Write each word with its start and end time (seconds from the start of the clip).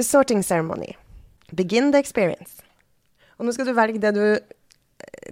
The 0.00 0.04
sorting 0.08 0.40
ceremony. 0.42 0.96
Begin 1.54 1.90
the 1.92 1.98
experience. 2.00 2.62
Og 3.38 3.44
nå 3.44 3.52
skal 3.52 3.66
du 3.68 3.74
velge 3.76 4.00
det 4.00 4.14
du 4.16 4.24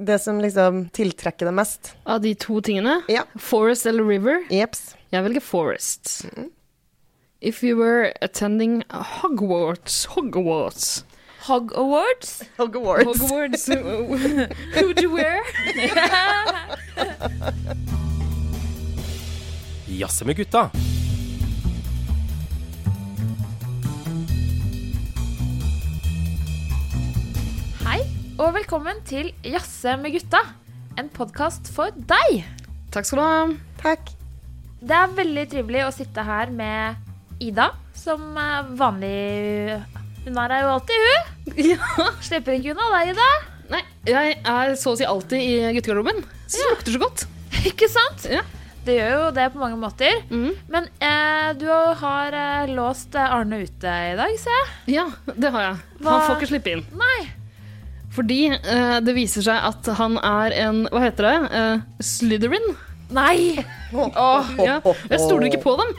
Det 0.01 0.19
som 0.21 0.39
liksom 0.41 0.87
tiltrekker 0.97 1.47
deg 1.49 1.55
mest. 1.57 1.95
Av 2.07 2.21
de 2.21 2.35
to 2.35 2.61
tingene, 2.65 3.03
Ja. 3.09 3.23
forest 3.39 3.87
eller 3.87 4.05
river, 4.05 4.45
Jeps. 4.51 4.95
jeg 5.13 5.25
velger 5.25 5.41
forest. 5.41 6.27
If 7.41 7.63
you 7.65 7.77
were 7.77 8.13
attending 8.21 8.83
Hogwarts 8.91 10.05
Hogwarts 10.15 11.05
Hog 11.49 11.73
Awards. 11.77 12.43
Hogwarts. 12.59 13.21
Awards. 13.23 13.67
Who 13.69 14.87
would 14.87 15.01
you 15.01 15.11
wear? 15.15 15.41
Jazze 19.87 20.25
med 20.25 20.37
gutta. 20.37 20.71
Og 28.39 28.53
velkommen 28.55 29.01
til 29.09 29.31
Jazze 29.47 29.97
med 30.01 30.15
gutta. 30.15 30.41
En 30.99 31.09
podkast 31.15 31.71
for 31.75 31.95
deg. 32.11 32.43
Takk 32.95 33.07
skal 33.09 33.19
du 33.21 33.25
ha. 33.25 33.39
Takk. 33.83 34.13
Det 34.79 34.95
er 34.95 35.15
veldig 35.19 35.45
trivelig 35.51 35.85
å 35.89 35.93
sitte 35.95 36.23
her 36.27 36.53
med 36.55 37.43
Ida, 37.43 37.69
som 37.99 38.23
vanlig 38.79 39.79
Hun 40.25 40.37
er 40.43 40.53
her 40.55 40.65
jo 40.67 40.73
alltid, 40.77 41.07
hun. 41.09 41.57
Ja. 41.73 42.09
Slipper 42.23 42.59
ikke 42.59 42.75
unna 42.75 42.89
deg, 42.99 43.15
Ida. 43.15 43.29
Nei, 43.73 43.81
jeg 44.09 44.37
er 44.49 44.75
så 44.81 44.95
å 44.95 44.99
si 44.99 45.07
alltid 45.09 45.41
i 45.45 45.57
guttegarderoben. 45.77 46.23
Så 46.49 46.63
det 46.63 46.71
lukter 46.73 46.95
så 46.97 47.03
godt. 47.03 47.27
Ikke 47.69 47.89
sant? 47.93 48.25
Ja. 48.33 48.43
Det 48.87 48.95
gjør 48.97 49.11
jo 49.13 49.25
det 49.37 49.47
på 49.53 49.61
mange 49.61 49.77
måter. 49.81 50.23
Mm. 50.33 50.53
Men 50.73 50.87
eh, 51.05 51.49
du 51.61 51.67
har 52.01 52.33
eh, 52.39 52.71
låst 52.73 53.17
eh, 53.19 53.35
Arne 53.35 53.59
ute 53.67 53.93
i 54.13 54.15
dag, 54.17 54.33
ser 54.41 54.55
jeg. 54.57 54.71
Ja, 54.95 55.05
det 55.35 55.51
har 55.53 55.65
jeg. 55.67 55.83
Hva- 56.01 56.15
Han 56.15 56.25
får 56.25 56.39
ikke 56.39 56.51
slippe 56.55 56.73
inn. 56.77 56.85
Nei. 56.97 57.19
Fordi 58.19 58.41
eh, 58.51 58.99
det 59.07 59.15
viser 59.15 59.45
seg 59.47 59.67
at 59.71 59.89
han 60.01 60.17
er 60.19 60.55
en 60.65 60.81
Hva 60.91 61.05
heter 61.05 61.29
det? 61.29 61.35
Uh, 61.55 62.03
Slytherin? 62.03 62.73
Nei. 63.15 63.63
Åh, 63.95 64.51
Ja. 64.59 64.81
Jeg 64.83 65.21
stoler 65.23 65.47
ikke 65.49 65.63
på 65.63 65.77
dem. 65.79 65.95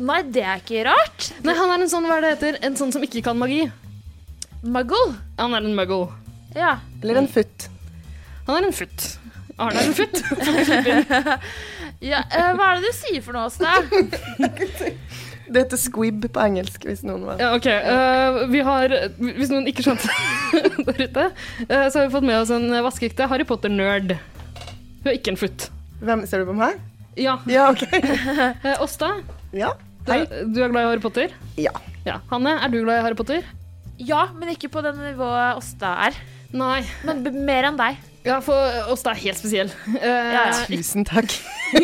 Nei, 0.00 0.22
det 0.32 0.42
er 0.42 0.62
ikke 0.62 0.86
rart. 0.88 1.28
Nei, 1.46 1.54
han 1.54 1.70
er 1.70 1.84
en 1.84 1.92
sånn, 1.92 2.08
hva 2.08 2.16
er 2.18 2.24
det 2.24 2.32
heter? 2.38 2.58
En 2.66 2.78
sånn 2.80 2.90
som 2.94 3.04
ikke 3.06 3.22
kan 3.28 3.38
magi. 3.38 3.60
Muggle. 4.64 5.14
Han 5.38 5.54
er 5.54 5.68
en 5.68 5.76
muggle. 5.76 6.08
Ja. 6.56 6.78
Eller 7.02 7.20
en 7.20 7.28
futt. 7.30 7.68
Han 8.48 8.56
er 8.56 8.66
en 8.66 8.74
futt. 8.74 9.06
Arne 9.60 9.82
er 9.82 9.90
en 9.90 9.94
futt. 9.94 10.22
ja 12.10 12.22
eh, 12.32 12.52
hva 12.56 12.70
er 12.72 12.80
det 12.80 12.88
du 12.88 12.96
sier 12.96 13.20
for 13.24 13.36
noe, 13.36 13.50
Åsta? 13.50 13.76
Det 15.50 15.64
heter 15.64 15.80
squib 15.82 16.26
på 16.30 16.42
engelsk, 16.44 16.84
hvis 16.86 17.00
noen 17.06 17.24
var 17.26 17.40
Ja, 17.42 17.48
ok. 17.56 17.66
uh, 17.66 18.40
vi 18.52 18.60
har, 18.66 18.92
hvis 19.18 19.50
noen 19.50 19.66
ikke 19.70 19.82
skjønte 19.82 20.06
der 20.86 21.00
ute, 21.08 21.24
uh, 21.66 21.86
så 21.90 21.98
har 21.98 22.06
vi 22.06 22.12
fått 22.14 22.26
med 22.28 22.38
oss 22.38 22.52
en 22.54 22.68
vaskeekte 22.86 23.26
Harry 23.32 23.46
Potter-nerd. 23.48 24.14
Hun 25.00 25.10
er 25.10 25.16
ikke 25.18 25.34
en 25.34 25.40
futt. 25.40 25.66
Hvem 26.04 26.22
ser 26.30 26.44
du 26.44 26.50
på 26.52 26.56
meg? 26.56 26.78
Ja. 27.18 27.38
Ja, 27.50 27.66
OK. 27.74 27.82
uh, 27.90 28.76
Åsta, 28.84 29.10
Ja. 29.56 29.72
du, 30.06 30.12
du 30.54 30.62
er 30.62 30.70
glad 30.70 30.84
i 30.84 30.88
Harry 30.92 31.02
Potter? 31.02 31.34
Ja. 31.60 31.74
Ja. 32.06 32.20
Hanne, 32.30 32.54
er 32.62 32.70
du 32.72 32.78
glad 32.84 33.00
i 33.02 33.04
Harry 33.08 33.18
Potter? 33.18 33.42
Ja, 34.00 34.28
men 34.38 34.48
ikke 34.54 34.70
på 34.72 34.80
det 34.86 34.94
nivået 34.96 35.58
Åsta 35.58 35.90
er. 36.06 36.16
Nei. 36.52 36.80
Men 37.06 37.20
b 37.24 37.30
mer 37.46 37.68
enn 37.70 37.78
deg. 37.78 37.98
Ja, 38.26 38.36
for 38.44 38.90
Åsta 38.92 39.14
er 39.14 39.20
helt 39.22 39.38
spesiell. 39.40 39.70
Uh, 39.94 40.02
Ja, 40.04 40.42
ja. 40.50 40.56
Tusen 40.68 41.06
takk. 41.08 41.32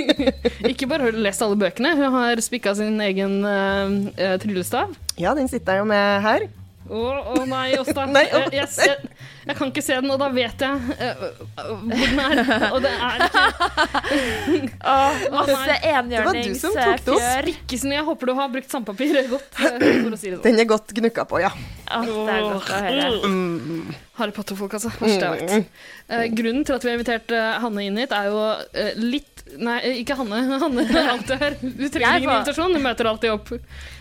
Ikke 0.70 0.88
bare 0.90 1.06
har 1.06 1.14
du 1.16 1.20
lest 1.24 1.40
alle 1.44 1.56
bøkene, 1.60 1.94
hun 1.96 2.12
har 2.18 2.42
spikka 2.44 2.74
sin 2.76 2.98
egen 3.00 3.38
eh, 3.46 3.94
eh, 4.20 4.34
tryllestav. 4.42 4.92
Ja, 5.16 5.32
den 5.38 5.48
sitter 5.48 5.78
jeg 5.78 5.84
jo 5.84 5.88
med 5.88 6.20
her. 6.26 6.48
Å 6.86 7.02
å 7.34 7.44
nei, 7.48 7.74
Åsta. 7.80 8.04
Jeg, 8.14 8.28
jeg, 8.54 8.68
jeg, 8.78 9.10
jeg 9.46 9.56
kan 9.58 9.70
ikke 9.72 9.82
se 9.82 9.96
den, 9.98 10.10
og 10.14 10.20
da 10.22 10.28
vet 10.34 10.62
jeg 10.62 10.96
eh, 10.96 11.24
hvor 11.56 11.90
den 11.90 12.20
er. 12.22 12.66
Og 12.70 12.78
det 12.84 12.92
er 12.94 13.24
ikke 13.26 13.44
Masse 15.36 15.76
Det 15.76 16.22
var 16.24 16.38
du 16.38 16.54
som 16.54 16.74
tok 16.74 17.02
det 17.06 17.14
opp. 17.14 17.20
enhjørningsfjør. 17.20 17.50
Spikkesen. 17.50 17.94
Jeg 17.96 18.06
håper 18.06 18.30
du 18.30 18.34
har 18.38 18.50
brukt 18.54 18.70
sandpapir 18.72 19.20
godt, 19.30 19.60
eh, 19.62 19.86
for 20.02 20.14
å 20.14 20.20
si 20.20 20.30
det 20.30 20.36
sånn. 20.38 20.44
Den 20.46 20.62
er 20.62 20.70
godt 20.70 20.94
gnukka 20.96 21.26
på, 21.30 21.42
ja. 21.42 21.52
Oh, 21.86 22.06
det 22.26 22.34
er 22.34 22.46
godt 22.46 22.70
å 22.70 22.82
høre. 22.82 23.96
Harry 24.16 24.32
Potter-folk, 24.34 24.74
altså. 24.78 24.90
Verste 25.00 25.30
jeg 25.30 25.48
vet. 25.50 25.80
Eh, 26.08 26.26
grunnen 26.38 26.64
til 26.66 26.76
at 26.78 26.86
vi 26.86 26.92
har 26.92 26.98
invitert 26.98 27.34
eh, 27.34 27.56
Hanne 27.62 27.86
inn 27.86 27.98
hit, 28.00 28.14
er 28.14 28.30
jo 28.30 28.42
eh, 28.72 28.94
litt 28.98 29.35
Nei, 29.56 29.76
ikke 30.02 30.16
Hanne. 30.18 30.40
Hanne 30.62 30.84
er 30.90 31.08
alltid 31.14 31.38
her. 31.40 31.54
Du 31.62 31.84
trenger 31.88 32.00
Jeg 32.02 32.22
ingen 32.22 32.30
får- 32.30 32.40
invitasjon, 32.40 32.74
du 32.74 32.80
møter 32.82 33.08
alltid 33.12 33.30
opp. 33.32 33.48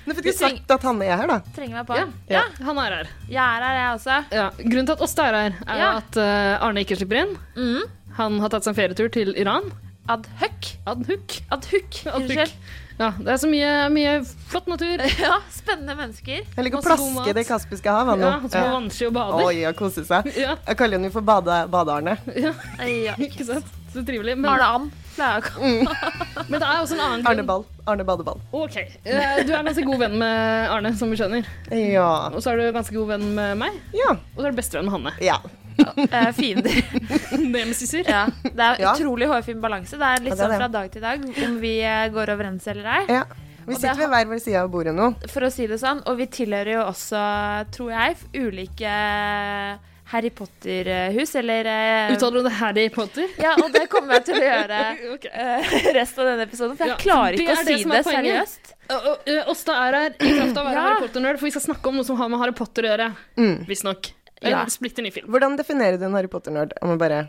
Du 0.05 0.13
fikk 0.17 0.23
du 0.25 0.31
sagt 0.35 0.71
at 0.75 0.83
Hanne 0.89 1.05
er 1.05 1.17
her, 1.21 1.27
da. 1.31 1.37
Trenger 1.55 1.77
meg 1.81 1.87
på. 1.89 1.99
Ja, 1.99 2.07
Ja. 2.29 2.43
Han 2.65 2.81
er 2.81 2.95
her. 2.99 3.11
Jeg 3.29 3.41
er 3.45 3.65
her, 3.67 3.79
jeg 3.79 3.99
også. 3.99 4.17
Ja. 4.35 4.47
Grunnen 4.59 4.89
til 4.89 4.97
at 4.97 5.03
Åsta 5.05 5.27
er 5.29 5.37
her, 5.39 5.59
er 5.67 5.79
Ja. 5.83 5.91
at 6.01 6.17
eh, 6.17 6.65
Arne 6.65 6.83
ikke 6.83 6.97
slipper 6.99 7.21
inn. 7.23 7.35
Mm. 7.55 7.83
Han 8.17 8.39
har 8.43 8.49
tatt 8.49 8.63
seg 8.65 8.73
en 8.73 8.79
ferietur 8.81 9.11
til 9.13 9.35
Iran. 9.37 9.69
Ad 10.09 10.27
hoc. 10.41 10.67
Ad 10.87 11.05
hoc. 11.09 11.37
Ad 11.51 11.69
hoc. 11.71 12.01
Unnskyld. 12.15 12.51
Ja, 12.95 13.09
det 13.19 13.27
er 13.33 13.39
så 13.41 13.47
mye, 13.51 13.71
mye 13.91 14.11
flott 14.49 14.67
natur. 14.71 15.01
Ja, 15.25 15.39
spennende 15.51 15.95
mennesker. 15.99 16.43
Jeg 16.45 16.63
liker 16.67 16.79
å 16.79 16.83
plaske 16.85 17.33
det 17.35 17.43
kaspiske 17.47 17.91
hav. 17.91 18.11
Ja. 18.21 18.35
Som 18.45 18.49
på 18.53 18.61
vannski 18.75 19.07
og 19.09 19.15
bade 19.17 19.41
Oi, 19.49 19.63
og 19.67 19.75
kose 19.81 20.05
seg. 20.07 20.29
Ja, 20.37 20.53
Jeg 20.67 20.77
kaller 20.79 20.95
henne 20.99 21.09
jo 21.09 21.15
for 21.17 21.25
bade, 21.27 21.57
Bade-Arne. 21.73 22.17
ja, 22.39 22.53
Ja. 22.87 23.15
ikke 23.19 23.43
sant? 23.49 23.67
Så 23.91 24.03
trivelig. 24.07 24.37
Men, 24.37 24.47
Arne 24.53 24.69
And. 24.77 24.93
Pleier 25.15 25.47
mm. 25.57 25.87
men 26.49 26.59
det 26.59 26.67
er 26.67 26.79
også 26.83 26.95
en 26.97 27.03
annen 27.05 27.23
grunn. 27.25 27.31
Arne 27.33 27.45
Ball. 27.49 27.65
Arne 27.89 28.05
Badeball. 28.07 28.39
Ok, 28.55 28.77
eh, 28.77 29.43
Du 29.45 29.53
er 29.55 29.63
ganske 29.65 29.85
god 29.87 29.99
venn 30.05 30.17
med 30.21 30.69
Arne, 30.73 30.91
som 30.97 31.11
vi 31.13 31.17
skjønner. 31.19 31.45
Ja. 31.71 32.07
Og 32.33 32.41
så 32.43 32.51
er 32.53 32.61
du 32.61 32.71
ganske 32.75 32.95
god 32.95 33.13
venn 33.15 33.27
med 33.37 33.57
meg. 33.61 33.77
Ja. 33.95 34.15
Og 34.35 34.41
så 34.41 34.47
er 34.49 34.51
du 34.55 34.59
bestevenn 34.61 34.89
med 34.89 34.95
Hanne. 34.97 35.15
ja. 35.23 35.39
eh, 36.05 36.29
fiender. 36.31 36.77
Nemesiser. 37.55 38.05
Ja, 38.07 38.25
det 38.45 38.53
er 38.63 38.79
Ja. 38.83 38.93
utrolig 38.95 39.27
hårfin 39.31 39.59
balanse. 39.63 39.97
Det 39.99 40.07
er 40.11 40.21
litt 40.23 40.31
Ja, 40.31 40.35
det 40.35 40.43
er 40.45 40.53
sånn 40.53 40.61
fra 40.61 40.69
dag 40.71 40.91
til 40.93 41.03
dag 41.03 41.25
om 41.49 41.57
vi 41.59 41.73
eh, 41.83 42.05
går 42.15 42.31
overens 42.37 42.67
eller 42.71 42.87
ei. 42.99 43.01
ja. 43.17 43.25
Vi 43.65 43.73
sitter 43.79 43.97
ved 43.97 44.11
hver 44.13 44.27
vår 44.29 44.39
side 44.43 44.59
av 44.61 44.67
bordet 44.69 44.91
nå. 44.93 45.07
For 45.33 45.41
å 45.47 45.49
si 45.49 45.65
det 45.65 45.79
sånn. 45.81 46.03
Og 46.05 46.19
vi 46.19 46.27
tilhører 46.29 46.69
jo 46.75 46.81
også, 46.85 47.17
tror 47.73 47.89
jeg, 47.95 48.17
ulike 48.37 48.91
Harry 50.15 50.31
Potter-hus, 50.33 51.35
eller 51.41 51.67
eh, 51.71 52.13
Uttaler 52.15 52.39
du 52.41 52.47
det 52.47 52.53
Harry 52.61 52.87
Potter? 52.93 53.27
Ja, 53.41 53.53
og 53.59 53.69
det 53.75 53.85
kommer 53.91 54.17
jeg 54.17 54.25
til 54.29 54.39
å 54.39 54.43
gjøre 54.45 54.81
okay. 55.15 55.31
eh, 55.31 55.77
resten 55.99 56.23
av 56.23 56.31
denne 56.31 56.47
episoden. 56.47 56.75
For 56.79 56.87
jeg 56.87 56.95
Ja, 56.95 56.99
klarer 57.03 57.37
ikke 57.37 57.55
å 57.55 57.61
si 57.61 57.77
det 57.83 57.91
det 57.91 58.03
seriøst. 58.09 58.71
Åsta 59.51 59.75
er 59.87 59.97
her 59.99 60.13
i 60.15 60.31
kraft 60.37 60.59
av 60.59 60.61
å 60.61 60.67
være 60.69 60.75
Ja. 60.77 60.85
Harry 60.87 61.07
Potter-nerd, 61.07 61.41
for 61.41 61.49
vi 61.49 61.53
skal 61.57 61.65
snakke 61.67 61.91
om 61.91 61.99
noe 61.99 62.07
som 62.07 62.19
har 62.21 62.31
med 62.31 62.41
Harry 62.43 62.55
Potter 62.55 62.87
å 62.87 62.93
gjøre. 62.93 63.09
Mm. 63.41 63.55
Visstnok. 63.69 64.11
Ja. 64.45 64.65
splitter 64.69 65.01
ny 65.05 65.11
film. 65.15 65.29
Hvordan 65.33 65.55
definerer 65.57 65.97
du 65.99 66.05
en 66.05 66.15
Harry 66.17 66.29
Potter-nerd? 66.31 66.75
Jeg 66.79 66.89
må 66.91 66.97
bare 67.01 67.23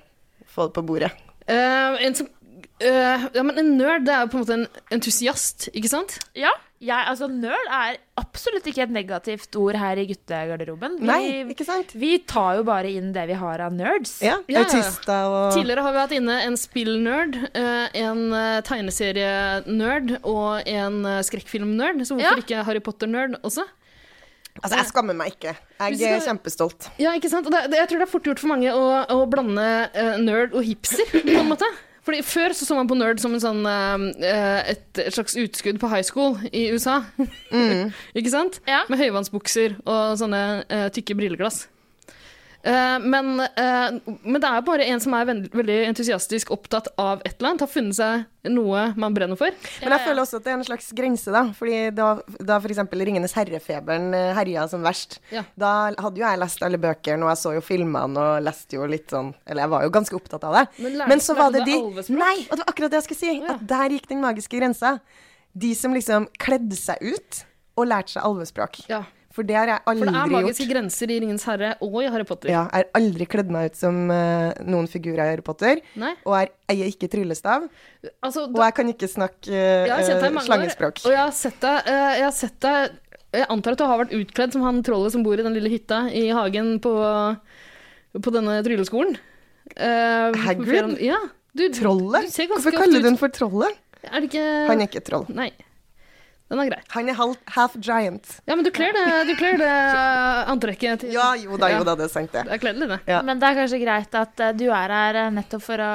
få 0.53 0.69
det 0.69 0.77
på 0.77 0.85
bordet. 0.95 1.13
Uh, 1.49 1.97
en 2.03 2.17
som 2.19 2.33
Uh, 2.77 3.25
Ja, 3.33 3.41
men 3.45 3.57
en 3.61 3.71
nerd, 3.79 4.05
det 4.05 4.13
er 4.13 4.25
jo 4.27 4.31
på 4.33 4.37
en 4.37 4.43
måte 4.43 4.57
en 4.57 4.67
entusiast, 4.93 5.69
ikke 5.73 5.89
sant? 5.89 6.19
Ja, 6.37 6.51
jeg, 6.83 7.07
altså 7.09 7.27
nerd 7.33 7.71
er 7.73 7.97
absolutt 8.21 8.67
ikke 8.69 8.83
et 8.85 8.91
negativt 8.93 9.57
ord 9.57 9.79
her 9.81 9.97
i 9.97 10.05
guttegarderoben. 10.11 10.99
Vi, 11.01 11.07
Nei, 11.09 11.21
ikke 11.55 11.65
sant? 11.65 11.95
vi 11.97 12.19
tar 12.29 12.59
jo 12.59 12.67
bare 12.69 12.91
inn 12.93 13.15
det 13.15 13.25
vi 13.31 13.39
har 13.41 13.63
av 13.65 13.73
nerds. 13.73 14.19
Ja, 14.25 14.37
Ja. 14.53 14.65
Autister 14.67 15.31
og 15.33 15.55
Tidligere 15.57 15.85
har 15.87 15.95
vi 15.97 16.03
hatt 16.03 16.15
inne 16.19 16.37
en 16.45 16.59
spill-nerd, 16.61 17.39
eh, 17.57 17.97
en 18.03 18.21
eh, 18.37 18.61
tegneserie-nerd 18.69 20.19
og 20.23 20.69
en 20.69 21.01
eh, 21.07 21.23
skrekkfilm-nerd. 21.25 22.05
Så 22.05 22.15
hvorfor 22.19 22.37
Ja. 22.37 22.45
ikke 22.45 22.65
Harry 22.69 22.81
Potter-nerd 22.85 23.39
også? 23.43 23.65
Altså, 24.63 24.77
jeg 24.79 24.87
skammer 24.89 25.13
meg 25.17 25.35
ikke. 25.35 25.53
Jeg 25.93 26.13
er 26.17 26.23
kjempestolt. 26.25 26.87
Ja, 26.99 27.13
ikke 27.13 27.29
sant? 27.29 27.45
Og 27.49 27.53
Det, 27.53 27.67
det, 27.71 27.77
jeg 27.83 27.89
tror 27.91 27.99
det 28.01 28.07
er 28.07 28.13
fort 28.13 28.25
gjort 28.25 28.41
for 28.41 28.49
mange 28.53 28.73
å, 28.73 28.87
å 29.13 29.27
blande 29.29 29.67
nerd 30.25 30.55
og 30.57 30.65
hipster, 30.65 31.05
på 31.13 31.41
en 31.41 31.51
måte. 31.51 31.69
Fordi 32.07 32.23
Før 32.23 32.55
så, 32.55 32.69
så 32.69 32.77
man 32.79 32.87
på 32.87 32.95
nerd 32.99 33.19
som 33.19 33.35
en 33.35 33.43
sånn, 33.43 33.65
uh, 33.67 34.61
et, 34.71 34.87
et 35.03 35.15
slags 35.15 35.35
utskudd 35.43 35.81
på 35.83 35.91
high 35.91 36.07
school 36.07 36.37
i 36.55 36.69
USA. 36.71 37.01
ikke 38.19 38.31
sant? 38.31 38.61
Ja. 38.71 38.85
Med 38.91 39.03
høyvannsbukser 39.03 39.81
og 39.83 40.15
sånne 40.21 40.43
uh, 40.71 40.87
tykke 40.95 41.19
brilleglass. 41.19 41.65
Eh, 42.67 42.99
men, 42.99 43.29
eh, 43.41 43.99
men 44.27 44.41
det 44.43 44.49
er 44.51 44.63
bare 44.67 44.87
en 44.91 44.99
som 45.03 45.15
er 45.15 45.27
veldig, 45.29 45.51
veldig 45.55 45.77
entusiastisk 45.87 46.51
opptatt 46.51 46.89
av 46.99 47.21
et 47.25 47.37
eller 47.39 47.53
annet, 47.53 47.63
har 47.63 47.71
funnet 47.71 47.95
seg 47.95 48.25
noe 48.51 48.81
man 48.99 49.15
brenner 49.15 49.39
for. 49.39 49.55
Men 49.83 49.95
jeg 49.95 50.03
føler 50.07 50.23
også 50.25 50.41
at 50.41 50.45
det 50.47 50.53
er 50.53 50.57
en 50.59 50.65
slags 50.67 50.89
grense, 50.99 51.31
da. 51.35 51.45
Fordi 51.55 51.79
da, 51.95 52.09
da 52.43 52.59
f.eks. 52.59 52.81
Ringenes 52.91 53.37
herre-feberen 53.39 54.09
eh, 54.19 54.33
herja 54.35 54.67
som 54.73 54.83
verst, 54.87 55.21
Ja. 55.31 55.45
da 55.57 55.93
hadde 55.95 56.19
jo 56.19 56.27
jeg 56.27 56.43
lest 56.43 56.63
alle 56.67 56.79
bøkene, 56.83 57.23
og 57.23 57.31
jeg 57.35 57.43
så 57.45 57.55
jo 57.55 57.63
filmene 57.63 58.19
og 58.27 58.43
leste 58.47 58.77
jo 58.81 58.87
litt 58.91 59.11
sånn 59.15 59.33
Eller 59.47 59.63
jeg 59.67 59.71
var 59.77 59.83
jo 59.87 59.91
ganske 59.95 60.19
opptatt 60.19 60.45
av 60.45 60.55
det. 60.59 60.67
Men 60.83 60.93
lærte- 60.99 61.09
Men 61.09 61.21
så 61.21 61.37
var 61.39 61.51
det 61.55 61.65
de 61.67 61.79
alvespråk? 61.81 62.19
Nei, 62.19 62.37
og 62.51 62.57
det 62.57 62.65
var 62.67 62.73
akkurat 62.75 62.91
det 62.91 63.03
jeg 63.03 63.09
skulle 63.11 63.23
si. 63.23 63.41
ja. 63.47 63.55
At 63.55 63.67
der 63.67 63.89
gikk 63.95 64.09
den 64.11 64.21
magiske 64.27 64.59
grensa. 64.59 64.97
De 65.57 65.75
som 65.75 65.95
liksom 65.95 66.27
kledde 66.39 66.75
seg 66.77 66.99
ut 67.03 67.45
og 67.79 67.87
lærte 67.87 68.11
seg 68.17 68.23
alvespråk. 68.27 68.83
Ja. 68.91 69.05
For 69.37 69.45
det 69.45 69.57
har 69.59 69.69
jeg 69.69 69.83
For 69.85 70.01
det 70.01 70.13
er 70.17 70.31
magiske 70.33 70.65
gjort. 70.65 70.73
grenser 70.73 71.11
i 71.13 71.17
Ringens 71.21 71.43
herre 71.45 71.75
og 71.85 71.97
i 72.01 72.07
Harry 72.13 72.25
Potter. 72.29 72.49
Ja, 72.49 72.63
jeg 72.73 72.87
har 72.87 73.01
aldri 73.03 73.27
kledd 73.29 73.51
meg 73.53 73.73
ut 73.73 73.77
som 73.77 73.99
uh, 74.09 74.55
noen 74.65 74.89
figurer 74.89 75.21
i 75.27 75.35
Harry 75.35 75.45
Potter. 75.45 75.83
Nei? 76.01 76.15
Og 76.25 76.39
jeg 76.39 76.53
eier 76.73 76.93
ikke 76.95 77.11
tryllestav. 77.13 77.67
Altså, 78.25 78.47
Og 78.49 78.63
jeg 78.65 78.77
kan 78.79 78.93
ikke 78.95 79.11
snakke 79.13 79.61
mange 80.25 80.47
slangespråk. 80.47 81.05
og 81.05 81.13
jeg 81.13 81.21
har 81.21 81.35
sett 81.37 81.61
deg, 81.61 81.91
uh, 81.91 82.13
jeg 82.17 82.25
har 82.25 82.37
sett 82.39 82.59
deg 82.65 82.97
Jeg 83.37 83.47
antar 83.53 83.75
at 83.77 83.81
du 83.83 83.85
har 83.85 83.99
vært 84.01 84.15
utkledd 84.17 84.55
som 84.55 84.63
han 84.65 84.81
trollet 84.87 85.13
som 85.13 85.25
bor 85.27 85.37
i 85.37 85.45
den 85.45 85.53
lille 85.59 85.69
hytta 85.69 86.07
i 86.09 86.29
hagen 86.33 86.79
på, 86.81 86.93
på 88.17 88.33
denne 88.33 88.63
trylleskolen. 88.65 89.19
Uh, 89.77 90.33
Hagrid? 90.47 90.97
Ja. 91.05 91.19
Du, 91.57 91.67
Trollet? 91.73 92.31
Du 92.33 92.53
Hvorfor 92.55 92.73
kaller 92.73 93.01
du 93.03 93.09
den 93.11 93.17
for 93.21 93.33
trollet? 93.33 93.77
Er 94.07 94.23
det 94.23 94.29
ikke 94.31 94.45
Han 94.71 94.81
er 94.81 94.89
ikke 94.89 95.05
troll. 95.05 95.25
Nei. 95.35 95.51
Den 96.47 96.61
er 96.63 96.69
grei. 96.71 96.79
Han 96.95 97.09
er 97.11 97.17
half, 97.19 97.39
half 97.57 97.73
giant. 97.83 98.37
Ja, 98.47 98.55
men 98.55 98.63
du 98.63 98.71
kler 98.75 98.95
det, 98.95 99.07
du 99.27 99.33
kler 99.39 99.57
det 99.59 99.67
eh, 99.67 100.51
antrekket 100.53 101.03
til 101.03 101.15
Ja, 101.17 101.33
jo 101.41 101.59
da, 101.59 101.73
jo 101.75 101.83
da, 101.87 101.97
det 101.99 102.07
er 102.07 102.13
sant, 102.13 102.31
det. 102.31 102.45
Det 102.47 102.55
er 102.55 102.61
kledelig, 102.63 102.87
det. 102.93 102.99
Ja. 103.11 103.23
Men 103.27 103.43
det 103.43 103.49
er 103.49 103.59
kanskje 103.59 103.81
greit 103.83 104.15
at 104.21 104.43
eh, 104.45 104.53
du 104.55 104.69
er 104.69 104.95
her 104.95 105.19
eh, 105.25 105.33
nettopp 105.35 105.65
for 105.65 105.83
å 105.83 105.95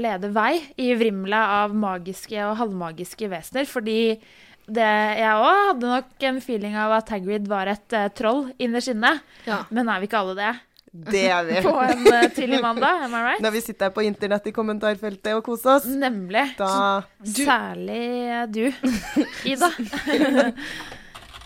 lede 0.00 0.32
vei 0.32 0.54
i 0.80 0.94
vrimla 0.96 1.42
av 1.60 1.76
magiske 1.76 2.40
og 2.46 2.56
halvmagiske 2.62 3.28
vesener, 3.28 3.68
fordi 3.68 4.00
det, 4.70 4.88
jeg 5.18 5.34
òg 5.34 5.60
hadde 5.66 5.92
nok 5.92 6.26
en 6.30 6.40
feeling 6.44 6.76
av 6.78 6.94
at 7.00 7.08
Hagrid 7.10 7.48
var 7.50 7.68
et 7.72 7.96
uh, 7.96 8.06
troll 8.14 8.44
innerst 8.62 8.92
inne. 8.92 9.16
Ja. 9.48 9.64
Men 9.74 9.90
er 9.90 9.98
vi 9.98 10.06
ikke 10.06 10.20
alle 10.22 10.36
det? 10.38 10.52
Det 10.90 11.22
er 11.30 11.44
vi. 11.46 11.60
På 11.66 11.76
en 11.84 12.06
uh, 12.06 12.26
tidlig 12.34 12.60
mandag, 12.66 13.04
am 13.04 13.14
I 13.14 13.22
right? 13.22 13.42
Når 13.44 13.54
vi 13.54 13.62
sitter 13.62 13.88
her 13.88 13.94
på 13.94 14.02
internett 14.02 14.48
i 14.50 14.52
kommentarfeltet 14.54 15.36
og 15.36 15.44
koser 15.46 15.76
oss, 15.78 15.86
Nemlig. 15.86 16.42
da 16.58 17.02
Særlig 17.22 18.00
eh, 18.26 18.42
du, 18.50 18.64
Ida. 19.52 19.70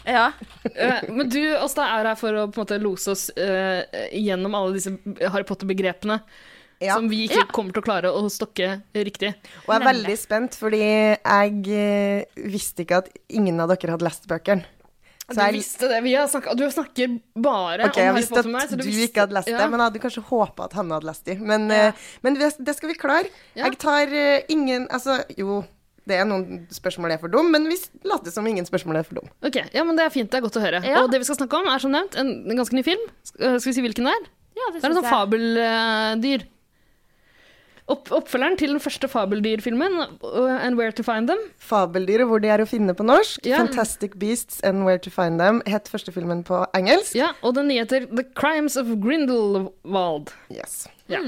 ja. 0.09 0.25
Eh, 0.73 1.05
Men 1.11 1.29
du, 1.29 1.43
Åsta, 1.61 1.91
er 1.99 2.11
her 2.13 2.19
for 2.21 2.41
å 2.41 2.47
på 2.49 2.63
en 2.63 2.65
måte 2.65 2.81
lose 2.81 3.13
oss 3.13 3.29
uh, 3.37 3.85
gjennom 4.17 4.57
alle 4.57 4.79
disse 4.79 4.95
Harry 5.29 5.45
Potter-begrepene. 5.49 6.21
Ja. 6.83 6.97
Som 6.99 7.07
vi 7.09 7.23
ikke 7.29 7.45
kommer 7.55 7.73
til 7.73 7.85
å 7.85 7.87
klare 7.87 8.11
å 8.13 8.25
stokke 8.33 8.81
riktig. 8.97 9.31
Og 9.65 9.71
jeg 9.71 9.79
er 9.79 9.87
veldig 9.87 10.17
spent, 10.21 10.57
fordi 10.59 10.81
jeg 10.83 12.33
visste 12.51 12.85
ikke 12.85 12.99
at 13.05 13.13
ingen 13.33 13.63
av 13.63 13.71
dere 13.71 13.95
hadde 13.95 14.05
lest 14.05 14.27
bøkene. 14.29 14.67
Du 15.29 15.39
jeg, 15.41 15.55
visste 15.57 15.89
det. 15.89 16.03
Vi 16.05 16.13
har 16.15 16.27
snakket, 16.29 16.59
du 16.61 16.65
snakker 16.71 17.13
bare 17.41 17.87
ok, 17.89 17.97
om 17.97 18.01
jeg 18.03 18.09
Harry 18.11 18.19
visste 18.21 18.35
Potter 18.35 18.49
med 18.51 18.53
meg. 18.59 18.63
at 18.63 18.71
så 18.71 18.77
du 18.77 18.83
visste- 18.85 19.07
ikke 19.09 19.21
hadde 19.25 19.33
lest 19.39 19.49
ja. 19.49 19.59
det, 19.59 19.69
men 19.71 19.81
jeg 19.81 19.87
hadde 19.89 20.03
kanskje 20.03 20.23
håpa 20.29 20.65
at 20.67 20.73
Hanne 20.77 20.93
hadde 20.99 21.07
lest 21.09 21.25
det. 21.25 21.37
Men, 21.41 21.69
Ja. 21.73 21.87
uh, 21.89 21.93
men 22.23 22.35
det 22.37 22.75
skal 22.77 22.89
vi 22.93 22.95
klare. 22.95 23.31
Ja. 23.57 23.65
Jeg 23.65 23.79
tar 23.79 24.07
uh, 24.13 24.41
ingen 24.53 24.87
Altså, 24.91 25.25
jo, 25.39 25.65
det 26.07 26.19
er 26.21 26.25
noen 26.29 26.67
spørsmål 26.71 27.09
jeg 27.15 27.17
er 27.17 27.23
for 27.25 27.33
dum, 27.33 27.49
men 27.51 27.65
vi 27.71 27.79
later 28.05 28.31
som 28.31 28.47
ingen 28.47 28.67
spørsmål 28.69 28.97
er 29.01 29.03
for 29.09 29.15
dum. 29.23 29.29
Ok, 29.43 29.57
ja, 29.73 29.83
men 29.85 29.97
Det 29.97 30.05
er 30.05 30.11
fint. 30.13 30.31
Det 30.31 30.37
er 30.37 30.45
godt 30.45 30.61
å 30.61 30.65
høre. 30.65 30.83
Ja. 30.85 31.01
Og 31.03 31.11
det 31.11 31.21
vi 31.23 31.25
skal 31.25 31.37
snakke 31.41 31.57
om, 31.57 31.69
er 31.73 31.79
som 31.81 31.91
nevnt 31.97 32.15
en, 32.21 32.35
en 32.51 32.57
ganske 32.61 32.77
ny 32.77 32.83
film. 32.85 33.01
Skal, 33.25 33.57
vi 33.65 33.73
si 33.73 33.81
hvilken 33.81 34.05
det 34.05 34.13
er? 34.13 34.29
ja, 34.55 34.67
det 34.73 34.83
Det 34.83 34.85
er 34.85 34.93
en 34.93 35.01
sånn 35.01 35.09
fabeldyr. 35.09 35.65
fabeldyr. 35.65 36.45
Opp, 37.87 38.09
oppfølgeren 38.17 38.55
til 38.57 38.71
den 38.73 38.81
første 38.81 39.09
fabeldyrfilmen, 39.13 39.99
And 40.25 40.79
Where 40.79 40.93
to 40.97 41.03
Find 41.05 41.29
Them. 41.29 41.41
Fabeldyr 41.61 42.23
og 42.25 42.31
hvor 42.31 42.41
de 42.41 42.49
er 42.49 42.63
å 42.65 42.67
finne 42.69 42.95
på 42.97 43.05
norsk. 43.05 43.45
Ja. 43.45 43.59
Fantastic 43.61 44.15
Beasts 44.17 44.63
and 44.65 44.87
Where 44.87 44.97
to 45.05 45.11
Find 45.13 45.37
Them 45.43 45.61
het 45.69 45.91
første 45.93 46.15
filmen 46.15 46.41
på 46.49 46.63
engelsk. 46.79 47.13
Ja, 47.19 47.35
Og 47.45 47.59
den 47.59 47.69
nye 47.69 47.83
heter 47.85 48.07
The 48.09 48.25
Crimes 48.41 48.79
of 48.81 48.89
Grindelwald. 49.05 50.33
Yes. 50.49 50.87
Ja, 51.13 51.21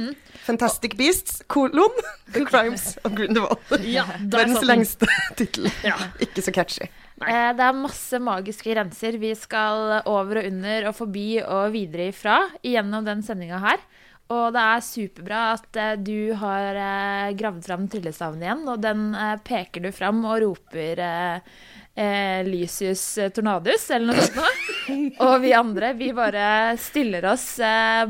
Fantastic 0.47 0.97
Beasts, 0.97 1.43
kolon, 1.53 1.93
The 2.33 2.47
Crimes 2.49 2.95
of 3.05 3.13
Grindelwald. 3.19 3.61
ja 3.85 4.07
Verdens 4.23 4.57
sånn. 4.63 4.71
lengste 4.71 5.11
tittel. 5.37 5.69
Ja. 5.85 5.99
Ikke 6.25 6.41
så 6.47 6.55
catchy. 6.57 6.89
Eh, 7.21 7.53
Det 7.57 7.65
er 7.69 7.77
masse 7.77 8.17
magiske 8.21 8.73
grenser 8.73 9.21
vi 9.21 9.35
skal 9.37 9.99
over 10.09 10.41
og 10.41 10.49
under 10.49 10.89
og 10.89 10.97
forbi 10.97 11.29
og 11.45 11.69
videre 11.77 12.09
ifra 12.15 12.41
gjennom 12.65 13.05
den 13.05 13.21
sendinga 13.29 13.61
her. 13.61 13.85
Og 14.35 14.49
det 14.57 14.63
er 14.63 14.83
superbra 14.83 15.41
at 15.55 15.79
eh, 15.79 15.93
du 16.03 16.33
har 16.41 16.79
eh, 16.83 17.35
gravd 17.39 17.63
fram 17.69 17.85
tryllestaven 17.93 18.43
igjen, 18.43 18.65
og 18.73 18.81
den 18.83 19.05
eh, 19.15 19.37
peker 19.47 19.85
du 19.85 19.93
fram 19.95 20.25
og 20.27 20.41
roper 20.43 21.03
eh, 21.05 22.43
Lysius 22.47 23.05
Tornadus, 23.37 23.87
eller 23.95 24.11
noe 24.11 24.27
sånt 24.27 24.43
noe. 24.91 25.13
Og 25.23 25.39
vi 25.45 25.55
andre, 25.57 25.93
vi 25.99 26.11
bare 26.15 26.75
stiller 26.83 27.25
oss 27.31 27.47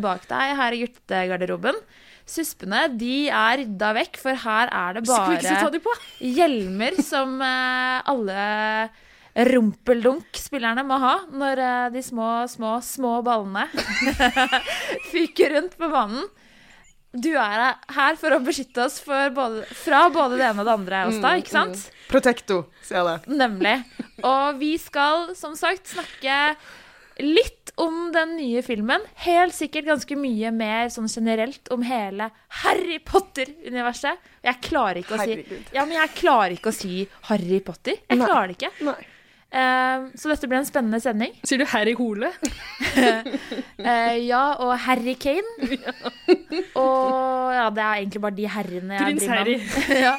bak 0.02 0.24
deg 0.28 0.56
her 0.58 0.74
i 0.74 0.80
guttegarderoben. 0.82 1.78
Suspene 2.26 2.88
de 2.98 3.28
er 3.30 3.60
rydda 3.60 3.92
vekk, 4.00 4.18
for 4.18 4.40
her 4.42 4.72
er 4.74 4.96
det 4.98 5.04
bare 5.06 5.36
hjelmer 6.18 6.96
som 7.06 7.36
eh, 7.44 8.10
alle 9.36 9.52
rumpeldunk-spillerne 9.52 10.84
må 10.86 10.96
ha 11.02 11.14
når 11.32 11.60
eh, 11.60 11.90
de 11.92 12.02
små, 12.04 12.46
små, 12.48 12.78
små 12.84 13.18
ballene 13.26 13.66
fyker 15.12 15.56
rundt 15.56 15.76
på 15.78 15.90
banen. 15.92 16.24
Du 17.16 17.30
er 17.40 17.76
her 17.96 18.16
for 18.20 18.34
å 18.36 18.40
beskytte 18.44 18.82
oss 18.84 18.98
både, 19.04 19.64
fra 19.84 20.06
både 20.12 20.36
det 20.36 20.48
ene 20.50 20.60
og 20.60 20.68
det 20.68 20.74
andre, 20.74 21.04
Åsta, 21.08 21.36
ikke 21.40 21.54
sant? 21.54 21.84
Protecto, 22.10 22.64
sier 22.84 23.00
jeg 23.00 23.06
det. 23.08 23.36
Nemlig. 23.40 23.76
Og 24.20 24.58
vi 24.60 24.74
skal 24.80 25.30
som 25.38 25.56
sagt 25.56 25.88
snakke 25.94 26.56
litt 27.24 27.72
om 27.80 28.10
den 28.12 28.36
nye 28.36 28.60
filmen. 28.64 29.00
Helt 29.24 29.56
sikkert 29.56 29.88
ganske 29.88 30.16
mye 30.20 30.52
mer 30.52 30.92
sånn 30.92 31.08
generelt 31.08 31.72
om 31.72 31.84
hele 31.88 32.28
Harry 32.60 32.98
Potter-universet. 33.04 34.20
Jeg 34.44 34.60
klarer 34.68 35.00
ikke 35.00 35.16
å 35.16 35.22
si 35.22 35.32
Herregud. 35.32 35.74
Ja, 35.76 35.84
men 35.88 35.96
jeg 36.02 36.16
klarer 36.20 36.56
ikke 36.56 36.72
å 36.72 36.76
si 36.76 37.04
Harry 37.30 37.62
Potter. 37.64 37.96
Jeg 38.04 38.20
Nei. 38.20 38.28
klarer 38.28 38.52
det 38.52 38.58
ikke. 38.60 38.72
Nei. 38.90 39.00
Eh, 39.56 40.06
så 40.20 40.28
dette 40.28 40.48
blir 40.50 40.58
en 40.60 40.68
spennende 40.68 40.98
sending. 41.00 41.32
Sier 41.46 41.62
du 41.62 41.66
Harry 41.72 41.96
Hole? 41.98 42.32
Eh, 43.86 44.16
ja, 44.26 44.56
og 44.64 44.72
Harry 44.82 45.12
Kane. 45.20 45.46
og 46.80 47.52
ja, 47.54 47.66
det 47.70 47.82
er 47.84 48.00
egentlig 48.00 48.22
bare 48.24 48.34
de 48.34 48.46
herrene 48.50 48.96
jeg 48.96 49.04
Prins. 49.04 49.26
Harry. 49.30 49.56
ja. 50.06 50.14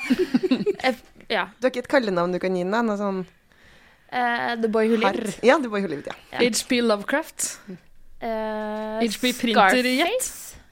Ja. 1.27 1.43
Du 1.57 1.67
har 1.67 1.73
ikke 1.73 1.83
et 1.83 1.89
kallenavn 1.91 2.31
du 2.31 2.39
kan 2.39 2.55
gi 2.55 2.63
den? 2.63 2.71
Noe 2.87 2.95
sånn 2.99 3.19
uh, 3.25 4.53
The 4.61 4.69
Boy 4.71 4.87
Who 4.87 5.01
Lived. 5.01 5.41
Ja, 5.43 5.57
The 5.59 5.71
Boy 5.73 5.83
Who 5.83 5.91
Lived, 5.91 6.07
ja. 6.07 6.15
Ja. 6.31 6.45
HP 6.45 6.79
Lovecraft. 6.85 7.49
Uh, 8.23 9.01
HP 9.03 9.33
printerjet. 9.41 10.15
Scarface. 10.15 10.63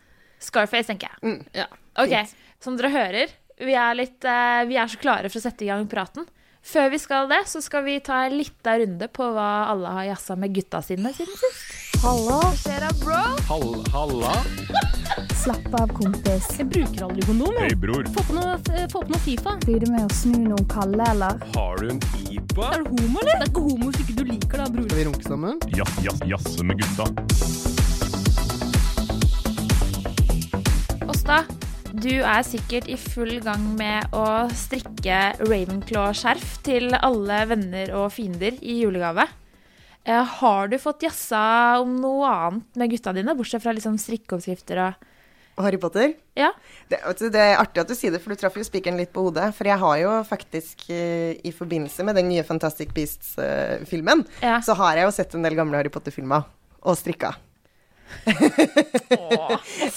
Scarface, 0.47 0.87
tenker 0.93 1.11
jeg. 1.11 1.19
Mm. 1.25 1.41
Ja. 1.57 1.67
Ok, 2.05 2.15
som 2.63 2.79
dere 2.79 2.93
hører, 2.95 3.35
vi 3.59 3.75
er, 3.75 3.99
litt, 3.99 4.19
uh, 4.23 4.63
vi 4.69 4.79
er 4.79 4.93
så 4.93 5.01
klare 5.01 5.33
for 5.33 5.41
å 5.41 5.47
sette 5.49 5.67
i 5.67 5.73
gang 5.73 5.83
praten. 5.91 6.29
Før 6.65 6.89
vi 6.89 6.97
skal 6.97 7.27
det, 7.29 7.43
så 7.47 7.59
skal 7.61 7.83
vi 7.85 7.99
ta 8.03 8.23
en 8.25 8.33
liten 8.39 8.79
runde 8.81 9.07
på 9.13 9.25
hva 9.35 9.49
alle 9.69 9.91
har 9.99 10.07
jazza 10.07 10.35
med 10.39 10.53
gutta 10.55 10.79
sine 10.81 11.11
siden 11.13 11.37
sist. 11.37 11.73
Hallo, 12.01 12.39
Hva 12.41 12.49
skjer 12.57 12.81
da, 12.81 12.89
bro? 13.03 13.19
Hall, 13.49 13.75
halla. 13.93 14.31
slapp 15.43 15.77
av, 15.77 15.93
kompis. 15.93 16.47
Jeg 16.57 16.65
bruker 16.73 17.05
aldri 17.05 17.25
kondom. 17.29 17.53
Hei, 17.61 17.69
bror. 17.77 18.01
Få 18.17 18.25
på 18.31 18.37
noe, 18.39 18.57
få 18.91 19.03
på 19.05 19.13
noe 19.13 19.21
Fifa. 19.27 19.53
Blir 19.67 19.85
det 19.85 19.91
med 19.93 20.07
å 20.07 20.17
snu 20.17 20.39
noen 20.41 20.65
kalde, 20.73 21.05
eller? 21.13 21.37
Har 21.53 21.77
du 21.83 21.93
en 21.93 22.01
IPA? 22.25 22.71
Er 22.71 22.81
du 22.81 22.89
homo, 22.95 23.21
eller? 23.21 23.31
Det 23.31 23.45
er 23.45 23.51
ikke 23.53 23.65
homo 23.69 23.91
hvis 23.91 24.01
ikke 24.01 24.17
du 24.17 24.23
liker 24.33 24.63
det, 24.63 24.67
bror. 24.73 24.89
Skal 24.89 24.99
vi 25.03 25.07
runke 25.11 25.29
sammen? 25.29 25.61
Jazz, 25.77 26.01
jazz, 26.07 26.25
jazze 26.33 26.65
med 26.65 26.81
gutta. 26.81 27.05
Åsta, 31.13 31.43
du 31.95 32.11
er 32.21 32.43
sikkert 32.45 32.87
i 32.91 32.97
full 32.99 33.37
gang 33.43 33.63
med 33.79 34.11
å 34.15 34.25
strikke 34.55 35.17
Ravenclaw-skjerf 35.41 36.57
til 36.65 36.91
alle 36.97 37.41
venner 37.49 37.91
og 37.97 38.09
fiender 38.15 38.57
i 38.61 38.79
julegave. 38.81 39.27
Eh, 40.05 40.21
har 40.41 40.69
du 40.69 40.77
fått 40.81 41.05
jazza 41.07 41.41
om 41.81 41.95
noe 42.01 42.27
annet 42.29 42.77
med 42.81 42.91
gutta 42.93 43.13
dine, 43.15 43.33
bortsett 43.37 43.63
fra 43.63 43.73
liksom 43.73 43.97
strikkeoppskrifter 44.01 44.81
og 44.85 45.63
Harry 45.63 45.79
Potter? 45.81 46.11
Ja. 46.37 46.51
Det, 46.91 46.99
du, 47.17 47.29
det 47.31 47.41
er 47.41 47.61
artig 47.61 47.81
at 47.85 47.89
du 47.89 47.95
sier 47.95 48.11
det, 48.13 48.19
for 48.21 48.35
du 48.35 48.41
traff 48.41 48.57
jo 48.59 48.65
spikeren 48.67 48.99
litt 48.99 49.13
på 49.15 49.23
hodet. 49.29 49.47
For 49.55 49.69
jeg 49.69 49.79
har 49.81 49.97
jo 50.01 50.11
faktisk, 50.27 50.83
eh, 50.91 51.39
i 51.47 51.53
forbindelse 51.55 52.03
med 52.05 52.19
den 52.19 52.27
nye 52.29 52.43
Fantastic 52.45 52.91
Beasts-filmen, 52.97 54.25
Ja. 54.43 54.59
så 54.61 54.75
har 54.77 54.99
jeg 54.99 55.07
jo 55.07 55.15
sett 55.15 55.33
en 55.39 55.47
del 55.47 55.55
gamle 55.57 55.79
Harry 55.79 55.93
Potter-filmer. 55.93 56.43
Og 56.85 56.99
strikka. 56.99 57.31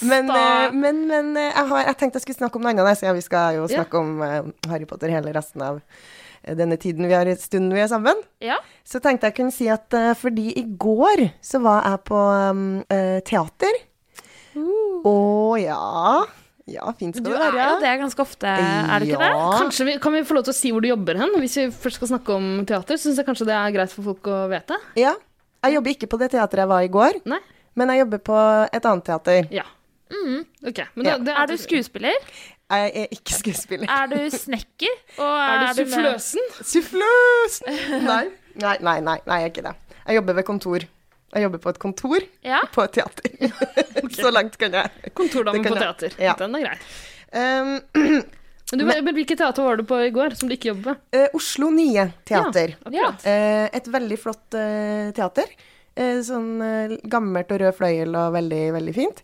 Men, 0.01 0.29
eh, 0.29 0.71
men, 0.73 1.03
men 1.09 1.31
eh, 1.37 1.49
jeg, 1.49 1.65
har, 1.71 1.83
jeg 1.87 1.97
tenkte 1.99 2.19
jeg 2.19 2.25
skulle 2.27 2.39
snakke 2.39 2.59
om 2.59 2.65
noe 2.65 2.73
annet, 2.75 2.99
så 2.99 3.13
vi 3.15 3.25
skal 3.25 3.59
jo 3.59 3.67
Ja. 3.67 3.81
snakke 3.81 4.01
om 4.01 4.21
eh, 4.25 4.41
Harry 4.71 4.87
Potter 4.89 5.11
hele 5.13 5.33
resten 5.35 5.63
av 5.65 5.81
denne 6.39 6.77
tiden 6.79 7.03
vi 7.09 7.13
har, 7.13 7.27
stunden 7.35 7.73
vi 7.75 7.81
er 7.83 7.89
sammen. 7.91 8.15
Ja. 8.41 8.55
Så 8.87 9.01
tenkte 9.03 9.27
jeg 9.27 9.35
kunne 9.41 9.51
si 9.53 9.67
at 9.69 9.91
fordi 10.21 10.53
i 10.57 10.63
går 10.79 11.25
så 11.43 11.59
var 11.61 11.83
jeg 11.83 11.99
på 12.07 12.15
um, 12.15 12.61
teater. 13.27 13.75
Å 14.55 15.15
ja. 15.59 15.81
Ja, 16.69 16.93
fint 16.97 17.17
skal 17.17 17.25
Du 17.27 17.33
det 17.33 17.59
er 17.59 17.73
jo 17.73 17.77
det 17.83 17.91
ganske 18.03 18.23
ofte, 18.23 18.49
er 18.55 19.01
du 19.01 19.09
ikke 19.09 19.19
det? 19.21 19.29
Kanskje 19.59 19.85
vi, 19.87 19.93
Kan 20.01 20.13
vi 20.15 20.23
få 20.27 20.37
lov 20.37 20.45
til 20.47 20.53
å 20.53 20.57
si 20.57 20.71
hvor 20.73 20.85
du 20.85 20.89
jobber 20.91 21.19
hen? 21.19 21.35
Hvis 21.41 21.57
vi 21.59 21.67
først 21.73 21.99
skal 21.99 22.11
snakke 22.13 22.35
om 22.35 22.49
teater, 22.69 22.99
syns 23.01 23.19
jeg 23.19 23.27
kanskje 23.27 23.47
det 23.49 23.55
er 23.57 23.75
greit 23.75 23.93
for 23.93 24.05
folk 24.11 24.29
å 24.29 24.41
vite. 24.51 24.77
Ja. 24.99 25.15
Jeg 25.65 25.75
jobber 25.75 25.91
ikke 25.95 26.07
på 26.11 26.19
det 26.21 26.29
teatret 26.37 26.63
jeg 26.63 26.71
var 26.71 26.85
i 26.85 26.91
går, 26.93 27.19
Nei? 27.27 27.39
Men 27.75 27.89
jeg 27.93 27.99
jobber 28.05 28.17
på 28.29 28.37
et 28.73 28.85
annet 28.85 29.05
teater. 29.05 29.47
Ja. 29.51 29.63
Ok. 30.65 30.79
Men 30.95 31.05
Ja. 31.05 31.17
det, 31.17 31.33
Er 31.37 31.45
du 31.47 31.57
skuespiller? 31.57 32.15
Jeg 32.69 32.91
er 32.95 33.07
ikke 33.13 33.33
skuespiller. 33.33 33.87
Er 33.89 34.07
du 34.07 34.29
snekker? 34.29 34.95
Og 35.17 35.35
Er 35.39 35.73
du 35.73 35.83
suffløsen? 35.85 36.39
suffløsen? 36.61 38.03
Nei. 38.05 38.23
Nei, 38.59 38.75
nei, 38.81 38.99
nei, 38.99 39.17
nei, 39.25 39.37
jeg 39.39 39.45
er 39.47 39.53
ikke 39.53 39.63
det. 39.69 39.75
Jeg 40.07 40.15
jobber 40.19 40.33
ved 40.39 40.43
kontor. 40.45 40.79
Jeg 41.33 41.43
jobber 41.45 41.59
på 41.61 41.69
et 41.69 41.79
kontor 41.79 42.19
Ja. 42.43 42.59
på 42.73 42.83
et 42.83 42.91
teater. 42.97 43.29
Så 44.19 44.31
langt 44.33 44.57
kan 44.57 44.73
jeg. 44.73 44.89
Kontordame 45.13 45.61
kan 45.63 45.73
på 45.73 45.77
jeg- 45.79 45.85
teater. 45.85 46.19
ja. 46.23 46.33
Den 46.39 46.55
er 46.55 46.65
grei. 46.65 46.77
Um, 47.31 48.25
Men 48.71 48.85
men 49.05 49.15
Hvilket 49.17 49.37
teater 49.37 49.63
var 49.65 49.77
du 49.77 49.83
på 49.83 49.97
i 50.05 50.11
går, 50.13 50.35
som 50.37 50.49
du 50.49 50.53
ikke 50.55 50.69
jobber 50.73 50.93
på? 50.93 51.17
Uh, 51.17 51.27
Oslo 51.37 51.69
Nye 51.73 52.11
Teater. 52.25 52.75
Akkurat. 52.85 53.23
uh, 53.25 53.65
et 53.73 53.87
veldig 53.89 54.17
flott 54.21 54.53
uh, 54.57 55.09
teater. 55.17 55.45
Eh, 55.99 56.19
sånn 56.23 56.53
eh, 56.63 56.93
gammelt 57.11 57.51
og 57.51 57.59
rød 57.63 57.75
fløyel 57.75 58.15
og 58.15 58.31
veldig, 58.37 58.63
veldig 58.77 58.95
fint. 58.95 59.19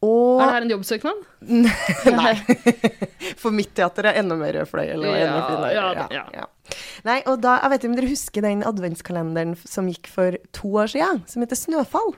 Og 0.00 0.40
Er 0.40 0.46
det 0.46 0.54
her 0.54 0.64
en 0.64 0.72
jobbsøknad? 0.72 1.18
Nei. 2.20 2.32
For 3.42 3.52
mitt 3.52 3.74
teater 3.76 4.08
er 4.10 4.16
enda 4.22 4.36
mer 4.40 4.56
rød 4.56 4.70
fløyel 4.70 5.04
og 5.04 5.12
enda 5.12 5.26
Ja, 5.28 5.42
finere. 5.50 5.74
ja, 5.76 6.06
ja. 6.16 6.24
ja. 6.40 6.46
Nei, 7.04 7.18
og 7.28 7.40
da, 7.44 7.58
jeg 7.60 7.72
vet 7.72 7.82
ikke 7.84 7.90
om 7.92 7.98
dere 7.98 8.10
husker 8.14 8.44
den 8.46 8.64
adventskalenderen 8.66 9.54
som 9.68 9.88
gikk 9.90 10.08
for 10.12 10.36
to 10.56 10.72
år 10.80 10.90
siden, 10.92 11.22
som 11.30 11.44
heter 11.44 11.58
Snøfall? 11.58 12.12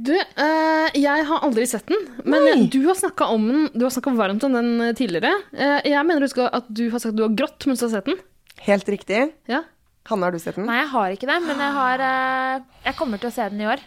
Du, 0.00 0.12
eh, 0.14 0.88
jeg 1.00 1.24
har 1.26 1.42
aldri 1.44 1.64
sett 1.68 1.88
den, 1.90 2.04
men 2.22 2.44
Nei. 2.46 2.68
du 2.72 2.78
har 2.86 2.94
snakka 2.96 3.26
om 3.34 3.42
den 3.50 3.64
Du 3.74 3.82
har 3.84 3.90
snakket 3.92 4.16
varmt 4.20 4.44
om 4.46 4.54
den 4.54 4.70
eh, 4.86 4.92
tidligere. 4.96 5.32
Eh, 5.56 5.80
jeg 5.90 6.04
mener 6.06 6.22
du 6.24 6.30
skal 6.30 6.46
at 6.60 6.68
du 6.70 6.84
har 6.92 7.00
sagt 7.02 7.14
at 7.16 7.18
du 7.18 7.24
har 7.26 7.34
grått 7.36 7.66
mens 7.66 7.82
du 7.82 7.88
har 7.88 7.94
sett 7.96 8.06
den. 8.12 8.20
Helt 8.68 8.88
riktig. 8.92 9.24
Ja. 9.50 9.64
Hanne, 10.08 10.24
har 10.26 10.32
du 10.32 10.38
sett 10.40 10.56
den? 10.56 10.66
Nei, 10.66 10.78
jeg 10.80 10.90
har 10.94 11.14
ikke 11.14 11.28
det, 11.28 11.38
men 11.44 11.60
jeg 11.60 11.72
har 11.76 12.02
uh, 12.02 12.64
Jeg 12.86 12.96
kommer 12.98 13.20
til 13.20 13.28
å 13.28 13.34
se 13.34 13.46
den 13.52 13.60
i 13.60 13.68
år. 13.68 13.82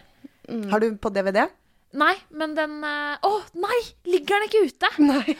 Har 0.70 0.80
du 0.84 0.92
på 1.00 1.10
DVD? 1.12 1.46
Nei, 1.94 2.14
men 2.34 2.56
den 2.56 2.80
eh, 2.82 3.22
oh, 3.22 3.42
nei! 3.54 3.76
Ligger 4.10 4.42
den 4.42 4.48
ikke 4.48 4.64
ute? 4.66 4.88
Nei. 5.10 5.36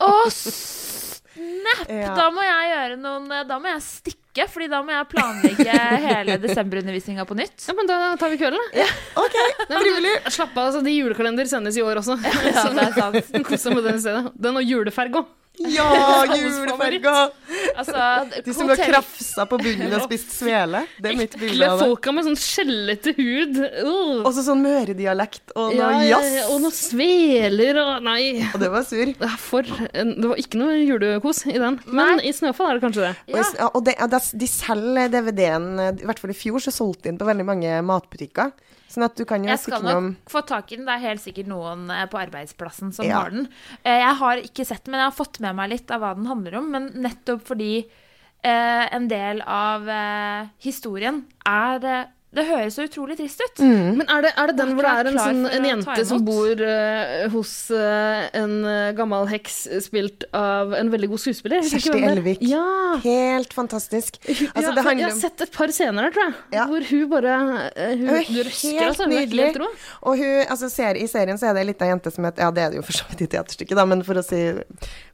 Å, 0.00 0.12
snap! 0.32 1.82
Ja. 1.92 2.14
Da 2.16 2.30
må 2.32 2.40
jeg 2.46 2.70
gjøre 2.72 2.96
noen 3.00 3.26
eh, 3.36 3.42
Da 3.48 3.58
må 3.60 3.68
jeg 3.68 3.82
stikke, 3.84 4.46
Fordi 4.48 4.68
da 4.72 4.80
må 4.84 4.94
jeg 4.94 5.10
planlegge 5.12 5.76
hele 6.08 6.38
desemberundervisninga 6.40 7.26
på 7.28 7.36
nytt. 7.36 7.66
ja, 7.68 7.76
men 7.76 7.90
da 7.90 7.98
tar 8.20 8.32
vi 8.32 8.40
kvelden, 8.40 8.64
da. 8.72 8.80
Ja. 8.80 8.88
OK, 9.20 9.38
trivelig. 9.68 10.14
Slapp 10.32 10.56
av, 10.56 10.70
altså, 10.70 10.80
de 10.88 10.96
julekalender 10.96 11.52
sendes 11.52 11.76
i 11.76 11.84
år 11.84 12.00
også. 12.00 12.16
Ja, 12.24 12.64
det 12.72 12.88
er 12.88 12.96
sant. 13.02 13.20
Kos 13.48 13.68
deg 13.68 13.76
med 13.76 13.88
den 13.90 14.00
i 14.00 14.04
stedet. 14.06 14.32
Den 14.48 14.56
og 14.60 14.64
juleferg 14.66 15.20
òg. 15.20 15.28
Ja, 15.60 16.24
julefarga! 16.36 17.30
Altså, 17.76 18.04
De 18.44 18.54
som 18.56 18.70
har 18.70 18.80
krafsa 18.80 19.44
på 19.48 19.58
bunnen 19.60 19.92
og 19.92 20.06
spist 20.06 20.32
svele. 20.34 20.80
Det 20.96 21.12
er 21.12 21.18
mitt 21.18 21.36
bilde 21.38 21.68
av 21.68 21.76
det. 21.80 21.88
folka 21.90 22.14
med 22.16 22.26
sånn 22.26 22.38
skjellete 22.40 23.12
hud. 23.18 23.60
Uh. 23.60 24.22
Også 24.28 24.46
sånn 24.46 24.62
møredialekt 24.64 25.52
og 25.52 25.76
noe 25.76 26.00
jazz. 26.08 26.30
ja, 26.38 26.46
og 26.48 26.62
noe 26.64 26.74
sveler 26.76 27.80
og 27.82 27.92
Nei. 28.06 28.24
Og 28.48 28.58
det 28.62 28.72
var 28.72 28.86
sur. 28.88 29.12
For 29.44 29.68
Det 29.68 30.30
var 30.32 30.40
ikke 30.40 30.60
noe 30.62 30.80
julekos 30.80 31.44
i 31.46 31.58
den. 31.58 31.78
Men 31.84 32.18
Nei. 32.18 32.30
i 32.30 32.34
Snøfall 32.36 32.72
er 32.72 32.80
det 32.80 32.86
kanskje 32.86 33.06
det. 33.10 33.14
Og, 33.28 33.40
ja, 33.42 33.68
og 33.68 33.86
det, 33.86 33.96
ja, 34.00 34.08
det, 34.10 34.22
de 34.40 34.48
selger 34.50 35.12
DVD-en 35.12 35.70
I 36.00 36.08
hvert 36.08 36.20
fall 36.22 36.32
i 36.32 36.38
fjor 36.38 36.64
så 36.64 36.72
solgte 36.74 37.06
de 37.06 37.12
den 37.12 37.20
på 37.20 37.28
veldig 37.28 37.46
mange 37.46 37.80
matbutikker. 37.86 38.52
Sånn 38.92 39.06
at 39.06 39.16
du 39.16 39.24
kan 39.24 39.40
jo 39.44 39.48
Jeg 39.48 39.58
skal 39.62 39.82
nok 39.86 39.96
om 39.96 40.08
få 40.28 40.42
tak 40.46 40.70
i 40.72 40.76
den. 40.76 40.84
Det 40.84 40.92
er 40.98 41.04
helt 41.08 41.22
sikkert 41.24 41.48
noen 41.48 41.86
eh, 41.90 42.04
på 42.12 42.18
arbeidsplassen 42.20 42.92
som 42.92 43.06
Ja. 43.08 43.22
har 43.22 43.30
den. 43.32 43.48
Eh, 43.84 43.98
Jeg 44.02 44.14
har 44.20 44.36
ikke 44.44 44.66
sett 44.68 44.84
den, 44.84 44.92
men 44.92 45.00
jeg 45.00 45.10
har 45.10 45.16
fått 45.24 45.40
med 45.40 45.56
meg 45.56 45.70
litt 45.72 45.90
av 45.90 46.00
hva 46.04 46.14
den 46.14 46.26
handler 46.28 46.58
om. 46.60 46.70
Men 46.70 46.90
nettopp 47.00 47.46
fordi 47.48 47.86
eh, 48.44 48.84
en 48.92 49.08
del 49.08 49.40
av 49.46 49.88
historien 50.60 51.24
er 51.46 52.06
Det 52.32 52.46
høres 52.48 52.78
så 52.78 52.86
utrolig 52.86 53.18
trist 53.18 53.42
ut. 53.44 53.60
Men 53.60 54.06
er 54.06 54.24
det, 54.24 54.30
er 54.40 54.48
det 54.48 54.54
den 54.56 54.70
hvor 54.72 54.86
det 54.86 54.92
er 55.02 55.08
en, 55.10 55.18
sånn, 55.20 55.42
en 55.52 55.66
jente 55.68 56.04
som 56.08 56.22
bor 56.24 56.62
uh, 56.64 57.26
hos 57.34 57.52
uh, 57.76 58.22
en 58.38 58.54
eh, 58.68 58.92
gammel 58.96 59.28
heks 59.28 59.58
spilt 59.84 60.24
av 60.36 60.72
en 60.78 60.88
veldig 60.94 61.10
god 61.12 61.22
skuespiller? 61.26 61.66
Kjersti 61.68 61.92
er. 61.98 62.06
Elvik. 62.14 62.40
Ja. 62.48 62.64
Helt 63.04 63.52
fantastisk. 63.52 64.16
Altså, 64.24 64.48
ja, 64.48 64.72
det 64.78 64.86
handler 64.86 65.04
jeg 65.04 65.10
har 65.10 65.20
sett 65.20 65.44
et 65.44 65.52
par 65.52 65.74
scener 65.76 66.08
der, 66.08 66.16
tror 66.16 66.24
jeg. 66.24 66.34
Ja. 66.56 66.66
Hvor 66.72 66.88
hun 66.88 67.04
bare 67.12 67.36
uh, 67.36 67.92
Hun, 67.92 68.08
Hun 68.08 68.16
er 68.16 68.32
du 68.32 68.40
røsker, 68.48 68.80
helt 68.80 68.88
altså. 68.88 69.12
Nydelig. 69.12 69.48
helt. 69.52 69.86
Og 70.00 70.24
hun, 70.24 70.34
altså 70.56 70.72
ser, 70.72 71.02
I 71.04 71.06
serien 71.12 71.40
så 71.40 71.50
er 71.50 71.56
det 71.58 71.66
ei 71.66 71.72
lita 71.74 71.92
jente 71.92 72.16
som 72.16 72.28
heter 72.30 72.46
Ja, 72.46 72.52
det 72.54 72.64
er 72.64 72.72
det 72.72 72.80
jo 72.80 72.88
for 72.88 72.96
så 72.96 73.12
vidt 73.12 73.26
i 73.26 73.32
teaterstykket, 73.36 73.76
da, 73.76 73.84
men 73.92 74.04
for 74.08 74.16
å 74.16 74.24
si 74.24 74.40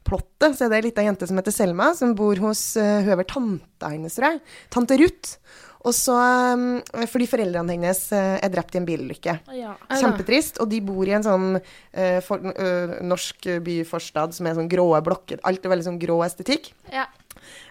plottet, 0.07 0.55
så 0.55 0.69
er 0.69 0.71
det 0.71 0.79
ei 0.79 0.87
lita 0.93 1.03
jente 1.03 1.27
som 1.27 1.43
heter 1.43 1.55
Selma, 1.55 1.91
som 1.99 2.15
bor 2.19 2.39
hos 2.47 2.69
uh, 2.79 3.01
Hun 3.03 3.17
er 3.17 3.25
vel 3.25 3.33
tanta 3.35 3.91
hennes, 3.91 4.15
tror 4.15 4.37
jeg. 4.37 4.45
Tante 4.71 5.03
Ruth. 5.03 5.39
Og 5.87 5.95
så 5.95 6.15
um, 6.59 6.81
Fordi 7.07 7.29
foreldrene 7.31 7.77
hennes 7.77 8.01
eh, 8.17 8.35
er 8.43 8.51
drept 8.53 8.75
i 8.75 8.81
en 8.81 8.89
bilulykke. 8.89 9.37
Ja. 9.55 9.77
Kjempetrist. 9.93 10.59
Og 10.63 10.71
de 10.73 10.81
bor 10.85 11.07
i 11.07 11.15
en 11.17 11.27
sånn 11.27 11.47
uh, 11.61 12.19
for, 12.27 12.43
uh, 12.43 12.99
norsk 13.07 13.51
byforstad 13.65 14.35
som 14.37 14.49
er 14.49 14.59
sånn 14.59 14.71
grå 14.71 14.91
blokker. 15.07 15.43
Alt 15.49 15.65
er 15.65 15.75
veldig 15.75 15.87
sånn 15.87 16.03
grå 16.03 16.19
estetikk. 16.27 16.73
Ja. 16.93 17.07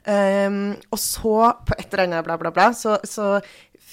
Um, 0.08 0.78
og 0.94 1.02
så, 1.04 1.36
på 1.68 1.76
et 1.76 1.92
eller 1.92 2.06
annet 2.08 2.28
bla, 2.28 2.38
bla, 2.40 2.54
bla, 2.56 2.72
så, 2.78 2.96
så 3.04 3.38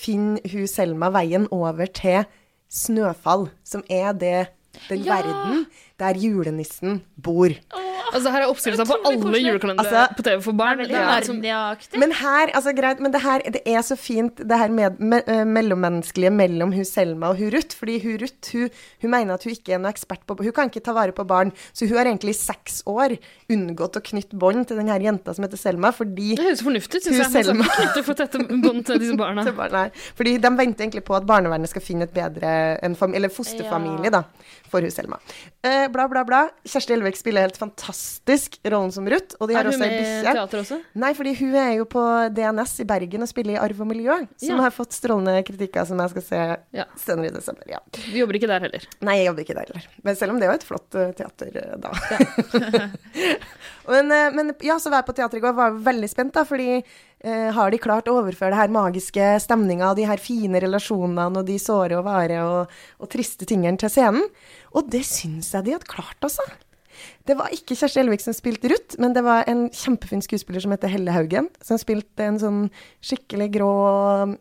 finner 0.05 0.45
hun 0.53 0.69
Selma 0.71 1.11
veien 1.15 1.49
over 1.55 1.91
til 1.91 2.23
Snøfall, 2.75 3.49
som 3.67 3.85
er 3.91 4.15
det, 4.19 4.39
den 4.89 5.05
Ja. 5.07 5.21
verden 5.21 5.67
der 6.01 6.19
julenissen 6.19 7.03
bor. 7.23 7.55
Altså, 8.15 8.31
her 8.31 8.45
er 8.45 8.51
oppskrifta 8.53 8.85
på 8.87 8.97
alle 9.09 9.41
julekalendere 9.43 9.87
Altså, 9.87 10.15
på 10.15 10.25
TV 10.27 10.43
for 10.45 10.57
barn. 10.59 10.83
Det 10.85 10.95
er 10.95 11.25
det 11.43 11.51
er 11.51 11.99
Men 11.99 12.13
her, 12.15 12.53
altså 12.55 12.75
greit, 12.77 13.01
men 13.03 13.13
det 13.13 13.23
her, 13.25 13.43
det 13.57 13.63
er 13.67 13.83
så 13.83 13.97
fint, 13.99 14.39
det 14.39 14.59
her 14.59 14.71
med, 14.71 15.01
me, 15.01 15.21
eh, 15.27 15.43
mellommenneskelige 15.45 16.31
mellom 16.31 16.73
hun 16.73 16.85
Selma 16.87 17.33
og 17.33 17.41
hun 17.41 17.51
Ruth. 17.55 17.77
Fordi 17.79 17.99
hun 18.05 18.19
Ruth, 18.23 18.53
hun, 18.53 18.71
hun 19.03 19.11
mener 19.11 19.35
at 19.35 19.45
hun 19.45 19.55
ikke 19.55 19.75
er 19.75 19.83
noe 19.83 19.91
ekspert 19.95 20.23
på 20.27 20.37
Hun 20.39 20.53
kan 20.55 20.71
ikke 20.71 20.85
ta 20.85 20.95
vare 20.95 21.15
på 21.17 21.25
barn. 21.27 21.51
Så 21.73 21.89
hun 21.89 21.99
har 21.99 22.11
egentlig 22.11 22.37
i 22.37 22.39
seks 22.39 22.83
år 22.87 23.17
unngått 23.51 23.99
å 23.99 24.05
knytte 24.05 24.39
bånd 24.39 24.69
til 24.69 24.79
den 24.79 24.93
her 24.93 25.03
jenta 25.03 25.35
som 25.35 25.47
heter 25.47 25.59
Selma, 25.61 25.91
fordi 25.95 26.37
Det 26.39 26.47
høres 26.47 26.63
fornuftig 26.63 27.01
ut, 27.01 27.09
syns 27.09 27.19
jeg. 27.19 27.31
Skal 27.31 27.51
Selma. 27.51 27.69
ikke 27.89 28.05
for 28.07 28.21
tette 28.21 28.45
bånd 28.63 28.85
til 28.87 29.03
disse 29.03 29.19
barna. 29.19 29.45
til 29.49 29.57
barna. 29.59 29.89
Fordi 30.15 30.37
de 30.39 30.55
venter 30.55 30.87
egentlig 30.87 31.05
på 31.09 31.19
at 31.19 31.27
barnevernet 31.27 31.73
skal 31.73 31.83
finne 31.83 32.07
et 32.07 32.15
bedre 32.15 32.55
en 32.85 32.95
fam 32.99 33.15
eller 33.15 33.33
fosterfamilie 33.33 34.13
da, 34.15 34.23
for 34.71 34.85
hun 34.85 34.95
Selma. 34.95 35.19
Eh, 35.65 35.84
bla, 35.93 36.07
bla, 36.09 36.23
bla. 36.25 36.41
Kjersti 36.69 36.95
Elvik 36.97 37.17
spiller 37.19 37.45
helt 37.47 37.57
fantastisk 37.61 38.57
rollen 38.65 38.93
som 38.95 39.07
Ruth. 39.09 39.37
Og 39.41 39.49
de 39.51 39.55
har 39.57 39.65
Er 39.67 39.71
hun 39.71 39.75
også 39.75 39.83
med 39.85 39.95
i 40.01 40.23
teater 40.25 40.61
også? 40.63 40.79
Nei, 41.03 41.13
fordi 41.15 41.35
hun 41.41 41.55
er 41.61 41.73
jo 41.79 41.85
på 41.91 42.03
DNS 42.37 42.75
i 42.81 42.87
Bergen 42.89 43.23
og 43.27 43.29
spiller 43.31 43.57
i 43.57 43.61
Arv 43.63 43.81
og 43.85 43.91
miljø, 43.91 44.17
som 44.37 44.57
Ja. 44.57 44.63
har 44.63 44.71
fått 44.71 44.93
strålende 44.97 45.37
kritikker 45.45 45.87
som 45.87 45.99
jeg 45.99 46.11
skal 46.15 46.23
se 46.23 46.43
Ja. 46.73 46.85
senere 46.97 47.27
i 47.27 47.35
desember. 47.35 47.65
Ja. 47.69 47.79
Du 47.93 48.17
jobber 48.19 48.35
ikke 48.41 48.49
der 48.49 48.61
heller. 48.61 48.87
Nei, 49.01 49.17
jeg 49.19 49.27
jobber 49.27 49.43
ikke 49.45 49.55
der 49.61 49.67
heller. 49.73 49.89
Men 50.03 50.17
selv 50.17 50.33
om 50.33 50.41
det 50.41 50.47
jo 50.49 50.53
et 50.59 50.65
flott 50.65 50.95
eh, 50.95 51.13
teater 51.13 51.57
eh, 51.57 51.77
da. 51.79 51.93
men, 53.89 54.13
eh, 54.13 54.31
men 54.35 54.55
ja, 54.65 54.79
så 54.81 54.91
var 54.91 55.03
jeg 55.03 55.09
på 55.11 55.17
teater 55.19 55.39
i 55.39 55.45
går, 55.45 55.55
var 55.57 55.77
veldig 55.85 56.09
spent 56.11 56.35
da, 56.37 56.45
fordi 56.49 56.83
har 57.25 57.73
de 57.73 57.79
klart 57.81 58.09
å 58.11 58.19
overføre 58.21 58.53
det 58.53 58.59
her 58.59 58.73
magiske 58.75 59.29
stemninga 59.41 59.91
og 59.91 59.97
de 59.97 60.05
her 60.05 60.21
fine 60.21 60.61
relasjonene 60.61 61.41
og 61.41 61.47
de 61.49 61.57
såre 61.63 61.97
og 61.97 62.05
vare 62.05 62.43
og, 62.45 62.75
og 63.01 63.11
triste 63.13 63.49
tingene 63.49 63.81
til 63.81 63.93
scenen? 63.93 64.27
Og 64.77 64.91
det 64.93 65.07
syns 65.09 65.55
jeg 65.55 65.65
de 65.65 65.77
hadde 65.77 65.89
klart, 65.89 66.19
altså. 66.21 66.45
Det 67.25 67.37
var 67.39 67.53
ikke 67.55 67.77
Kjersti 67.79 68.01
Elvik 68.03 68.23
som 68.23 68.37
spilte 68.37 68.69
Ruth, 68.71 68.99
men 69.03 69.15
det 69.17 69.25
var 69.25 69.49
en 69.51 69.67
kjempefin 69.75 70.23
skuespiller 70.25 70.63
som 70.63 70.75
heter 70.75 70.93
Helle 70.93 71.15
Haugen, 71.15 71.49
som 71.65 71.81
spilte 71.81 72.27
en 72.27 72.41
sånn 72.41 72.61
skikkelig 73.05 73.49
grå 73.57 73.71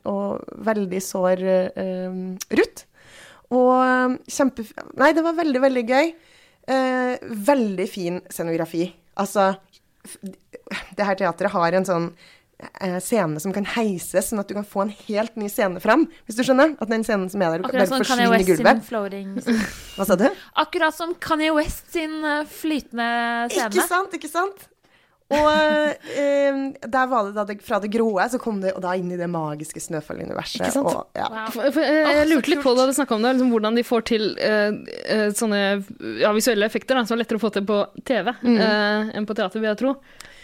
og, 0.10 0.44
veldig 0.68 1.02
sår 1.04 1.44
eh, 1.48 2.20
Ruth. 2.60 2.86
Og 3.54 3.74
eh, 3.80 4.18
kjempe... 4.36 4.68
Nei, 5.00 5.12
det 5.16 5.26
var 5.26 5.40
veldig, 5.40 5.64
veldig 5.64 5.86
gøy. 5.90 6.14
Eh, 6.74 7.26
veldig 7.52 7.90
fin 7.92 8.22
scenografi. 8.32 8.88
Altså, 9.20 9.54
det 10.98 11.08
her 11.08 11.20
teatret 11.20 11.54
har 11.54 11.78
en 11.78 11.88
sånn 11.88 12.10
eh, 12.12 12.40
scene 13.04 13.40
som 13.44 13.54
kan 13.56 13.66
heises, 13.76 14.30
sånn 14.32 14.42
at 14.44 14.50
du 14.50 14.56
kan 14.58 14.68
få 14.68 14.86
en 14.86 14.94
helt 15.08 15.36
ny 15.40 15.50
scene 15.52 15.82
fram, 15.84 16.08
hvis 16.28 16.38
du 16.40 16.44
skjønner? 16.48 16.76
At 16.82 16.92
den 16.92 17.06
scenen 17.08 17.32
som 17.32 17.42
er 17.44 17.56
der, 17.56 17.64
du 17.64 17.70
kan 17.70 17.74
Akkurat 17.74 17.96
bare 17.96 18.04
som 18.04 18.18
Kanye 18.18 18.30
forsvinne 18.30 18.44
i 18.44 18.52
gulvet. 18.52 18.84
floating 18.90 19.34
Hva 19.98 20.10
sa 20.10 20.20
du? 20.20 20.28
Akkurat 20.66 20.96
som 20.96 21.16
Kanye 21.22 21.54
West 21.56 21.90
sin 21.94 22.20
eh, 22.24 22.44
flytende 22.50 23.10
scene. 23.54 23.72
Ikke 23.72 23.90
sant, 23.90 24.16
ikke 24.20 24.32
sant? 24.32 24.70
Og 25.34 25.48
eh, 26.14 26.58
der 26.84 27.08
var 27.10 27.26
det 27.26 27.34
da 27.34 27.46
det, 27.48 27.56
fra 27.66 27.80
det 27.82 27.90
gråe, 27.94 28.26
så 28.30 28.38
kom 28.42 28.60
det 28.62 28.74
og 28.76 28.84
da 28.84 28.92
inn 29.00 29.08
i 29.14 29.18
det 29.18 29.30
magiske 29.32 29.82
Snøfall-universet. 29.82 30.60
Ikke 30.62 30.74
sant? 30.76 30.90
Og, 30.92 31.08
ja. 31.18 31.30
Wow. 31.32 31.48
For, 31.56 31.70
for, 31.74 31.88
jeg, 31.88 32.28
lurte 32.30 32.52
litt 32.54 32.62
på 32.66 32.74
da 32.78 32.86
du 32.90 32.94
snakka 32.94 33.18
om 33.18 33.26
det, 33.26 33.32
liksom, 33.38 33.54
hvordan 33.56 33.80
de 33.80 33.86
får 33.88 34.06
til 34.12 34.28
eh, 34.38 34.76
eh, 35.16 35.26
sånne 35.38 35.62
ja, 36.22 36.34
visuelle 36.36 36.68
effekter 36.68 37.00
da, 37.00 37.06
som 37.08 37.18
er 37.18 37.24
lettere 37.24 37.42
å 37.42 37.46
få 37.46 37.54
til 37.56 37.66
på 37.70 37.80
TV 38.06 38.34
Mm. 38.44 38.60
eh, 38.60 39.10
enn 39.18 39.26
på 39.28 39.36
teater, 39.38 39.62
vil 39.62 39.72
jeg 39.72 39.80
tro. 39.80 39.96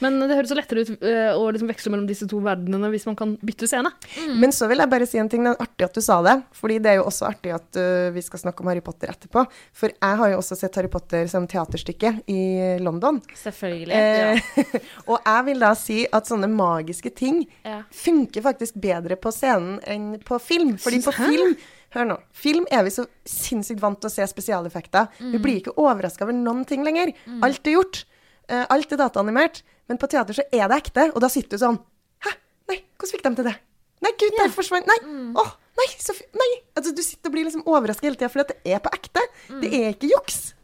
Men 0.03 0.19
det 0.23 0.35
høres 0.37 0.51
så 0.51 0.57
lettere 0.57 0.83
ut 0.85 1.03
eh, 1.03 1.31
å 1.35 1.47
liksom 1.51 1.69
veksle 1.71 1.91
mellom 1.93 2.07
disse 2.09 2.27
to 2.29 2.39
verdenene 2.43 2.89
hvis 2.93 3.05
man 3.09 3.17
kan 3.19 3.33
bytte 3.45 3.67
scene. 3.69 3.91
Men 4.39 4.53
så 4.55 4.69
vil 4.71 4.81
jeg 4.83 4.91
bare 4.91 5.07
si 5.09 5.19
en 5.21 5.29
ting. 5.31 5.43
Det 5.45 5.53
er 5.55 5.63
artig 5.65 5.87
at 5.89 5.97
du 5.97 6.03
sa 6.05 6.19
det. 6.25 6.35
Fordi 6.55 6.77
det 6.83 6.93
er 6.93 6.99
jo 6.99 7.07
også 7.09 7.27
artig 7.29 7.53
at 7.55 7.79
uh, 7.79 8.09
vi 8.15 8.23
skal 8.25 8.43
snakke 8.43 8.63
om 8.63 8.69
Harry 8.71 8.83
Potter 8.85 9.11
etterpå. 9.11 9.43
For 9.75 9.91
jeg 9.91 10.19
har 10.21 10.33
jo 10.33 10.39
også 10.41 10.57
sett 10.59 10.79
Harry 10.79 10.91
Potter 10.91 11.27
som 11.31 11.47
teaterstykke 11.49 12.13
i 12.31 12.39
London. 12.83 13.19
Selvfølgelig. 13.39 13.95
Eh, 13.95 14.63
og 15.09 15.17
jeg 15.17 15.47
vil 15.49 15.65
da 15.65 15.73
si 15.77 15.99
at 16.07 16.29
sånne 16.29 16.51
magiske 16.51 17.11
ting 17.15 17.43
Ja. 17.65 17.81
funker 17.93 18.43
faktisk 18.45 18.79
bedre 18.79 19.17
på 19.19 19.31
scenen 19.35 19.79
enn 19.87 20.13
på 20.25 20.39
film. 20.43 20.77
Fordi 20.81 21.03
på 21.03 21.15
film 21.15 21.57
Hør 21.95 22.05
nå. 22.05 22.15
Film 22.37 22.67
er 22.69 22.83
vi 22.85 22.91
så 22.93 23.07
sinnssykt 23.25 23.81
vant 23.81 23.97
til 23.97 24.11
å 24.11 24.13
se 24.13 24.25
spesialeffekter. 24.29 25.07
Vi 25.33 25.39
blir 25.41 25.57
ikke 25.57 25.73
overraska 25.81 26.27
over 26.27 26.35
noen 26.37 26.61
ting 26.69 26.83
lenger. 26.85 27.15
Alt 27.41 27.65
er 27.65 27.79
gjort. 27.79 28.03
Eh, 28.49 28.65
alt 28.73 28.93
er 28.93 29.01
dataanimert. 29.03 29.63
Men 29.89 30.01
på 30.01 30.09
teater 30.09 30.37
så 30.37 30.45
er 30.49 30.67
det 30.69 30.83
ekte, 30.83 31.09
og 31.13 31.23
da 31.23 31.31
sitter 31.31 31.57
du 31.57 31.63
sånn 31.63 31.79
Hæ? 32.25 32.35
Nei, 32.69 32.77
hvordan 32.97 33.13
fikk 33.13 33.25
de 33.25 33.33
til 33.39 33.49
det? 33.49 33.55
Nei, 34.05 34.13
gud, 34.21 34.37
der 34.37 34.53
forsvant 34.53 34.87
Nei! 34.87 34.99
Åh, 35.39 35.49
nei, 35.79 35.89
så 35.99 36.15
Nei! 36.37 36.51
Altså, 36.77 36.93
du 36.95 37.01
sitter 37.05 37.31
og 37.31 37.35
blir 37.35 37.47
liksom 37.47 37.65
overraska 37.67 38.07
hele 38.07 38.19
tida 38.19 38.29
at 38.45 38.53
det 38.53 38.75
er 38.75 38.81
på 38.83 38.93
ekte. 38.95 39.25
Det 39.63 39.73
er 39.73 39.91
ikke 39.95 40.13
juks. 40.13 40.39
Ja. 40.49 40.55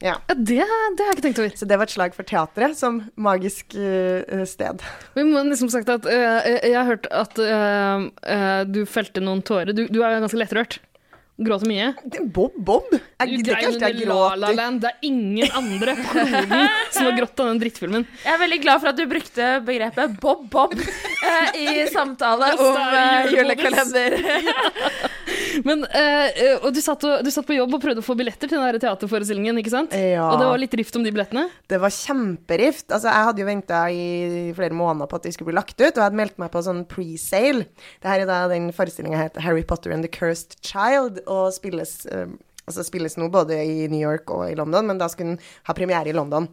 Ja, 0.00 0.14
det, 0.32 0.62
det 0.62 0.62
har 0.64 1.10
jeg 1.10 1.16
ikke 1.18 1.24
tenkt 1.26 1.40
over. 1.42 1.56
Så 1.58 1.66
det 1.68 1.76
var 1.76 1.88
et 1.88 1.92
slag 1.92 2.14
for 2.16 2.28
teatret 2.28 2.78
som 2.78 3.02
magisk 3.20 3.74
uh, 3.76 4.44
sted. 4.48 4.84
Vi 5.16 5.24
må 5.28 5.42
liksom 5.44 5.68
sagt 5.72 5.90
at 5.92 6.06
uh, 6.08 6.46
Jeg 6.46 6.72
har 6.72 6.88
hørt 6.88 7.08
at 7.12 7.36
uh, 7.36 8.62
du 8.64 8.84
felte 8.88 9.20
noen 9.24 9.42
tårer. 9.44 9.74
Du, 9.76 9.84
du 9.92 10.00
er 10.00 10.22
ganske 10.22 10.40
lettrørt. 10.40 10.78
Gråter 11.38 11.70
mye. 11.70 11.92
Er 11.94 12.24
Bob 12.34 12.54
Bob! 12.58 12.88
Jeg 12.90 13.28
Du 13.28 13.34
gidder 13.36 13.60
ikke 13.60 13.68
grein 13.78 13.84
jeg 13.84 14.06
gråter. 14.08 14.38
La 14.42 14.48
La. 14.48 14.48
Land. 14.58 14.80
Det 14.82 14.90
er 14.90 15.06
ingen 15.06 15.52
andre 15.60 15.94
på 15.94 16.08
kloden 16.10 16.64
som 16.90 17.06
har 17.06 17.14
grått 17.20 17.42
av 17.44 17.50
den 17.52 17.60
drittfilmen. 17.62 18.06
Jeg 18.24 18.32
er 18.32 18.40
veldig 18.42 18.58
glad 18.64 18.82
for 18.82 18.90
at 18.90 18.98
du 18.98 19.04
brukte 19.06 19.50
begrepet 19.68 20.16
Bob 20.24 20.48
Bob 20.50 20.74
eh, 20.74 21.60
i 21.62 21.86
samtale 21.94 22.50
om 22.58 22.80
er 22.82 23.28
eh, 23.28 23.36
julekalender. 23.36 24.18
Men, 25.66 25.84
uh, 25.84 26.66
og 26.66 26.70
du 26.74 26.80
satt, 26.84 27.04
og 27.06 27.24
du 27.24 27.30
satt 27.34 27.46
på 27.48 27.56
jobb 27.56 27.74
og 27.76 27.82
prøvde 27.82 28.02
å 28.02 28.06
få 28.06 28.16
billetter 28.18 28.50
til 28.50 28.60
den 28.60 28.82
teaterforestillingen, 28.82 29.60
ikke 29.62 29.72
sant? 29.72 29.94
Ja. 29.96 30.28
Og 30.30 30.40
det 30.40 30.50
var 30.50 30.62
litt 30.62 30.76
rift 30.80 30.98
om 30.98 31.06
de 31.06 31.12
billettene? 31.14 31.46
Det 31.70 31.80
var 31.82 31.94
kjemperift. 31.94 32.86
Altså, 32.90 33.10
jeg 33.10 33.28
hadde 33.30 33.42
jo 33.42 33.48
venta 33.48 33.82
i 33.92 34.04
flere 34.58 34.76
måneder 34.76 35.10
på 35.10 35.20
at 35.20 35.28
de 35.28 35.34
skulle 35.34 35.50
bli 35.52 35.58
lagt 35.58 35.76
ut, 35.78 35.88
og 35.88 36.00
jeg 36.00 36.06
hadde 36.06 36.20
meldt 36.20 36.38
meg 36.42 36.52
på 36.54 36.64
sånn 36.66 36.84
pre-sale. 36.90 37.66
Det 38.02 38.12
her 38.12 38.24
er 38.24 38.30
da 38.30 38.42
den 38.52 38.70
forestillinga 38.76 39.20
heter 39.24 39.44
Harry 39.46 39.64
Potter 39.66 39.94
and 39.94 40.06
the 40.06 40.12
Cursed 40.12 40.58
Child, 40.60 41.22
og 41.26 41.50
spilles, 41.56 42.00
uh, 42.12 42.28
altså 42.68 42.86
spilles 42.86 43.18
nå 43.18 43.30
både 43.32 43.58
i 43.64 43.90
New 43.90 44.02
York 44.02 44.30
og 44.34 44.46
i 44.50 44.56
London, 44.58 44.90
men 44.90 45.00
da 45.00 45.10
skulle 45.12 45.36
den 45.36 45.44
ha 45.68 45.76
premiere 45.76 46.12
i 46.12 46.16
London. 46.16 46.50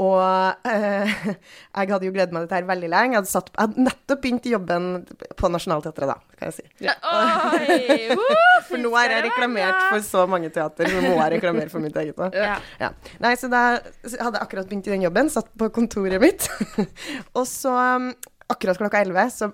Og 0.00 0.68
eh, 0.70 1.12
jeg 1.76 1.90
hadde 1.90 2.06
jo 2.06 2.12
gledet 2.14 2.32
meg 2.32 2.44
til 2.44 2.48
dette 2.48 2.56
her 2.56 2.68
veldig 2.68 2.88
lenge. 2.88 3.14
Jeg 3.14 3.20
hadde, 3.20 3.30
satt, 3.30 3.50
jeg 3.52 3.66
hadde 3.66 3.84
nettopp 3.84 4.22
begynt 4.24 4.48
jobben 4.48 4.88
på 5.36 5.50
Nationaltheatret, 5.52 6.12
da, 6.12 6.16
kan 6.38 6.50
jeg 6.50 6.56
si. 6.56 6.66
Oi, 6.88 8.16
woo, 8.16 8.60
For 8.68 8.80
nå 8.80 8.92
har 8.96 9.12
jeg 9.16 9.26
reklamert 9.28 9.84
for 9.90 10.06
så 10.06 10.24
mange 10.30 10.52
teater, 10.54 10.88
så 10.88 11.02
nå 11.02 11.12
må 11.12 11.18
jeg 11.18 11.34
reklamere 11.36 11.72
for 11.72 11.84
mitt 11.84 11.98
eget 12.00 12.20
nå. 12.20 12.30
Ja. 12.32 12.56
Ja. 12.80 12.92
Nei, 13.20 13.34
så 13.40 13.50
da 13.52 13.64
hadde 13.76 14.32
jeg 14.38 14.40
akkurat 14.40 14.70
begynt 14.70 14.88
i 14.88 14.94
den 14.94 15.04
jobben, 15.04 15.32
satt 15.32 15.52
på 15.60 15.68
kontoret 15.74 16.22
mitt. 16.22 16.48
og 17.38 17.44
så, 17.48 17.74
um, 18.00 18.08
akkurat 18.50 18.80
klokka 18.80 19.04
11, 19.04 19.34
så 19.36 19.50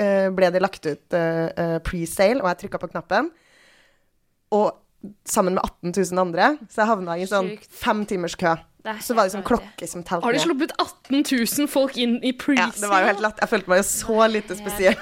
eh, 0.00 0.30
ble 0.32 0.48
det 0.54 0.64
lagt 0.64 0.86
ut 0.88 1.18
eh, 1.18 1.46
eh, 1.50 1.76
pre-sale, 1.84 2.40
og 2.40 2.48
jeg 2.54 2.64
trykka 2.64 2.80
på 2.80 2.90
knappen. 2.94 3.28
Og 4.56 4.72
sammen 5.28 5.56
med 5.56 5.62
18 5.64 5.92
000 5.92 6.24
andre, 6.24 6.54
så 6.72 6.82
jeg 6.82 6.90
havna 6.90 7.20
i 7.20 7.28
sånn 7.28 7.54
femtimerskø. 7.84 8.56
fem 8.56 8.64
kø. 8.64 8.69
Det 8.80 8.88
er 8.94 9.00
Så 9.04 9.12
var 9.12 9.26
det 9.28 9.34
sånn 9.34 9.44
klokke 9.44 9.86
som 9.90 10.00
telte 10.08 10.24
Har 10.24 10.32
de 10.32 10.40
sluppet 10.40 10.70
18 10.80 11.24
000 11.28 11.68
folk 11.68 11.98
inn 12.00 12.14
i 12.24 12.30
Ja, 12.32 12.36
pre-sale? 12.40 12.80
det 12.80 12.88
var 12.88 13.02
jo 13.02 13.08
helt 13.10 13.20
latt. 13.26 13.40
Jeg 13.42 13.50
følte 13.52 13.68
meg 13.74 13.82
jo 13.82 13.86
så 13.90 14.28
lite 14.32 14.56
spesiell. 14.56 14.96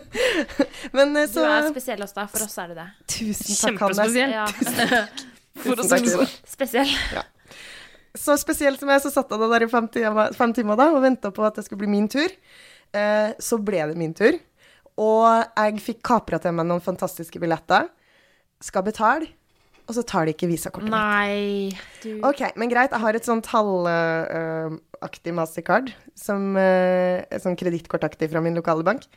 Men 0.96 1.14
så 1.30 1.44
Du 1.44 1.50
er 1.50 1.68
spesiell 1.70 2.02
også, 2.04 2.16
da. 2.16 2.24
for 2.32 2.46
oss 2.46 2.56
er 2.58 2.72
du 2.72 2.78
det. 2.80 2.86
Tusen 3.14 3.54
takk, 3.60 3.82
Hanne. 3.84 4.06
Kjempespesiell. 4.08 4.34
Ja. 4.34 4.46
For 5.60 5.76
å 5.76 5.84
Tusen 5.84 5.86
si 5.86 5.94
takk, 5.94 6.06
det 6.08 6.14
sånn. 6.16 6.34
Spesiell. 6.54 6.92
Så 8.20 8.34
spesielt 8.42 8.80
som 8.82 8.90
jeg, 8.90 9.02
så 9.04 9.10
satt 9.14 9.30
jeg 9.30 9.38
da 9.42 9.48
der 9.52 9.64
i 9.66 9.70
fem 9.70 9.86
timer, 9.94 10.32
fem 10.34 10.54
timer 10.56 10.78
da, 10.80 10.88
og 10.96 11.02
venta 11.04 11.30
på 11.34 11.44
at 11.46 11.58
det 11.60 11.66
skulle 11.66 11.84
bli 11.84 11.90
min 11.92 12.08
tur. 12.10 12.32
Eh, 12.96 13.30
så 13.38 13.58
ble 13.62 13.84
det 13.92 13.98
min 14.00 14.14
tur. 14.18 14.38
Og 15.00 15.26
jeg 15.54 15.78
fikk 15.84 16.00
kapra 16.10 16.40
til 16.42 16.56
meg 16.58 16.66
noen 16.66 16.82
fantastiske 16.82 17.38
billetter. 17.42 17.86
Skal 18.60 18.82
betale, 18.84 19.30
og 19.90 19.96
så 19.96 20.04
tar 20.06 20.28
de 20.28 20.36
ikke 20.36 20.46
visakortet. 20.46 20.92
Nei, 20.92 21.74
du 22.04 22.22
Ok, 22.28 22.44
men 22.60 22.70
greit. 22.70 22.94
Jeg 22.94 23.02
har 23.02 23.18
et 23.18 23.26
sånt 23.26 23.50
halvaktig 23.50 25.34
mastercard, 25.34 25.90
som, 26.14 26.52
uh, 26.54 27.18
sånn 27.42 27.58
kredittkortaktig 27.58 28.30
fra 28.30 28.42
min 28.44 28.54
lokale 28.54 28.86
bank. 28.86 29.08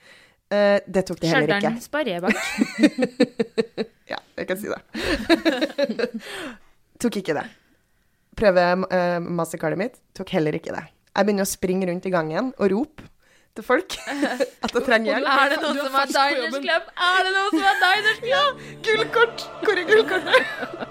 Eh, 0.54 0.80
det 0.86 1.06
tok 1.08 1.22
de 1.22 1.30
heller 1.32 1.56
ikke. 1.56 1.72
Stjørdal 1.78 1.86
Sparebank. 1.88 2.38
Ja, 4.14 4.18
jeg 4.36 4.50
kan 4.50 4.60
si 4.60 4.68
det. 4.68 4.82
tok 7.02 7.16
ikke 7.22 7.38
det. 7.38 7.46
Prøve 8.38 8.66
uh, 8.84 9.20
mastercardet 9.24 9.80
mitt, 9.80 9.96
tok 10.18 10.34
heller 10.36 10.58
ikke 10.58 10.76
det. 10.76 10.84
Jeg 11.14 11.26
begynner 11.26 11.48
å 11.48 11.50
springe 11.50 11.88
rundt 11.88 12.06
i 12.10 12.12
gangen 12.14 12.52
og 12.58 12.74
rope 12.74 13.08
til 13.54 13.64
folk 13.68 13.94
at 14.66 14.72
jeg 14.74 14.84
trenger 14.88 15.10
hjelp. 15.12 15.28
Er 15.30 15.52
det 15.54 15.58
noen 15.62 15.78
som 15.84 15.94
er 16.00 16.08
Diners. 16.10 16.56
Club? 16.64 16.88
Er 17.08 17.20
det 17.28 17.34
noen 17.36 17.52
som 17.54 17.66
er 17.70 17.78
Diners 17.84 18.20
Club? 18.24 18.64
Gullkort! 18.88 19.44
Hvor 19.62 19.82
er 19.82 19.86
gullkortet? 19.90 20.40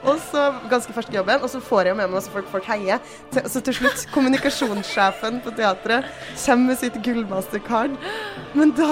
og 0.02 0.20
så 0.28 0.44
ganske 0.70 0.94
fersk 0.94 1.10
i 1.14 1.18
jobben, 1.18 1.42
og 1.42 1.50
så 1.50 1.58
får 1.62 1.80
jeg 1.88 1.92
jo 1.94 1.98
med 1.98 2.06
meg 2.08 2.14
masse 2.20 2.30
folk 2.34 2.46
folk 2.52 2.66
heier. 2.70 3.02
Til- 3.34 3.48
Så 3.50 3.60
til 3.66 3.74
slutt, 3.80 4.06
kommunikasjonssjefen 4.14 5.40
på 5.44 5.50
teatret 5.58 6.06
kommer 6.44 6.66
med 6.72 6.78
sitt 6.78 6.96
gullmastercard. 7.04 7.98
Men 8.54 8.70
da 8.78 8.88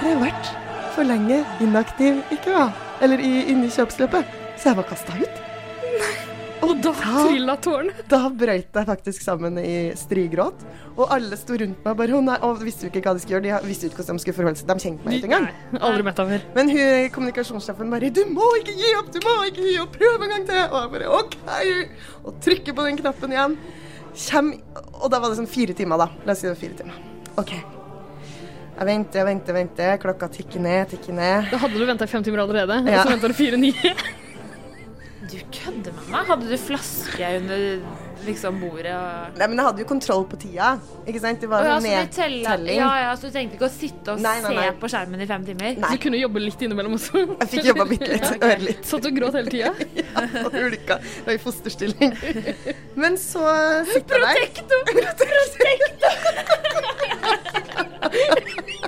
har 0.00 0.08
jeg 0.08 0.20
vært 0.22 0.52
for 0.94 1.02
lenge 1.06 1.42
inaktiv 1.60 2.22
ikke 2.34 2.54
hva? 2.54 2.68
Eller 3.02 3.18
i, 3.24 3.32
inne 3.52 3.66
i 3.66 3.74
kjøpsløpet. 3.74 4.24
Så 4.60 4.70
jeg 4.70 4.76
var 4.78 4.86
kasta 4.90 5.12
ut. 5.18 5.34
Og 6.60 6.74
da 6.84 6.90
trilla 6.92 7.54
tårene. 7.62 7.92
Da 8.10 8.18
brøyt 8.28 8.74
jeg 8.76 8.86
faktisk 8.88 9.22
sammen 9.24 9.56
i 9.62 9.92
strigråt. 9.96 10.60
Og 10.96 11.06
alle 11.14 11.36
sto 11.40 11.56
rundt 11.56 11.80
meg 11.86 11.96
bare, 11.96 12.12
«Å 12.18 12.20
nei», 12.24 12.36
og 12.44 12.60
visste 12.64 12.84
jo 12.86 12.90
ikke 12.92 13.00
hva 13.06 13.14
de 13.16 13.22
skulle 13.22 13.40
gjøre. 13.40 13.62
De 13.64 13.70
visste 13.70 13.86
jo 13.86 13.90
ikke 13.92 14.02
hvordan 14.02 14.18
de 14.20 14.24
skulle 14.24 14.36
forholde 14.36 14.60
seg. 14.60 14.68
De 14.68 14.84
kjente 14.84 15.06
meg 15.06 15.16
ikke 15.18 15.30
engang. 15.30 15.48
Nei, 15.72 15.80
aldri 15.88 16.04
møtt 16.04 16.20
før. 16.20 16.44
Men 16.58 16.72
hun, 16.74 17.08
kommunikasjonssjefen 17.16 17.90
bare 17.94 18.10
'Du 18.12 18.22
må 18.28 18.48
ikke 18.60 18.76
gi 18.76 18.92
opp! 19.00 19.10
Du 19.14 19.20
må 19.24 19.34
ikke 19.48 19.64
gi 19.64 19.76
opp! 19.80 19.96
Prøv 19.96 20.22
en 20.26 20.34
gang 20.36 20.46
til!' 20.46 20.68
Og 20.68 20.78
jeg 20.82 20.90
bare 20.94 21.08
'OK!' 21.16 21.36
Og 22.26 22.40
trykker 22.44 22.76
på 22.76 22.84
den 22.88 22.96
knappen 23.00 23.32
igjen. 23.32 23.56
Kjem, 24.14 24.54
og 25.00 25.10
da 25.10 25.20
var 25.20 25.30
det 25.30 25.38
sånn 25.38 25.48
fire 25.48 25.72
timer, 25.72 25.96
da. 25.96 26.08
La 26.26 26.32
oss 26.32 26.38
si 26.42 26.46
det 26.48 26.54
var 26.54 26.60
fire 26.60 26.76
timer. 26.76 26.96
OK. 27.38 27.52
Jeg 28.80 28.86
venter, 28.88 29.20
og 29.20 29.26
venter, 29.28 29.52
venter. 29.54 29.96
Klokka 30.02 30.28
tikker 30.28 30.60
ned, 30.60 30.88
tikker 30.90 31.12
ned. 31.12 31.50
Da 31.52 31.56
hadde 31.60 31.78
du 31.78 31.84
venta 31.86 32.04
i 32.04 32.08
fem 32.08 32.22
timer 32.22 32.44
allerede, 32.44 32.82
Ja. 32.90 33.00
og 33.00 33.06
så 33.06 33.12
venta 33.16 33.28
du 33.28 33.34
fire 33.34 33.56
nye. 33.56 33.94
Du 35.30 35.38
kødder 35.54 35.92
med 35.94 36.06
meg. 36.10 36.24
Hadde 36.26 36.46
du 36.50 36.56
flaske 36.58 37.26
under 37.38 37.58
liksom 38.26 38.56
bordet 38.60 38.92
og 38.92 39.38
Nei, 39.38 39.46
men 39.46 39.56
jeg 39.60 39.66
hadde 39.68 39.80
jo 39.84 39.86
kontroll 39.88 40.24
på 40.28 40.36
tida. 40.42 40.72
Ikke 41.08 41.20
sant? 41.22 41.40
Det 41.40 41.48
var 41.50 41.62
var 41.64 41.70
ja, 41.70 42.02
nedtelling. 42.04 42.76
Ja, 42.76 42.90
ja, 43.04 43.12
så 43.16 43.22
du 43.28 43.32
trengte 43.36 43.54
ikke 43.56 43.68
å 43.68 43.72
sitte 43.72 44.12
og 44.14 44.18
Nei, 44.24 44.36
nei, 44.44 44.52
nei. 44.56 44.64
se 44.66 44.72
på 44.82 44.90
skjermen 44.92 45.20
i 45.22 45.28
fem 45.30 45.42
timer? 45.46 45.70
Nei. 45.84 45.92
Du 45.94 45.98
kunne 46.04 46.18
jobbe 46.20 46.38
litt 46.42 46.60
innimellom 46.66 46.94
også. 46.98 47.14
Jeg 47.30 47.48
fikk 47.54 47.70
jobba 47.70 47.84
bitte 47.92 48.10
litt. 48.10 48.30
Ørlitt. 48.50 48.84
Satt 48.90 49.08
og 49.10 49.12
gråt 49.20 49.34
hele 49.38 49.50
tida. 49.54 49.70
og 50.44 50.58
ulka. 50.66 50.94
Og 51.26 51.30
i 51.34 51.38
fosterstilling. 51.46 52.10
Men 53.00 53.12
så 53.20 53.44
sitter 53.94 54.14
jeg 54.18 54.22
der. 54.26 54.34
Protekto! 54.66 54.76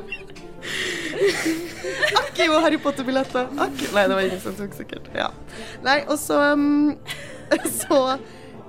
Akk 2.22 2.38
jo, 2.46 2.58
Harry 2.64 2.78
Potter-billetter. 2.82 3.48
Nei, 3.56 3.68
det 4.08 4.14
var 4.16 4.22
ingen 4.24 4.40
som 4.42 4.54
tok, 4.58 4.74
sikkert. 4.78 5.08
Ja. 5.16 5.28
Nei, 5.84 6.00
og 6.10 6.18
så 6.20 6.38
um, 6.54 6.94
Så 7.80 7.98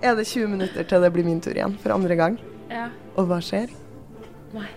er 0.03 0.17
det 0.19 0.25
20 0.27 0.49
minutter 0.51 0.83
til 0.87 1.03
det 1.05 1.13
blir 1.15 1.25
min 1.27 1.41
tur 1.43 1.55
igjen, 1.55 1.77
for 1.83 1.95
andre 1.95 2.17
gang. 2.19 2.37
Ja. 2.71 2.89
Og 3.15 3.29
hva 3.29 3.39
skjer? 3.43 3.71
Nei. 4.53 4.67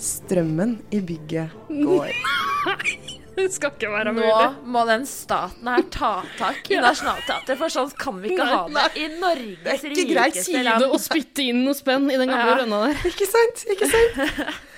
Strømmen 0.00 0.78
i 0.94 1.00
bygget 1.04 1.54
går. 1.70 2.12
Det 3.34 3.48
skal 3.50 3.72
ikke 3.74 3.88
være 3.90 4.12
Nå 4.14 4.26
må 4.70 4.84
den 4.86 5.02
staten 5.10 5.66
her 5.66 5.82
ta 5.90 6.10
tak 6.38 6.68
i 6.70 6.76
Nationaltheatret, 6.78 7.58
for 7.58 7.72
sånn 7.74 7.90
kan 7.98 8.20
vi 8.22 8.30
ikke 8.30 8.46
ha 8.46 8.60
det 8.70 8.84
i 9.02 9.08
Norges 9.18 9.58
Det 9.64 9.72
er 9.72 9.88
ikke 9.90 10.04
greit. 10.12 10.36
rikeste 10.38 10.62
Gi 10.62 10.86
og 10.86 11.00
spytte 11.02 11.42
inn 11.50 11.64
noe 11.66 11.74
spenn 11.74 12.06
i 12.14 12.20
den 12.20 12.30
gamle 12.30 12.52
Ja. 12.52 12.60
rønna 12.62 12.78
der. 12.84 13.02
Ikke 13.10 13.26
sant? 13.26 13.64
Ikke 13.74 13.90
sant? 13.90 14.54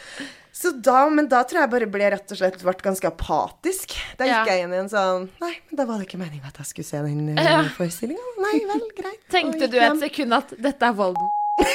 Så 0.56 0.70
da, 0.80 1.02
men 1.12 1.26
da 1.28 1.42
tror 1.44 1.60
jeg 1.66 1.70
bare 1.74 1.86
ble 1.92 2.06
rett 2.14 2.32
og 2.32 2.38
slett 2.38 2.56
ble 2.64 2.72
ganske 2.80 3.08
apatisk. 3.10 3.92
Da 4.16 4.24
gikk 4.24 4.32
Ja. 4.32 4.44
jeg 4.54 4.64
inn 4.64 4.72
i 4.72 4.78
en 4.80 4.88
sånn 4.88 5.26
Nei, 5.42 5.52
men 5.68 5.76
da 5.76 5.84
var 5.84 6.00
det 6.00 6.06
ikke 6.08 6.20
meningen 6.22 6.46
at 6.48 6.56
jeg 6.62 6.70
skulle 6.70 6.88
se 6.88 7.02
den 7.04 7.36
uh, 7.36 7.42
Ja. 7.42 7.58
forestillinga. 7.76 8.24
Nei 8.40 8.54
vel, 8.70 8.86
greit. 8.96 9.20
Tenkte 9.34 9.68
du 9.68 9.76
et 9.76 9.82
hjem. 9.84 10.00
sekund 10.00 10.32
at 10.38 10.54
dette 10.56 10.88
er 10.88 10.96
Volden? 10.96 11.28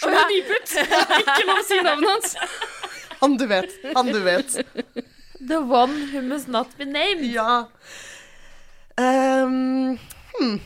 Og 0.00 0.14
jeg 0.14 0.24
beepet. 0.30 0.76
Ikke 1.20 1.42
lov 1.48 1.58
å 1.58 1.64
si 1.66 1.80
navnet 1.84 2.08
hans. 2.14 2.36
Han 3.20 3.34
du 3.36 3.44
vet. 3.50 3.74
Han 3.96 4.06
du 4.14 4.20
vet. 4.24 4.54
The 5.40 5.58
one 5.60 6.06
who 6.12 6.22
must 6.22 6.48
not 6.48 6.70
be 6.78 6.86
named. 6.88 7.26
Ja. 7.34 7.66
Um, 8.96 9.98
hmm. 10.38 10.56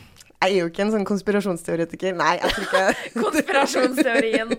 Jeg 0.45 0.53
er 0.53 0.59
jo 0.59 0.69
ikke 0.69 0.83
en 0.85 0.91
sånn 0.93 1.05
konspirasjonsteoretiker. 1.07 2.13
Nei, 2.15 2.35
jeg 2.37 2.53
tror 2.53 2.65
ikke 2.69 2.83
Konspirasjonsteorien. 3.23 4.51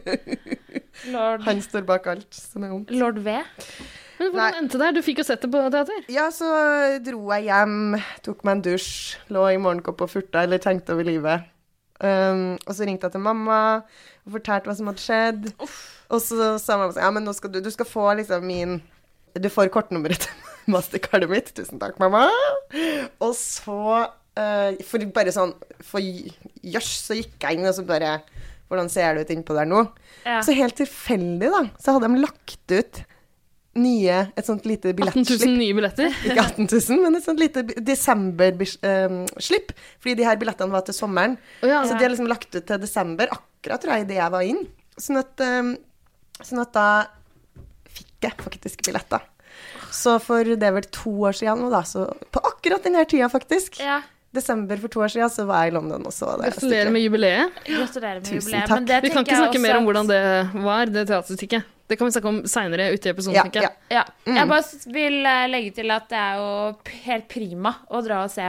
Lord, 1.13 1.45
han 1.47 1.63
står 1.65 1.87
bak 1.89 2.07
alt 2.11 2.37
som 2.37 2.65
er 2.67 2.73
vondt. 2.75 2.93
Lord 2.95 3.21
V. 3.25 3.37
Men 4.17 4.31
hvordan 4.33 4.55
Nei. 4.55 4.61
endte 4.63 4.81
det? 4.81 4.89
Du 4.97 5.03
fikk 5.05 5.21
jo 5.21 5.27
sett 5.29 5.43
det 5.45 5.51
på 5.53 5.61
teater. 5.73 6.07
Ja, 6.13 6.31
så 6.33 6.49
dro 7.05 7.21
jeg 7.35 7.51
hjem, 7.51 7.99
tok 8.25 8.47
meg 8.47 8.57
en 8.57 8.65
dusj, 8.65 8.89
lå 9.35 9.45
i 9.53 9.61
morgenkopp 9.61 10.07
og 10.07 10.13
furta, 10.13 10.47
eller 10.47 10.63
tenkte 10.63 10.97
over 10.97 11.07
livet. 11.09 11.45
Um, 12.01 12.57
og 12.67 12.75
så 12.77 12.85
ringte 12.85 13.09
jeg 13.09 13.15
til 13.15 13.25
mamma 13.25 13.59
og 13.81 14.35
fortalte 14.35 14.69
hva 14.69 14.77
som 14.77 14.91
hadde 14.91 15.05
skjedd. 15.05 15.49
Og 16.13 16.21
så 16.23 16.55
sa 16.63 16.77
mamma 16.77 16.93
sånn, 16.93 17.05
ja, 17.05 17.13
men 17.13 17.25
nå 17.29 17.35
skal 17.37 17.53
du, 17.53 17.61
du 17.65 17.71
skal 17.73 17.89
få 17.89 18.11
liksom 18.21 18.45
min 18.47 18.77
Du 19.37 19.49
får 19.53 19.69
kortnummeret 19.73 20.25
til 20.25 20.53
mastercardet 20.75 21.29
mitt. 21.33 21.53
Tusen 21.57 21.81
takk, 21.81 21.99
mamma. 22.01 22.25
Og 23.21 23.33
så, 23.37 23.81
uh, 24.41 24.71
for 24.89 25.09
bare 25.17 25.35
sånn 25.35 25.53
For 25.85 26.01
jøss, 26.01 26.93
så 27.09 27.19
gikk 27.19 27.37
jeg 27.37 27.61
inn, 27.61 27.69
og 27.69 27.77
så 27.77 27.85
bare 27.89 28.19
Hvordan 28.67 28.89
ser 28.91 29.15
det 29.15 29.27
ut 29.27 29.35
innpå 29.35 29.55
der 29.57 29.69
nå? 29.71 29.85
Ja. 30.25 30.41
Så 30.43 30.55
helt 30.57 30.77
tilfeldig, 30.79 31.51
da, 31.53 31.63
så 31.79 31.97
hadde 31.97 32.11
de 32.11 32.25
lagt 32.25 32.75
ut 32.75 33.03
nye, 33.77 34.17
et 34.33 34.47
sånt 34.49 34.65
lite 34.69 34.91
18 34.91 34.97
billettslipp. 34.97 35.45
000 35.45 35.59
nye 35.59 35.77
billetter. 35.77 36.15
Ikke 36.29 36.47
18 36.47 36.69
000, 36.71 37.03
men 37.03 37.19
et 37.19 37.27
sånt 37.27 37.43
lite 37.43 37.63
desember-slipp. 37.85 39.75
fordi 40.01 40.17
de 40.19 40.27
her 40.27 40.41
billettene 40.41 40.73
var 40.73 40.87
til 40.87 40.97
sommeren. 40.97 41.37
Oh, 41.61 41.69
ja. 41.69 41.83
Så 41.85 41.95
de 41.95 42.07
har 42.07 42.15
liksom 42.15 42.31
lagt 42.31 42.49
ut 42.55 42.65
til 42.65 42.83
desember, 42.83 43.33
akkurat 43.37 43.85
tror 43.85 43.97
jeg, 43.97 44.09
idet 44.09 44.21
jeg 44.21 44.35
var 44.35 44.49
inn. 44.49 44.65
Sånn 44.97 45.21
at, 45.21 45.45
um, 45.45 45.75
sånn 46.41 46.65
at 46.65 46.75
da 46.77 46.89
fikk 47.97 48.29
jeg 48.29 48.39
faktisk 48.41 48.87
billetter. 48.89 49.25
Så 49.95 50.17
for 50.21 50.45
det 50.45 50.67
er 50.67 50.75
vel 50.77 50.89
to 50.93 51.13
år 51.29 51.37
siden 51.37 51.63
nå, 51.65 51.71
da, 51.73 51.85
så 51.87 52.09
på 52.33 52.43
akkurat 52.45 52.85
denne 52.85 53.05
tida, 53.09 53.29
faktisk, 53.33 53.81
Ja, 53.85 54.01
desember 54.35 54.77
for 54.77 54.89
to 54.93 55.01
år 55.01 55.09
siden, 55.15 55.31
så 55.33 55.47
var 55.49 55.65
jeg 55.65 55.73
i 55.73 55.77
London 55.77 56.05
og 56.07 56.13
så 56.13 56.35
det. 56.41 56.53
Gratulerer 56.55 56.91
med 56.93 57.03
jubileet. 57.07 57.63
gratulerer 57.65 58.21
med 58.21 58.25
Tusen 58.29 58.41
jubileet. 58.41 58.69
takk. 58.69 58.77
Men 58.81 58.85
det 58.91 59.01
Vi 59.03 59.11
kan 59.15 59.25
ikke 59.25 59.41
snakke 59.41 59.63
mer 59.63 59.77
om 59.79 59.85
hvordan 59.89 60.07
det 60.11 60.21
var, 60.67 60.87
det 60.87 61.07
teaterstykket. 61.09 61.73
Det 61.87 61.97
kan 61.97 62.09
vi 62.09 62.13
snakke 62.17 62.29
om 62.29 62.39
seinere 62.51 62.89
ute 62.93 63.07
i 63.09 63.13
episoden, 63.13 63.37
Ja, 63.37 63.43
tenker 63.47 63.63
jeg. 63.63 63.75
Ja. 63.95 64.03
Mm. 64.27 64.37
Jeg 64.37 64.49
bare 64.49 64.93
vil 64.93 65.19
eh, 65.27 65.43
legge 65.53 65.75
til 65.77 65.91
at 65.95 66.09
det 66.11 66.19
er 66.19 66.41
jo 66.41 66.97
helt 67.07 67.29
prima 67.31 67.75
å 67.89 68.01
dra 68.03 68.25
og 68.25 68.31
se 68.35 68.49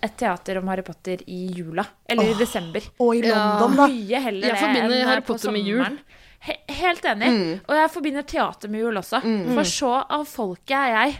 et 0.00 0.14
teater 0.16 0.60
om 0.60 0.68
Harry 0.70 0.84
Potter 0.86 1.24
i 1.26 1.40
jula. 1.56 1.84
Eller 2.08 2.30
i 2.30 2.36
desember. 2.38 2.84
Og 3.02 3.16
i 3.18 3.24
London, 3.26 3.74
da. 3.74 3.88
Mye 3.90 4.20
heller 4.28 4.52
Jeg 4.52 4.60
forbinder 4.62 4.94
eh, 5.00 5.08
Harry 5.10 5.26
Potter 5.26 5.50
med 5.50 5.66
jul. 5.66 5.98
He 6.46 6.54
helt 6.78 7.02
enig. 7.10 7.32
Mm. 7.34 7.54
Og 7.66 7.74
jeg 7.80 7.90
forbinder 7.90 8.22
teater 8.22 8.70
med 8.70 8.84
jul 8.84 9.00
også. 9.00 9.18
For 9.56 9.66
så 9.66 9.94
av 10.06 10.22
folket 10.30 10.76
er 10.78 10.92
jeg. 10.94 11.16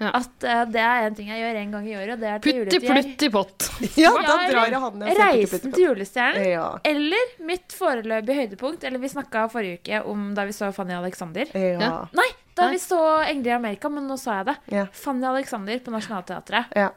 Ja. 0.00 0.10
At 0.16 0.46
uh, 0.46 0.62
det 0.72 0.80
er 0.80 1.06
en 1.06 1.16
ting 1.16 1.28
jeg 1.28 1.42
gjør 1.42 1.58
en 1.60 1.74
gang 1.76 1.88
i 1.88 1.96
året, 1.98 2.12
og 2.14 2.22
det 2.22 2.28
er 2.30 2.38
til 2.40 2.60
Putti 2.62 2.78
juletider. 2.78 2.94
plutt 2.96 3.24
i 3.26 3.30
pott. 3.34 3.66
Ja, 4.00 4.12
da 4.16 4.36
drar 4.48 4.70
jeg 4.72 4.80
han 4.80 4.98
ned 5.00 5.18
Reisen 5.18 5.74
til 5.74 5.84
julestjernen. 5.90 6.46
Ja. 6.48 6.66
Eller 6.88 7.34
mitt 7.44 7.74
foreløpige 7.76 8.38
høydepunkt. 8.38 8.86
Eller 8.88 9.02
vi 9.02 9.10
snakka 9.12 9.44
forrige 9.52 9.80
uke 9.82 10.02
om 10.08 10.30
da 10.36 10.46
vi 10.48 10.56
så 10.56 10.70
Fanny 10.72 10.96
Alexander. 10.96 11.52
Ja. 11.52 11.92
Nei, 12.16 12.28
da 12.56 12.68
Nei. 12.68 12.78
vi 12.78 12.82
så 12.82 13.00
Engler 13.26 13.52
i 13.52 13.56
Amerika, 13.58 13.92
men 13.92 14.08
nå 14.08 14.16
sa 14.20 14.40
jeg 14.40 14.50
det. 14.50 14.56
Ja. 14.78 14.86
Fanny 15.04 15.28
Alexander 15.28 15.84
på 15.84 15.92
Nationaltheatret 15.94 16.76
ja. 16.76 16.88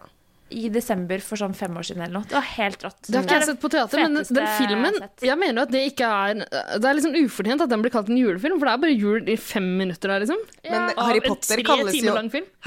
I 0.51 0.67
desember 0.69 1.21
for 1.23 1.39
sånn 1.39 1.53
fem 1.57 1.73
år 1.79 1.85
siden 1.87 2.03
eller 2.05 2.19
noe. 2.19 2.27
Det 2.29 2.35
var 2.35 2.45
helt 2.57 2.83
rått. 2.85 2.99
Det 3.07 3.15
har 3.15 3.23
ikke 3.25 3.39
jeg 3.39 3.47
sett 3.47 3.61
på 3.63 3.71
teater, 3.73 4.03
men 4.03 4.19
den, 4.19 4.49
filmen. 4.59 4.99
Jeg 5.23 5.39
mener 5.41 5.65
at 5.65 5.71
det 5.73 5.81
ikke 5.93 6.09
er 6.09 6.43
Det 6.43 6.89
er 6.89 6.99
liksom 6.99 7.15
ufortjent 7.23 7.63
at 7.65 7.71
den 7.71 7.81
blir 7.85 7.93
kalt 7.95 8.11
en 8.11 8.19
julefilm, 8.19 8.59
for 8.61 8.69
det 8.69 8.75
er 8.75 8.83
bare 8.83 8.93
jul 8.93 9.33
i 9.33 9.37
fem 9.39 9.71
minutter 9.79 10.13
der, 10.13 10.25
liksom. 10.25 10.43
Men 10.67 10.93
Harry 10.99 11.23
Potter 11.25 11.63
kalles 11.65 11.97
jo. 11.97 12.15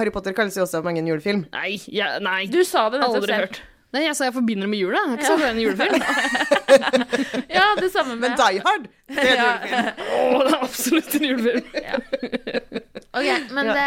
Harry 0.00 0.12
Potter 0.14 0.36
kalles 0.36 0.58
jo 0.58 0.66
også 0.66 0.82
mange 0.86 1.04
en 1.04 1.08
julefilm. 1.12 1.46
Nei, 1.54 1.76
ja, 1.92 2.16
nei. 2.22 2.44
Du 2.50 2.62
sa 2.66 2.88
det 2.90 3.02
nettopp 3.02 3.22
aldri 3.22 3.34
selv. 3.34 3.48
hørt. 3.50 3.62
Nei, 3.94 4.02
jeg 4.02 4.16
sa 4.18 4.26
jeg 4.26 4.34
forbinder 4.34 4.66
det 4.66 4.70
med 4.72 4.80
jula. 4.82 4.98
Jeg 4.98 5.08
har 5.08 5.16
ikke 5.16 5.28
sagt 5.30 5.40
det 5.40 5.46
er 5.46 5.54
en 5.54 5.62
julefilm. 5.62 5.94
Ja, 7.56 7.66
det 7.78 7.90
samme 7.94 8.16
Men 8.20 8.34
Die 8.36 8.60
Hard, 8.64 8.88
det 9.08 9.22
er 9.22 9.36
en 9.36 9.46
julefilm. 9.46 9.90
Å, 10.16 10.40
det 10.42 10.52
er 10.52 10.62
absolutt 10.66 11.14
en 11.20 11.26
julefilm. 11.30 11.66
Ok, 13.16 13.28
men 13.56 13.70
det 13.72 13.84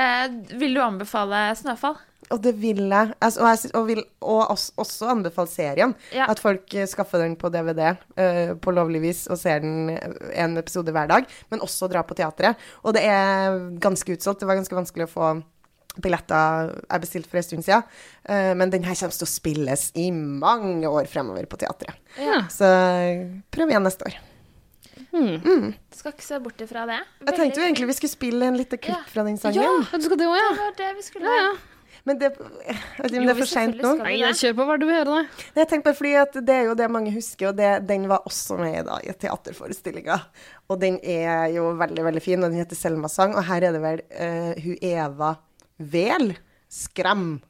eh, 0.00 0.56
Vil 0.56 0.72
du 0.78 0.80
anbefale 0.80 1.42
Snøfall? 1.58 1.98
Og 2.34 2.42
det 2.42 2.54
vil 2.58 2.82
jeg. 2.90 3.14
Altså, 3.22 3.44
og, 3.44 3.48
jeg 3.52 3.72
og 3.78 3.86
vil 3.88 4.02
og 4.24 4.42
også, 4.56 4.74
også 4.82 5.10
anbefale 5.14 5.50
serien. 5.52 5.94
Ja. 6.14 6.26
At 6.32 6.42
folk 6.42 6.74
eh, 6.74 6.88
skaffer 6.90 7.22
den 7.22 7.36
på 7.38 7.50
DVD 7.54 7.94
uh, 7.94 8.54
på 8.58 8.74
lovlig 8.74 9.04
vis 9.04 9.24
og 9.30 9.38
ser 9.40 9.62
den 9.62 9.92
eh, 9.94 10.14
en 10.42 10.58
episode 10.58 10.94
hver 10.94 11.10
dag. 11.10 11.28
Men 11.52 11.62
også 11.64 11.88
dra 11.92 12.02
på 12.06 12.16
teatret. 12.18 12.60
Og 12.82 12.96
det 12.96 13.04
er 13.06 13.58
ganske 13.82 14.16
utsolgt. 14.16 14.42
Det 14.42 14.50
var 14.50 14.58
ganske 14.58 14.80
vanskelig 14.82 15.08
å 15.08 15.14
få 15.14 15.34
billetter 15.94 16.72
jeg 16.74 17.02
bestilte 17.04 17.30
for 17.30 17.38
en 17.38 17.46
stund 17.46 17.66
siden. 17.66 17.84
Uh, 18.26 18.52
men 18.58 18.72
den 18.72 18.86
her 18.86 18.98
kommer 18.98 19.14
til 19.14 19.28
å 19.28 19.30
spilles 19.30 19.88
i 19.94 20.08
mange 20.10 20.90
år 20.90 21.06
fremover 21.10 21.46
på 21.46 21.60
teatret. 21.62 22.00
Ja. 22.18 22.44
Så 22.50 22.66
eh, 22.66 23.26
prøv 23.54 23.70
igjen 23.70 23.86
neste 23.86 24.10
år. 24.10 24.18
Skal 25.94 26.10
ikke 26.10 26.26
se 26.26 26.40
bort 26.42 26.58
ifra 26.64 26.88
det. 26.90 26.98
Jeg 27.28 27.36
tenkte 27.38 27.60
jo 27.60 27.66
egentlig 27.68 27.86
vi 27.92 27.96
skulle 28.00 28.14
spille 28.14 28.48
en 28.50 28.58
liten 28.58 28.80
klipp 28.82 28.98
Ja. 28.98 29.12
fra 29.12 29.22
den 29.26 29.38
sangen. 29.38 29.62
Ja. 29.62 29.70
Ja, 29.92 29.98
du 29.98 30.08
skal 30.08 30.18
det 30.18 30.26
òg, 30.26 30.34
Det 30.34 30.58
var 30.58 30.74
det 30.80 30.90
vi 30.96 31.06
skulle 31.06 31.30
Ja, 31.30 31.44
ja. 31.44 31.54
Men 32.04 32.18
det, 32.20 32.28
jeg 32.36 32.76
vet 32.98 33.06
ikke 33.08 33.20
om 33.20 33.24
det 33.24 33.32
er 33.32 33.38
for 33.38 33.48
seint 33.48 33.78
nå. 33.80 33.90
Nei, 34.02 34.18
jeg 34.20 34.36
kjør 34.36 34.56
på 34.58 34.64
hva 34.68 34.74
du 34.76 34.82
vil 34.84 34.98
høre, 34.98 35.20
da. 35.22 35.44
Jeg 35.56 35.68
tenker 35.70 35.86
bare 35.86 35.96
fordi 35.96 36.10
at 36.20 36.34
det 36.44 36.56
er 36.56 36.66
jo 36.68 36.74
det 36.76 36.88
mange 36.92 37.12
husker, 37.14 37.48
og 37.48 37.56
det, 37.56 37.70
den 37.88 38.04
var 38.10 38.26
også 38.28 38.58
med 38.60 38.84
da, 38.90 38.98
i 39.00 39.14
teaterforestillinga. 39.24 40.18
Og 40.68 40.80
den 40.82 40.98
er 41.00 41.48
jo 41.54 41.70
veldig, 41.80 42.04
veldig 42.04 42.22
fin, 42.24 42.44
og 42.44 42.52
den 42.52 42.60
heter 42.60 42.76
Selma-sang. 42.76 43.32
Og 43.40 43.46
her 43.48 43.64
er 43.70 43.76
det 43.76 43.80
vel 43.84 44.02
uh, 44.12 44.52
hun 44.66 44.76
Eva 44.84 45.30
Vel 45.94 46.34
Skram. 46.68 47.40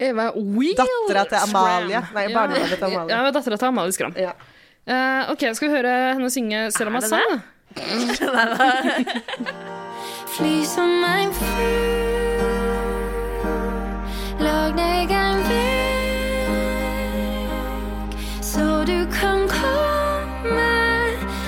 Eva 0.00 0.30
Wheel 0.38 0.76
Dattera 0.78 1.26
til 1.28 1.38
Amalie. 1.42 2.00
Scram. 2.00 2.16
Nei, 2.16 2.26
barnebarnet 2.32 2.78
til 2.78 2.88
Amalie. 2.88 3.12
Ja, 3.12 3.18
dattera 3.36 3.56
til 3.60 3.68
Amalie 3.68 3.92
Skram. 3.98 4.16
Ja. 4.16 4.32
Uh, 4.88 5.34
ok, 5.34 5.52
skal 5.52 5.68
vi 5.68 5.74
høre 5.76 5.92
henne 6.14 6.32
synge 6.32 6.72
Selma 6.72 7.04
sang? 7.04 7.44
Fly 10.38 10.64
som 10.64 11.04
en 11.04 11.32
fugl. 11.42 11.97
Lag 14.68 14.76
deg 14.76 15.08
en 15.16 15.40
så 18.44 18.84
du 18.84 19.00
kan 19.08 19.48
komme 19.48 20.68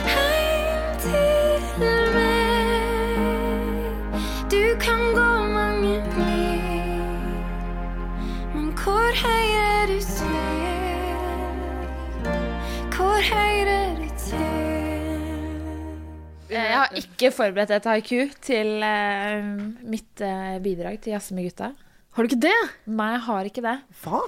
hjem 0.08 0.96
til 1.02 1.60
meg. 2.14 4.14
Du 4.48 4.72
kan 4.80 5.12
gå 5.12 5.28
mange 5.52 6.00
mil, 6.16 6.64
men 8.54 8.72
hvor 8.80 9.12
høyre 9.20 9.84
du 9.92 10.00
til? 10.00 10.32
Hvor 12.96 13.20
Jeg 16.50 16.72
har 16.72 16.88
ikke 16.96 17.30
forberedt 17.36 17.70
et 17.70 17.84
haiku 17.84 18.28
til 18.40 18.82
eh, 18.82 19.44
mitt 19.84 20.20
eh, 20.24 20.56
bidrag 20.64 21.00
til 21.04 21.12
Jazze 21.18 21.36
gutta. 21.36 21.74
Har 22.10 22.24
du 22.26 22.30
ikke 22.30 22.42
det? 22.42 22.58
Nei, 22.90 23.10
jeg 23.14 23.22
har 23.26 23.48
ikke 23.50 23.62
det. 23.64 23.74
Hva? 24.02 24.20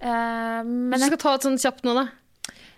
Eh, 0.00 0.60
men 0.64 0.96
du 0.96 1.04
jeg, 1.04 1.12
skal 1.12 1.22
ta 1.22 1.34
et 1.36 1.46
sånt 1.46 1.62
kjapt 1.62 1.86
nå, 1.88 1.94
da. 1.96 2.06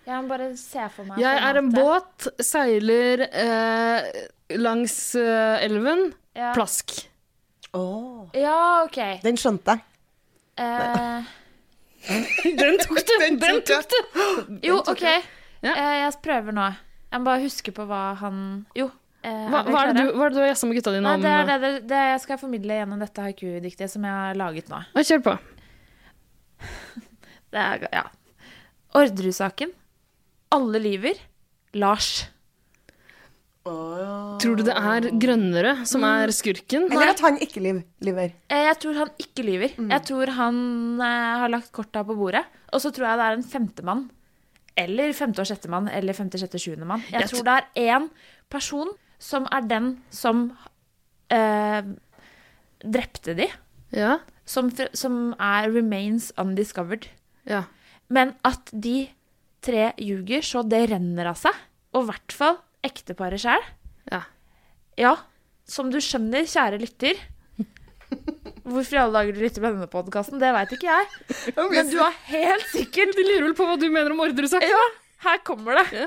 jeg 0.07 0.23
må 0.23 0.31
bare 0.31 0.49
se 0.59 0.87
for 0.91 1.07
meg 1.07 1.21
Jeg 1.23 1.41
er 1.47 1.59
en 1.61 1.69
båt, 1.71 2.27
seiler 2.43 3.25
eh, 3.29 4.07
langs 4.59 4.97
eh, 5.19 5.65
elven. 5.67 6.09
Ja. 6.35 6.51
Plask. 6.55 6.95
Åh, 7.73 8.29
Ja, 8.37 8.57
OK. 8.85 8.99
Den 9.23 9.37
skjønte 9.39 9.75
jeg. 9.77 9.85
Eh, 10.63 11.31
Den 12.59 12.75
tok 12.81 12.99
du! 12.99 13.13
Den 13.21 13.61
tok 13.65 13.87
du! 13.93 13.99
jo, 14.67 14.79
OK. 14.81 15.05
Ja. 15.63 15.71
Eh, 15.73 15.95
jeg 16.03 16.19
prøver 16.23 16.55
nå. 16.55 16.67
Jeg 17.13 17.21
må 17.21 17.29
bare 17.29 17.43
huske 17.45 17.71
på 17.75 17.85
hva 17.87 18.01
han 18.19 18.37
Jo. 18.77 18.89
Eh, 19.23 19.45
Hva, 19.49 19.61
er 19.63 19.71
hva, 19.71 19.81
er 19.83 19.93
det 19.93 20.03
du, 20.03 20.11
hva 20.17 20.25
er 20.27 20.33
det 20.33 20.37
du 20.37 20.41
har 20.43 20.49
gjesta 20.51 20.69
med 20.69 20.77
gutta 20.79 20.93
dine 20.95 21.07
Nei, 21.07 21.15
om? 21.17 21.23
det 21.25 21.31
er 21.33 21.47
det, 21.49 21.57
det, 21.63 21.71
det 21.91 22.01
jeg 22.11 22.21
skal 22.25 22.41
formidle 22.41 22.77
gjennom 22.81 22.99
dette 23.03 23.25
haiku-diktet 23.27 23.91
som 23.93 24.05
jeg 24.07 24.19
har 24.19 24.39
laget 24.39 24.69
nå. 24.73 24.81
Kjør 24.99 25.23
på. 25.29 25.37
Det 27.53 27.61
er, 27.61 27.83
ja. 27.93 28.05
Orderud-saken. 28.97 29.73
Alle 30.55 30.79
lyver. 30.81 31.19
Lars. 31.77 32.07
Tror 33.63 34.57
du 34.59 34.63
det 34.67 34.73
er 34.75 35.05
Grønnere 35.21 35.75
som 35.87 36.03
er 36.03 36.31
skurken? 36.35 36.89
Eller 36.91 37.13
at 37.13 37.21
han 37.23 37.37
ikke 37.45 37.61
liv, 37.63 37.77
lyver. 38.03 38.33
Eh, 38.51 38.65
Jeg 38.67 38.79
tror 38.83 38.97
han 38.99 39.11
ikke 39.23 39.45
lyver. 39.47 39.77
Jeg 39.77 40.03
tror 40.09 40.31
han 40.35 40.57
eh, 40.99 41.29
har 41.43 41.53
lagt 41.53 41.69
korta 41.75 42.01
på 42.03 42.17
bordet. 42.17 42.41
Og 42.73 42.81
så 42.83 42.91
tror 42.91 43.07
jeg 43.11 43.21
det 43.21 43.27
er 43.29 43.37
en 43.37 43.45
femtemann. 43.53 44.03
Eller 44.75 45.13
femte- 45.15 45.45
og 45.45 45.47
sjettemann. 45.47 45.87
Eller 45.93 46.17
femte, 46.17 46.41
sjette, 46.41 46.59
sjuendemann. 46.59 47.05
Jeg 47.13 47.21
Jeg 47.23 47.31
tror 47.31 47.47
det 47.47 47.55
er 47.61 47.95
én 47.95 48.09
person 48.51 48.91
som 49.23 49.47
er 49.55 49.67
den 49.69 49.89
som 50.13 50.45
eh, 51.31 51.81
drepte 52.83 53.35
de. 53.39 53.47
Ja. 53.95 54.17
Som, 54.49 54.71
som 54.97 55.19
er 55.39 55.69
remains 55.71 56.31
undiscovered. 56.41 57.07
ja. 57.47 57.65
Men 58.13 58.33
at 58.45 58.67
de 58.75 59.07
tre 59.63 59.93
ljuger 59.97 60.43
så 60.45 60.61
det 60.67 60.83
renner 60.91 61.31
av 61.31 61.37
seg. 61.39 61.55
Og 61.95 62.03
i 62.03 62.09
hvert 62.11 62.33
fall 62.35 62.57
ekteparet 62.85 63.41
sjøl. 63.41 63.63
Ja. 64.11 64.19
Ja, 64.99 65.13
som 65.65 65.89
du 65.89 65.97
skjønner, 66.03 66.43
kjære 66.45 66.77
lytter 66.83 67.17
Hvorfor 68.63 68.93
i 68.93 68.99
alle 69.01 69.15
dager 69.15 69.33
du 69.35 69.39
lytter 69.41 69.63
på 69.63 69.69
denne 69.71 69.87
podkasten, 69.89 70.37
det 70.43 70.51
veit 70.53 70.75
ikke 70.75 70.91
jeg. 70.91 71.07
Men 71.73 71.89
du 71.89 71.97
har 71.99 72.13
helt 72.29 72.67
sikkert 72.71 73.15
De 73.17 73.25
lurer 73.25 73.47
vel 73.47 73.55
på 73.57 73.65
hva 73.67 73.79
du 73.79 73.87
mener 73.89 74.13
om 74.13 74.21
Orderud-saken? 74.23 74.69
Ja, 74.69 74.83
her 75.25 75.41
kommer 75.47 75.79
det. 75.81 76.05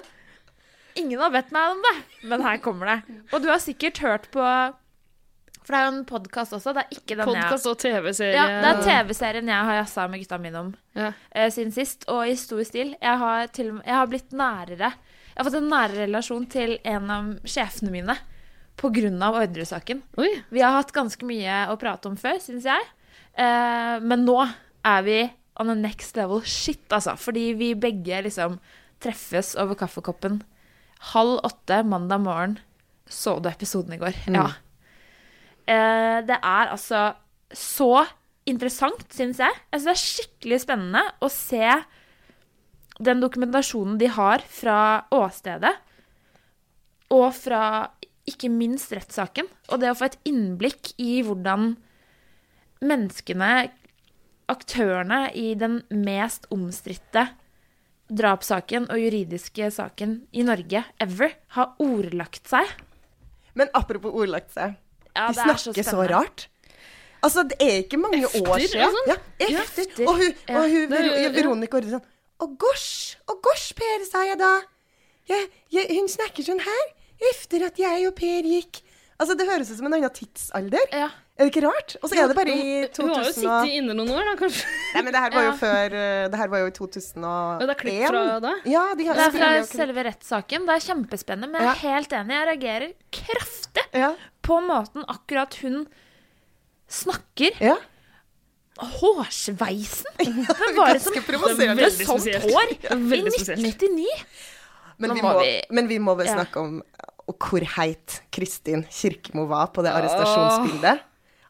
Ingen 0.97 1.21
har 1.21 1.33
bedt 1.35 1.53
meg 1.55 1.75
om 1.75 1.81
det, 1.85 1.95
men 2.31 2.45
her 2.47 2.61
kommer 2.65 2.91
det. 2.91 3.17
Og 3.31 3.43
du 3.45 3.49
har 3.51 3.61
sikkert 3.63 4.01
hørt 4.05 4.29
på 4.35 4.43
For 5.67 5.75
det 5.75 5.81
er 5.81 5.89
jo 5.89 5.93
en 5.97 6.05
podkast 6.09 6.55
også. 6.55 6.73
Det 6.77 6.85
er 6.85 6.95
ikke 6.95 7.17
den 7.19 7.27
podcast 7.27 7.67
og 7.67 7.81
TV-serie. 7.83 8.37
Ja, 8.39 8.61
det 8.63 8.71
er 8.71 8.85
TV-serien 8.87 9.51
jeg 9.51 9.69
har 9.69 9.81
jazza 9.81 10.07
med 10.09 10.23
gutta 10.23 10.39
mine 10.39 10.63
om 10.63 10.71
Ja. 10.95 11.11
uh, 11.35 11.49
siden 11.51 11.75
sist, 11.75 12.07
og 12.09 12.23
i 12.29 12.37
stor 12.39 12.63
stil. 12.65 12.95
Jeg 13.03 13.19
har, 13.19 13.49
til, 13.49 13.75
jeg 13.85 13.95
har 13.99 14.07
blitt 14.07 14.31
nærere 14.31 14.93
Jeg 14.95 15.37
har 15.41 15.49
fått 15.51 15.59
en 15.59 15.69
nærere 15.69 16.07
relasjon 16.07 16.47
til 16.49 16.79
en 16.85 17.11
av 17.11 17.33
sjefene 17.45 17.91
mine 17.93 18.17
av 19.27 19.35
Orderud-saken. 19.35 20.03
Vi 20.51 20.61
har 20.61 20.73
hatt 20.77 20.93
ganske 20.93 21.25
mye 21.27 21.67
å 21.73 21.77
prate 21.81 22.09
om 22.09 22.17
før, 22.17 22.39
syns 22.41 22.65
jeg. 22.65 22.89
Eh, 23.37 24.01
men 24.01 24.25
nå 24.25 24.37
er 24.85 25.03
vi 25.03 25.19
on 25.59 25.67
the 25.69 25.75
next 25.75 26.17
level 26.17 26.43
shit, 26.45 26.85
altså. 26.93 27.17
Fordi 27.17 27.53
vi 27.57 27.75
begge 27.75 28.23
liksom 28.23 28.59
treffes 29.01 29.55
over 29.57 29.75
kaffekoppen 29.75 30.43
halv 31.13 31.43
åtte 31.47 31.83
mandag 31.87 32.23
morgen. 32.25 32.57
Så 33.07 33.39
du 33.39 33.49
episoden 33.51 33.95
i 33.95 34.01
går? 34.01 34.17
Ja. 34.33 34.49
Eh, 35.67 36.19
det 36.27 36.39
er 36.39 36.73
altså 36.73 37.13
så 37.55 38.07
interessant, 38.47 39.07
syns 39.15 39.41
jeg. 39.43 39.55
Synes 39.71 39.87
det 39.87 39.95
er 39.95 40.03
skikkelig 40.03 40.61
spennende 40.63 41.03
å 41.23 41.31
se 41.33 41.71
den 43.03 43.21
dokumentasjonen 43.21 43.99
de 44.01 44.09
har 44.09 44.43
fra 44.49 44.79
åstedet, 45.13 45.75
og 47.13 47.29
fra 47.37 47.63
ikke 48.27 48.51
minst 48.51 48.95
rettssaken. 48.95 49.47
Og 49.71 49.83
det 49.83 49.93
å 49.93 49.99
få 49.99 50.09
et 50.09 50.19
innblikk 50.27 50.95
i 51.03 51.21
hvordan 51.27 51.75
menneskene, 52.87 53.69
aktørene 54.51 55.27
i 55.35 55.53
den 55.59 55.81
mest 55.91 56.47
omstridte 56.55 57.29
drapssaken 58.09 58.89
og 58.93 59.01
juridiske 59.01 59.71
saken 59.75 60.19
i 60.33 60.45
Norge 60.47 60.85
ever, 61.03 61.35
har 61.57 61.73
ordlagt 61.83 62.49
seg. 62.51 62.69
Men 63.57 63.73
apropos 63.75 64.15
ordlagt 64.15 64.53
seg. 64.55 64.77
Ja, 65.17 65.31
de 65.31 65.39
det 65.39 65.43
er 65.47 65.57
så 65.57 65.73
snakker 65.73 65.89
så, 65.89 66.05
rart. 66.11 66.47
Altså, 67.25 67.43
det 67.49 67.57
er 67.63 67.79
ikke 67.83 67.99
mange 67.99 68.29
år 68.29 68.61
siden. 68.63 68.93
sånn? 68.95 69.11
Ja, 69.11 69.17
efter. 69.47 69.89
Ja, 69.97 70.07
Og 70.07 70.21
hun, 70.21 70.35
og 70.53 70.67
hun 70.71 70.95
er 70.95 71.09
ja. 71.25 71.31
Veronica 71.35 71.79
Orre 71.81 71.97
sånn 71.97 72.05
Å 72.37 72.47
gosh, 72.61 73.17
å 73.33 73.39
gosh, 73.43 73.73
Per, 73.79 74.05
sa 74.05 74.27
jeg 74.29 74.37
da. 74.39 74.53
Jeg, 75.27 75.49
jeg, 75.73 75.89
hun 75.97 76.11
snakker 76.13 76.45
sånn 76.47 76.61
her 76.63 76.85
efter 77.33 77.65
at 77.67 77.81
jeg 77.81 78.05
og 78.11 78.13
Per 78.19 78.45
gikk. 78.45 78.83
Altså, 79.17 79.35
det 79.39 79.47
høres 79.49 79.73
ut 79.73 79.79
som 79.81 79.89
en 79.89 79.97
annen 79.97 80.13
tidsalder. 80.13 80.85
Ja. 80.93 81.09
Er 81.37 81.45
det 81.45 81.51
ikke 81.53 81.67
rart? 81.67 81.97
Og 82.01 82.09
så 82.09 82.17
er 82.17 82.31
det 82.31 82.37
bare 82.39 82.49
i 82.49 82.77
Hun 82.97 83.11
har 83.13 83.27
jo 83.27 83.33
sittet 83.37 83.73
inne 83.77 83.93
noen 83.93 84.09
år, 84.09 84.23
da, 84.25 84.35
kanskje. 84.41 84.71
Nei, 84.95 85.03
men 85.05 85.13
det 85.13 85.21
her 85.21 85.35
var 85.35 85.43
jo 85.45 85.51
Ja. 85.51 85.57
før 85.61 85.97
uh, 85.97 86.29
Det 86.33 86.39
her 86.41 86.49
var 86.49 86.63
jo 86.63 86.69
i 86.71 86.75
2001. 86.79 87.27
Ja, 87.27 87.59
det 87.61 87.75
er 87.75 87.81
klipp 87.83 88.07
fra 88.09 88.23
da? 88.41 88.53
Ja, 88.65 88.85
de 88.97 89.09
har 89.11 89.15
Det 89.21 89.27
er 89.27 89.35
fra 89.35 89.51
selve 89.69 90.05
rettssaken. 90.09 90.65
Det 90.71 90.77
er 90.79 90.87
kjempespennende, 90.87 91.51
men 91.53 91.61
jeg 91.61 91.73
er 91.75 91.83
helt 91.93 92.17
enig. 92.21 92.39
Jeg 92.39 92.49
reagerer 92.53 92.95
kraftig 93.19 93.85
Ja. 94.01 94.15
på 94.43 94.61
måten 94.65 95.05
akkurat 95.13 95.55
hun 95.61 95.85
snakker. 96.89 97.61
ja. 97.61 97.77
Hårsveisen! 98.77 100.13
Hvem 100.21 100.77
var 100.77 100.93
det 100.93 101.01
som 101.01 101.15
hadde 101.17 101.91
sånt 102.05 102.27
hår 102.45 102.73
Ja, 102.85 102.97
i 102.97 103.21
1999? 103.25 104.05
Men, 104.99 105.13
vi 105.17 105.23
må 105.25 105.33
men 105.71 105.89
vi 105.89 105.99
må 106.01 106.15
vel 106.17 106.29
Ja. 106.29 106.35
snakke 106.41 106.61
om 106.61 106.83
og 107.27 107.35
hvor 107.43 107.65
heit 107.77 108.21
Kristin 108.31 108.85
Kirkemo 108.87 109.47
var 109.51 109.73
på 109.75 109.83
det 109.83 109.91
arrestasjonsbildet. 109.91 111.01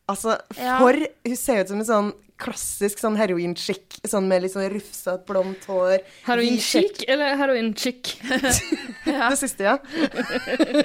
Altså, 0.08 0.36
Ja. 0.58 0.78
for 0.78 0.92
Hun 1.26 1.36
ser 1.36 1.60
ut 1.64 1.68
som 1.68 1.80
en 1.82 1.86
sånn 1.88 2.12
klassisk 2.38 2.98
sånn 3.00 3.16
heroinchick, 3.16 3.96
sånn 4.04 4.26
med 4.28 4.42
litt 4.44 4.52
sånn 4.52 4.68
rufsete, 4.70 5.24
blondt 5.26 5.64
hår. 5.66 6.02
Heroin-chic 6.26 7.04
eller 7.08 7.34
heroin-chic? 7.40 8.10
Det 9.06 9.38
siste, 9.40 9.64
ja. 9.64 9.78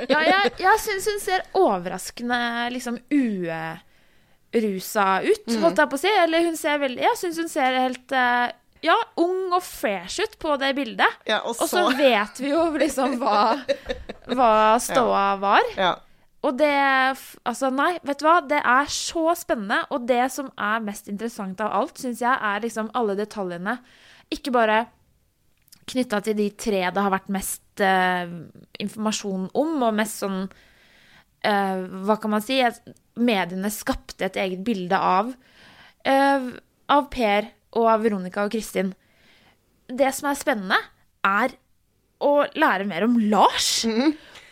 Ja, 0.08 0.22
jeg, 0.24 0.52
jeg 0.64 0.80
syns 0.80 1.10
hun 1.12 1.20
ser 1.20 1.44
overraskende 1.60 2.40
liksom 2.72 3.02
urusa 4.54 5.22
ut, 5.24 5.46
Mm. 5.48 5.62
holdt 5.66 5.78
jeg 5.82 5.90
på 5.92 5.98
å 5.98 6.00
si. 6.00 6.08
Eller 6.24 6.44
hun 6.48 6.58
ser 6.58 6.80
veldig 6.80 7.02
Jeg 7.04 7.18
syns 7.20 7.38
hun 7.38 7.50
ser 7.52 7.78
helt 7.80 8.12
uh, 8.16 8.48
ja, 8.82 8.96
ung 9.18 9.52
og 9.54 9.62
fresh 9.64 10.20
ut 10.24 10.38
på 10.40 10.56
det 10.60 10.74
bildet. 10.76 11.20
ja 11.28 11.42
og 11.46 11.56
så 11.56 11.90
vet 11.98 12.40
vi 12.42 12.50
jo 12.50 12.64
liksom 12.78 13.20
hva, 13.22 13.60
hva 14.32 14.80
ståa 14.88 15.36
var. 15.42 15.62
ja. 15.78 15.96
Og 16.42 16.58
det 16.58 16.72
Altså, 16.72 17.70
nei, 17.74 17.94
vet 18.06 18.22
du 18.22 18.26
hva? 18.26 18.40
Det 18.46 18.62
er 18.62 18.90
så 18.94 19.36
spennende. 19.38 19.84
Og 19.94 20.08
det 20.10 20.24
som 20.34 20.50
er 20.58 20.82
mest 20.86 21.12
interessant 21.12 21.62
av 21.62 21.74
alt, 21.82 22.02
syns 22.02 22.24
jeg, 22.24 22.34
er 22.34 22.64
liksom 22.66 22.92
alle 22.98 23.18
detaljene. 23.20 23.78
Ikke 24.34 24.54
bare 24.56 24.86
knytta 25.92 26.22
til 26.24 26.38
de 26.38 26.48
tre 26.56 26.84
det 26.94 27.04
har 27.04 27.12
vært 27.12 27.32
mest 27.34 27.82
uh, 27.84 28.30
informasjon 28.80 29.48
om, 29.58 29.72
og 29.82 29.96
mest 29.98 30.22
sånn 30.22 30.44
uh, 30.46 31.80
Hva 32.06 32.16
kan 32.22 32.32
man 32.32 32.44
si? 32.46 32.62
Mediene 33.20 33.72
skapte 33.74 34.30
et 34.30 34.38
eget 34.40 34.62
bilde 34.66 34.98
av. 34.98 35.34
uh, 36.08 36.52
av 36.92 37.08
Per 37.12 37.48
og 37.80 37.88
av 37.88 38.04
Veronica 38.04 38.46
og 38.46 38.52
Kristin. 38.54 38.92
Det 39.88 40.10
som 40.16 40.30
er 40.32 40.40
spennende, 40.40 40.80
er 41.24 41.54
å 42.22 42.34
lære 42.58 42.88
mer 42.88 43.06
om 43.08 43.18
Lars. 43.32 43.82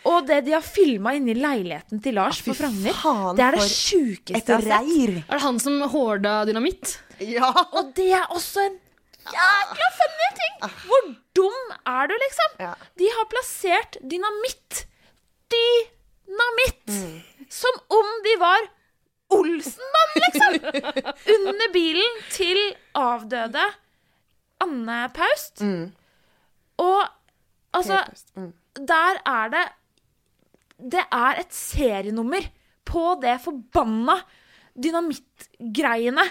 Og 0.08 0.26
det 0.26 0.38
de 0.46 0.54
har 0.56 0.64
filma 0.64 1.12
inni 1.16 1.34
leiligheten 1.36 2.00
til 2.00 2.16
Lars 2.16 2.38
ah, 2.40 2.46
på 2.48 2.54
Frogner, 2.56 3.00
det 3.36 3.44
er 3.44 3.56
det 3.58 3.66
sjukeste 3.68 4.38
jeg 4.38 4.56
har 4.56 4.62
sett. 4.64 5.18
Er 5.28 5.34
det 5.36 5.42
han 5.44 5.58
som 5.60 5.80
horda 5.92 6.38
dynamitt? 6.48 6.94
Ja. 7.20 7.50
Og 7.76 7.90
det 7.96 8.08
er 8.16 8.24
også 8.32 8.64
en 8.64 8.78
jækla 9.34 9.88
funny 9.98 10.30
ting! 10.38 10.54
Hvor 10.86 11.10
dum 11.36 11.74
er 11.92 12.08
du, 12.08 12.14
liksom? 12.24 12.54
Ja. 12.64 12.72
De 13.00 13.10
har 13.16 13.28
plassert 13.32 13.98
dynamitt. 14.00 14.84
Dynamitt! 15.52 16.96
Som 17.52 17.80
om 18.00 18.10
de 18.24 18.36
var 18.40 18.70
Olsenmann, 19.36 20.16
liksom! 20.24 20.56
Under 21.50 21.72
bilen 21.76 22.16
til 22.32 22.58
avdøde 22.98 23.66
Anne 24.64 25.02
Paust. 25.14 25.60
Og 26.80 27.04
altså 27.76 28.00
Mm. 28.36 28.52
Der 28.88 29.18
er 29.26 29.48
det 29.50 29.66
Det 30.80 31.02
er 31.02 31.40
et 31.42 31.52
serienummer 31.54 32.46
på 32.88 33.14
det 33.22 33.36
forbanna 33.44 34.20
dynamittgreiene. 34.80 36.24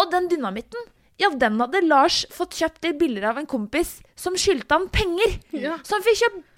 Og 0.00 0.10
den 0.12 0.28
dynamitten, 0.30 0.88
ja, 1.20 1.30
den 1.36 1.58
hadde 1.60 1.82
Lars 1.84 2.22
fått 2.32 2.56
kjøpt 2.60 2.86
litt 2.86 3.00
bilder 3.00 3.30
av 3.32 3.40
en 3.40 3.48
kompis 3.50 3.98
som 4.18 4.36
skyldte 4.38 4.76
han 4.76 4.88
penger. 4.92 5.36
Ja. 5.56 5.78
Så 5.84 5.98
han 5.98 6.06
fikk 6.06 6.22
kjøpt 6.22 6.50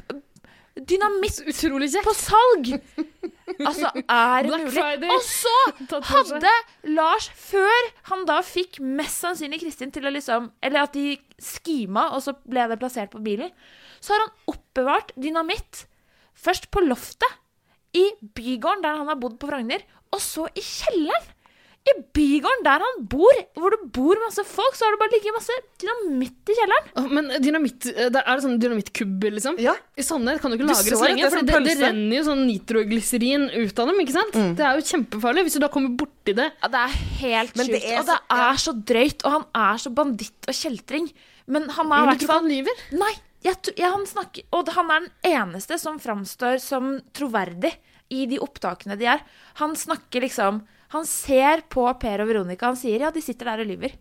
dynamitt 0.88 1.42
på 2.07 2.14
salg! 2.16 2.71
Altså, 3.61 3.90
er 4.09 4.47
det 4.47 4.59
mulig? 4.62 5.11
Og 5.12 5.25
så 5.27 5.53
hadde 6.12 6.53
Lars, 6.95 7.29
før 7.37 7.88
han 8.09 8.25
da 8.29 8.38
fikk 8.47 8.81
mest 8.81 9.21
sannsynlig 9.23 9.61
Kristin 9.61 9.92
til 9.92 10.09
å 10.09 10.12
liksom 10.14 10.49
Eller 10.64 10.87
at 10.87 10.97
de 10.97 11.18
skima, 11.42 12.09
og 12.16 12.23
så 12.25 12.35
ble 12.49 12.64
det 12.71 12.79
plassert 12.81 13.12
på 13.12 13.21
bilen, 13.23 13.53
så 14.01 14.14
har 14.14 14.25
han 14.25 14.55
oppbevart 14.55 15.12
dynamitt 15.21 15.85
først 16.43 16.71
på 16.75 16.83
loftet 16.87 17.39
i 17.97 18.09
bygården 18.37 18.83
der 18.85 18.99
han 19.03 19.09
har 19.11 19.21
bodd 19.21 19.39
på 19.41 19.51
Frogner, 19.51 19.83
og 20.13 20.21
så 20.23 20.49
i 20.57 20.65
kjelleren. 20.65 21.31
I 21.83 21.93
bygården 22.15 22.61
der 22.63 22.79
han 22.85 22.99
bor, 23.11 23.39
hvor 23.59 23.75
det 23.75 23.89
bor 23.91 24.19
masse 24.23 24.45
folk, 24.47 24.77
så 24.79 24.87
har 24.87 24.95
det 24.95 25.01
bare 25.01 25.11
ligget 25.17 25.35
masse 25.35 25.55
dynamitt 25.83 26.53
i 26.53 26.55
kjelleren. 26.55 27.09
Men 27.11 27.31
dynamitt, 27.43 27.89
eh, 27.91 28.07
det 28.15 28.21
er 28.23 28.39
det 28.39 28.45
sånn 28.45 28.55
dynamittkubber, 28.63 29.35
liksom? 29.35 29.59
Ja. 29.59 29.75
I 29.99 30.05
sannhet, 30.07 30.39
kan 30.41 30.55
du 30.55 30.61
ikke 30.61 30.69
lagre 30.69 30.79
så 30.79 30.95
så 30.95 31.01
det, 31.03 31.09
lenge, 31.11 31.25
for 31.27 31.41
sånn 31.41 31.51
det, 31.51 31.63
det 31.67 31.75
renner 31.81 32.17
jo 32.21 32.23
sånn 32.29 32.45
nitroglyserin 32.47 33.49
ut 33.51 33.83
av 33.83 33.91
dem, 33.91 33.99
ikke 34.05 34.15
sant? 34.15 34.39
Det 34.61 34.69
er 34.69 34.79
jo 34.79 34.87
kjempefarlig 34.93 35.45
hvis 35.49 35.59
du 35.59 35.63
da 35.67 35.73
kommer 35.75 35.97
borti 36.05 36.37
det. 36.39 36.49
Ja, 36.63 36.71
det 36.77 36.85
er 36.87 36.97
helt 37.25 37.59
Men 37.59 37.67
sjukt. 37.67 37.75
det 37.75 37.83
er 37.91 37.99
og 37.99 38.09
det 38.13 38.19
ja. 38.21 38.39
er 38.47 38.63
så 38.63 38.77
drøyt, 38.93 39.27
og 39.27 39.37
han 39.41 39.45
er 39.67 39.83
så 39.83 39.95
banditt 39.99 40.49
og 40.49 40.59
kjeltring. 40.63 41.11
Men 41.51 41.67
han 41.75 41.91
er 41.99 42.07
i 42.07 42.11
hvert 42.13 42.27
fall 42.31 42.45
han 42.45 42.51
lyver? 42.55 42.87
Nei, 42.95 43.13
jeg, 43.45 43.73
jeg, 43.77 43.89
han 43.91 44.07
snakker 44.07 44.47
Og 44.55 44.71
han 44.77 44.93
er 44.93 45.07
den 45.07 45.33
eneste 45.33 45.79
som 45.81 45.99
framstår 46.03 46.61
som 46.63 46.95
troverdig 47.17 47.75
i 48.13 48.27
de 48.29 48.39
opptakene 48.45 48.99
de 49.01 49.09
er. 49.09 49.23
Han 49.63 49.77
snakker 49.79 50.27
liksom 50.27 50.63
Han 50.93 51.07
ser 51.09 51.65
på 51.73 51.87
Per 52.01 52.23
og 52.25 52.29
Veronica, 52.29 52.69
han 52.69 52.77
sier 52.77 53.07
ja, 53.07 53.13
de 53.15 53.23
sitter 53.25 53.49
der 53.49 53.65
og 53.65 53.71
lyver. 53.71 53.95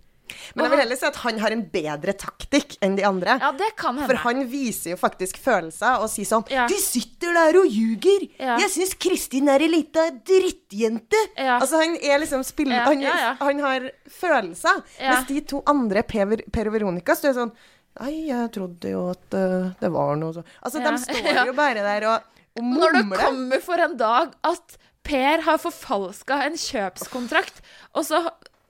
Men 0.56 0.66
jeg 0.66 0.72
vil 0.74 0.82
heller 0.84 1.00
si 1.00 1.08
at 1.08 1.18
han 1.24 1.40
har 1.42 1.54
en 1.56 1.64
bedre 1.74 2.14
taktikk 2.20 2.78
enn 2.84 2.96
de 2.96 3.06
andre. 3.08 3.38
Ja, 3.42 3.52
det 3.58 3.72
kan 3.80 3.98
hende. 3.98 4.08
For 4.08 4.22
han 4.24 4.46
viser 4.52 4.94
jo 4.94 5.00
faktisk 5.00 5.40
følelser 5.42 6.04
og 6.04 6.08
sier 6.12 6.28
sånn 6.30 6.46
Ja. 6.52 6.68
De 6.72 6.78
sitter 6.82 7.36
der 7.36 7.60
og 7.62 7.68
ljuger! 7.68 8.28
Ja. 8.40 8.58
Jeg 8.62 8.72
syns 8.76 8.96
Kristin 9.02 9.52
er 9.52 9.64
ei 9.64 9.72
lita 9.72 10.08
drittjente! 10.12 11.20
Ja. 11.36 11.60
Altså, 11.60 11.82
han 11.82 11.98
er 12.00 12.24
liksom 12.24 12.46
spiller... 12.48 12.84
Han, 12.88 13.04
han 13.42 13.62
har 13.66 13.92
følelser. 14.22 14.82
Mens 15.02 15.28
de 15.30 15.44
to 15.54 15.62
andre, 15.70 16.04
Per, 16.08 16.38
per 16.52 16.72
og 16.72 16.78
Veronica, 16.78 17.16
står 17.18 17.38
sånn 17.38 17.54
Nei, 18.00 18.14
jeg 18.30 18.52
trodde 18.56 18.92
jo 18.94 19.02
at 19.12 19.36
uh, 19.36 19.72
det 19.82 19.90
var 19.92 20.16
noe 20.20 20.36
så 20.38 20.46
Altså, 20.64 20.80
Ja. 20.80 20.92
de 20.92 21.02
står 21.04 21.42
jo 21.50 21.56
bare 21.58 21.84
der 21.84 22.06
og, 22.08 22.30
og 22.56 22.64
Når 22.64 22.96
det 22.96 23.20
kommer 23.20 23.66
for 23.66 23.84
en 23.84 23.98
dag 24.00 24.32
at 24.48 24.78
Per 25.04 25.42
har 25.48 25.58
forfalska 25.58 26.44
en 26.46 26.56
kjøpskontrakt, 26.62 27.58
og 27.98 28.06
så 28.06 28.20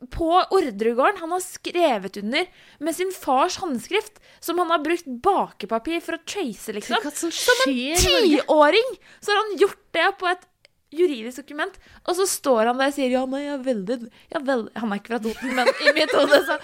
på 0.09 0.29
Ordregården 0.55 1.19
Han 1.21 1.33
har 1.35 1.41
skrevet 1.43 2.15
under 2.21 2.47
med 2.79 2.95
sin 2.97 3.11
fars 3.13 3.59
håndskrift, 3.61 4.17
som 4.39 4.57
han 4.57 4.71
har 4.73 4.81
brukt 4.81 5.05
bakepapir 5.21 5.99
for 6.01 6.17
å 6.17 6.23
trace, 6.25 6.73
liksom. 6.73 6.97
Som 7.13 7.61
en 7.67 7.99
tiåring 7.99 8.95
så 9.19 9.35
har 9.35 9.43
han 9.43 9.59
gjort 9.61 9.83
det 9.93 10.07
på 10.17 10.31
et 10.31 10.47
juridisk 10.91 11.39
dokument, 11.41 11.77
og 12.03 12.15
så 12.17 12.25
står 12.27 12.67
han 12.67 12.79
der 12.81 12.89
og 12.91 12.95
sier 12.95 13.13
ja, 13.13 13.21
nei, 13.29 13.39
jeg 13.45 13.53
er 13.53 13.61
veldig, 13.63 13.95
jeg 14.27 14.37
er 14.39 14.43
veldig 14.47 14.71
Han 14.81 14.91
er 14.91 14.99
ikke 14.99 15.13
fra 15.13 15.19
Toten, 15.23 15.53
men 15.55 15.69
i 15.87 15.93
mitt 15.95 16.11
hode 16.17 16.39
så 16.49 16.57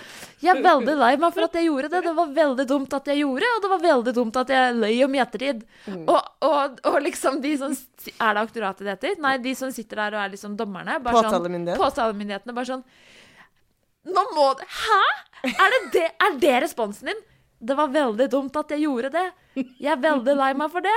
Jeg 0.44 0.52
er 0.52 0.64
veldig 0.66 0.96
lei 1.00 1.12
meg 1.22 1.36
for 1.38 1.48
at 1.48 1.56
jeg 1.58 1.70
gjorde 1.70 1.92
det. 1.94 2.02
Det 2.06 2.14
var 2.18 2.34
veldig 2.36 2.66
dumt 2.70 2.96
at 2.98 3.08
jeg 3.08 3.22
gjorde, 3.24 3.52
og 3.56 3.64
det 3.64 3.72
var 3.72 3.84
veldig 3.86 4.14
dumt 4.20 4.40
at 4.44 4.52
jeg 4.54 4.76
løy 4.78 5.00
om 5.08 5.16
i 5.16 5.22
ettertid. 5.24 5.64
Og, 5.96 6.20
og, 6.50 6.82
og 6.92 7.00
liksom 7.08 7.40
de 7.46 7.54
som 7.64 7.74
Er 8.18 8.36
det 8.38 8.44
aktoratet 8.44 8.84
det 8.86 8.94
heter? 8.98 9.18
Nei, 9.24 9.38
de 9.48 9.56
som 9.56 9.72
sitter 9.74 10.04
der 10.04 10.20
og 10.20 10.26
er 10.26 10.36
liksom 10.36 10.60
dommerne. 10.60 11.00
Bare 11.04 11.24
sånn, 11.24 11.80
Påtalemyndighetene 11.80 12.58
bare 12.60 12.72
sånn 12.74 12.86
Nå 14.08 14.24
må 14.36 14.52
du 14.60 14.64
Hæ?! 14.64 15.02
Er 15.48 15.74
det, 15.74 15.82
det, 15.94 16.06
er 16.28 16.40
det 16.42 16.56
responsen 16.64 17.12
din? 17.12 17.20
Det 17.60 17.76
var 17.78 17.92
veldig 17.94 18.28
dumt 18.32 18.56
at 18.60 18.72
jeg 18.74 18.84
gjorde 18.86 19.12
det. 19.14 19.28
Jeg 19.80 19.92
er 19.96 20.02
veldig 20.02 20.36
lei 20.38 20.52
meg 20.58 20.72
for 20.74 20.86
det. 20.86 20.96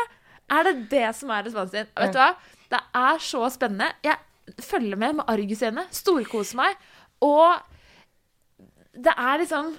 Er 0.50 0.66
det 0.66 0.74
det 0.90 1.08
som 1.16 1.30
er 1.32 1.46
responsen 1.46 1.82
din? 1.84 1.92
Vet 1.96 2.16
du 2.16 2.18
hva? 2.20 2.32
Det 2.70 2.80
er 2.94 3.22
så 3.24 3.48
spennende. 3.52 3.90
Jeg, 4.04 4.18
følger 4.58 4.98
med 4.98 5.20
med 5.20 5.28
argusøyne, 5.30 5.86
storkose 5.94 6.58
meg. 6.58 6.78
Og 7.20 7.60
det 8.96 9.12
er 9.16 9.42
liksom 9.42 9.76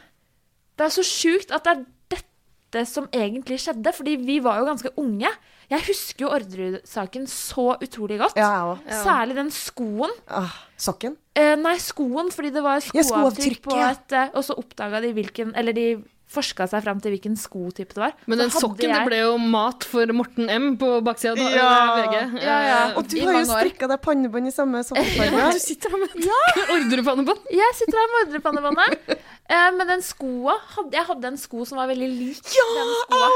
Det 0.77 0.85
er 0.87 0.93
så 0.93 1.03
sjukt 1.05 1.51
at 1.51 1.65
det 1.65 1.73
er 1.73 1.81
dette 2.15 2.85
som 2.87 3.07
egentlig 3.13 3.59
skjedde, 3.59 3.91
fordi 3.93 4.15
vi 4.15 4.37
var 4.41 4.61
jo 4.61 4.69
ganske 4.69 4.89
unge. 4.97 5.29
Jeg 5.69 5.83
husker 5.87 6.25
jo 6.25 6.29
Orderud-saken 6.31 7.27
så 7.27 7.75
utrolig 7.83 8.17
godt. 8.19 8.39
Ja, 8.39 8.47
jeg 8.47 8.69
også. 8.71 9.01
Særlig 9.03 9.35
den 9.35 9.51
skoen. 9.51 10.15
Ah, 10.27 10.55
sokken. 10.79 11.17
Eh, 11.35 11.53
nei, 11.59 11.75
skoen, 11.83 12.31
fordi 12.31 12.53
det 12.55 12.63
var 12.63 12.81
skoavtrykk 12.83 13.59
ja, 13.59 13.65
på 13.67 13.77
et 13.85 14.15
eh, 14.17 14.33
Og 14.35 14.43
så 14.43 14.55
oppdaga 14.59 14.99
de 14.99 15.13
hvilken 15.15 15.53
Eller 15.55 15.71
de 15.71 15.85
forska 16.31 16.63
seg 16.71 16.83
fram 16.85 16.99
til 17.03 17.11
hvilken 17.11 17.33
skotype 17.35 17.91
det 17.95 17.99
var. 18.05 18.13
Men 18.31 18.39
den 18.39 18.51
sokken 18.53 18.69
sokken 18.71 18.93
det 18.95 19.01
ble 19.09 19.17
jo 19.19 19.33
mat 19.51 19.83
for 19.83 20.13
Morten 20.15 20.47
M 20.49 20.69
på 20.79 20.89
baksida 21.03 21.33
av 21.35 21.55
Ja. 21.55 21.71
VG. 21.97 22.15
Ja, 22.39 22.57
ja. 22.67 22.77
Eh, 22.91 22.97
Og 23.01 23.07
du 23.11 23.17
I 23.19 23.25
har 23.27 23.39
jo 23.41 23.49
strikka 23.49 23.89
deg 23.91 23.99
pannebånd 24.05 24.47
i 24.47 24.53
samme 24.55 24.79
sokkefarge. 24.87 25.41
Ja, 25.41 25.51
du 25.51 25.59
sitter 25.59 25.91
her 25.91 25.99
med 26.05 26.15
et 26.15 26.71
ordrepannebånd. 26.77 27.51
Jeg 27.51 27.77
sitter 27.81 27.99
her 27.99 28.11
med 28.15 28.21
ordrepannebåndet. 28.29 29.15
Eh, 29.51 29.69
men 29.75 29.87
den 29.91 30.01
skoa 30.07 30.55
hadde, 30.77 30.95
Jeg 30.95 31.03
hadde 31.09 31.27
en 31.33 31.37
sko 31.41 31.65
som 31.67 31.81
var 31.81 31.89
veldig 31.91 32.07
lik 32.13 32.39
den 32.47 32.93
skoa. 33.01 33.31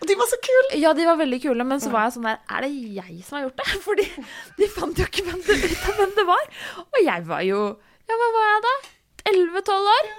Og 0.00 0.08
de 0.10 0.16
var 0.18 0.30
så 0.32 0.38
kule! 0.42 0.80
Ja, 0.82 0.90
de 0.96 1.04
var 1.06 1.18
veldig 1.20 1.38
kule, 1.44 1.64
men 1.68 1.78
så 1.82 1.92
var 1.92 2.08
jeg 2.08 2.16
sånn 2.16 2.26
der 2.26 2.40
Er 2.50 2.64
det 2.66 2.72
jeg 2.96 3.20
som 3.26 3.36
har 3.38 3.44
gjort 3.46 3.60
det? 3.62 3.68
Fordi 3.86 4.06
de 4.58 4.68
fant 4.74 4.98
jo 4.98 5.06
ikke 5.06 5.26
hvem 5.28 5.38
det, 5.46 5.60
hvem 6.00 6.16
det 6.18 6.26
var. 6.26 6.50
Og 6.88 6.98
jeg 7.04 7.26
var 7.30 7.44
jo 7.46 7.60
Ja, 8.10 8.18
hva 8.18 8.30
var 8.34 8.48
jeg 8.50 8.64
da? 8.66 8.74
11-12 9.30 9.92
år? 9.94 10.10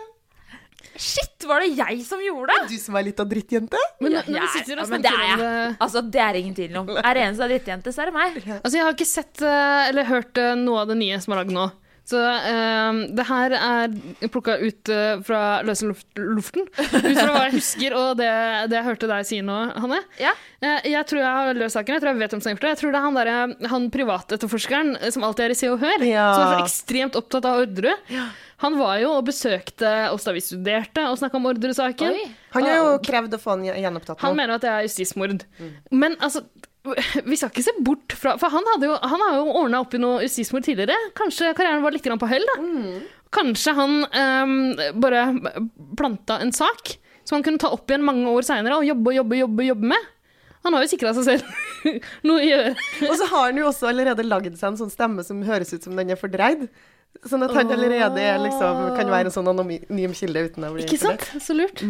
Shit, 1.02 1.46
var 1.50 1.64
det 1.64 1.72
jeg 1.80 2.04
som 2.06 2.20
gjorde 2.22 2.54
det? 2.54 2.68
Du 2.70 2.78
som 2.78 2.96
er 3.00 3.06
litt 3.08 3.20
av 3.24 3.30
drittjente. 3.32 3.80
Men 4.04 4.12
Ja, 4.14 4.22
når 4.22 4.28
vi 4.28 4.40
jeg- 4.40 4.52
sitter 4.60 4.78
ja, 4.78 4.86
men 4.92 5.02
det 5.02 5.12
er 5.12 5.24
jeg. 5.26 5.38
det 5.40 5.78
Altså, 5.82 6.02
det 6.12 6.22
er 6.22 6.34
ingen 6.38 6.54
tvil 6.56 6.78
om. 6.78 6.90
Er 7.02 7.14
det 7.18 7.24
en 7.26 7.36
som 7.36 7.46
er 7.48 7.54
drittjente, 7.56 7.90
så 7.96 8.04
er 8.04 8.06
det 8.12 8.14
meg. 8.14 8.36
Altså, 8.62 8.76
jeg 8.78 8.84
har 8.86 8.94
ikke 8.94 9.08
sett 9.10 9.42
eh, 9.42 9.90
eller 9.90 10.04
hørt 10.06 10.38
eh, 10.38 10.54
noe 10.62 10.82
av 10.84 10.88
det 10.94 10.98
nye 11.02 11.18
som 11.20 11.34
er 11.34 11.42
lagd 11.44 11.52
nå. 11.58 11.72
Så 12.12 12.20
eh, 12.20 13.00
det 13.16 13.26
her 13.30 13.56
er 13.56 13.94
plukka 14.32 14.58
ut 14.62 14.92
uh, 14.92 15.22
fra 15.26 15.42
løse 15.68 15.88
luft, 15.88 16.08
luften. 16.20 16.68
Ut 16.76 17.18
fra 17.18 17.30
hva 17.32 17.46
jeg 17.48 17.56
husker 17.58 17.96
og 17.98 18.20
det, 18.20 18.30
det 18.72 18.78
jeg 18.80 18.88
hørte 18.90 19.10
deg 19.12 19.28
si 19.30 19.40
nå, 19.46 19.58
Hanne. 19.80 20.02
Ja. 20.20 20.34
Uh, 20.64 20.80
jeg 20.92 21.08
tror 21.10 21.24
jeg 21.24 21.38
har 21.40 21.60
løst 21.62 21.78
saken. 21.80 21.96
Jeg 21.96 22.04
tror 22.04 22.12
jeg 22.14 22.22
vet 22.22 22.36
hvem 22.36 22.44
som 22.44 22.52
har 22.52 22.58
gjort 22.58 22.68
det. 22.68 22.74
Jeg 22.76 22.82
tror 22.82 22.94
det 22.96 23.02
er 23.02 23.08
han, 23.08 23.20
der, 23.20 23.68
han 23.72 23.90
privatetterforskeren 23.96 24.94
eh, 25.00 25.12
som 25.16 25.26
alltid 25.28 25.48
er 25.48 25.56
i 25.56 25.60
Se 25.62 25.72
og 25.72 25.82
Hør, 25.82 26.08
Ja. 26.08 26.28
som 26.36 26.46
er 26.46 26.56
så 26.60 26.66
ekstremt 26.68 27.20
opptatt 27.20 27.48
av 27.48 27.64
Orderud. 27.64 28.10
Han 28.62 28.76
var 28.78 29.00
jo 29.02 29.16
og 29.18 29.24
besøkte 29.26 29.92
oss 30.14 30.28
da 30.28 30.36
vi 30.36 30.44
studerte 30.46 31.08
og 31.10 31.18
snakka 31.18 31.40
om 31.40 31.48
Orderud-saken. 31.50 32.20
Han 32.54 32.68
har 32.68 32.76
jo 32.78 32.92
krevd 33.08 33.34
å 33.34 33.40
få 33.42 33.56
den 33.58 33.72
gjenopptatt 33.82 34.22
Han 34.22 34.36
mener 34.38 34.60
at 34.60 34.66
det 34.66 34.70
er 34.70 34.86
justismord. 34.86 35.48
Men 35.90 36.14
altså 36.22 36.44
vi 37.30 37.38
skal 37.38 37.52
ikke 37.52 37.64
se 37.66 37.74
bort 37.86 38.16
fra 38.18 38.34
For 38.42 38.50
han, 38.50 38.66
hadde 38.74 38.88
jo, 38.90 38.96
han 38.98 39.22
har 39.22 39.36
jo 39.38 39.58
ordna 39.62 39.84
opp 39.84 39.94
i 39.94 40.02
noe 40.02 40.24
justismord 40.26 40.66
tidligere. 40.66 40.98
Kanskje 41.18 41.54
karrieren 41.58 41.84
var 41.86 41.94
litt 41.94 42.08
på 42.08 42.30
hell, 42.32 42.48
da. 42.54 42.56
Kanskje 43.32 43.76
han 43.78 44.02
um, 44.04 44.56
bare 45.00 45.28
planta 45.98 46.42
en 46.44 46.52
sak 46.56 46.98
som 47.24 47.38
han 47.38 47.46
kunne 47.46 47.62
ta 47.62 47.70
opp 47.72 47.88
igjen 47.90 48.04
mange 48.04 48.28
år 48.28 48.44
seinere 48.44 48.80
og 48.82 48.88
jobbe 48.88 49.14
og 49.14 49.20
jobbe, 49.22 49.38
jobbe, 49.44 49.68
jobbe 49.70 49.92
med. 49.94 50.10
Han 50.66 50.76
har 50.76 50.84
jo 50.84 50.92
sikra 50.92 51.14
seg 51.18 51.26
selv 51.26 51.86
noe 52.28 52.42
å 52.42 52.46
gjøre. 52.46 52.74
Og 53.08 53.14
så 53.18 53.28
har 53.32 53.46
han 53.48 53.62
jo 53.62 53.68
også 53.70 53.90
allerede 53.90 54.26
lagd 54.26 54.58
seg 54.58 54.74
en 54.74 54.82
sånn 54.82 54.94
stemme 54.94 55.26
som 55.26 55.42
høres 55.46 55.74
ut 55.74 55.86
som 55.86 55.96
den 55.98 56.14
er 56.14 56.20
fordreid. 56.20 56.68
Sånn 57.28 57.44
at 57.46 57.54
han 57.54 57.72
allerede 57.74 58.22
er 58.24 58.38
liksom, 58.42 58.84
kan 58.98 59.10
være 59.12 59.30
en 59.30 59.36
sånn 59.36 59.50
anonym 59.52 60.14
kilde 60.18 60.46
uten 60.48 60.66
å 60.66 60.72
bli 60.74 60.86
Ikke 60.88 61.02
sant? 61.02 61.26
Så 61.44 61.56
lurt. 61.58 61.82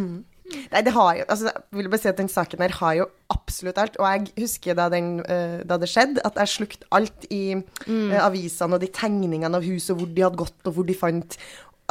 Nei, 0.72 0.84
det 0.86 0.94
har 0.96 1.16
jo 1.18 1.26
altså, 1.28 1.52
Jeg 1.52 1.80
vil 1.80 1.90
bare 1.92 2.02
si 2.04 2.12
at 2.12 2.20
den 2.20 2.32
saken 2.32 2.64
her 2.66 2.76
har 2.80 2.94
jo 3.00 3.08
absolutt 3.34 3.82
alt. 3.82 3.98
Og 4.02 4.08
jeg 4.08 4.46
husker 4.46 4.78
da, 4.78 4.88
den, 4.94 5.18
uh, 5.26 5.60
da 5.68 5.80
det 5.82 5.90
skjedde, 5.92 6.24
at 6.28 6.40
jeg 6.44 6.54
slukte 6.56 6.88
alt 6.96 7.28
i 7.32 7.44
eh, 7.56 8.22
avisene 8.22 8.78
og 8.78 8.84
de 8.84 8.92
tegningene 8.92 9.58
av 9.58 9.66
huset, 9.66 9.96
hvor 9.98 10.10
de 10.10 10.24
hadde 10.26 10.40
gått, 10.40 10.58
og 10.66 10.78
hvor 10.78 10.88
de 10.88 10.98
fant 10.98 11.38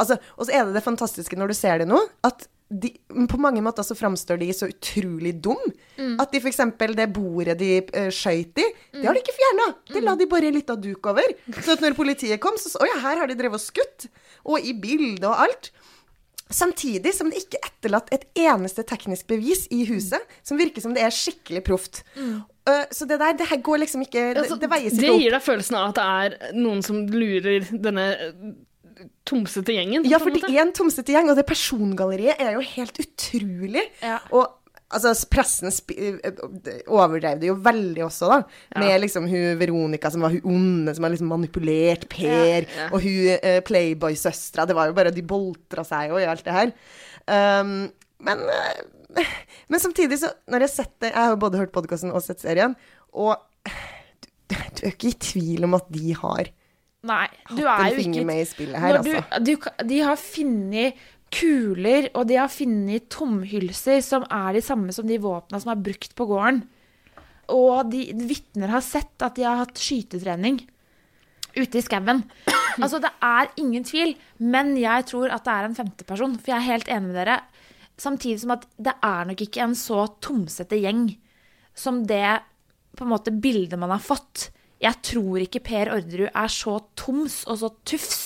Altså, 0.01 0.15
og 0.33 0.47
så 0.47 0.55
er 0.55 0.63
det 0.65 0.73
det 0.73 0.81
fantastiske 0.81 1.37
når 1.37 1.51
du 1.51 1.53
ser 1.53 1.83
det 1.83 1.85
nå, 1.85 1.99
at 2.25 2.47
de, 2.71 2.89
på 3.29 3.37
mange 3.41 3.61
måter 3.61 3.83
så 3.85 3.95
framstår 3.97 4.39
de 4.41 4.47
så 4.55 4.69
utrolig 4.71 5.33
dum. 5.43 5.59
At 6.21 6.31
de 6.31 6.39
f.eks. 6.39 6.61
det 6.97 7.07
bordet 7.13 7.57
de 7.59 7.71
uh, 7.83 8.07
skøyt 8.13 8.61
i, 8.63 8.67
det 8.95 9.05
har 9.05 9.17
de 9.17 9.21
ikke 9.21 9.35
fjerna. 9.35 9.67
Det 9.91 10.03
la 10.05 10.15
de 10.17 10.29
bare 10.31 10.49
en 10.49 10.57
lita 10.57 10.77
duk 10.79 11.11
over. 11.11 11.35
Så 11.65 11.75
at 11.75 11.83
når 11.83 11.97
politiet 11.97 12.41
kom, 12.41 12.57
så 12.57 12.71
sa 12.71 12.81
Å 12.81 12.89
ja, 12.89 12.97
her 13.03 13.21
har 13.21 13.29
de 13.29 13.37
drevet 13.37 13.59
og 13.59 13.63
skutt. 13.63 14.07
Og 14.47 14.63
i 14.63 14.73
bildet 14.73 15.27
og 15.27 15.43
alt. 15.45 15.71
Samtidig 16.51 17.13
som 17.15 17.31
det 17.31 17.43
ikke 17.43 17.59
er 17.59 17.69
etterlatt 17.71 18.11
et 18.15 18.25
eneste 18.37 18.85
teknisk 18.87 19.27
bevis 19.31 19.65
i 19.73 19.83
huset, 19.89 20.21
som 20.43 20.59
virker 20.59 20.83
som 20.83 20.95
det 20.95 21.05
er 21.05 21.13
skikkelig 21.15 21.63
proft. 21.67 22.01
Uh, 22.17 22.83
så 22.93 23.07
det 23.09 23.17
der, 23.21 23.37
det 23.39 23.47
her 23.49 23.61
går 23.65 23.81
liksom 23.85 24.03
ikke 24.05 24.25
Det, 24.35 24.43
Altså, 24.43 24.59
det 24.61 24.69
veies 24.69 24.93
det 24.93 25.01
ikke 25.01 25.15
opp. 25.15 25.23
gir 25.23 25.33
deg 25.33 25.45
følelsen 25.47 25.77
av 25.79 25.87
at 25.89 25.97
det 25.97 26.09
er 26.51 26.59
noen 26.59 26.83
som 26.85 26.99
lurer 27.09 27.65
denne 27.71 28.05
tomsete 29.25 29.73
gjengen. 29.73 30.05
Ja, 30.09 30.19
for 30.21 30.33
det 30.33 30.43
er 30.45 30.61
en 30.61 30.73
tomsete 30.75 31.13
gjeng, 31.13 31.31
og 31.31 31.37
det 31.39 31.45
persongalleriet 31.49 32.41
er 32.41 32.57
jo 32.57 32.63
helt 32.75 32.99
utrolig. 33.01 33.85
Ja. 34.03 34.19
Og 34.29 34.60
altså, 34.93 35.13
pressen 35.31 35.71
overdrev 36.91 37.39
det 37.41 37.49
jo 37.49 37.55
veldig 37.63 38.03
også, 38.05 38.29
da. 38.31 38.39
Med 38.81 39.01
liksom 39.03 39.27
hun 39.31 39.57
Veronica 39.59 40.11
som 40.13 40.23
var 40.25 40.35
hun 40.35 40.45
onde, 40.53 40.95
som 40.97 41.07
har 41.07 41.13
liksom 41.15 41.31
manipulert 41.31 42.07
Per, 42.11 42.27
Ja, 42.27 42.61
ja. 42.65 42.87
og 42.91 43.01
hun 43.03 43.31
uh, 43.37 43.59
Playboy-søstera. 43.67 44.67
Det 44.69 44.77
var 44.77 44.91
jo 44.91 44.97
bare 44.97 45.13
De 45.15 45.23
boltra 45.27 45.85
seg 45.87 46.11
jo 46.13 46.19
i 46.21 46.27
alt 46.29 46.45
det 46.47 46.55
her. 46.55 46.73
Um, 47.27 47.75
men, 48.25 48.45
uh, 48.47 49.21
men 49.71 49.79
samtidig, 49.83 50.17
så 50.21 50.31
Når 50.49 50.63
jeg 50.65 50.69
har 50.69 50.73
sett 50.73 50.93
det 51.03 51.11
Jeg 51.11 51.19
har 51.19 51.33
jo 51.35 51.41
både 51.43 51.59
hørt 51.61 51.73
podkasten 51.75 52.13
og 52.15 52.23
sett 52.25 52.41
serien, 52.43 52.73
og 53.13 53.37
du, 54.49 54.55
du 54.55 54.83
er 54.87 54.91
ikke 54.93 55.11
i 55.11 55.19
tvil 55.21 55.67
om 55.67 55.77
at 55.77 55.87
de 55.93 56.15
har 56.17 56.49
Nei, 57.07 57.25
du 57.49 57.63
er 57.65 57.95
jo 57.95 58.03
ikke 58.03 58.25
med 58.29 58.43
i 58.43 58.45
spillet 58.45 58.77
her, 58.77 58.99
Når 58.99 59.05
du, 59.07 59.13
altså. 59.17 59.39
du, 59.47 59.51
ka- 59.63 59.87
de 59.89 60.01
har 60.05 60.19
funnet 60.21 60.99
kuler, 61.31 62.09
og 62.17 62.27
de 62.29 62.37
har 62.39 62.51
funnet 62.51 63.09
tomhylser 63.13 64.01
som 64.05 64.25
er 64.27 64.57
de 64.57 64.63
samme 64.65 64.93
som 64.95 65.07
de 65.07 65.19
våpna 65.21 65.61
som 65.61 65.73
er 65.73 65.83
brukt 65.85 66.13
på 66.17 66.27
gården. 66.29 66.63
Og 67.51 67.91
de 67.91 68.05
vitner 68.27 68.71
har 68.71 68.83
sett 68.85 69.23
at 69.23 69.37
de 69.37 69.47
har 69.47 69.59
hatt 69.63 69.79
skytetrening 69.79 70.61
ute 71.57 71.79
i 71.79 71.85
skauen. 71.85 72.25
Altså, 72.79 73.01
det 73.03 73.09
er 73.19 73.49
ingen 73.59 73.83
tvil, 73.83 74.13
men 74.39 74.77
jeg 74.79 75.03
tror 75.09 75.33
at 75.35 75.43
det 75.43 75.51
er 75.51 75.65
en 75.67 75.75
femteperson, 75.75 76.37
for 76.39 76.53
jeg 76.53 76.55
er 76.55 76.69
helt 76.69 76.91
enig 76.95 77.09
med 77.09 77.17
dere. 77.19 77.33
Samtidig 77.99 78.39
som 78.39 78.53
at 78.55 78.63
det 78.79 78.93
er 79.03 79.27
nok 79.27 79.43
ikke 79.43 79.65
en 79.65 79.75
så 79.75 80.05
tomsette 80.23 80.79
gjeng 80.79 81.09
som 81.75 81.99
det 82.07 82.39
på 82.95 83.03
en 83.03 83.11
måte 83.11 83.33
bildet 83.43 83.79
man 83.79 83.91
har 83.91 83.99
fått. 83.99 84.47
Jeg 84.81 85.03
tror 85.03 85.43
ikke 85.43 85.63
Per 85.67 85.91
Orderud 85.93 86.31
er 86.31 86.51
så 86.51 86.77
toms 86.95 87.41
og 87.43 87.59
så 87.59 87.69
tufs 87.83 88.21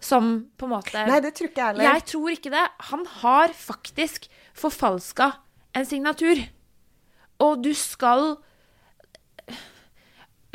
som 0.00 0.30
på 0.56 0.66
en 0.66 0.72
måte 0.72 1.02
Nei, 1.06 1.20
det 1.20 1.34
tror 1.36 1.50
ikke 1.50 1.60
jeg 1.60 1.72
heller. 1.74 1.86
Jeg 1.86 2.04
tror 2.08 2.34
ikke 2.34 2.52
det. 2.54 2.66
Han 2.90 3.06
har 3.20 3.56
faktisk 3.56 4.30
forfalska 4.56 5.32
en 5.76 5.88
signatur. 5.88 6.40
Og 7.40 7.60
du 7.64 7.72
skal 7.76 8.38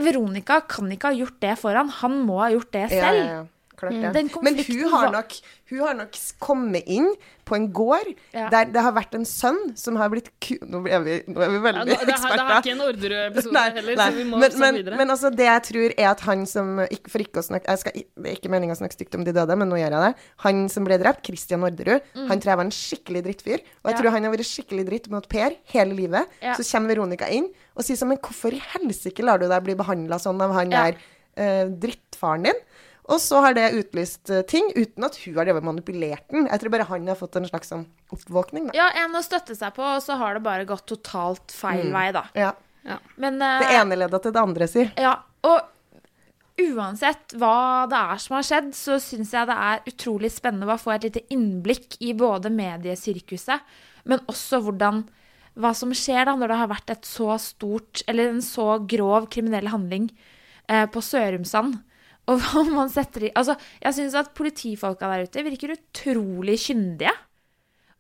Veronica 0.02 0.60
kan 0.68 0.90
ikke 0.92 1.12
ha 1.12 1.16
gjort 1.16 1.38
det 1.44 1.54
for 1.62 1.78
han. 1.78 1.92
Han 2.02 2.18
må 2.28 2.42
ha 2.42 2.50
gjort 2.52 2.74
det 2.76 2.88
selv. 2.92 3.00
Ja, 3.00 3.14
ja, 3.16 3.36
ja. 3.40 3.44
Klart 3.76 3.92
det. 3.92 4.24
Mm. 4.32 4.44
Men 4.46 4.56
hun 4.64 4.84
har, 4.94 5.10
nok, 5.12 5.34
hun 5.70 5.80
har 5.84 5.96
nok 6.00 6.20
kommet 6.40 6.84
inn 6.88 7.10
på 7.46 7.56
en 7.58 7.68
gård 7.76 8.08
Ja. 8.34 8.48
der 8.50 8.66
det 8.74 8.82
har 8.82 8.94
vært 8.96 9.14
en 9.14 9.26
sønn 9.30 9.60
som 9.78 9.98
har 10.00 10.10
blitt 10.10 10.32
ku... 10.42 10.56
Nå 10.66 10.80
er 10.90 11.04
vi, 11.06 11.18
nå 11.30 11.42
er 11.46 11.50
vi 11.54 11.58
Ja, 11.60 11.64
veldig 11.66 11.84
det, 11.92 11.98
det, 12.08 12.16
har 12.24 12.38
det 12.40 12.56
ikke 12.64 12.72
en 12.74 12.82
Orderud-episode 12.88 13.64
heller, 13.76 13.96
nei. 14.00 14.08
så 14.10 14.16
vi 14.18 14.24
må 14.32 14.40
Men, 14.42 14.56
men, 14.64 14.80
videre. 14.80 14.98
men 14.98 15.14
altså, 15.14 15.30
det 15.36 15.46
jeg 15.46 15.64
tror 15.68 15.94
er 15.98 16.08
at 16.10 16.24
han 16.26 16.46
som 16.50 16.72
For 17.12 17.22
ikke 17.22 17.44
å 17.44 17.46
snakke 17.46 17.76
skal, 17.84 17.94
Det 17.94 18.32
er 18.32 18.40
ikke 18.40 18.50
meninga 18.56 18.74
å 18.74 18.80
snakke 18.80 18.98
stygt 18.98 19.20
om 19.20 19.24
de 19.28 19.36
døde, 19.36 19.56
men 19.62 19.70
nå 19.70 19.78
gjør 19.78 19.94
jeg 20.00 20.06
det. 20.08 20.26
Han 20.48 20.64
som 20.74 20.88
ble 20.90 20.98
drept, 21.04 21.22
Christian 21.28 21.64
Orderud, 21.68 22.02
han 22.16 22.40
tror 22.42 22.54
jeg 22.56 22.62
var 22.64 22.66
en 22.66 22.76
skikkelig 22.80 23.24
drittfyr. 23.30 23.60
Og 23.62 23.92
jeg 23.92 23.96
Mm. 23.96 23.96
Ja. 23.96 23.98
tror 24.02 24.12
han 24.18 24.24
har 24.26 24.32
vært 24.34 24.50
skikkelig 24.50 24.86
dritt 24.90 25.10
mot 25.14 25.28
Per 25.30 25.52
hele 25.76 25.94
livet. 25.94 26.26
Så 26.58 26.66
kommer 26.72 26.90
Veronica 26.96 27.30
inn 27.30 27.52
og 27.76 27.84
sier 27.86 27.96
sånn 28.00 28.10
Men 28.16 28.18
hvorfor 28.24 28.54
i 28.56 28.60
helsike 28.74 29.22
lar 29.24 29.38
du 29.38 29.48
deg 29.48 29.64
bli 29.64 29.76
behandla 29.76 30.18
sånn 30.22 30.42
av 30.42 30.52
han 30.58 30.70
der 30.74 30.98
eh, 31.38 31.66
drittfaren 31.70 32.44
din? 32.50 32.60
Og 33.06 33.22
så 33.22 33.40
har 33.44 33.54
det 33.54 33.68
utlyst 33.78 34.32
eh, 34.34 34.42
ting, 34.50 34.72
uten 34.74 35.06
at 35.06 35.18
hun 35.22 35.38
har 35.38 35.62
manipulert 35.62 36.26
den. 36.34 36.48
Jeg 36.50 36.62
tror 36.62 36.74
bare 36.74 36.88
han 36.90 37.12
har 37.12 37.20
fått 37.20 37.38
en 37.38 37.46
slags 37.46 37.70
sånn 37.70 37.86
oppvåkning, 38.14 38.72
da. 38.72 38.78
Ja, 38.78 38.88
en 39.04 39.14
å 39.18 39.22
støtte 39.26 39.58
seg 39.58 39.76
på, 39.78 39.86
og 39.86 40.02
så 40.02 40.18
har 40.18 40.38
det 40.38 40.46
bare 40.46 40.66
gått 40.70 40.88
totalt 40.90 41.54
feil 41.54 41.92
vei, 41.94 42.10
da. 42.16 42.26
Ja. 42.38 42.56
Men 43.22 43.38
uh, 43.42 43.62
Det 43.62 43.72
ene 43.78 43.98
ledda 43.98 44.22
til 44.22 44.34
det 44.34 44.42
andre, 44.42 44.70
sier. 44.70 44.92
Ja, 45.02 45.16
og 45.46 45.72
uansett 46.66 47.36
hva 47.38 47.86
det 47.92 48.00
er 48.00 48.22
som 48.24 48.38
har 48.38 48.48
skjedd, 48.48 48.72
så 48.78 48.98
syns 49.04 49.34
jeg 49.36 49.50
det 49.50 49.58
er 49.68 49.90
utrolig 49.92 50.32
spennende 50.34 50.74
å 50.74 50.82
få 50.82 50.96
et 50.96 51.10
lite 51.10 51.26
innblikk 51.34 52.00
i 52.06 52.14
både 52.18 52.50
mediesirkuset, 52.54 53.76
men 54.10 54.24
også 54.32 54.62
hvordan 54.66 55.04
hva 55.62 55.72
som 55.78 55.94
skjer 55.96 56.28
da 56.28 56.36
når 56.36 56.52
det 56.52 56.60
har 56.60 56.72
vært 56.72 56.94
et 56.94 57.08
så 57.08 57.36
stort, 57.42 58.04
eller 58.10 58.32
en 58.32 58.42
så 58.44 58.76
grov 58.84 59.30
kriminell 59.32 59.70
handling 59.72 60.10
eh, 60.68 60.84
på 60.92 61.04
Sørumsand. 61.04 61.78
Og 62.32 62.42
hva 62.42 62.64
man 62.72 62.90
setter 62.90 63.28
i 63.28 63.32
Altså, 63.38 63.56
jeg 63.84 63.98
syns 63.98 64.18
at 64.18 64.34
politifolka 64.38 65.10
der 65.12 65.28
ute 65.28 65.46
virker 65.46 65.76
utrolig 65.76 66.58
kyndige. 66.64 67.14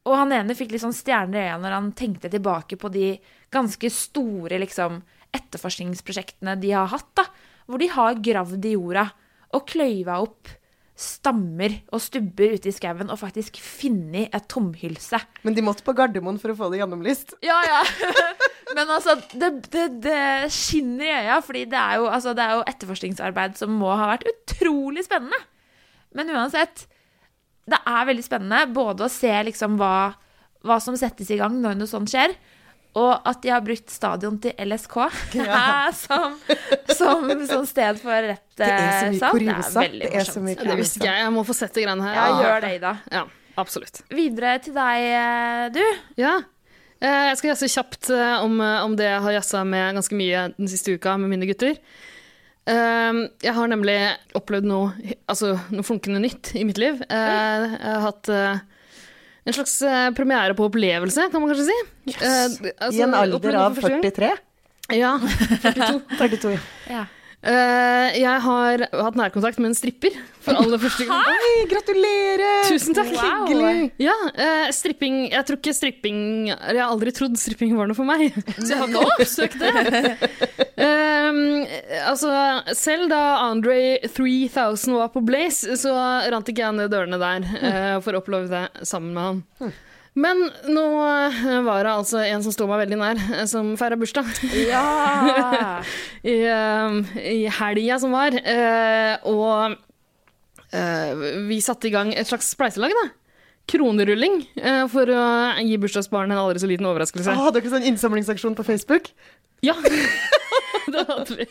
Og 0.05 0.17
han 0.19 0.34
ene 0.38 0.55
fikk 0.57 0.73
litt 0.73 0.84
sånn 0.84 0.95
stjerner 0.95 1.39
i 1.39 1.45
øynene 1.47 1.63
når 1.65 1.76
han 1.78 1.91
tenkte 1.97 2.30
tilbake 2.34 2.78
på 2.82 2.91
de 2.93 3.15
ganske 3.53 3.89
store 3.93 4.59
liksom, 4.61 4.99
etterforskningsprosjektene 5.34 6.57
de 6.61 6.73
har 6.76 6.91
hatt. 6.93 7.09
da, 7.17 7.26
Hvor 7.65 7.82
de 7.82 7.89
har 7.93 8.21
gravd 8.21 8.65
i 8.69 8.76
jorda 8.76 9.07
og 9.55 9.65
kløyva 9.69 10.19
opp 10.21 10.51
stammer 10.96 11.74
og 11.91 12.00
stubber 12.00 12.56
ute 12.56 12.70
i 12.72 12.74
skauen 12.74 13.10
og 13.12 13.20
faktisk 13.20 13.58
funnet 13.60 14.32
et 14.36 14.46
tomhylse. 14.52 15.20
Men 15.43 15.58
de 15.58 15.64
måtte 15.66 15.84
på 15.84 15.96
Gardermoen 15.96 16.39
for 16.39 16.54
å 16.54 16.58
få 16.58 16.70
det 16.72 16.80
gjennomlyst. 16.80 17.36
Ja, 17.43 17.58
ja. 17.68 17.82
Men 18.76 18.88
altså, 18.88 19.18
det, 19.36 19.52
det, 19.74 19.86
det 20.06 20.52
skinner 20.56 21.06
i 21.06 21.18
øya, 21.28 21.41
fordi 21.43 21.66
det 21.72 21.80
er, 21.80 22.00
jo, 22.00 22.08
altså, 22.08 22.34
det 22.36 22.46
er 22.46 22.56
jo 22.56 22.66
etterforskningsarbeid 22.72 23.60
som 23.60 23.76
må 23.76 23.91
ha 23.91 24.08
vært 24.14 24.28
utrolig 24.32 25.04
spennende. 25.06 25.39
Men 26.16 26.32
uansett, 26.32 26.88
det 27.68 27.82
er 27.84 28.08
veldig 28.08 28.26
spennende 28.26 28.74
både 28.74 29.06
å 29.06 29.12
se 29.12 29.32
liksom 29.50 29.76
hva, 29.82 30.16
hva 30.66 30.80
som 30.84 30.96
settes 31.00 31.32
i 31.34 31.39
gang 31.41 31.60
når 31.60 31.76
noe 31.80 31.91
sånt 31.91 32.12
skjer, 32.14 32.34
og 32.96 33.28
at 33.28 33.41
de 33.43 33.50
har 33.52 33.62
brukt 33.66 33.91
stadion 33.91 34.38
til 34.39 34.54
LSK 34.64 34.96
som, 36.06 36.38
som, 36.96 37.26
som 37.50 37.66
sted 37.68 38.00
for 38.00 38.28
rett 38.32 38.46
Det 38.56 38.70
er 38.72 39.12
så 39.12 39.12
mye 39.12 39.12
eh, 39.12 39.20
sak. 39.20 39.36
kuriosa. 39.36 39.84
Det 39.91 40.12
er 40.16 40.30
så 40.30 40.43
mye 40.46 40.56
Ja, 40.56 40.68
det 40.70 40.78
visste 40.80 41.02
ikke 41.02 41.10
jeg. 41.12 41.24
Jeg 41.26 41.34
må 41.36 41.43
få 41.50 41.56
sett 41.58 41.76
det 41.76 41.84
greiene 41.86 42.08
her. 42.08 42.16
Ja, 42.16 42.26
gjør 42.39 42.64
det, 42.64 42.72
Ida. 42.80 42.93
Ja, 43.12 43.24
absolutt. 43.60 44.02
Videre 44.16 44.56
til 44.64 44.78
deg, 44.78 45.06
eh, 45.20 45.66
du. 45.76 45.84
Ja. 46.24 46.34
Eh, 47.04 47.22
Jeg 47.34 47.38
skal 47.41 47.52
jazze 47.52 47.68
kjapt 47.76 48.12
om, 48.16 48.60
om 48.64 48.96
det 48.96 49.10
jeg 49.12 49.24
har 49.28 49.36
jazza 49.41 49.66
med 49.68 49.98
ganske 50.00 50.16
mye 50.16 50.46
den 50.56 50.72
siste 50.72 50.96
uka 50.96 51.18
med 51.20 51.34
mine 51.36 51.50
gutter. 51.52 51.76
Jeg 52.66 53.54
har 53.54 53.68
nemlig 53.70 53.93
opplevd 54.39 54.66
noe, 54.66 54.93
altså, 55.30 55.52
noe 55.70 55.86
flunkende 55.86 56.18
nytt 56.24 56.54
i 56.58 56.64
mitt 56.66 56.80
liv. 56.82 57.04
Eh, 57.10 57.66
Jeg 57.76 57.91
har 57.91 58.02
hatt 58.08 58.32
en 59.46 59.54
slags 59.54 59.76
eh, 59.86 60.08
premiere 60.18 60.56
på 60.58 60.66
opplevelse, 60.70 61.28
kan 61.32 61.41
man 61.43 61.52
kanskje 61.54 61.68
si. 61.70 61.78
Yes. 62.10 62.22
altså, 62.80 62.96
I 62.98 63.04
en 63.06 63.14
alder 63.14 63.58
av 63.62 63.76
for 63.76 63.86
første 63.86 63.93
gang. 63.93 64.04
43. 64.04 64.32
Ja. 64.96 65.14
42. 65.66 66.02
42. 66.18 66.56
Ja. 66.89 67.06
Eh, 67.46 68.16
Jeg 68.18 68.41
har 68.41 68.82
hatt 68.89 69.18
nærkontakt 69.20 69.60
med 69.62 69.70
en 69.70 69.78
stripper 69.78 70.16
for 70.41 70.58
aller 70.58 70.80
første 70.82 71.06
gang. 71.06 71.22
Hei, 71.30 71.66
gratulerer! 71.70 72.66
Tusen 72.72 72.96
takk. 72.98 73.12
Wow. 73.14 73.43
Hyggelig. 73.46 73.91
Ja, 74.02 74.16
eh, 74.34 74.72
stripping 74.74 75.20
Jeg 75.30 75.46
tror 75.46 75.60
ikke 75.60 75.74
stripping 75.78 76.20
Jeg 76.50 76.80
har 76.80 76.88
aldri 76.89 77.14
trodd 77.14 77.38
stripping 77.38 77.76
var 77.78 77.89
noe 77.91 77.98
for 77.98 78.08
meg, 78.10 78.34
så 78.58 78.66
jeg 78.72 78.82
har 78.82 78.89
ikke 78.89 79.06
oppsøkt 79.14 79.62
det. 79.62 79.72
Um, 80.76 81.41
altså, 82.06 82.32
selv 82.78 83.10
da 83.14 83.22
Andre 83.46 83.78
3000 84.10 84.98
var 84.98 85.14
på 85.14 85.22
Blaze, 85.26 85.78
så 85.80 85.93
rant 86.34 86.50
ikke 86.50 86.66
jeg 86.66 86.78
ned 86.80 86.91
dørene 86.93 87.22
der 87.22 87.46
uh, 87.46 87.98
for 88.06 88.18
å 88.18 88.24
oppleve 88.24 88.50
det 88.52 88.86
sammen 88.89 89.14
med 89.14 89.30
han. 89.30 89.76
Men 90.16 90.45
nå 90.72 90.84
eh, 91.03 91.57
var 91.66 91.84
det 91.84 91.91
altså 91.91 92.22
en 92.24 92.43
som 92.45 92.53
sto 92.55 92.68
meg 92.70 92.86
veldig 92.86 92.99
nær, 93.01 93.20
eh, 93.36 93.43
som 93.51 93.74
feira 93.80 93.97
bursdag 93.99 94.30
Ja. 94.63 94.84
i, 96.24 96.38
eh, 96.39 96.95
i 97.20 97.41
helga 97.51 97.99
som 97.99 98.16
var. 98.16 98.38
og 99.28 99.82
vi 101.45 101.59
satte 101.63 101.88
i 101.88 101.91
gang 101.93 102.09
et 102.11 102.28
slags 102.28 102.49
spleiselag, 102.51 102.91
da. 102.91 103.03
Kronerulling 103.72 104.41
for 104.91 105.07
å 105.07 105.22
gi 105.63 105.78
bursdagsbarnet 105.80 106.36
en 106.36 106.41
aldri 106.41 106.59
så 106.59 106.68
liten 106.68 106.88
overraskelse. 106.89 107.32
Hadde 107.38 107.61
dere 107.61 107.72
sånn 107.72 107.88
innsamlingsaksjon 107.88 108.57
på 108.57 108.66
Facebook? 108.68 109.07
Ja, 109.63 109.78
det 110.94 111.04
hadde 111.10 111.36
vi. 111.38 111.46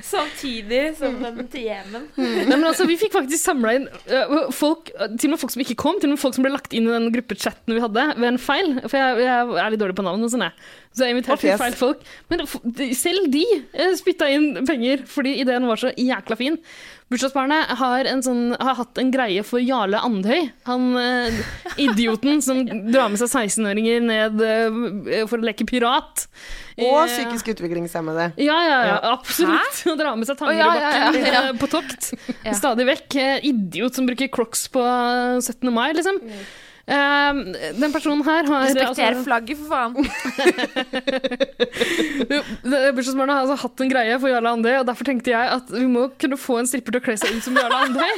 Samtidig 0.04 0.82
som 0.98 1.16
den 1.22 1.48
til 1.52 1.66
Jemen. 1.68 2.06
Nei, 2.18 2.44
men 2.56 2.64
altså, 2.68 2.86
vi 2.88 2.96
fikk 3.00 3.14
faktisk 3.14 3.42
samla 3.44 3.74
inn 3.78 3.86
uh, 4.10 4.50
folk, 4.54 4.90
til 5.18 5.28
og 5.30 5.34
med 5.34 5.42
folk 5.42 5.54
som 5.54 5.64
ikke 5.64 5.76
kom, 5.80 5.98
til 6.00 6.10
og 6.10 6.16
med 6.16 6.22
folk 6.22 6.36
som 6.36 6.46
ble 6.46 6.52
lagt 6.54 6.74
inn 6.76 6.88
i 6.88 6.94
den 6.94 7.10
gruppechatten 7.14 7.74
vi 7.76 7.82
hadde 7.84 8.06
ved 8.18 8.28
en 8.32 8.40
feil. 8.42 8.74
For 8.86 8.98
jeg, 9.00 9.22
jeg 9.26 9.62
er 9.64 9.74
litt 9.74 9.82
dårlig 9.82 9.98
på 9.98 10.06
navn 10.06 10.24
og 10.26 10.32
sånn, 10.34 10.46
jeg. 10.48 10.72
Så 10.94 11.06
jeg 11.08 11.16
inviterte 11.16 11.42
fjes. 11.42 11.58
feil 11.62 11.78
folk. 11.78 12.02
Men 12.30 12.44
f- 12.46 12.60
selv 12.98 13.30
de 13.34 13.44
spytta 13.98 14.28
inn 14.30 14.50
penger, 14.68 15.02
fordi 15.10 15.36
ideen 15.42 15.66
var 15.70 15.80
så 15.80 15.90
jækla 15.98 16.38
fin. 16.38 16.60
Bursdagsbarnet 17.14 17.76
har, 17.78 18.08
en 18.10 18.22
sånn, 18.26 18.56
har 18.58 18.74
hatt 18.80 18.98
en 18.98 19.12
greie 19.14 19.44
for 19.46 19.62
Jarle 19.62 20.00
Andhøy. 20.02 20.48
Han 20.66 20.96
eh, 20.98 21.30
idioten 21.84 22.40
som 22.42 22.64
drar 22.66 23.06
med 23.12 23.20
seg 23.22 23.30
16-åringer 23.30 24.02
ned 24.02 24.42
eh, 24.42 25.22
for 25.30 25.38
å 25.38 25.46
leke 25.46 25.62
pirat. 25.68 26.26
Og 26.74 27.04
Eh, 27.04 27.12
psykisk 27.12 27.52
utviklingshemmede. 27.54 28.32
ja, 28.42 28.58
ja, 28.66 28.80
ja, 28.90 28.98
absolutt. 29.12 29.62
absolutt. 29.62 29.94
Å 29.94 29.96
drar 30.02 30.18
med 30.18 30.26
seg 30.26 30.34
Tangerudbakken 30.42 30.74
oh, 30.74 30.82
ja, 30.82 30.90
ja, 30.90 31.14
ja, 31.14 31.22
ja. 31.38 31.46
eh, 31.52 31.56
på 31.62 31.70
tokt. 31.70 32.10
Ja. 32.42 32.50
Stadig 32.58 32.82
vekk. 32.90 33.14
Eh, 33.22 33.46
Idiot 33.52 33.94
som 33.94 34.10
bruker 34.10 34.26
crocs 34.34 34.66
på 34.74 34.82
17. 34.82 35.70
mai, 35.70 35.92
liksom. 35.94 36.18
Eh, 36.84 37.32
den 37.78 37.92
personen 37.94 38.20
her 38.26 38.44
har 38.50 38.66
Respekter 38.66 39.14
altså, 39.14 39.22
flagget, 39.24 39.56
for 39.56 39.64
faen. 39.70 40.04
Bursdagsbarnet 42.64 43.34
har 43.34 43.44
altså 43.44 43.56
hatt 43.64 43.82
en 43.84 43.90
greie 43.92 44.18
for 44.22 44.32
Jarle 44.32 44.52
Andøy, 44.56 44.72
og 44.80 44.86
derfor 44.88 45.08
tenkte 45.08 45.32
jeg 45.32 45.52
at 45.56 45.70
vi 45.74 45.86
må 45.90 46.06
kunne 46.20 46.38
få 46.40 46.58
en 46.60 46.68
stripper 46.70 46.96
til 46.96 47.02
å 47.02 47.06
kle 47.08 47.16
seg 47.20 47.36
ut 47.36 47.46
som 47.46 47.58
Jarle 47.58 47.80
Andøy. 47.88 48.14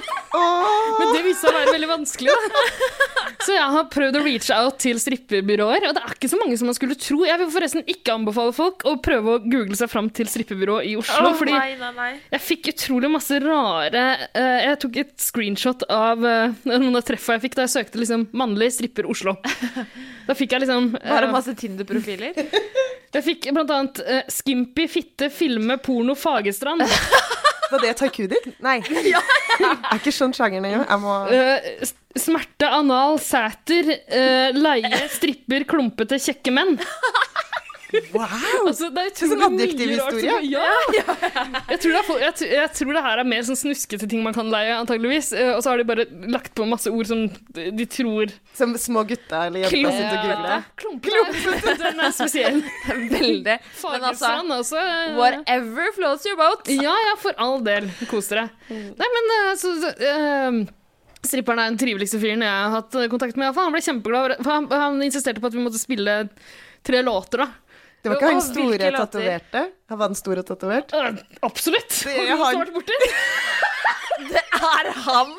Men 1.00 1.14
det 1.14 1.22
viste 1.26 1.46
seg 1.46 1.52
å 1.52 1.58
være 1.60 1.74
veldig 1.76 1.90
vanskelig. 1.94 2.34
Da. 2.34 3.15
Så 3.46 3.54
jeg 3.54 3.66
har 3.76 3.84
prøvd 3.92 4.16
å 4.18 4.22
reach 4.24 4.48
out 4.50 4.80
til 4.82 4.98
strippebyråer, 4.98 5.84
og 5.86 5.92
det 5.94 6.02
er 6.02 6.14
ikke 6.16 6.30
så 6.32 6.38
mange 6.40 6.56
som 6.58 6.66
man 6.66 6.74
skulle 6.74 6.96
tro. 6.98 7.20
Jeg 7.28 7.38
vil 7.38 7.50
forresten 7.54 7.84
ikke 7.86 8.16
anbefale 8.16 8.54
folk 8.56 8.82
å 8.88 8.96
prøve 9.02 9.36
å 9.36 9.42
google 9.44 9.76
seg 9.78 9.90
fram 9.92 10.08
til 10.10 10.26
strippebyrå 10.30 10.80
i 10.82 10.96
Oslo. 10.98 11.30
fordi 11.38 11.54
nei, 11.54 11.76
nei, 11.78 11.92
nei. 11.94 12.08
jeg 12.32 12.42
fikk 12.42 12.72
utrolig 12.72 13.10
masse 13.12 13.38
rare 13.42 14.04
uh, 14.34 14.58
Jeg 14.64 14.80
tok 14.82 14.98
et 15.04 15.14
screenshot 15.22 15.86
av 15.92 16.26
uh, 16.26 16.56
noen 16.66 16.98
av 16.98 17.06
treffa 17.06 17.36
jeg 17.36 17.46
fikk 17.46 17.58
da 17.58 17.66
jeg 17.68 17.74
søkte 17.76 18.02
liksom 18.02 18.26
mannlig 18.36 18.72
stripper 18.74 19.06
Oslo. 19.10 19.36
Da 20.26 20.34
fikk 20.34 20.56
jeg 20.56 20.66
liksom 20.66 20.90
uh, 20.96 21.06
Bare 21.06 21.30
masse 21.30 21.54
Tinder-profiler. 21.58 22.34
Jeg 23.14 23.24
fikk 23.24 23.52
blant 23.54 23.70
annet 23.70 24.02
uh, 24.02 24.22
Skimpy, 24.32 24.88
fitte, 24.90 25.30
filme, 25.30 25.78
porno, 25.86 26.18
Fagerstrand. 26.18 26.82
Var 27.70 27.82
det 27.82 27.94
Taikudin? 28.00 28.52
Nei. 28.64 28.78
Er 29.90 29.98
ikke 29.98 30.12
sånn 30.14 30.34
sjangeren 30.36 30.66
engang. 30.68 30.84
Jeg 30.86 31.02
må 31.02 31.14
uh, 31.30 31.92
smerte, 32.18 32.68
anal, 32.72 33.18
sæter, 33.22 33.88
uh, 33.92 34.56
leie, 34.56 35.00
stripper, 35.12 35.66
klumpete, 35.68 36.20
kjekke 36.22 36.54
menn. 36.54 36.76
Wow! 38.12 38.66
Altså, 38.66 38.88
det 38.94 39.02
er 39.02 39.10
Sånn 39.16 39.32
utrolig 39.36 39.46
adjektiv 39.46 39.88
mye 39.90 39.98
rart. 40.00 40.14
historie. 40.14 40.30
som- 40.30 40.50
Ja. 40.52 40.66
Jeg, 41.70 41.80
tror 41.82 41.92
det 41.92 42.00
er, 42.00 42.20
jeg, 42.26 42.50
jeg 42.56 42.70
tror 42.78 42.92
det 42.96 43.02
her 43.06 43.18
er 43.22 43.28
mer 43.32 43.42
sånn 43.48 43.58
snuskete 43.60 44.08
ting 44.10 44.22
man 44.24 44.34
kan 44.36 44.50
leie, 44.52 44.72
antageligvis. 44.76 45.32
Eh, 45.36 45.52
og 45.56 45.62
så 45.64 45.70
har 45.72 45.78
de 45.82 45.84
bare 45.88 46.06
lagt 46.32 46.54
på 46.58 46.66
masse 46.68 46.90
ord 46.92 47.06
som 47.10 47.26
de, 47.56 47.86
tror 47.86 48.32
Som 48.56 48.74
små 48.80 49.04
gutter 49.08 49.46
eller 49.48 49.66
jenter 49.66 49.90
sitter 49.98 50.16
og 50.16 50.24
googler. 50.30 50.64
Klumpete. 50.76 51.76
Den 51.82 52.00
er 52.00 52.14
spesiell. 52.16 52.62
Veldig. 53.16 53.58
Men 53.84 54.08
altså, 54.10 54.80
eh, 54.80 55.16
whatever 55.18 55.92
floats 55.96 56.26
your 56.26 56.36
boat. 56.40 56.68
Ja, 56.68 56.94
ja, 57.10 57.14
for 57.20 57.32
all 57.38 57.60
del. 57.66 57.90
Kos 58.10 58.28
dere. 58.32 58.48
Nei, 58.70 59.12
men 59.18 59.32
eh, 59.38 59.54
så, 59.60 59.74
så 59.82 59.92
eh, 60.00 60.64
Stripperen 61.26 61.58
er 61.58 61.70
den 61.72 61.78
triveligste 61.80 62.20
fyren 62.22 62.42
jeg 62.44 62.52
har 62.54 62.70
hatt 62.70 62.92
kontakt 63.10 63.34
med. 63.40 63.50
Han 63.56 63.72
ble 63.74 63.80
kjempeglad. 63.82 64.36
Han, 64.46 64.68
han 64.70 65.00
insisterte 65.02 65.40
på 65.42 65.48
at 65.50 65.56
vi 65.56 65.64
måtte 65.64 65.80
spille 65.80 66.28
tre 66.86 67.00
låter, 67.02 67.42
da. 67.42 67.48
Det 68.06 68.12
var 68.12 68.20
ikke 68.20 68.28
han 68.30 68.44
store 68.46 68.90
tatoverte? 68.94 69.62
Han 69.90 69.98
var 69.98 70.12
den 70.12 70.18
store 70.18 70.42
tatovert? 70.46 70.92
Uh, 70.94 71.16
absolutt! 71.46 71.90
Det 72.06 72.14
er 72.14 72.36
han. 72.38 72.62
Det 74.30 74.42
er 74.42 74.90
han! 75.04 75.32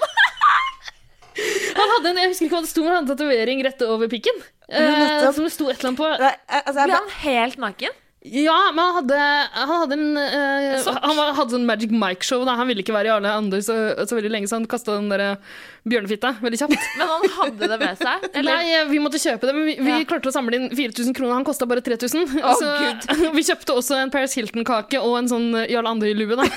Han 1.77 1.91
hadde 1.93 2.11
en, 2.11 2.19
jeg 2.21 2.31
husker 2.33 2.47
ikke 2.47 2.57
hva 2.57 2.65
det 2.65 2.69
sto, 2.71 2.83
men 2.83 2.91
han 2.91 2.99
hadde 2.99 3.15
tatovering 3.15 3.63
rett 3.65 3.81
over 3.87 4.11
pikken. 4.11 4.43
Uh, 4.67 5.31
som 5.31 5.45
det 5.45 5.53
sto 5.53 5.69
et 5.71 5.77
eller 5.77 5.93
annet 5.93 6.01
på. 6.01 6.09
Nei, 6.21 6.33
altså, 6.59 6.75
jeg, 6.81 6.89
Ble 6.91 6.99
han 6.99 7.15
helt 7.23 7.63
naken? 7.63 7.97
Ja, 8.31 8.57
men 8.73 8.81
han 8.83 8.95
hadde, 8.99 9.17
han 9.53 9.71
hadde 9.71 9.95
en 9.97 10.17
uh, 10.19 10.99
Han 11.05 11.19
hadde 11.37 11.53
sånn 11.53 11.65
Magic 11.67 11.93
Mike-show. 11.93 12.43
Han 12.47 12.69
ville 12.69 12.83
ikke 12.83 12.95
være 12.95 13.11
i 13.11 13.13
alle 13.15 13.33
andre 13.39 13.61
så, 13.63 13.75
så 14.03 14.17
veldig 14.17 14.31
lenge, 14.33 14.49
så 14.49 14.59
han 14.59 14.67
kasta 14.69 14.95
den 14.97 15.09
der 15.11 15.23
eh, 15.23 15.57
bjørnefitta 15.87 16.33
veldig 16.43 16.59
kjapt. 16.61 16.87
Men 16.99 17.11
han 17.13 17.27
hadde 17.37 17.71
det 17.73 17.79
med 17.83 18.01
seg? 18.01 18.27
Eller? 18.41 18.63
Nei, 18.63 18.81
vi 18.91 19.01
måtte 19.03 19.21
kjøpe 19.21 19.49
det, 19.49 19.55
men 19.57 19.67
vi, 19.69 19.77
vi 19.81 19.93
Ja. 19.93 20.01
klarte 20.09 20.31
å 20.31 20.35
samle 20.35 20.59
inn 20.59 20.67
4000 20.71 21.15
kroner. 21.17 21.37
Han 21.39 21.47
kosta 21.47 21.67
bare 21.69 21.83
3000. 21.85 22.37
Oh, 22.41 22.53
så 22.59 22.73
vi 23.37 23.45
kjøpte 23.47 23.77
også 23.77 24.01
en 24.01 24.13
Paris 24.13 24.35
Hilton-kake 24.37 25.01
og 25.03 25.19
en 25.21 25.31
sånn 25.31 25.49
eh, 25.63 25.69
Jarl 25.73 25.91
Andøy-lue, 25.93 26.39
da. 26.39 26.47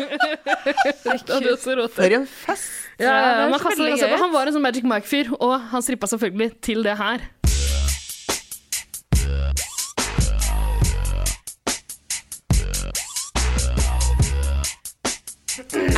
Det 0.00 1.18
hadde 1.28 1.56
også. 1.56 1.76
For 1.96 2.20
en 2.20 2.28
fest! 2.30 2.70
Ja, 3.00 3.12
ja, 3.16 3.44
er 3.48 3.62
kastet. 3.62 4.16
Han 4.20 4.32
var 4.34 4.48
en 4.48 4.56
sånn 4.56 4.64
Magic 4.64 4.84
Mike-fyr, 4.84 5.32
og 5.40 5.54
han 5.72 5.84
strippa 5.84 6.08
selvfølgelig 6.10 6.52
til 6.64 6.84
det 6.84 6.98
her. 7.00 7.24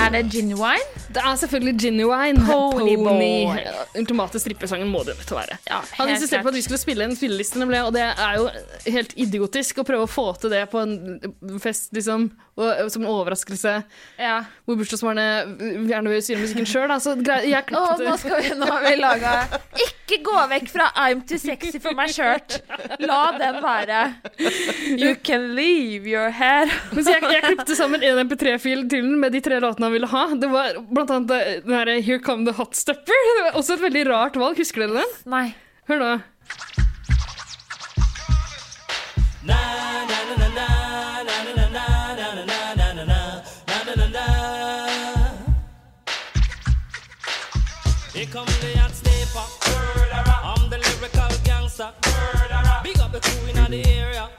Er 0.03 0.11
det 0.11 0.33
genuine? 0.33 1.03
Det 1.15 1.23
er 1.23 1.35
selvfølgelig 1.39 1.81
Genuine. 1.81 2.41
Pony 2.47 2.97
Boy. 2.97 3.59
Ultimate 3.99 4.41
strippesangen 4.43 4.89
må 4.91 5.05
det 5.07 5.15
nødt 5.19 5.31
være. 5.37 5.59
Ja, 5.69 5.79
Han 5.99 6.11
insisterte 6.11 6.43
på 6.43 6.49
at 6.49 6.55
vi 6.59 6.63
skulle 6.65 6.81
spille 6.81 7.05
en 7.05 7.15
spilleliste, 7.17 7.63
og 7.63 7.93
det 7.95 8.03
er 8.03 8.39
jo 8.39 8.49
helt 8.97 9.13
idiotisk 9.17 9.79
å 9.79 9.87
prøve 9.87 10.09
å 10.09 10.11
få 10.11 10.27
til 10.43 10.51
det 10.51 10.65
på 10.73 10.83
en 10.83 11.61
fest 11.63 11.93
liksom 11.95 12.31
og, 12.57 12.67
eh, 12.69 12.89
som 12.93 13.03
en 13.03 13.09
overraskelse. 13.09 13.73
Ja. 14.21 14.43
Hvor 14.67 14.77
bursdagsbarnet 14.77 15.59
gjerne 15.89 16.11
vil 16.13 16.23
styre 16.25 16.43
musikken 16.43 16.67
sjøl. 16.69 16.93
Jeg 17.49 17.65
nå, 17.73 18.17
skal 18.21 18.43
vi, 18.43 18.51
nå 18.61 18.69
har 18.69 18.83
vi 18.85 18.93
laga 19.01 19.33
Ikke 19.87 20.19
gå 20.27 20.35
vekk 20.51 20.69
fra 20.75 20.91
I'm 21.01 21.23
too 21.27 21.39
sexy 21.41 21.79
for 21.81 21.97
my 21.97 22.07
shirt. 22.13 22.59
La 23.01 23.23
den 23.39 23.61
være. 23.65 24.03
You 24.99 25.15
can 25.25 25.55
leave 25.57 26.05
your 26.11 26.29
hair. 26.31 26.69
Men 26.93 27.05
så 27.07 27.17
jeg, 27.17 27.23
jeg 27.33 27.43
klippte 27.47 27.77
sammen 27.79 28.05
en 28.05 28.21
MP3-fil 28.29 28.85
til 28.93 29.07
den 29.09 29.17
med 29.23 29.33
de 29.33 29.41
tre 29.45 29.61
låtene 29.65 29.89
han 29.89 29.97
ville 29.97 30.11
ha. 30.13 30.27
Det 30.37 30.51
var 30.53 30.77
blant 30.93 31.11
annet 31.17 31.29
det- 31.33 31.65
den 31.65 31.73
derre 31.79 32.01
Here 32.03 32.21
Come 32.21 32.45
The 32.45 32.53
Hot 32.61 32.77
Stepper. 32.77 33.25
Det 33.39 33.47
var 33.49 33.59
også 33.63 33.79
et 33.79 33.87
veldig 33.89 34.05
rart 34.11 34.37
valg. 34.37 34.61
Husker 34.61 34.85
dere 34.87 35.01
den? 35.01 35.17
Nei. 35.33 35.47
Hør 35.89 35.99
nå. 36.05 36.13
Here 48.23 48.31
come 48.31 48.47
the 48.47 48.79
hot 48.79 48.93
stepper. 48.95 49.43
I'm 50.45 50.71
the 50.71 50.79
lyrical 50.79 51.29
gangster. 51.43 51.91
Big 52.85 53.01
up 53.01 53.11
the 53.11 53.19
crew 53.19 53.49
in 53.49 53.71
the 53.73 53.85
area. 53.89 54.31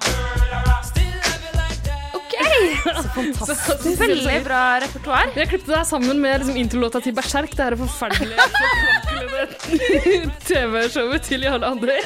That. 2.86 3.06
fantastisk. 3.16 4.00
Veldig 4.02 4.40
bra 4.46 4.62
repertoar. 4.84 5.32
Jeg 5.38 5.50
klippet 5.54 5.72
det 5.74 5.82
sammen 5.90 6.20
med 6.24 6.42
liksom, 6.44 6.58
introlåta 6.62 7.02
til 7.04 7.14
Berserk. 7.18 7.52
Det 7.58 7.64
her 7.70 7.76
forferdelige 7.80 8.48
forferdelig 8.48 10.30
TV-showet 10.48 11.26
til 11.28 11.46
Jarle 11.48 11.68
André. 11.68 11.98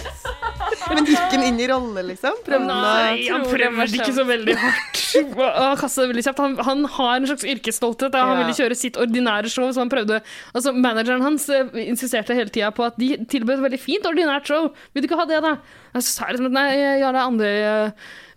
Men 0.88 1.06
gikk 1.08 1.34
han 1.34 1.44
inn 1.48 1.60
i 1.64 1.68
rolle, 1.70 2.04
liksom? 2.12 2.38
Prøvde 2.46 2.68
han 2.74 2.86
Nei, 2.88 3.28
han 3.32 3.44
prøvde 3.48 3.88
ikke 4.00 4.14
så 4.16 4.26
veldig 4.28 4.56
hardt. 4.62 5.02
Han 5.38 5.80
kastet 5.80 6.04
det 6.04 6.10
veldig 6.14 6.26
kjapt. 6.28 6.42
Han, 6.44 6.56
han 6.68 6.84
har 6.98 7.14
en 7.22 7.28
slags 7.32 7.48
yrkesstolthet. 7.48 8.16
Han 8.18 8.36
Ja. 8.38 8.44
ville 8.44 8.56
kjøre 8.58 8.78
sitt 8.78 9.00
ordinære 9.02 9.50
show, 9.52 9.70
så 9.74 9.84
han 9.84 9.92
prøvde 9.92 10.22
Altså, 10.54 10.74
Manageren 10.76 11.24
hans 11.26 11.48
eh, 11.54 11.68
insisterte 11.88 12.36
hele 12.38 12.50
tida 12.54 12.70
på 12.76 12.86
at 12.88 12.98
de 13.00 13.14
tilbød 13.30 13.58
et 13.60 13.66
veldig 13.68 13.80
fint 13.82 14.06
ordinært 14.10 14.48
show. 14.50 14.70
Vil 14.94 15.04
du 15.04 15.08
ikke 15.10 15.20
ha 15.20 15.28
det, 15.30 15.42
da? 15.46 15.56
Jeg 15.98 16.04
sa 16.08 16.30
liksom 16.32 16.50
at 16.52 16.58
nei, 16.58 16.68
Jarle 17.02 17.24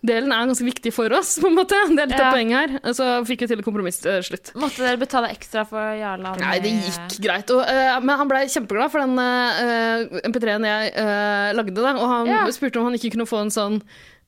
André-delen 0.01 0.31
er 0.33 0.47
ganske 0.49 0.65
viktig 0.65 0.91
for 0.95 1.13
oss, 1.13 1.35
på 1.37 1.45
en 1.51 1.55
måte. 1.59 1.77
Det 1.93 2.01
er 2.01 2.07
litt 2.09 2.17
Ja. 2.19 2.29
av 2.29 2.33
poenget 2.33 2.57
her. 2.81 2.93
Så 2.97 3.05
fikk 3.27 3.41
vi 3.41 3.47
til 3.51 3.59
et 3.59 3.65
kompromiss 3.65 3.99
til 4.01 4.21
slutt. 4.25 4.51
Måtte 4.57 4.77
dere 4.81 4.97
betale 4.97 5.29
ekstra 5.29 5.61
for 5.67 5.77
Jarle 5.93 6.31
Nei, 6.39 6.57
det 6.59 6.71
gikk 6.81 7.19
greit. 7.21 7.51
Og, 7.53 7.61
uh, 7.61 7.99
men 8.01 8.17
han 8.17 8.27
blei 8.27 8.45
kjempeglad 8.49 8.89
for 8.91 8.99
den 8.99 9.13
uh, 9.19 10.21
MP3-en 10.25 10.65
jeg 10.65 10.93
uh, 10.97 11.53
lagde. 11.53 11.75
Da, 11.77 11.93
og 12.01 12.07
han 12.09 12.27
Ja. 12.31 12.45
spurte 12.49 12.77
om 12.81 12.85
han 12.89 12.97
ikke 12.97 13.11
kunne 13.13 13.29
få 13.29 13.41
en 13.45 13.53
sånn 13.53 13.81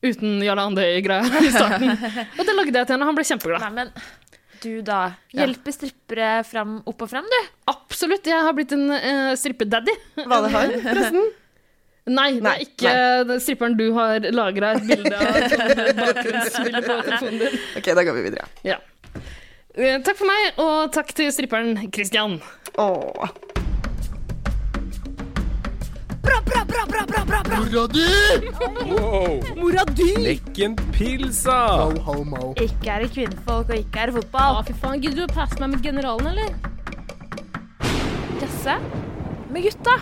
uten 0.03 0.41
Jarle 0.43 0.61
Andøy-greia 0.69 1.25
i 1.41 1.49
starten. 1.57 1.89
og 1.89 2.45
det 2.45 2.55
lagde 2.55 2.73
jeg 2.77 2.85
til 2.87 2.93
henne, 2.93 3.01
og 3.03 3.09
han 3.09 3.15
ble 3.17 3.23
kjempeglad. 3.25 3.61
Nei, 3.65 3.69
men 3.71 3.91
du 4.61 4.81
da. 4.85 5.15
Ja. 5.33 5.41
Hjelper 5.47 5.73
strippere 5.73 6.43
fram, 6.45 6.83
opp 6.85 7.01
og 7.01 7.09
fram, 7.09 7.25
du? 7.25 7.39
Absolutt. 7.67 8.23
Jeg 8.29 8.39
har 8.45 8.53
blitt 8.53 8.71
en 8.77 8.91
uh, 8.93 9.33
strippedaddy. 9.35 9.95
Hva 10.21 10.43
det 10.45 10.51
har? 10.53 10.77
forresten? 10.85 11.31
Nei, 12.03 12.33
det 12.43 12.51
er 12.51 12.63
ikke 12.65 12.93
nei. 13.29 13.37
stripperen 13.39 13.77
du 13.79 13.85
har 13.95 14.25
lagra 14.35 14.73
et 14.75 14.87
bilde 14.89 15.15
av. 15.15 15.37
bakgrunnsbildet 16.01 16.83
på 16.83 16.97
telefonen 17.07 17.37
din. 17.39 17.55
Ok, 17.79 17.87
da 17.95 18.03
går 18.03 18.17
vi 18.17 18.23
videre. 18.25 18.47
Ja. 18.67 18.75
Eh, 19.73 20.01
takk 20.03 20.19
for 20.19 20.27
meg, 20.27 20.59
og 20.59 20.91
takk 20.95 21.13
til 21.15 21.31
stripperen 21.31 21.77
Christian. 21.95 22.41
Åh. 22.75 23.31
Bra, 26.23 26.41
bra, 26.43 26.65
bra, 26.67 26.83
bra, 26.91 27.05
bra, 27.07 27.23
bra, 27.29 27.39
bra. 27.47 27.61
Mora 27.63 27.85
di! 27.87 28.03
Wow! 28.91 29.39
Mora 29.61 29.85
di! 29.95 30.09
Lekken 30.27 30.75
pilsa! 30.95 31.87
Ikke 32.63 32.97
er 32.97 33.05
det 33.05 33.13
kvinnfolk, 33.15 33.71
og 33.71 33.79
ikke 33.79 34.03
er 34.03 34.11
det 34.11 34.17
Å, 34.17 34.19
fotball. 34.19 34.59
fy 34.67 34.75
faen. 34.83 34.99
Gidder 34.99 35.23
du 35.23 35.25
å 35.29 35.31
passe 35.31 35.59
meg 35.63 35.77
med 35.77 35.87
generalen, 35.87 36.33
eller? 36.35 36.51
Jasse? 38.43 38.75
med 39.53 39.63
gutta. 39.63 39.99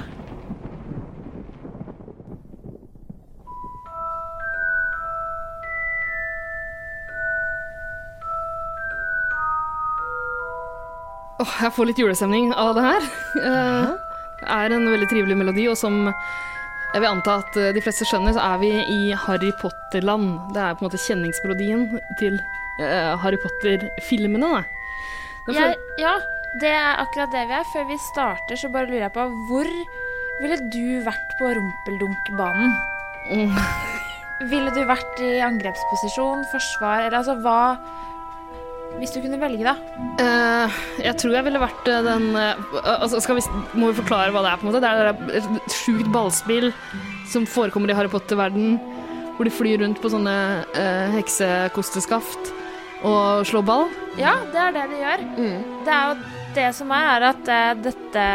Åh, 11.42 11.52
jeg 11.66 11.74
får 11.74 11.90
litt 11.90 12.00
julestemning 12.02 12.52
av 12.54 12.76
det 12.78 12.86
her. 12.86 13.06
Eh, 13.42 13.92
Det 14.42 14.50
er 14.50 14.74
en 14.74 14.88
veldig 14.90 15.08
trivelig 15.10 15.36
melodi, 15.38 15.68
og 15.70 15.78
som 15.78 16.00
jeg 16.08 17.00
vil 17.04 17.10
anta 17.12 17.38
at 17.44 17.58
eh, 17.62 17.72
de 17.76 17.82
fleste 17.84 18.08
skjønner, 18.10 18.34
så 18.36 18.42
er 18.42 18.58
vi 18.62 18.72
i 18.74 19.00
Harry 19.28 19.52
Potter-land. 19.62 20.54
Det 20.56 20.62
er 20.64 20.76
på 20.76 20.84
en 20.84 20.90
måte 20.90 21.02
kjenningsmelodien 21.02 21.84
til 22.20 22.40
eh, 22.82 23.14
Harry 23.22 23.38
Potter-filmene. 23.42 24.64
Jeg, 25.54 25.78
ja, 26.02 26.16
det 26.62 26.74
er 26.74 27.02
akkurat 27.02 27.32
det 27.34 27.46
vi 27.50 27.58
er. 27.60 27.70
Før 27.74 27.88
vi 27.90 27.98
starter, 28.12 28.60
så 28.60 28.70
bare 28.74 28.90
lurer 28.90 29.08
jeg 29.08 29.16
på 29.16 29.28
hvor 29.50 29.70
ville 30.42 30.58
du 30.74 30.84
vært 31.06 31.38
på 31.40 31.54
rumpeldunkbanen? 31.58 32.76
Mm. 33.30 33.58
Ville 34.50 34.74
du 34.74 34.82
vært 34.90 35.22
i 35.22 35.36
angrepsposisjon, 35.46 36.48
forsvar, 36.50 37.06
eller 37.06 37.22
altså 37.22 37.38
hva 37.46 37.60
Hvis 39.00 39.14
du 39.16 39.22
kunne 39.24 39.40
velge, 39.42 39.66
da. 39.66 39.76
Uh, 40.22 40.82
jeg 41.02 41.16
tror 41.22 41.36
jeg 41.38 41.46
ville 41.48 41.62
vært 41.62 41.88
eh, 41.90 42.04
den 42.06 42.28
uh, 42.38 42.76
altså 42.92 43.22
skal 43.24 43.40
vi, 43.40 43.46
Må 43.74 43.90
vi 43.90 43.98
forklare 44.02 44.34
hva 44.34 44.44
det 44.46 44.52
er? 44.52 44.60
på 44.60 44.68
en 44.68 44.70
måte? 44.70 44.82
Det 44.84 44.92
er 44.92 45.40
et 45.40 45.78
sjukt 45.78 46.12
ballspill 46.14 46.70
som 47.32 47.48
forekommer 47.50 47.90
i 47.90 47.96
Harry 47.98 48.12
Potter-verden, 48.12 48.76
hvor 49.38 49.48
de 49.48 49.54
flyr 49.56 49.82
rundt 49.82 50.02
på 50.04 50.12
sånne 50.12 50.36
uh, 50.76 51.08
heksekosteskaft 51.16 52.54
og 53.08 53.48
slår 53.50 53.66
ball. 53.66 53.88
Ja, 54.20 54.36
det 54.54 54.62
er 54.62 54.76
det 54.76 54.86
de 54.92 55.02
gjør. 55.02 55.26
Mm. 55.40 55.66
Det 55.88 55.96
er 55.96 56.12
jo 56.12 56.41
det 56.56 56.68
som 56.76 56.92
er, 56.96 57.08
er 57.16 57.28
at 57.32 57.52
eh, 57.52 57.70
dette 57.88 58.26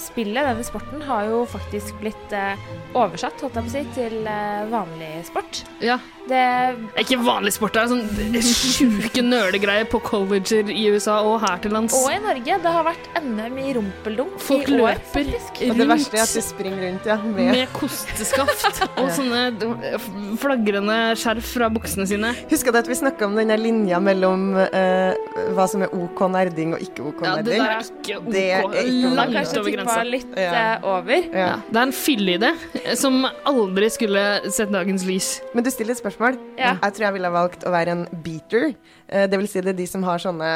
spillet, 0.00 0.42
denne 0.50 0.66
sporten, 0.66 1.02
har 1.08 1.28
jo 1.30 1.42
faktisk 1.48 1.98
blitt 2.02 2.36
eh, 2.36 2.68
oversatt, 2.96 3.40
holdt 3.42 3.58
jeg 3.58 3.66
på 3.66 3.70
å 3.70 3.74
si, 3.74 3.82
til 3.96 4.28
eh, 4.28 4.68
vanlig 4.70 5.10
sport. 5.28 5.64
Ja. 5.84 5.98
Det 6.28 6.36
er 6.36 6.76
Ikke 7.00 7.16
vanlig 7.24 7.54
sport, 7.56 7.72
det 7.72 7.82
er 7.82 7.88
sånn 7.88 8.42
sjuke 8.44 9.22
nølegreier 9.24 9.86
på 9.88 10.00
colleger 10.04 10.68
i 10.68 10.82
USA 10.92 11.22
og 11.24 11.38
her 11.40 11.62
til 11.64 11.72
lands. 11.72 11.96
Og 11.96 12.10
i 12.12 12.18
Norge. 12.20 12.58
Det 12.58 12.72
har 12.74 12.84
vært 12.84 13.06
NM 13.22 13.56
i 13.62 13.72
rumpeldunk 13.76 14.34
Folk 14.42 14.68
i 14.68 14.76
år, 14.76 14.98
løper 14.98 15.08
faktisk. 15.14 15.62
Og 15.68 15.80
det 15.80 15.86
verste 15.88 16.18
er 16.18 16.24
at 16.26 16.34
de 16.36 16.42
springer 16.44 16.84
rundt, 16.84 17.08
ja. 17.08 17.16
Med. 17.28 17.52
med 17.54 17.72
kosteskaft 17.72 18.82
og 19.00 19.08
sånne 19.16 19.96
flagrende 20.40 20.98
skjerf 21.18 21.52
fra 21.56 21.70
buksene 21.72 22.08
sine. 22.10 22.34
Husker 22.52 22.74
du 22.74 22.80
at 22.82 22.90
vi 22.90 22.98
snakka 22.98 23.28
om 23.28 23.38
denne 23.38 23.56
linja 23.60 24.00
mellom 24.02 24.50
uh, 24.58 25.16
hva 25.56 25.68
som 25.70 25.84
er 25.86 25.94
OK 25.96 26.24
nerding 26.34 26.76
og 26.76 26.84
ikke 26.84 27.08
OK 27.08 27.24
Ja, 27.24 27.38
det 27.48 27.58
der 27.58 27.72
er 27.72 27.86
ikke 27.88 28.18
OK. 28.18 28.28
Det 28.32 28.44
er 28.52 28.62
ikke 28.82 29.14
Langt 29.18 29.58
over 29.58 29.70
grensa. 29.76 30.02
litt 30.04 30.36
Ja. 30.36 30.52
eh, 30.74 30.84
over. 30.84 31.16
Ja. 31.32 31.46
Ja, 31.48 31.56
det 31.70 31.76
er 31.76 31.82
en 31.88 31.92
fylleidé 31.92 32.52
som 32.96 33.26
aldri 33.46 33.90
skulle 33.90 34.24
sett 34.52 34.70
dagens 34.72 35.04
lys. 35.08 35.40
Men 35.54 35.64
du 35.64 35.70
stiller 35.70 35.92
et 35.96 36.02
spørsmål. 36.02 36.38
Ja. 36.58 36.76
Jeg 36.82 36.94
tror 36.94 37.06
jeg 37.08 37.12
ville 37.18 37.30
ha 37.32 37.36
valgt 37.38 37.64
å 37.64 37.70
være 37.74 37.88
en 37.96 38.06
beater. 38.24 38.74
Eh, 39.08 39.26
det 39.26 39.38
vil 39.38 39.48
si 39.48 39.60
det 39.60 39.74
er 39.74 39.78
de 39.80 39.86
som 39.86 40.02
har 40.04 40.18
sånne 40.18 40.52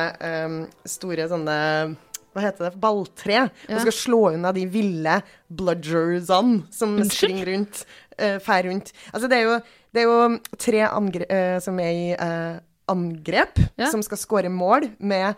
um, 0.47 0.67
store 0.87 1.29
sånne 1.29 1.97
hva 2.33 2.41
heter 2.47 2.71
det? 2.71 2.81
Balltre. 2.81 3.33
Ja. 3.69 3.75
Og 3.77 3.81
skal 3.85 3.93
slå 3.93 4.21
unna 4.33 4.53
de 4.57 4.63
ville 4.73 5.19
bludgersene 5.53 6.63
som 6.73 6.97
Unnskyld? 6.97 7.13
springer 7.13 7.47
rundt. 7.53 7.85
Uh, 8.21 8.39
Fær 8.45 8.65
rundt. 8.69 8.93
Altså, 9.13 9.29
det 9.29 9.39
er 9.39 9.43
jo, 9.49 9.57
det 9.93 10.03
er 10.03 10.07
jo 10.09 10.57
tre 10.61 10.83
angre 10.89 11.27
uh, 11.29 11.59
som 11.65 11.79
er 11.81 11.91
i 11.93 12.07
uh, 12.17 12.59
angrep, 12.93 13.59
Ja. 13.79 13.89
som 13.93 14.03
skal 14.05 14.19
skåre 14.21 14.51
mål 14.53 14.91
med 14.99 15.35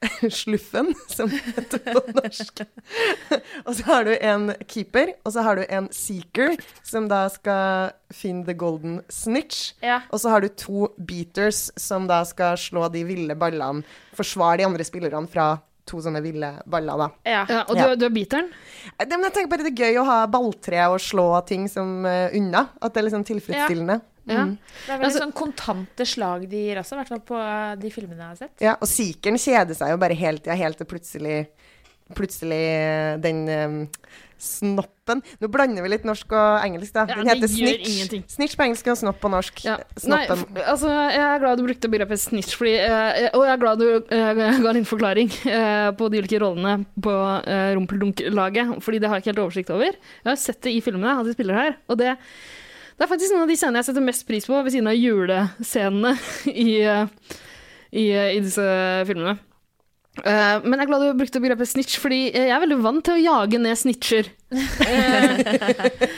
sluffen, 0.42 0.94
som 1.08 1.28
det 1.28 1.40
heter 1.44 1.82
på 1.92 2.02
norsk. 2.16 2.62
og 3.66 3.72
så 3.76 3.86
har 3.88 4.04
du 4.08 4.12
en 4.16 4.50
keeper, 4.66 5.14
og 5.24 5.34
så 5.34 5.44
har 5.44 5.60
du 5.60 5.64
en 5.68 5.88
seeker, 5.92 6.56
som 6.86 7.08
da 7.10 7.26
skal 7.32 7.92
finne 8.14 8.46
the 8.48 8.54
golden 8.56 9.00
snitch. 9.12 9.74
Ja. 9.84 10.00
Og 10.10 10.22
så 10.22 10.32
har 10.32 10.44
du 10.44 10.48
to 10.48 10.88
beaters, 10.96 11.68
som 11.76 12.08
da 12.10 12.22
skal 12.28 12.56
slå 12.60 12.88
de 12.92 13.04
ville 13.08 13.36
ballene, 13.38 13.84
forsvare 14.16 14.62
de 14.62 14.70
andre 14.70 14.86
spillerne 14.88 15.28
fra 15.30 15.52
to 15.90 15.98
sånne 16.04 16.20
ville 16.22 16.48
baller, 16.70 17.00
da. 17.00 17.08
Ja. 17.26 17.40
Ja, 17.48 17.60
og 17.66 17.76
Ja. 17.76 17.88
du, 17.90 17.96
du 17.98 18.06
er 18.06 18.14
beateren? 18.14 18.50
Men 19.00 19.24
jeg 19.26 19.34
tenker 19.34 19.50
bare 19.50 19.66
det 19.66 19.72
er 19.74 19.88
gøy 19.88 19.98
å 20.00 20.06
ha 20.06 20.18
balltre 20.30 20.84
og 20.92 21.00
slå 21.02 21.26
ting 21.48 21.66
som 21.68 22.04
uh, 22.06 22.30
unna. 22.36 22.68
At 22.80 22.94
det 22.94 23.02
er 23.02 23.08
liksom 23.08 23.24
tilfredsstillende. 23.26 24.00
Ja. 24.28 24.44
Mm. 24.46 24.56
Det 24.58 24.92
er 24.92 24.98
veldig 24.98 25.08
Altså- 25.08 25.24
sånn 25.24 25.32
kontante 25.36 26.06
slag 26.06 26.48
de 26.50 26.64
gir 26.68 26.80
også, 26.82 26.94
i 26.94 27.00
hvert 27.00 27.08
fall 27.14 27.24
på 27.30 27.38
eh, 27.40 27.74
de 27.80 27.90
filmene 27.90 28.20
jeg 28.20 28.28
har 28.28 28.36
sett. 28.36 28.56
Ja, 28.60 28.76
og 28.76 28.88
Sikeren 28.90 29.40
kjeder 29.40 29.74
seg 29.78 29.94
jo 29.94 30.00
bare 30.02 30.14
helt, 30.14 30.46
ja, 30.46 30.54
helt 30.54 30.78
til 30.78 30.86
plutselig 30.86 31.46
Plutselig 32.10 32.58
eh, 32.58 33.16
den 33.22 33.44
um, 33.46 33.74
snoppen 34.40 35.20
Nå 35.38 35.46
blander 35.52 35.84
vi 35.84 35.92
litt 35.92 36.06
norsk 36.08 36.32
og 36.34 36.64
engelsk, 36.64 36.94
da. 36.96 37.04
Den 37.06 37.28
ja, 37.28 37.36
heter 37.36 37.50
snitch. 37.50 37.86
ingenting. 37.86 38.24
Snitch 38.30 38.56
på 38.58 38.64
engelsk 38.64 38.88
og 38.90 38.98
snopp 38.98 39.20
på 39.22 39.30
norsk. 39.30 39.60
Ja. 39.66 39.76
Snoppen. 39.94 40.42
Nei, 40.56 40.64
altså, 40.72 40.90
jeg 40.90 41.22
er 41.22 41.42
glad 41.42 41.60
du 41.60 41.64
brukte 41.68 41.90
begrepet 41.92 42.22
snitch, 42.22 42.56
fordi, 42.58 42.76
uh, 42.82 43.28
og 43.38 43.44
jeg 43.46 43.52
er 43.54 43.62
glad 43.62 43.82
du 43.82 43.86
uh, 44.10 44.42
ga 44.64 44.74
din 44.74 44.88
forklaring 44.88 45.30
uh, 45.44 45.90
på 45.98 46.10
de 46.10 46.22
ulike 46.22 46.40
rollene 46.42 46.80
på 46.98 47.14
uh, 47.14 47.70
Rumpeldunk-laget, 47.78 48.74
fordi 48.82 49.02
det 49.02 49.10
har 49.10 49.18
jeg 49.18 49.26
ikke 49.26 49.32
helt 49.34 49.44
oversikt 49.44 49.74
over. 49.74 49.98
Jeg 49.98 50.30
har 50.32 50.40
sett 50.48 50.62
det 50.66 50.74
i 50.74 50.82
filmene, 50.82 51.14
at 51.20 51.30
de 51.30 51.36
spiller 51.36 51.60
her, 51.60 51.78
og 51.86 52.00
det, 52.02 52.16
det 53.00 53.06
er 53.06 53.08
faktisk 53.14 53.32
noen 53.32 53.46
av 53.46 53.48
de 53.48 53.54
scenene 53.56 53.80
jeg 53.80 53.86
setter 53.88 54.04
mest 54.04 54.26
pris 54.28 54.44
på, 54.44 54.58
ved 54.60 54.74
siden 54.74 54.90
av 54.90 54.98
julescenene 54.98 56.10
i, 56.52 56.74
i, 57.96 58.10
i 58.12 58.42
disse 58.44 58.66
filmene. 59.08 59.38
Uh, 60.20 60.58
men 60.66 60.74
jeg 60.74 60.82
er 60.82 60.88
glad 60.90 61.02
du 61.06 61.16
brukte 61.16 61.40
begrepet 61.40 61.70
snitch, 61.70 61.94
fordi 62.02 62.18
jeg 62.34 62.50
er 62.52 62.60
veldig 62.60 62.76
vant 62.82 63.00
til 63.06 63.14
å 63.14 63.22
jage 63.22 63.60
ned 63.62 63.78
snitcher. 63.78 64.28
Eh, 64.50 65.38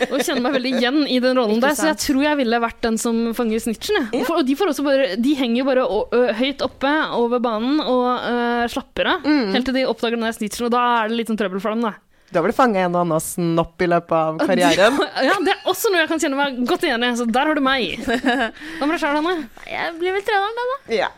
og 0.09 0.23
kjenner 0.25 0.41
meg 0.43 0.57
veldig 0.57 0.73
igjen 0.81 1.01
i 1.07 1.21
den 1.23 1.39
rollen 1.39 1.61
der, 1.63 1.77
så 1.79 1.91
jeg 1.93 2.01
tror 2.03 2.25
jeg 2.25 2.41
ville 2.41 2.61
vært 2.65 2.81
den 2.83 2.97
som 2.99 3.21
fanger 3.37 3.63
snitchen. 3.63 4.09
Ja. 4.09 4.25
For, 4.27 4.41
og 4.41 4.49
de, 4.49 4.57
får 4.59 4.73
også 4.73 4.87
bare, 4.89 5.11
de 5.23 5.35
henger 5.39 5.61
jo 5.61 5.69
bare 5.69 5.85
å, 5.87 6.01
ø, 6.09 6.23
høyt 6.41 6.65
oppe 6.67 6.93
over 7.21 7.45
banen 7.45 7.83
og 7.85 8.09
ø, 8.09 8.39
slapper 8.73 9.13
av, 9.13 9.29
helt 9.55 9.69
til 9.69 9.77
de 9.77 9.85
oppdager 9.87 10.19
den 10.19 10.27
der 10.27 10.35
snitchen, 10.41 10.67
og 10.67 10.75
da 10.75 10.83
er 10.97 11.13
det 11.13 11.21
litt 11.21 11.31
sånn 11.31 11.39
trøbbel 11.39 11.63
for 11.63 11.77
dem, 11.77 11.85
da. 11.87 11.95
Du 12.33 12.39
har 12.39 12.47
vel 12.47 12.55
fanga 12.57 12.81
en 12.87 12.95
og 12.97 13.03
annen 13.05 13.21
snopp 13.21 13.83
i 13.85 13.89
løpet 13.93 14.15
av 14.17 14.39
karrieren? 14.41 14.97
Ja, 15.29 15.35
Det 15.45 15.53
er 15.53 15.67
også 15.69 15.91
noe 15.93 16.01
jeg 16.01 16.09
kan 16.15 16.23
kjenne 16.23 16.39
meg 16.39 16.63
godt 16.69 16.87
igjen 16.89 17.05
i, 17.05 17.11
så 17.21 17.27
der 17.29 17.51
har 17.51 17.59
du 17.59 17.63
meg. 17.65 17.99
Hva 18.09 18.87
med 18.89 18.95
deg 18.97 19.03
sjøl, 19.03 19.19
Hanne? 19.19 19.35
Jeg 19.69 19.93
blir 20.01 20.17
vel 20.17 20.25
treneren, 20.25 20.57
da. 20.57 20.65
da. 20.73 20.79
Ja. 20.97 21.11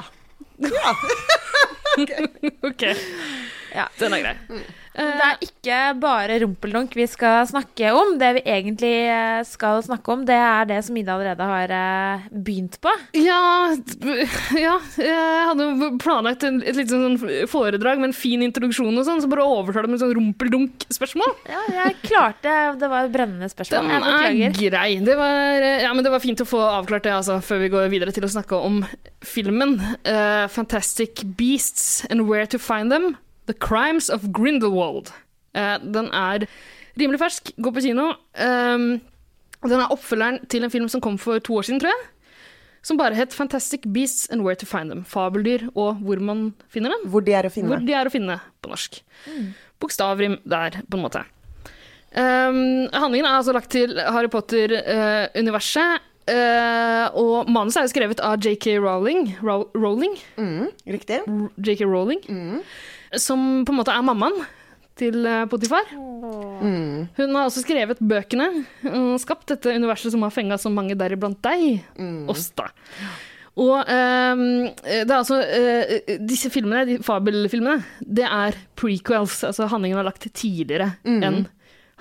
Ok, 2.68 2.82
Ja. 3.74 3.86
den 4.00 4.16
er 4.18 4.24
grei. 4.24 4.34
Det 4.94 5.26
er 5.26 5.40
ikke 5.42 5.78
bare 5.98 6.38
rumpeldunk 6.42 6.94
vi 6.96 7.06
skal 7.10 7.46
snakke 7.50 7.90
om. 7.96 8.14
Det 8.20 8.30
vi 8.38 8.42
egentlig 8.46 8.92
eh, 9.10 9.40
skal 9.48 9.82
snakke 9.82 10.14
om, 10.14 10.24
det 10.28 10.36
er 10.38 10.68
det 10.70 10.80
som 10.86 10.98
Ida 10.98 11.16
allerede 11.16 11.48
har 11.50 11.74
eh, 11.78 12.26
begynt 12.30 12.78
på. 12.84 12.92
Ja, 13.18 13.72
ja, 14.66 14.76
jeg 15.00 15.48
hadde 15.50 15.90
planlagt 16.02 16.46
et 16.46 16.78
lite 16.78 16.94
sånn 16.94 17.18
foredrag 17.50 18.02
med 18.02 18.12
en 18.12 18.16
fin 18.16 18.44
introduksjon 18.46 18.94
og 18.94 19.06
sånn, 19.08 19.22
så 19.24 19.30
bare 19.30 19.46
overtar 19.46 19.86
det 19.86 19.94
med 19.94 20.02
sånn 20.02 20.14
rumpeldunk-spørsmål. 20.18 21.34
Ja, 21.50 21.64
jeg 21.80 21.98
klarte 22.04 22.54
Det 22.78 22.90
var 22.90 23.08
et 23.08 23.14
brennende 23.14 23.50
spørsmål. 23.50 23.90
Den 23.90 24.08
Jeg 24.38 24.48
er 24.50 24.58
grei. 24.58 24.88
Det 25.04 25.18
var, 25.18 25.68
ja, 25.84 25.90
men 25.94 26.06
det 26.06 26.14
var 26.14 26.22
fint 26.22 26.42
å 26.44 26.48
få 26.48 26.62
avklart 26.68 27.06
det 27.06 27.16
altså, 27.16 27.40
før 27.44 27.64
vi 27.64 27.72
går 27.74 27.90
videre 27.92 28.14
til 28.14 28.26
å 28.26 28.32
snakke 28.32 28.58
om 28.62 28.82
filmen 29.24 29.74
Uh, 30.04 30.48
Fantastic 30.48 31.22
Beasts 31.36 32.04
and 32.10 32.28
Where 32.28 32.46
to 32.46 32.58
Find 32.58 32.92
Them. 32.92 33.16
The 33.46 33.54
Crimes 33.54 34.08
of 34.10 34.30
Grindelwald. 34.32 35.12
Eh, 35.54 35.78
den 35.84 36.08
er 36.12 36.46
rimelig 36.98 37.18
fersk, 37.20 37.50
går 37.60 37.74
på 37.76 37.82
kino. 37.84 38.08
Um, 38.38 39.00
den 39.64 39.80
er 39.80 39.90
oppfølgeren 39.92 40.42
til 40.52 40.64
en 40.66 40.70
film 40.72 40.88
som 40.92 41.00
kom 41.04 41.16
for 41.18 41.38
to 41.40 41.56
år 41.58 41.66
siden, 41.68 41.80
tror 41.82 41.90
jeg. 41.92 42.10
Som 42.84 42.98
bare 43.00 43.16
het 43.16 43.32
Fantastic 43.32 43.86
Beasts 43.94 44.28
and 44.30 44.42
Where 44.44 44.56
to 44.60 44.66
Find 44.68 44.90
Them. 44.92 45.04
Fabeldyr 45.08 45.70
og 45.74 46.02
hvor 46.04 46.20
man 46.20 46.50
finner 46.68 46.92
dem. 46.92 47.06
Hvor 47.10 47.24
de 47.24 47.32
er 47.32 47.48
å 47.48 47.52
finne. 47.52 47.70
Hvor 47.72 47.80
de 47.86 47.94
er 47.96 48.06
å 48.06 48.12
finne 48.12 48.36
på 48.60 48.68
norsk. 48.72 48.98
Bokstavrim 49.80 50.36
der, 50.44 50.82
på 50.90 50.98
en 50.98 51.04
måte. 51.06 51.22
Um, 52.14 52.86
handlingen 52.92 53.24
er 53.26 53.38
altså 53.40 53.54
lagt 53.56 53.72
til 53.74 53.96
Harry 53.98 54.28
Potter-universet. 54.30 56.04
uh, 56.30 57.08
og 57.20 57.48
manuset 57.52 57.80
er 57.82 57.84
jo 57.88 57.92
skrevet 57.92 58.20
av 58.24 58.38
JK 58.40 58.78
Rowling, 58.80 59.34
Row 59.44 59.66
Rowling, 59.74 60.14
Mm, 60.36 60.68
riktig. 60.86 61.18
JK 61.60 61.82
Rowling 61.84 62.20
som 63.22 63.64
på 63.66 63.74
en 63.74 63.80
måte 63.80 63.94
er 63.94 64.06
mammaen 64.06 64.40
til 64.98 65.24
uh, 65.26 65.44
Potifar. 65.50 65.90
Mm. 65.94 67.10
Hun 67.16 67.34
har 67.34 67.48
også 67.48 67.64
skrevet 67.64 68.02
bøkene 68.02 68.48
og 68.92 69.16
skapt 69.22 69.50
dette 69.50 69.74
universet 69.74 70.14
som 70.14 70.22
har 70.22 70.34
fenga 70.34 70.58
så 70.60 70.70
mange, 70.72 70.96
deriblant 70.98 71.40
deg, 71.44 71.82
oss, 72.30 72.48
da. 72.56 72.70
Og 73.60 73.86
ehm, 73.86 74.72
det 74.82 75.04
er 75.04 75.14
altså 75.14 75.36
eh, 75.38 76.16
Disse 76.26 76.50
filmene, 76.50 76.82
de 76.88 76.96
fabelfilmene, 77.06 77.84
det 78.02 78.26
er 78.26 78.56
prequels. 78.78 79.44
Altså 79.46 79.68
handlingen 79.70 80.00
er 80.00 80.08
lagt 80.08 80.26
tidligere 80.34 80.96
enn 81.06 81.44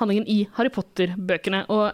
handlingen 0.02 0.26
i 0.30 0.40
Harry 0.58 0.72
Potter-bøkene. 0.74 1.66
Og 1.70 1.94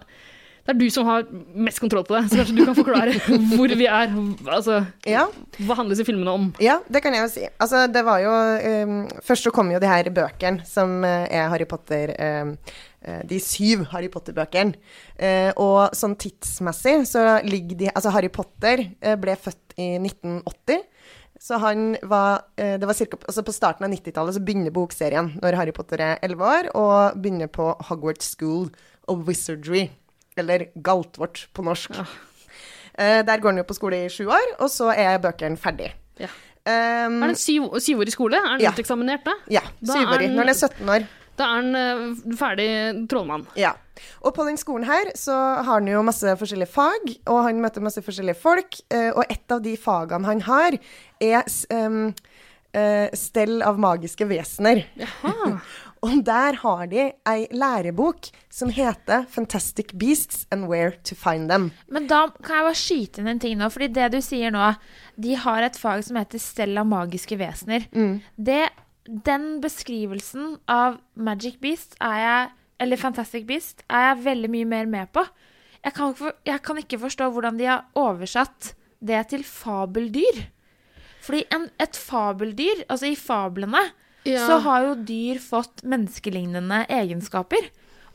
det 0.65 0.73
er 0.75 0.77
du 0.77 0.85
som 0.93 1.07
har 1.07 1.23
mest 1.55 1.79
kontroll 1.81 2.03
på 2.05 2.13
det, 2.17 2.25
så 2.29 2.39
kanskje 2.41 2.55
du 2.59 2.65
kan 2.67 2.75
forklare 2.77 3.13
hvor 3.55 3.71
vi 3.79 3.87
er. 3.89 4.11
Altså, 4.53 4.81
Ja. 5.07 5.23
hva 5.65 5.77
handler 5.79 5.95
disse 5.95 6.05
filmene 6.05 6.29
om? 6.35 6.49
Ja, 6.61 6.79
det 6.91 7.01
kan 7.01 7.15
jeg 7.15 7.23
jo 7.25 7.31
si. 7.33 7.45
Altså, 7.57 7.85
det 7.89 8.03
var 8.05 8.19
jo 8.21 8.33
um, 8.85 8.99
Først 9.25 9.47
så 9.47 9.53
kom 9.55 9.71
jo 9.73 9.79
de 9.81 9.89
her 9.89 10.09
bøkene, 10.13 10.61
som 10.69 10.99
eh, 11.07 11.25
er 11.31 11.49
Harry 11.49 11.65
Potter 11.69 12.13
um, 12.43 12.51
De 13.29 13.39
syv 13.41 13.85
Harry 13.93 14.09
Potter-bøkene. 14.11 14.75
Uh, 15.17 15.49
og 15.57 15.95
sånn 15.97 16.17
tidsmessig 16.19 16.99
så 17.09 17.23
ligger 17.47 17.79
de 17.79 17.89
Altså, 17.95 18.11
Harry 18.13 18.29
Potter 18.29 18.83
ble 19.21 19.37
født 19.39 19.73
i 19.79 19.95
1980. 20.03 20.83
Så 21.39 21.55
han 21.63 21.93
var 22.03 22.41
Det 22.59 22.83
var 22.83 22.93
cirka, 22.97 23.15
altså 23.23 23.45
På 23.47 23.53
starten 23.55 23.85
av 23.87 23.93
90-tallet 23.93 24.35
så 24.35 24.41
begynner 24.43 24.73
bokserien 24.75 25.29
når 25.39 25.55
Harry 25.55 25.71
Potter 25.71 26.01
er 26.03 26.19
11 26.27 26.43
år, 26.43 26.67
og 26.75 27.15
begynner 27.23 27.47
på 27.47 27.71
Hogwarts 27.87 28.33
School 28.35 28.67
of 29.07 29.23
Wizardry. 29.25 29.85
Eller 30.39 30.67
Galtvort 30.85 31.45
på 31.53 31.65
norsk. 31.67 31.99
Eh, 32.99 33.21
der 33.23 33.39
går 33.39 33.53
han 33.53 33.61
jo 33.61 33.67
på 33.69 33.77
skole 33.77 34.01
i 34.05 34.09
sju 34.11 34.25
år, 34.27 34.55
og 34.59 34.69
så 34.73 34.89
er 34.95 35.19
bøkene 35.23 35.59
ferdig. 35.59 35.91
Ja. 36.19 36.27
Um, 36.69 37.21
Er 37.23 37.29
det 37.31 37.35
en 37.37 37.39
syv, 37.39 37.69
syvårig 37.81 38.11
skole? 38.13 38.35
Er 38.37 38.47
han 38.55 38.61
Ja. 38.61 38.73
uteksaminert 38.75 39.23
da? 39.25 39.37
ja, 39.49 39.61
syvårig. 39.81 40.27
Når 40.33 40.43
han 40.43 40.49
er 40.51 40.57
17 40.57 40.89
år. 40.95 41.05
Da 41.39 41.45
er 41.45 41.61
han 41.61 41.75
eh, 41.79 42.33
ferdig 42.35 42.67
trollmann. 43.09 43.45
Ja. 43.55 43.71
Og 44.27 44.33
på 44.35 44.43
den 44.45 44.57
skolen 44.59 44.83
her 44.85 45.13
så 45.15 45.31
har 45.63 45.77
han 45.79 45.87
jo 45.87 46.01
masse 46.03 46.33
forskjellige 46.35 46.67
fag, 46.73 47.13
og 47.31 47.43
han 47.45 47.61
møter 47.63 47.81
masse 47.81 48.03
forskjellige 48.03 48.35
folk, 48.41 48.75
eh, 48.91 49.11
og 49.15 49.23
et 49.29 49.55
av 49.55 49.61
de 49.63 49.77
fagene 49.79 50.27
han 50.27 50.41
har, 50.41 50.75
er 51.23 51.47
um, 51.71 52.09
uh, 52.75 53.07
stell 53.15 53.63
av 53.63 53.79
magiske 53.79 54.27
vesener. 54.27 54.83
og 56.05 56.21
der 56.25 56.55
har 56.61 56.85
de 56.91 57.11
ei 57.27 57.47
lærebok 57.51 58.29
som 58.49 58.69
heter 58.69 59.25
'Fantastic 59.25 59.97
Beasts 59.99 60.47
and 60.51 60.67
Where 60.67 60.91
to 61.03 61.15
Find 61.15 61.51
Them'. 61.51 61.71
Men 61.87 62.07
da 62.07 62.27
kan 62.43 62.55
jeg 62.55 62.65
bare 62.65 62.75
skyte 62.75 63.19
inn 63.19 63.27
en 63.27 63.39
ting 63.39 63.57
nå. 63.57 63.69
Fordi 63.69 63.87
det 63.87 64.11
du 64.11 64.21
sier 64.21 64.51
nå, 64.51 64.73
de 65.19 65.35
har 65.35 65.63
et 65.63 65.77
fag 65.77 66.03
som 66.03 66.15
heter 66.15 66.39
Stell 66.39 66.77
av 66.77 66.85
magiske 66.85 67.37
vesener. 67.37 67.87
Det, 68.37 68.69
den 69.05 69.61
beskrivelsen 69.61 70.57
av 70.67 70.99
Magic 71.15 71.59
Beast 71.59 71.95
er 72.01 72.17
jeg, 72.19 72.49
eller 72.79 72.97
Fantastic 72.97 73.45
Beast 73.45 73.83
er 73.89 74.15
jeg 74.15 74.23
veldig 74.23 74.49
mye 74.49 74.65
mer 74.65 74.85
med 74.85 75.11
på. 75.11 75.25
Jeg 75.83 75.93
kan, 75.93 76.15
for, 76.15 76.31
jeg 76.45 76.61
kan 76.61 76.77
ikke 76.77 76.99
forstå 76.99 77.31
hvordan 77.31 77.57
de 77.57 77.65
har 77.65 77.85
oversatt 77.95 78.73
det 78.99 79.27
til 79.29 79.43
fabeldyr. 79.43 80.47
Fordi 81.21 81.43
en, 81.55 81.69
et 81.79 81.95
fabeldyr, 81.95 82.85
altså 82.89 83.05
i 83.11 83.15
fablene, 83.15 83.81
Ja. 84.27 84.45
så 84.47 84.59
har 84.65 84.89
jo 84.89 84.95
dyr 85.07 85.39
fått 85.43 85.83
menneskelignende 85.87 86.83
egenskaper. 86.91 87.69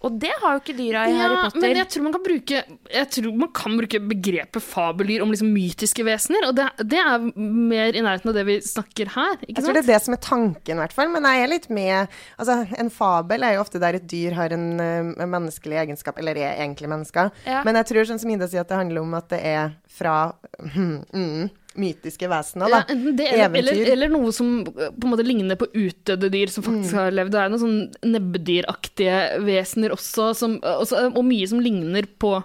Og 0.05 0.19
det 0.21 0.33
har 0.43 0.57
jo 0.57 0.61
ikke 0.61 0.77
dyra 0.77 1.07
i 1.09 1.15
Harry 1.17 1.37
Potter. 1.39 1.63
men 1.63 1.79
jeg 1.79 1.89
tror 1.95 2.05
man 2.05 2.15
kan 2.15 2.25
bruke, 2.27 2.59
jeg 2.93 3.09
tror 3.15 3.37
man 3.41 3.51
kan 3.57 3.77
bruke 3.79 4.01
begrepet 4.05 4.65
fabeldyr 4.65 5.25
om 5.25 5.33
liksom 5.33 5.49
mytiske 5.55 6.05
vesener, 6.05 6.45
og 6.51 6.59
det, 6.59 6.67
det 6.93 7.01
er 7.01 7.25
mer 7.39 7.97
i 7.97 8.03
nærheten 8.05 8.33
av 8.33 8.37
det 8.37 8.45
vi 8.51 8.59
snakker 8.65 9.15
her, 9.15 9.39
ikke 9.41 9.57
Jeg 9.57 9.65
tror 9.65 9.79
det 9.79 9.85
er 9.87 9.91
det 9.95 10.03
som 10.05 10.17
er 10.17 10.23
tanken, 10.27 10.77
i 10.77 10.83
hvert 10.83 10.97
fall. 10.97 11.09
Men 11.15 11.29
jeg 11.31 11.47
er 11.47 11.53
litt 11.55 11.71
med 11.73 12.13
Altså, 12.37 12.59
en 12.81 12.91
fabel 12.93 13.47
er 13.47 13.57
jo 13.57 13.65
ofte 13.65 13.81
der 13.81 13.97
et 13.97 14.07
dyr 14.11 14.37
har 14.37 14.53
en 14.53 14.69
eh, 14.83 15.25
menneskelig 15.25 15.81
egenskap, 15.87 16.19
eller 16.21 16.37
er 16.37 16.59
egentlig 16.59 16.91
mennesker. 16.91 17.33
Ja. 17.49 17.63
Men 17.65 17.81
jeg 17.81 17.89
tror, 17.89 18.09
sånn 18.09 18.21
som 18.21 18.33
Ida 18.35 18.49
sier, 18.51 18.65
at 18.67 18.73
det 18.73 18.81
handler 18.81 19.07
om 19.07 19.17
at 19.17 19.31
det 19.33 19.41
er 19.55 19.73
fra 19.89 20.35
mm, 20.75 21.49
mytiske 21.77 22.29
vesener, 22.31 22.69
Ja, 22.71 22.83
enten 22.89 23.17
det, 23.17 23.27
eller, 23.33 23.59
eller, 23.59 23.73
Eventyr. 23.73 23.93
eller 23.93 24.09
noe 24.13 24.33
som 24.33 24.61
eh, 24.67 24.91
på 24.95 25.05
en 25.09 25.11
måte 25.15 25.25
ligner 25.27 25.57
på 25.57 25.67
utdødde 25.73 26.31
dyr 26.31 26.47
som 26.53 26.63
faktisk 26.63 26.93
Mm. 26.95 26.99
har 27.01 27.11
levd. 27.11 27.31
Det 27.33 27.41
er 27.41 27.49
noen 27.51 27.63
sånn 27.65 28.13
nebbedyraktige 28.15 29.17
vesener 29.45 29.91
også, 29.97 30.35
som, 30.37 30.59
også, 30.61 31.09
og 31.15 31.25
mye 31.25 31.47
som 31.49 31.61
ligner 31.61 32.07
på 32.19 32.43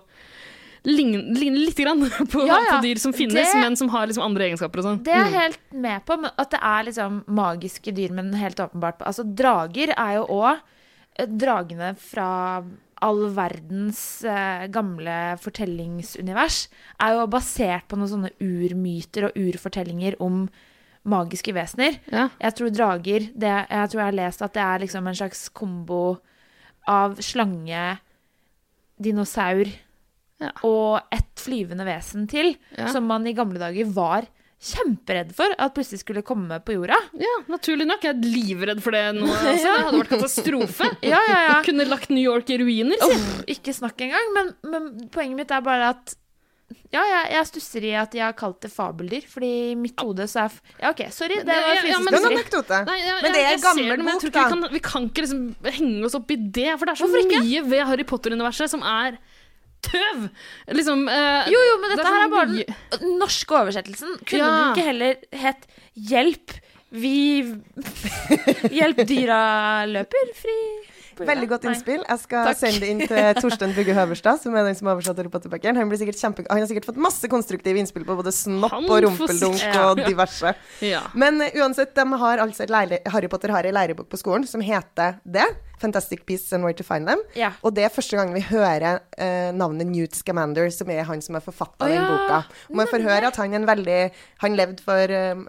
ligner, 0.87 1.21
ligner 1.35 1.59
litt 1.59 1.75
grann 1.77 2.01
på, 2.31 2.45
Ja, 2.47 2.57
ja. 2.57 2.77
på 2.77 2.81
dyr 2.87 2.97
som 3.03 3.13
finnes, 3.13 3.35
Det- 3.51 3.59
men 3.61 3.75
som 3.75 3.89
har 3.89 4.07
liksom 4.07 4.23
andre 4.23 4.45
egenskaper 4.49 4.79
og 4.79 4.85
sånn. 4.85 5.03
Det 5.03 5.11
er 5.13 5.25
jeg 5.25 5.33
helt 5.35 5.59
med 5.73 6.05
på, 6.07 6.17
at 6.37 6.49
det 6.51 6.59
er 6.63 6.83
liksom 6.87 7.23
magiske 7.27 7.93
dyr, 7.93 8.11
men 8.15 8.33
helt 8.33 8.57
åpenbart 8.57 9.01
Altså, 9.05 9.23
drager 9.35 9.93
er 9.97 10.15
jo 10.21 10.25
òg 10.25 10.59
dragene 11.37 11.97
fra 11.99 12.63
all 13.01 13.29
verdens 13.35 14.23
eh, 14.27 14.67
gamle 14.73 15.37
fortellingsunivers. 15.39 16.67
Er 17.01 17.15
jo 17.17 17.27
basert 17.31 17.87
på 17.87 17.97
noen 17.99 18.11
sånne 18.11 18.31
urmyter 18.43 19.29
og 19.29 19.37
urfortellinger 19.39 20.17
om 20.23 20.47
magiske 21.09 21.53
vesener. 21.55 21.99
Ja. 22.11 22.27
Jeg 22.43 22.55
tror 22.57 22.69
drager 22.75 23.29
det, 23.33 23.53
Jeg 23.69 23.89
tror 23.89 23.99
jeg 24.01 24.09
har 24.09 24.17
lest 24.19 24.41
at 24.45 24.53
det 24.53 24.61
er 24.65 24.79
liksom 24.83 25.07
en 25.07 25.15
slags 25.15 25.45
kombo 25.49 26.17
av 26.87 27.15
slange, 27.23 27.99
dinosaur 28.99 29.65
Ja. 30.39 30.51
og 30.63 31.01
et 31.11 31.35
flyvende 31.35 31.83
vesen 31.85 32.27
til, 32.27 32.55
Ja. 32.77 32.87
som 32.91 33.05
man 33.07 33.25
i 33.27 33.33
gamle 33.33 33.59
dager 33.59 33.85
var 33.91 34.27
kjemperedd 34.59 35.29
for 35.37 35.53
at 35.55 35.71
plutselig 35.75 36.01
skulle 36.01 36.23
komme 36.27 36.57
på 36.67 36.75
jorda. 36.75 36.97
Ja, 37.15 37.35
naturlig 37.47 37.87
nok. 37.87 38.03
Jeg 38.03 38.17
er 38.17 38.23
livredd 38.27 38.81
for 38.83 38.95
det 38.95 39.03
nå. 39.15 39.27
Altså. 39.49 39.71
Det 39.71 39.83
hadde 39.85 39.99
vært 40.01 40.13
katastrofe. 40.15 40.89
Ja, 41.13 41.19
ja, 41.29 41.37
ja. 41.47 41.59
Kunne 41.65 41.87
lagt 41.87 42.11
New 42.11 42.23
York 42.23 42.49
i 42.51 42.57
ruiner. 42.59 42.99
Uff, 43.07 43.29
ikke 43.47 43.75
snakk 43.75 44.01
engang. 44.03 44.33
Men, 44.35 44.51
men 44.67 44.89
poenget 45.15 45.39
mitt 45.43 45.53
er 45.55 45.63
bare 45.63 45.93
at 45.95 46.15
ja, 46.93 47.01
jeg, 47.01 47.31
jeg 47.33 47.47
stusser 47.49 47.85
i 47.87 47.91
at 47.97 48.13
jeg 48.13 48.21
har 48.21 48.35
kalt 48.37 48.59
det 48.61 48.69
fabeldyr, 48.69 49.23
fordi 49.29 49.47
i 49.71 49.75
mitt 49.77 49.97
hode 50.05 50.25
så 50.29 50.43
er 50.43 50.53
Ja, 50.83 50.91
OK, 50.91 51.01
sorry. 51.13 51.39
Det 51.41 51.49
var 51.49 51.63
ja, 51.63 51.71
men- 51.71 51.79
er 51.79 51.79
en 51.79 52.03
flisestusseri. 52.03 52.35
anekdote. 52.35 52.81
Men 53.23 53.33
det 53.33 53.41
er 53.45 53.63
gammel 53.63 54.03
bok, 54.05 54.27
da. 54.27 54.29
Vi 54.29 54.51
kan, 54.53 54.67
vi 54.75 54.81
kan 54.91 55.07
ikke 55.09 55.23
liksom 55.25 55.41
henge 55.79 56.03
oss 56.09 56.17
opp 56.19 56.29
i 56.35 56.37
det, 56.37 56.69
for 56.77 56.85
det 56.89 56.93
er 56.93 57.01
så 57.01 57.09
mye 57.15 57.63
ved 57.71 57.85
Harry 57.89 58.05
Potter-universet 58.11 58.73
som 58.75 58.83
er 58.85 59.17
tøv! 59.85 60.29
Liksom 60.75 61.05
eh, 61.09 61.49
Jo, 61.53 61.59
jo, 61.69 61.75
men 61.81 61.93
det 61.93 61.97
dette 62.01 62.13
her 62.15 62.25
er 62.25 62.33
bare 62.33 62.53
mye- 62.55 62.99
den 62.99 63.17
norske 63.21 63.59
oversettelsen. 63.61 64.17
Kunne 64.25 64.39
Ja. 64.43 64.51
den 64.55 64.73
ikke 64.75 64.87
heller 64.91 65.15
hett 65.45 65.67
'Hjelp, 65.95 66.55
vi 66.91 67.15
Hjelp, 68.79 69.03
dyra 69.09 69.41
løper 69.89 70.31
fri'? 70.37 70.61
Veldig 71.19 71.47
godt 71.51 71.65
innspill. 71.67 72.03
Jeg 72.07 72.19
skal 72.21 72.45
Takk. 72.47 72.57
sende 72.61 72.79
det 72.79 72.89
inn 72.93 73.01
til 73.03 73.33
Torstein 73.43 73.73
Bugge 73.75 73.91
Høverstad, 73.97 74.39
som 74.39 74.55
er 74.55 74.63
den 74.69 74.77
som 74.79 74.87
har 74.87 74.95
oversatt 74.95 75.19
Potter-bøkene. 75.33 75.75
Han, 75.81 75.89
kjempe- 75.91 76.45
han 76.47 76.61
har 76.61 76.69
sikkert 76.69 76.87
fått 76.87 77.01
masse 77.01 77.27
konstruktive 77.27 77.75
innspill 77.81 78.05
på 78.07 78.15
både 78.15 78.31
snopp 78.31 78.71
Han 78.71 78.87
og 78.87 79.03
rumpeldunk 79.03 79.59
og 79.83 79.99
diverse. 80.05 80.53
Ja. 80.85 81.01
Men 81.19 81.41
uh, 81.43 81.49
uansett, 81.59 81.91
de 81.97 82.05
har 82.23 82.39
altså 82.45 82.63
Harry 83.11 83.27
Potter 83.27 83.51
har 83.51 83.67
ei 83.67 83.73
lærebok 83.75 84.07
på 84.09 84.21
skolen 84.21 84.47
som 84.47 84.63
heter 84.63 85.19
det. 85.27 85.43
Fantastic 85.81 86.25
Beasts 86.27 86.53
and 86.55 86.65
Where 86.65 86.75
to 86.75 86.85
Find 86.85 87.09
Them. 87.09 87.21
Ja. 87.37 87.51
Og 87.63 87.75
det 87.75 87.85
er 87.85 87.93
første 87.93 88.19
gang 88.19 88.33
vi 88.35 88.43
hører 88.49 89.01
eh, 89.17 89.51
navnet 89.55 89.89
Newt 89.89 90.17
Scamander, 90.17 90.69
som 90.73 90.91
er 90.93 91.05
han 91.07 91.23
som 91.25 91.37
har 91.37 91.45
forfatta 91.45 91.87
Å, 91.87 91.91
den 91.91 92.07
boka. 92.07 92.41
Og 92.69 92.79
man 92.81 92.89
får 92.91 93.05
høre 93.05 93.31
at 93.31 93.39
han 93.41 93.53
er 93.53 93.61
en 93.61 93.69
veldig 93.69 93.99
Han 94.43 94.55
levde 94.57 94.83
for 94.85 95.11
um, 95.11 95.45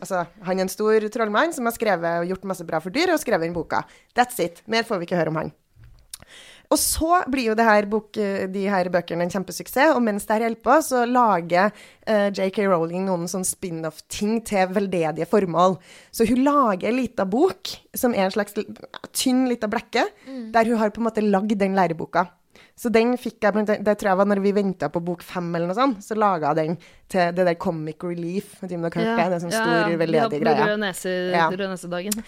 Altså, 0.00 0.24
han 0.44 0.58
er 0.58 0.66
en 0.66 0.72
stor 0.72 1.08
trollmann 1.14 1.54
som 1.56 1.68
har 1.68 1.76
skrevet 1.76 2.22
og 2.22 2.32
gjort 2.32 2.48
masse 2.52 2.66
bra 2.68 2.80
for 2.84 2.94
dyr, 2.94 3.14
og 3.14 3.20
skrevet 3.22 3.48
den 3.48 3.56
boka. 3.56 3.84
That's 4.16 4.40
it. 4.42 4.64
Mer 4.70 4.86
får 4.88 5.00
vi 5.00 5.08
ikke 5.08 5.20
høre 5.20 5.32
om 5.34 5.42
han. 5.42 5.54
Og 6.72 6.80
så 6.80 7.20
blir 7.30 7.50
jo 7.50 7.56
det 7.58 7.66
her 7.66 7.88
bok, 7.90 8.16
de 8.16 8.62
her 8.70 8.88
bøkene 8.92 9.26
en 9.26 9.32
kjempesuksess, 9.32 9.92
og 9.94 10.00
mens 10.04 10.24
det 10.26 10.36
her 10.36 10.46
holder 10.46 10.62
på, 10.64 10.78
så 10.86 11.04
lager 11.08 11.72
uh, 11.72 12.28
JK 12.32 12.62
Rowling 12.70 13.04
noen 13.08 13.28
sånn 13.30 13.46
spin-off-ting 13.46 14.40
til 14.48 14.72
veldedige 14.74 15.28
formål. 15.30 15.76
Så 16.14 16.26
hun 16.30 16.44
lager 16.46 16.88
ei 16.90 16.96
lita 17.02 17.28
bok, 17.28 17.74
som 17.94 18.16
er 18.16 18.28
en 18.28 18.34
slags 18.34 18.56
tynn 19.12 19.44
lita 19.50 19.68
blekke, 19.70 20.08
der 20.54 20.72
hun 20.72 20.80
har 20.80 20.94
på 20.94 21.02
en 21.02 21.08
måte 21.10 21.24
lagd 21.24 21.58
den 21.60 21.76
læreboka. 21.76 22.26
Så 22.76 22.90
den 22.90 23.14
fikk 23.20 23.38
jeg, 23.44 23.66
det 23.86 23.92
tror 24.00 24.10
jeg 24.10 24.18
var 24.18 24.26
når 24.26 24.40
vi 24.42 24.52
venta 24.56 24.88
på 24.90 25.02
bok 25.04 25.22
fem 25.22 25.46
eller 25.54 25.70
noe 25.70 25.76
sånt, 25.78 26.00
så 26.02 26.16
laga 26.18 26.50
jeg 26.50 26.56
den 26.58 26.78
til 27.12 27.30
det 27.36 27.46
der 27.46 27.54
Comic 27.54 28.02
Relief. 28.02 28.56
Vet 28.60 28.72
ikke 28.72 28.80
om 28.80 28.86
dere 28.88 28.98
har 28.98 29.06
hørt 29.06 29.20
det? 29.20 29.26
Det 29.30 29.36
er 29.38 29.44
sånn 29.44 29.54
stor, 29.54 29.96
veldedig 30.00 30.30
Vi 30.34 30.42
greie. 30.42 30.56
hadde 30.58 30.70
Rød, 30.72 30.80
nese, 30.82 31.14
Ja. 31.30 31.48
rød 31.54 31.70
nesedagen. 31.70 32.24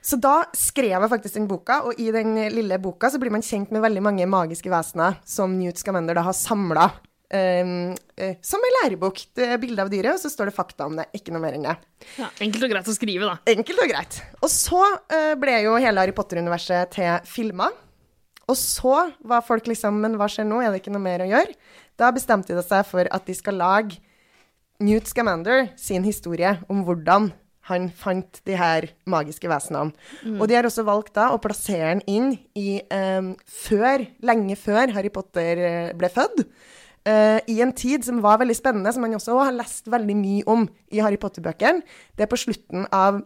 Så 0.00 0.16
da 0.16 0.46
skrev 0.56 0.96
jeg 0.96 1.10
faktisk 1.12 1.34
den 1.36 1.46
boka, 1.50 1.82
og 1.84 2.00
i 2.00 2.10
den 2.10 2.32
lille 2.54 2.78
boka 2.80 3.10
så 3.12 3.20
blir 3.20 3.30
man 3.30 3.42
kjent 3.44 3.70
med 3.70 3.82
veldig 3.84 4.02
mange 4.02 4.24
magiske 4.26 4.72
vesener 4.72 5.18
som 5.28 5.58
Newt 5.58 5.76
Scamander 5.76 6.14
da 6.16 6.22
har 6.22 6.32
samla. 6.32 6.90
som 7.30 8.64
ei 8.66 8.72
lærebok. 8.82 9.20
Det 9.36 9.46
er 9.46 9.58
bilde 9.58 9.78
av 9.84 9.90
dyret, 9.92 10.14
og 10.16 10.18
så 10.18 10.30
står 10.32 10.46
det 10.50 10.54
fakta 10.56 10.86
om 10.86 10.96
det. 10.96 11.06
Ikke 11.14 11.30
noe 11.30 11.40
mer 11.44 11.52
enn 11.52 11.62
det. 11.68 11.76
Ja, 12.18 12.26
enkelt 12.40 12.64
og 12.64 12.70
greit 12.72 12.88
å 12.88 12.96
skrive, 12.96 13.28
da. 13.28 13.36
Enkelt 13.46 13.78
og 13.84 13.92
greit. 13.92 14.22
Og 14.42 14.50
så 14.50 14.80
uh, 15.12 15.34
ble 15.38 15.62
jo 15.62 15.76
hele 15.76 16.00
Harry 16.02 16.12
Potter-universet 16.16 16.90
til 16.96 17.20
filmer. 17.30 17.70
Og 18.50 18.58
så 18.58 19.10
var 19.22 19.46
folk 19.46 19.68
liksom 19.70 20.00
Men 20.02 20.16
hva 20.18 20.26
skjer 20.30 20.48
nå? 20.48 20.60
Er 20.60 20.72
det 20.72 20.82
ikke 20.82 20.94
noe 20.94 21.04
mer 21.04 21.22
å 21.24 21.30
gjøre? 21.30 21.54
Da 22.00 22.10
bestemte 22.14 22.56
de 22.56 22.64
seg 22.64 22.86
for 22.88 23.06
at 23.06 23.28
de 23.28 23.36
skal 23.36 23.60
lage 23.60 24.00
Newt 24.80 25.10
Scamander 25.10 25.68
sin 25.76 26.06
historie 26.06 26.54
om 26.72 26.80
hvordan 26.86 27.28
han 27.70 27.86
fant 27.94 28.40
de 28.48 28.56
her 28.58 28.88
magiske 29.10 29.48
vesenene. 29.50 29.92
Og 30.40 30.48
de 30.48 30.56
har 30.56 30.66
også 30.66 30.84
valgt 30.86 31.14
da 31.18 31.28
å 31.30 31.40
plassere 31.42 31.92
den 31.92 32.02
inn 32.10 32.30
i 32.58 32.80
um, 32.90 33.34
før, 33.44 34.06
lenge 34.24 34.56
før 34.58 34.94
Harry 34.96 35.12
Potter 35.12 35.60
eh, 35.68 35.90
ble 35.96 36.10
født. 36.10 36.46
Uh, 37.06 37.38
I 37.48 37.60
en 37.64 37.72
tid 37.76 38.04
som 38.04 38.18
var 38.24 38.40
veldig 38.42 38.56
spennende, 38.58 38.90
som 38.92 39.04
han 39.06 39.16
også 39.16 39.38
har 39.40 39.54
lest 39.56 39.88
veldig 39.92 40.16
mye 40.18 40.48
om 40.50 40.66
i 40.92 41.00
Harry 41.04 41.20
Potter-bøkene. 41.20 41.84
Det 42.16 42.26
er 42.26 42.32
på 42.32 42.40
slutten 42.40 42.88
av 42.92 43.22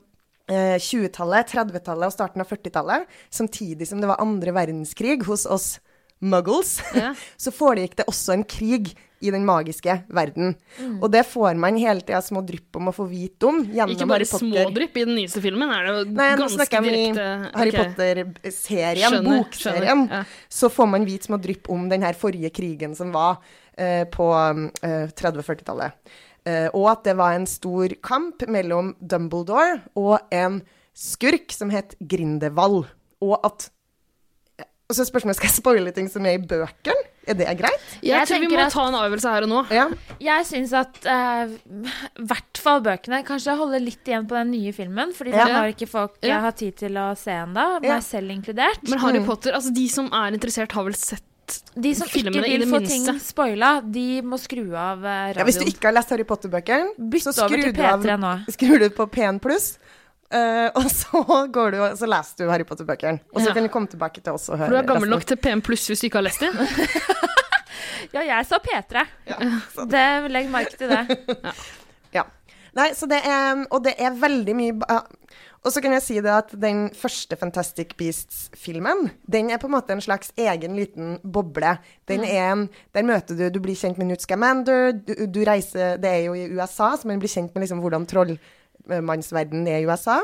20-tallet, 0.48 1.54
30-tallet 1.54 2.10
og 2.10 2.12
starten 2.12 2.42
av 2.44 2.50
40-tallet, 2.50 3.08
samtidig 3.32 3.88
som 3.88 4.02
det 4.02 4.10
var 4.10 4.20
andre 4.20 4.52
verdenskrig 4.52 5.22
hos 5.24 5.46
oss 5.46 5.78
muggles, 6.24 6.78
Ja. 6.94 7.14
så 7.40 7.52
foregikk 7.54 7.96
det 8.00 8.06
også 8.10 8.36
en 8.36 8.44
krig 8.48 8.94
i 9.24 9.30
den 9.32 9.44
magiske 9.46 9.94
verden. 10.12 10.52
Mm. 10.76 10.98
Og 11.00 11.08
det 11.12 11.22
får 11.26 11.56
man 11.60 11.78
hele 11.80 12.04
tida 12.04 12.20
små 12.24 12.42
drypp 12.44 12.76
om 12.76 12.90
å 12.90 12.94
få 12.94 13.06
vite 13.08 13.48
om 13.48 13.62
gjennom 13.64 13.94
Ikke 13.94 14.08
bare 14.10 14.26
små 14.28 14.66
drypp. 14.74 14.98
i 15.00 15.06
den 15.06 15.16
nyeste 15.16 15.40
filmen, 15.44 15.70
er 15.72 15.86
det 15.86 15.94
jo 15.94 16.02
Nei, 16.18 16.28
ganske 16.40 16.82
direkte 16.84 17.24
i 17.24 17.54
Harry 17.54 17.72
okay. 17.72 17.94
Potter-serien, 17.94 19.18
bokserien. 19.24 20.04
ja. 20.12 20.22
Så 20.52 20.68
får 20.72 20.90
man 20.92 21.08
vite 21.08 21.30
små 21.30 21.40
drypp 21.40 21.72
om 21.72 21.88
den 21.88 22.04
her 22.04 22.18
forrige 22.20 22.52
krigen 22.52 22.96
som 22.98 23.14
var 23.16 23.40
uh, 23.40 24.04
på 24.12 24.28
uh, 24.28 25.08
30-40-tallet. 25.16 25.96
Eh, 26.46 26.68
og 26.74 26.90
at 26.90 27.04
det 27.04 27.16
var 27.16 27.32
en 27.32 27.46
stor 27.46 27.88
kamp 28.04 28.42
mellom 28.52 28.94
Dumbledore 29.00 29.80
og 29.96 30.18
en 30.30 30.60
skurk 30.94 31.50
som 31.56 31.70
het 31.70 31.94
Grindelwald. 32.06 32.84
Og 33.24 33.38
at 33.44 33.70
Og 34.84 34.92
så 34.92 35.00
er 35.00 35.08
spørsmålet 35.08 35.36
skal 35.38 35.48
jeg 35.48 35.56
spoile 35.56 35.92
ting 35.96 36.08
som 36.12 36.26
er 36.28 36.34
i 36.36 36.42
bøkene. 36.44 36.94
Er 37.26 37.32
det 37.38 37.46
greit? 37.56 37.80
Jeg, 38.02 38.10
Jeg 38.20 38.26
tror 38.28 38.40
vi 38.42 38.48
må 38.52 38.58
at- 38.66 38.72
ta 38.74 38.82
en 38.86 38.94
avgjørelse 38.98 39.30
her 39.32 39.42
og 39.42 39.48
nå. 39.48 39.60
Ja. 39.72 39.86
Jeg 40.20 40.44
syns 40.44 40.74
at 40.76 40.98
i 41.08 41.54
i 42.20 42.26
hvert 42.28 42.58
fall 42.60 42.82
bøkene 42.82 43.24
kanskje 43.24 43.56
holder 43.56 43.80
litt 43.80 44.04
igjen 44.04 44.26
på 44.28 44.36
den 44.36 44.50
nye 44.52 44.72
filmen, 44.76 45.14
fordi 45.16 45.30
Ja. 45.32 45.46
den 45.46 45.54
har 45.56 45.72
ikke 45.72 45.88
folk 45.88 46.18
Ja. 46.22 46.28
jeg 46.34 46.40
har 46.42 46.52
tid 46.52 46.76
til 46.76 46.92
å 47.00 47.16
se 47.16 47.30
ennå, 47.30 47.80
Ja. 47.82 47.94
meg 47.94 48.02
selv 48.02 48.28
inkludert. 48.30 48.82
Men 48.86 48.98
Harry 48.98 49.20
Mm. 49.20 49.26
Potter, 49.26 49.52
altså 49.54 49.72
de 49.74 49.88
som 49.88 50.06
er 50.12 50.32
interessert, 50.36 50.70
har 50.72 50.84
vel 50.84 50.92
sett 50.92 51.22
De 51.74 51.94
som 51.94 52.06
ikke 52.08 52.30
vil 52.32 52.64
få 52.70 52.80
minste. 52.80 52.88
ting 52.88 53.20
spoila, 53.20 53.80
de 53.82 54.22
må 54.22 54.38
skru 54.40 54.62
av 54.74 55.02
radioen. 55.02 55.36
ja, 55.36 55.44
Hvis 55.44 55.58
du 55.60 55.64
ikke 55.68 55.90
har 55.90 55.96
lest 55.98 56.10
Harry 56.10 56.24
Potter-bøkene, 56.24 56.94
så 57.20 57.32
skru 57.34 57.56
du 57.72 57.82
av 57.82 58.00
P3 58.02 58.16
du 58.78 58.88
på 58.90 59.06
P1 59.10 59.40
pluss, 59.44 59.78
Uh, 60.34 60.66
og 60.80 60.88
så 60.90 61.20
går 61.52 61.70
du 61.70 61.76
så 62.00 62.06
leser 62.08 62.40
du 62.40 62.48
Harry 62.50 62.64
Potter-bøkene. 62.66 63.20
Og 63.34 63.42
så 63.42 63.48
Ja. 63.50 63.54
kan 63.54 63.62
du 63.62 63.68
komme 63.68 63.86
tilbake 63.86 64.22
til 64.24 64.32
oss 64.32 64.48
og 64.48 64.58
høre 64.58 64.66
For 64.66 64.74
du 64.74 64.78
er 64.80 64.86
gammel 64.88 65.02
resten. 65.04 65.10
nok 65.14 65.26
til 65.30 65.36
PM 65.36 65.60
pluss 65.62 65.84
hvis 65.86 66.00
du 66.00 66.06
ikke 66.08 66.18
har 66.18 66.26
lest 66.26 66.40
dem. 66.40 66.56
Ja, 68.14 68.20
jeg 68.22 68.46
sa 68.46 68.58
P3. 68.58 69.04
det, 69.90 70.30
legg 70.32 70.50
merke 70.50 70.76
til 70.78 70.88
det. 70.90 71.52
Ja. 72.16 72.24
Nei, 72.74 72.88
så 72.94 73.06
det 73.10 73.20
er 73.26 73.64
Og 73.70 73.82
det 73.84 73.94
er 73.98 74.10
veldig 74.18 74.54
mye 74.58 74.72
Og 75.64 75.72
så 75.72 75.80
kan 75.80 75.94
jeg 75.96 76.04
si 76.04 76.14
det 76.20 76.28
at 76.28 76.50
den 76.60 76.90
første 76.92 77.38
Fantastic 77.40 77.94
Beasts-filmen, 77.96 79.08
den 79.32 79.48
er 79.48 79.60
på 79.60 79.70
en 79.70 79.72
måte 79.78 79.94
en 79.96 80.02
slags 80.04 80.32
egen 80.36 80.76
liten 80.76 81.16
boble. 81.24 81.78
Den 82.08 82.24
er 82.24 82.50
en 82.52 82.66
Der 82.92 83.02
møter 83.02 83.34
du 83.38 83.48
Du 83.48 83.60
blir 83.64 83.76
kjent 83.76 83.98
med 83.98 84.10
Newt 84.10 84.22
Scamander, 84.22 84.92
du, 84.92 85.14
du 85.26 85.40
reiser 85.44 85.96
Det 85.96 86.10
er 86.10 86.22
jo 86.26 86.34
i 86.34 86.50
USA, 86.52 86.94
så 86.96 87.08
man 87.08 87.18
blir 87.18 87.32
kjent 87.32 87.54
med 87.54 87.64
liksom 87.64 87.80
hvordan 87.80 88.04
trollmannsverdenen 88.84 89.68
er 89.70 89.82
i 89.82 89.86
USA. 89.88 90.18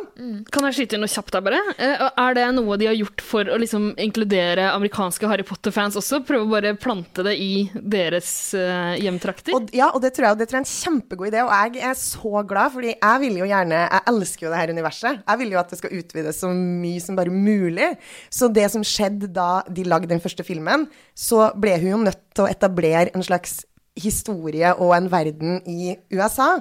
Kan 0.52 0.66
jeg 0.68 0.76
skyte 0.76 0.96
inn 0.96 1.04
noe 1.04 1.10
kjapt 1.10 1.32
der, 1.34 1.44
bare? 1.44 1.60
Eh, 1.78 2.04
Er 2.20 2.36
det 2.36 2.46
noe 2.56 2.76
de 2.80 2.88
har 2.90 2.96
gjort 2.98 3.22
for 3.24 3.48
å 3.48 3.58
liksom 3.60 3.90
inkludere 4.00 4.70
amerikanske 4.74 5.28
Harry 5.30 5.46
Potter-fans 5.46 5.96
også? 6.00 6.22
Prøve 6.26 6.46
å 6.46 6.50
bare 6.52 6.74
plante 6.80 7.24
det 7.26 7.36
i 7.40 7.70
deres 7.74 8.30
eh, 8.58 8.98
hjemtrakter? 9.00 9.54
Og, 9.56 9.70
ja, 9.76 9.90
og 9.94 10.02
det 10.04 10.12
tror, 10.16 10.30
jeg, 10.30 10.40
det 10.42 10.48
tror 10.50 10.60
jeg 10.60 10.66
er 10.66 10.66
en 10.66 10.74
kjempegod 10.74 11.30
idé, 11.30 11.44
og 11.44 11.54
jeg 11.54 11.84
er 11.90 11.98
så 11.98 12.44
glad, 12.44 12.74
fordi 12.76 12.92
jeg 12.94 13.22
vil 13.24 13.40
jo 13.40 13.48
gjerne 13.50 13.80
Jeg 13.80 14.06
elsker 14.12 14.46
jo 14.46 14.52
det 14.52 14.60
her 14.60 14.74
universet. 14.74 15.22
Jeg 15.24 15.42
vil 15.42 15.54
jo 15.54 15.62
at 15.62 15.72
det 15.72 15.80
skal 15.80 15.96
utvides 16.00 16.42
så 16.44 16.52
mye 16.54 17.00
som 17.04 17.18
bare 17.18 17.34
mulig. 17.34 17.90
Så 18.32 18.50
det 18.52 18.68
som 18.72 18.84
skjedde 18.86 19.30
da 19.34 19.50
de 19.68 19.86
lagde 19.88 20.10
den 20.10 20.22
første 20.22 20.44
filmen, 20.46 20.88
så 21.16 21.50
ble 21.60 21.76
hun 21.80 21.92
jo 21.94 22.04
nødt 22.04 22.22
til 22.34 22.46
å 22.46 22.50
etablere 22.50 23.10
en 23.16 23.24
slags 23.26 23.62
historie 24.02 24.72
og 24.76 24.94
en 24.96 25.10
verden 25.12 25.60
i 25.68 25.94
USA. 26.14 26.52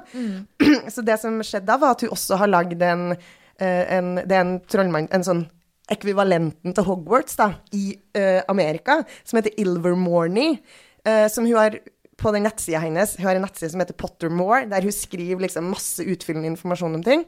Så 0.94 1.06
det 1.06 1.20
som 1.22 1.40
skjedde 1.46 1.68
da, 1.70 1.78
var 1.82 1.96
at 1.96 2.06
hun 2.06 2.16
også 2.16 2.40
har 2.42 2.52
lagd 2.52 2.82
en, 2.86 3.14
eh, 3.60 3.86
en 3.98 4.16
Det 4.22 4.36
er 4.36 4.44
en 4.44 4.60
trollmann 4.70 5.10
En 5.14 5.26
sånn 5.26 5.48
ekvivalenten 5.90 6.76
til 6.78 6.86
Hogwarts 6.86 7.34
da, 7.40 7.48
i 7.74 7.96
uh, 8.14 8.44
Amerika, 8.52 9.00
som 9.26 9.40
heter 9.40 9.56
Ilvermorny, 9.58 10.52
uh, 11.08 11.26
som 11.34 11.48
hun 11.48 11.58
har 11.58 11.80
på 12.20 12.34
den 12.36 12.46
nettsida 12.46 12.82
hennes. 12.84 13.16
Hun 13.18 13.26
har 13.26 13.40
en 13.40 13.46
nettside 13.48 13.72
som 13.74 13.82
heter 13.82 13.98
Pottermore, 13.98 14.68
der 14.70 14.86
hun 14.86 14.94
skriver 14.94 15.42
liksom 15.46 15.72
masse 15.74 16.06
utfyllende 16.06 16.52
informasjon 16.52 17.00
om 17.00 17.06
ting. 17.06 17.26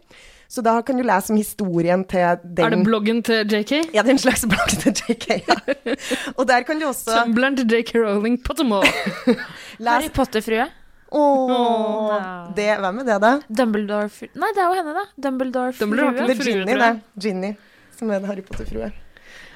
Så 0.52 0.60
da 0.62 0.74
kan 0.84 0.98
du 1.00 1.04
lese 1.08 1.32
om 1.32 1.38
historien 1.40 2.02
til 2.12 2.42
den 2.44 2.66
Er 2.66 2.74
det 2.74 2.82
bloggen 2.84 3.22
til 3.24 3.46
JK? 3.48 3.94
Ja, 3.96 4.04
det 4.04 4.12
er 4.12 4.16
en 4.18 4.20
slags 4.20 4.44
blogg 4.44 4.74
til 4.82 4.92
JK. 4.92 5.28
Ja. 5.48 5.56
Og 6.38 6.44
der 6.50 6.66
kan 6.68 6.82
du 6.82 6.90
også 6.90 7.22
Tumbleren 7.22 7.56
til 7.56 7.72
JK 7.72 7.94
Rowling 8.04 8.36
Pottermore. 8.44 8.90
Harry 9.88 10.10
Potter-frue. 10.12 10.66
Åh, 11.12 12.18
det, 12.56 12.68
Hvem 12.84 13.00
er 13.00 13.08
det, 13.08 13.16
da? 13.24 13.32
Dumbledore 13.48 14.10
fru... 14.12 14.28
Nei, 14.40 14.50
det 14.56 14.64
er 14.64 14.68
jo 14.68 14.80
henne, 14.80 14.96
da. 14.96 15.06
Dumbledore-frue. 15.26 15.86
Dumbledore 15.86 16.20
har 16.20 16.28
Det 16.28 16.36
er 16.36 16.50
Ginny, 16.50 16.76
det. 16.80 16.92
Ginny, 17.26 17.52
som 18.00 18.12
er 18.12 18.20
en 18.20 18.28
Harry 18.30 18.44
Potter-frue. 18.48 18.90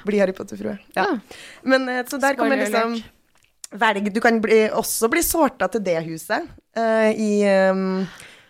Blir 0.08 0.24
Harry 0.24 0.34
Potter-frue. 0.36 0.78
Ja. 0.96 1.06
Men 1.64 1.88
eh, 1.92 2.02
så 2.08 2.20
der 2.22 2.36
kan 2.38 2.48
man 2.52 2.60
liksom 2.60 2.96
velge 3.76 4.12
Du 4.14 4.20
kan 4.24 4.40
bli, 4.40 4.62
også 4.72 5.08
bli 5.12 5.20
sorta 5.24 5.68
til 5.72 5.84
det 5.84 5.98
huset 6.06 6.48
uh, 6.78 7.10
i 7.12 7.44
um, 7.72 8.06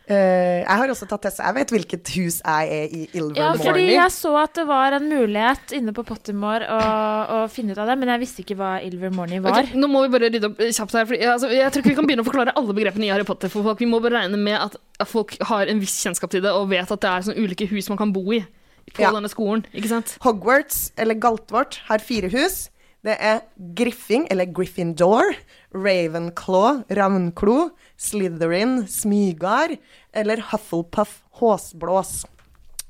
eh, 0.09 0.62
Jeg 0.62 0.76
har 0.80 0.88
også 0.92 1.07
tatt 1.11 1.22
test. 1.26 1.38
Jeg 1.42 1.54
vet 1.57 1.72
hvilket 1.74 2.11
hus 2.16 2.36
jeg 2.44 2.68
er 2.76 2.86
i 2.94 3.00
Ja, 3.07 3.20
Ilvermorny. 3.20 3.64
fordi 3.64 3.86
jeg 3.92 4.11
så 4.14 4.32
at 4.42 4.54
det 4.54 4.66
var 4.68 4.92
en 4.98 5.09
mulighet 5.11 5.74
inne 5.78 5.92
på 5.96 6.04
Pottermore 6.07 6.66
å, 6.70 6.78
å 7.36 7.38
finne 7.50 7.72
ut 7.74 7.78
av 7.82 7.86
det, 7.90 7.98
men 7.98 8.09
jeg 8.14 8.20
visste 8.22 8.42
ikke 8.44 8.57
hva 8.61 8.72
Ilvermorny 8.86 9.40
var. 9.44 9.61
Okay, 9.64 9.74
nå 9.78 9.88
må 9.90 10.02
vi 10.07 10.12
bare 10.16 10.30
rydde 10.30 10.50
opp 10.52 10.59
kjapt 10.62 10.94
her. 10.98 11.07
Fordi, 11.11 11.20
altså, 11.34 11.50
jeg 11.54 11.72
tror 11.72 11.82
ikke 11.84 11.92
vi 11.94 11.98
kan 12.00 12.07
begynne 12.11 12.24
å 12.26 12.30
forklare 12.30 12.54
alle 12.57 12.76
begrepene 12.76 13.09
i 13.09 13.11
Harry 13.14 13.26
Potter 13.28 13.48
for 13.52 13.66
folk. 13.66 13.78
Vi 13.82 13.90
må 13.90 14.00
bare 14.04 14.20
regne 14.22 14.38
med 14.38 14.59
at 14.61 14.76
at 14.98 15.11
folk 15.11 15.34
har 15.44 15.66
en 15.68 15.80
viss 15.82 15.98
kjennskap 16.00 16.30
til 16.32 16.40
det 16.40 16.48
og 16.57 16.70
vet 16.70 16.88
at 16.90 17.00
det 17.02 17.09
er 17.11 17.24
sånne 17.26 17.42
ulike 17.44 17.66
hus 17.68 17.90
man 17.92 17.98
kan 18.00 18.14
bo 18.14 18.22
i 18.32 18.38
på 18.94 19.02
Ja. 19.02 19.11
denne 19.12 19.28
skolen. 19.28 19.66
ikke 19.74 19.90
sant? 19.90 20.14
Hogwarts, 20.24 20.92
eller 20.96 21.14
Galtvort, 21.20 21.80
har 21.90 21.98
fire 21.98 22.30
hus. 22.32 22.70
Det 23.04 23.12
er 23.20 23.42
Griffing, 23.76 24.24
eller 24.32 24.46
Gryffindor, 24.46 25.34
Ravenclaw, 25.86 26.84
Ravnklo, 26.90 27.70
Slytherin, 27.97 28.82
Smygar, 28.90 29.76
eller 30.12 30.42
Hufflepuff, 30.51 31.20
Håsblås. 31.40 32.24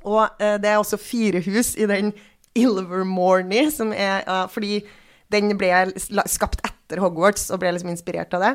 Og 0.06 0.22
eh, 0.42 0.56
det 0.62 0.70
er 0.70 0.80
også 0.80 0.98
fire 1.00 1.42
hus 1.46 1.74
i 1.78 1.88
den 1.90 2.12
Ilvermorny, 2.56 3.66
som 3.70 3.90
er 3.92 4.22
uh, 4.24 4.46
Fordi 4.48 4.80
den 5.34 5.56
ble 5.58 5.68
skapt 6.30 6.62
etter 6.64 7.02
Hogwarts 7.02 7.50
og 7.50 7.60
ble 7.60 7.74
liksom 7.74 7.90
inspirert 7.90 8.32
av 8.36 8.44
det. 8.44 8.52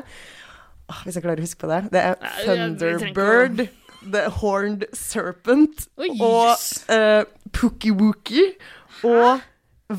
Åh, 0.88 1.04
hvis 1.04 1.18
jeg 1.18 1.24
klarer 1.24 1.42
å 1.42 1.46
huske 1.46 1.62
på 1.62 1.70
det. 1.70 1.80
Det 1.92 2.02
er 2.08 2.16
Thunderbird, 2.42 3.66
The 4.02 4.24
Horned 4.40 4.86
Serpent 4.96 5.86
Oi, 6.00 6.10
og 6.16 6.56
uh, 6.90 7.22
Pookie-Wookie 7.54 8.48
og 9.06 9.44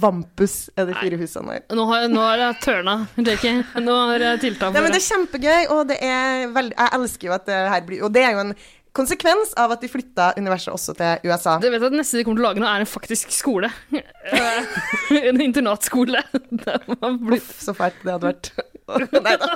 Vampus 0.02 0.70
er 0.78 0.86
de 0.89 0.94
fire 0.98 1.18
husene 1.22 1.56
her. 1.58 1.64
Nå 1.76 1.86
har, 1.89 2.08
nå 2.12 2.22
har 2.24 2.38
jeg 2.41 2.60
tørna, 2.66 2.96
Jackie. 3.18 3.64
Nå 3.84 3.98
har 4.10 4.26
jeg 4.28 4.41
tiltak 4.48 4.74
Nei, 4.74 4.80
for 4.80 4.88
men 4.88 4.91
det 4.91 5.00
det. 5.00 5.04
er 5.04 5.10
kjempegøy, 5.10 5.68
og 5.76 5.84
det 5.91 5.98
er 6.04 6.48
veldig 6.56 6.78
Jeg 6.80 6.96
elsker 7.00 7.28
jo 7.30 7.36
at 7.38 7.46
det 7.50 7.60
her 7.74 7.86
blir 7.88 8.04
Og 8.08 8.14
det 8.16 8.24
er 8.28 8.32
jo 8.38 8.44
en 8.48 8.56
konsekvens 8.94 9.54
av 9.58 9.74
at 9.74 9.82
de 9.84 9.89
flytta 9.89 10.32
universet 10.38 10.74
også 10.74 10.94
til 10.98 11.30
USA. 11.30 11.58
Det 11.62 11.72
vet 11.74 11.82
jeg 11.82 11.91
at 11.91 11.98
neste 11.98 12.20
de 12.20 12.26
kommer 12.28 12.41
til 12.41 12.46
å 12.46 12.50
lage 12.52 12.64
nå, 12.64 12.68
er 12.70 12.86
en 12.86 12.89
faktisk 12.89 13.34
skole. 13.36 13.72
Eh, 14.24 15.28
en 15.30 15.41
internatskole. 15.44 16.22
Uff, 17.36 17.50
så 17.62 17.74
fælt 17.76 18.00
det 18.06 18.14
hadde 18.16 18.30
vært. 18.30 18.54
Nei 19.26 19.34
da. 19.39 19.50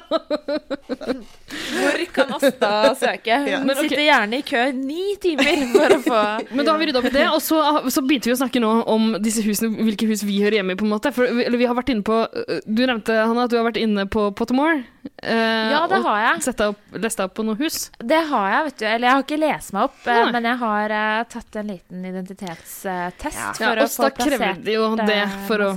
Hvor 0.87 2.03
kan 2.15 2.33
Asta 2.37 2.69
søke? 2.99 3.37
Hun 3.43 3.49
Ja. 3.49 3.75
Sitter 3.79 4.01
gjerne 4.03 4.39
i 4.39 4.45
kø 4.47 4.61
ni 4.75 5.15
timer 5.23 5.63
for 5.73 5.95
å 5.95 5.99
få 6.05 6.21
Men 6.51 6.65
da 6.65 6.73
har 6.73 6.81
vi 6.81 6.89
rydda 6.89 7.01
opp 7.01 7.09
i 7.09 7.13
det, 7.15 7.25
og 7.31 7.41
så, 7.43 7.61
så 7.93 8.03
begynte 8.05 8.29
vi 8.31 8.35
å 8.35 8.39
snakke 8.39 8.61
nå 8.63 8.71
om 8.91 9.09
disse 9.23 9.43
husene, 9.45 9.71
hvilke 9.87 10.07
hus 10.11 10.23
vi 10.27 10.39
hører 10.43 10.59
hjemme 10.59 10.75
i, 10.75 10.79
på 10.79 10.87
en 10.87 10.93
måte. 10.93 11.11
For, 11.15 11.27
eller 11.27 11.59
vi 11.59 11.67
har 11.69 11.77
vært 11.77 11.91
inne 11.93 12.05
på 12.07 12.21
øh, 12.27 12.61
Du 12.67 12.83
nevnte, 12.85 13.15
Hanna, 13.23 13.47
at 13.47 13.53
du 13.53 13.57
har 13.59 13.67
vært 13.67 13.81
inne 13.81 14.07
på 14.11 14.29
Pottermore. 14.37 14.83
Eh, 15.23 15.71
Ja, 15.71 15.83
det 15.89 16.01
har 16.05 16.19
jeg. 16.21 16.55
Og 16.67 16.97
lest 17.03 17.19
deg 17.19 17.29
opp 17.29 17.35
på 17.37 17.45
noen 17.47 17.59
hus. 17.61 17.77
Det 17.99 18.19
har 18.31 18.49
jeg, 18.53 18.65
vet 18.67 18.79
du. 18.79 18.85
Eller 18.89 19.07
jeg 19.07 19.15
har 19.15 19.23
ikke 19.25 19.39
lest 19.41 19.73
meg 19.75 19.87
opp, 19.89 20.01
eh, 20.05 20.19
Nei. 20.23 20.33
men 20.35 20.49
jeg 20.49 20.61
har 20.63 20.95
uh, 20.97 21.21
tatt 21.33 21.61
en 21.61 21.71
liten 21.73 22.09
identitetstest 22.11 22.85
Ja. 22.87 23.53
for 23.53 23.63
Ja, 23.65 23.71
å 23.73 23.87
oss 23.87 23.97
få 23.97 24.11
plassert 24.17 24.67
jo 24.73 24.91
det 24.99 25.21
for 25.47 25.65
å, 25.65 25.71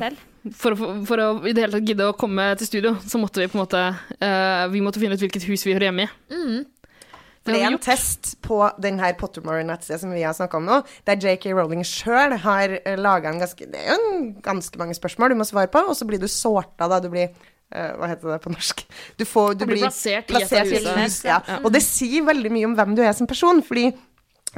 for, 0.56 0.74
å, 0.74 0.90
for 1.08 1.24
å 1.24 1.30
i 1.44 1.54
det 1.54 1.66
hele 1.66 1.78
tatt 1.78 1.88
gidde 1.92 2.10
å 2.10 2.16
komme 2.16 2.50
til 2.60 2.68
studio, 2.68 2.96
så 3.04 3.20
måtte 3.20 3.42
vi 3.42 3.48
på 3.50 3.58
en 3.58 3.64
måte 3.64 3.86
uh, 4.20 4.66
Vi 4.72 4.84
måtte 4.84 5.02
finne 5.02 5.16
ut 5.16 5.24
hvilket 5.24 5.48
hus 5.48 5.66
vi 5.66 5.74
hører 5.76 5.90
hjemme 5.90 6.06
i. 6.06 6.12
Mm. 6.34 6.60
Det 7.48 7.56
er 7.56 7.70
en 7.70 7.78
test 7.80 8.34
på 8.44 8.58
den 8.84 8.98
her 9.00 9.14
Pottermore-nettsida 9.18 9.96
som 10.02 10.10
vi 10.12 10.22
har 10.22 10.34
snakka 10.36 10.58
om 10.60 10.66
nå, 10.68 10.82
der 11.08 11.16
JK 11.24 11.54
Rowling 11.56 11.80
sjøl 11.88 12.36
har 12.42 12.74
laga 13.00 13.32
en 13.32 13.40
ganske 13.40 13.64
Det 13.70 13.80
er 13.80 13.94
jo 13.94 14.10
en 14.10 14.26
ganske 14.44 14.80
mange 14.80 14.96
spørsmål 14.98 15.32
du 15.32 15.40
må 15.40 15.46
svare 15.48 15.70
på, 15.72 15.80
og 15.88 15.96
så 15.96 16.04
blir 16.08 16.20
du 16.20 16.28
sorta, 16.28 16.84
da. 16.84 17.00
Du 17.00 17.08
blir 17.12 17.32
Hva 17.70 18.08
heter 18.10 18.32
det 18.34 18.40
på 18.42 18.52
norsk? 18.52 18.84
Du, 19.20 19.24
får, 19.28 19.54
du 19.54 19.64
blir 19.64 19.76
blir 19.76 19.86
plassert 19.86 20.32
i 20.32 20.34
et 20.34 20.34
av 20.34 20.40
plassert 20.40 20.66
i 20.66 20.78
et 20.80 20.86
husene. 20.86 21.04
hus. 21.06 21.18
Ja. 21.28 21.38
Og 21.60 21.70
det 21.74 21.82
sier 21.86 22.26
veldig 22.26 22.50
mye 22.54 22.70
om 22.70 22.74
hvem 22.78 22.96
du 22.98 23.04
er 23.04 23.14
som 23.16 23.30
person, 23.30 23.62
fordi 23.66 23.90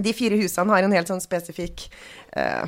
de 0.00 0.14
fire 0.16 0.38
husene 0.40 0.72
har 0.72 0.86
en 0.86 0.96
helt 0.96 1.10
sånn 1.10 1.20
spesifikk 1.20 1.84
uh, 2.38 2.64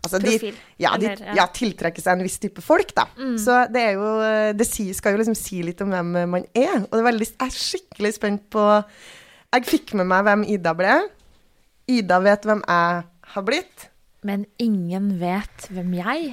Altså 0.00 0.16
de, 0.22 0.30
Profil, 0.32 0.58
ja, 0.80 0.94
de 0.96 1.08
eller, 1.10 1.22
ja. 1.26 1.34
ja, 1.42 1.44
tiltrekker 1.52 2.00
seg 2.00 2.16
en 2.16 2.24
viss 2.24 2.38
type 2.40 2.62
folk, 2.64 2.94
da. 2.96 3.04
Så 3.36 3.56
det 3.68 3.82
er 3.90 3.98
jo 3.98 4.12
Det 4.56 4.64
sier, 4.64 4.96
skal 4.96 5.12
jo 5.12 5.20
liksom 5.20 5.36
si 5.36 5.60
litt 5.66 5.82
om 5.84 5.92
hvem 5.92 6.14
man 6.32 6.46
er. 6.56 6.86
Og 6.86 6.94
det 6.94 7.02
er 7.02 7.08
veldig, 7.10 7.28
jeg 7.34 7.44
er 7.44 7.58
skikkelig 7.58 8.14
spent 8.16 8.46
på 8.54 8.64
Jeg 8.70 9.68
fikk 9.68 9.92
med 10.00 10.08
meg 10.08 10.24
hvem 10.24 10.46
Ida 10.56 10.72
ble. 10.78 10.94
Ida 11.90 12.20
vet 12.24 12.48
hvem 12.48 12.62
jeg 12.64 13.02
har 13.34 13.44
blitt. 13.44 13.90
Men 14.24 14.46
ingen 14.60 15.12
vet 15.20 15.68
hvem 15.68 15.92
jeg 16.00 16.32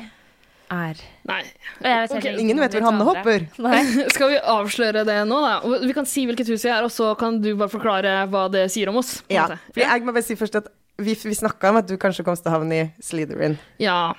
er. 0.73 1.01
Nei. 1.29 1.41
Og 1.79 1.85
vet 1.87 2.11
Ok, 2.17 2.23
heller 2.25 2.41
Ingen 2.43 2.59
vet 2.61 2.75
hvor 2.77 2.85
Hanne 2.87 3.03
er. 3.03 3.09
hopper. 3.11 3.45
Nei. 3.63 3.81
Skal 4.15 4.33
vi 4.33 4.39
avsløre 4.55 5.03
det 5.07 5.17
nå, 5.29 5.39
da? 5.43 5.53
Vi 5.85 5.95
kan 5.95 6.07
si 6.09 6.25
hvilket 6.29 6.49
hus 6.53 6.65
vi 6.67 6.71
er, 6.73 6.83
og 6.87 6.91
så 6.93 7.11
kan 7.19 7.39
du 7.43 7.53
bare 7.55 7.71
forklare 7.71 8.15
hva 8.31 8.47
det 8.53 8.67
sier 8.73 8.91
om 8.91 8.99
oss. 9.01 9.17
Ja, 9.31 9.47
jeg 9.77 10.03
må 10.05 10.15
bare 10.15 10.25
si 10.27 10.37
først 10.39 10.59
at 10.59 10.71
vi, 10.97 11.13
vi 11.13 11.35
snakka 11.37 11.69
om 11.71 11.79
at 11.81 11.87
du 11.89 11.95
kanskje 12.01 12.25
kom 12.25 12.35
til 12.37 12.49
å 12.49 12.55
havne 12.57 12.79
i 12.81 12.87
Slytherin. 13.03 13.59
Ja. 13.81 14.13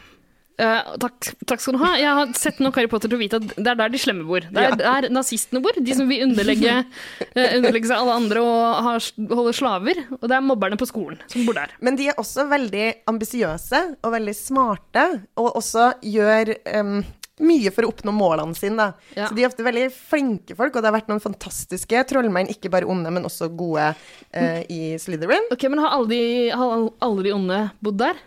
Eh, 0.59 0.95
takk, 0.99 1.29
takk 1.47 1.63
skal 1.63 1.77
du 1.77 1.81
ha. 1.85 1.93
Jeg 2.01 2.15
har 2.19 2.33
sett 2.39 2.59
nok 2.63 2.79
Harry 2.81 2.91
Potter 2.91 3.11
til 3.11 3.19
å 3.19 3.21
vite 3.21 3.39
at 3.39 3.53
det 3.55 3.71
er 3.71 3.79
der 3.79 3.93
de 3.95 4.01
slemme 4.03 4.27
bor. 4.27 4.43
Det 4.43 4.65
er 4.65 4.79
der 4.81 5.07
nazistene 5.15 5.63
bor. 5.63 5.77
De 5.79 5.95
som 5.95 6.09
vil 6.11 6.25
underlegge, 6.27 6.81
uh, 7.23 7.45
underlegge 7.59 7.91
seg 7.91 7.95
alle 7.95 8.17
andre 8.19 8.43
og 8.43 8.81
har, 8.89 9.11
holde 9.31 9.55
slaver. 9.55 10.03
Og 10.19 10.27
det 10.27 10.35
er 10.35 10.45
mobberne 10.45 10.81
på 10.81 10.89
skolen 10.91 11.21
som 11.31 11.47
bor 11.47 11.59
der. 11.61 11.77
Men 11.85 11.99
de 11.99 12.11
er 12.11 12.19
også 12.19 12.49
veldig 12.51 12.89
ambisiøse 13.11 13.85
og 14.03 14.17
veldig 14.17 14.35
smarte, 14.35 15.07
og 15.39 15.55
også 15.63 15.93
gjør 16.07 16.57
um 16.81 16.99
mye 17.39 17.71
for 17.75 17.87
å 17.87 17.93
oppnå 17.93 18.13
målene 18.15 18.57
sine. 18.59 18.75
Da. 18.79 19.13
Ja. 19.15 19.29
Så 19.29 19.37
de 19.37 19.45
er 19.45 19.51
ofte 19.51 19.67
veldig 19.67 19.89
flinke 19.95 20.57
folk, 20.59 20.75
og 20.75 20.83
det 20.83 20.91
har 20.91 20.97
vært 20.97 21.11
noen 21.11 21.23
fantastiske 21.23 22.03
trollmenn, 22.11 22.51
ikke 22.53 22.73
bare 22.73 22.89
onde, 22.91 23.13
men 23.15 23.27
også 23.29 23.51
gode 23.59 23.93
eh, 24.33 24.65
i 24.67 24.81
Slytherin. 25.01 25.47
Ok, 25.55 25.69
Men 25.71 25.85
har 25.85 25.95
alle 25.97 26.11
de, 26.11 26.23
har 26.51 26.89
alle 27.05 27.27
de 27.27 27.35
onde 27.37 27.61
bodd 27.85 28.01
der? 28.03 28.19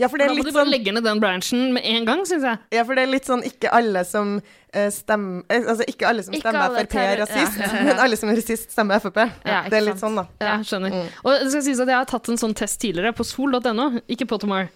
Ja, 0.00 0.08
for 0.10 0.18
det 0.18 0.26
Da 0.26 0.32
er 0.32 0.36
må 0.36 0.42
litt 0.42 0.50
du 0.50 0.54
bare 0.56 0.66
sånn 0.66 0.72
legge 0.74 0.92
ned 0.94 1.04
den 1.06 1.20
branchen 1.22 1.72
med 1.76 1.86
en 1.86 2.06
gang, 2.08 2.22
syns 2.28 2.46
jeg. 2.46 2.58
Ja, 2.74 2.84
for 2.86 2.98
det 2.98 3.04
er 3.06 3.12
litt 3.12 3.28
sånn 3.28 3.44
ikke 3.46 3.70
alle 3.74 4.02
som 4.08 4.36
eh, 4.74 4.88
stemmer 4.94 5.44
eh, 5.48 5.62
Altså 5.62 5.86
ikke 5.88 6.08
alle 6.10 6.24
som 6.26 6.34
Ikke 6.34 6.48
stemmer 6.48 6.66
alle 6.66 6.84
Frp 6.84 6.96
er 7.00 7.20
rasist, 7.22 7.60
ja. 7.62 7.70
men 7.88 8.02
alle 8.06 8.18
som 8.20 8.32
er 8.32 8.40
rasist, 8.40 8.72
stemmer 8.74 9.02
Frp. 9.02 9.20
Ja, 9.46 9.60
det 9.70 9.78
er 9.78 9.86
litt 9.86 10.00
sant. 10.00 10.06
sånn, 10.06 10.18
da. 10.22 10.26
Ja, 10.42 10.56
skjønner. 10.66 10.96
Og 11.24 11.36
det 11.36 11.52
skal 11.54 11.66
sies 11.68 11.82
at 11.86 11.92
jeg 11.94 12.00
har 12.02 12.10
tatt 12.10 12.32
en 12.32 12.40
sånn 12.40 12.56
test 12.58 12.80
tidligere 12.82 13.14
på 13.16 13.26
sol.no, 13.26 13.90
ikke 14.10 14.28
Pottermore. 14.30 14.68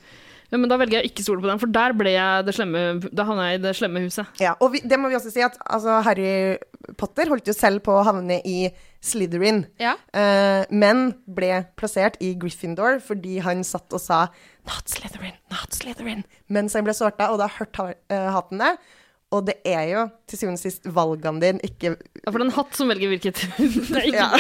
Ja, 0.53 0.59
Men 0.61 0.71
da 0.71 0.79
velger 0.79 1.01
jeg 1.01 1.11
ikke 1.11 1.25
stole 1.25 1.43
på 1.43 1.49
den, 1.51 1.59
for 1.59 1.73
der 1.75 1.95
ble 1.99 2.13
jeg 2.15 2.47
det 2.47 2.55
slemme, 2.55 2.83
da 3.11 3.25
havna 3.27 3.49
jeg 3.51 3.59
i 3.59 3.63
det 3.65 3.75
slemme 3.75 4.03
huset. 4.05 4.43
Ja, 4.43 4.55
og 4.63 4.75
vi, 4.77 4.83
det 4.87 4.99
må 5.01 5.11
vi 5.11 5.19
også 5.19 5.33
si 5.35 5.43
at 5.43 5.57
altså, 5.65 5.99
Harry 6.07 6.61
Potter 7.01 7.31
holdt 7.33 7.49
jo 7.51 7.57
selv 7.57 7.83
på 7.87 7.97
å 7.97 8.05
havne 8.07 8.39
i 8.47 8.69
Slytherin, 9.05 9.67
Ja. 9.81 9.95
uh, 10.17 10.65
men 10.73 11.11
ble 11.29 11.67
plassert 11.77 12.17
i 12.25 12.33
Gryffindor 12.41 13.01
fordi 13.05 13.39
han 13.45 13.61
satt 13.65 13.93
og 13.93 14.01
sa 14.01 14.29
'not 14.65 14.89
Slytherin, 14.89 15.37
not 15.53 15.71
Slytherin', 15.77 16.25
mens 16.49 16.73
han 16.73 16.85
ble 16.85 16.95
sorta, 16.97 17.29
og 17.31 17.39
da 17.39 17.49
hørte 17.49 17.77
ha- 17.77 18.31
hatten 18.33 18.59
det. 18.65 18.79
Og 19.35 19.47
det 19.47 19.57
er 19.67 19.83
jo 19.91 20.11
til 20.29 20.39
syvende 20.39 20.61
og 20.61 20.63
sist 20.63 20.85
valgene 20.87 21.41
dine, 21.43 21.59
ikke 21.65 21.97
Ja, 22.25 22.31
for 22.31 22.39
det 22.39 22.45
er 22.47 22.51
en 22.51 22.57
hatt 22.57 22.77
som 22.77 22.89
velger 22.89 23.09
hvilket 23.11 23.35
Det 23.93 23.97
er 23.97 24.07
ikke, 24.07 24.15
Ja. 24.15 24.31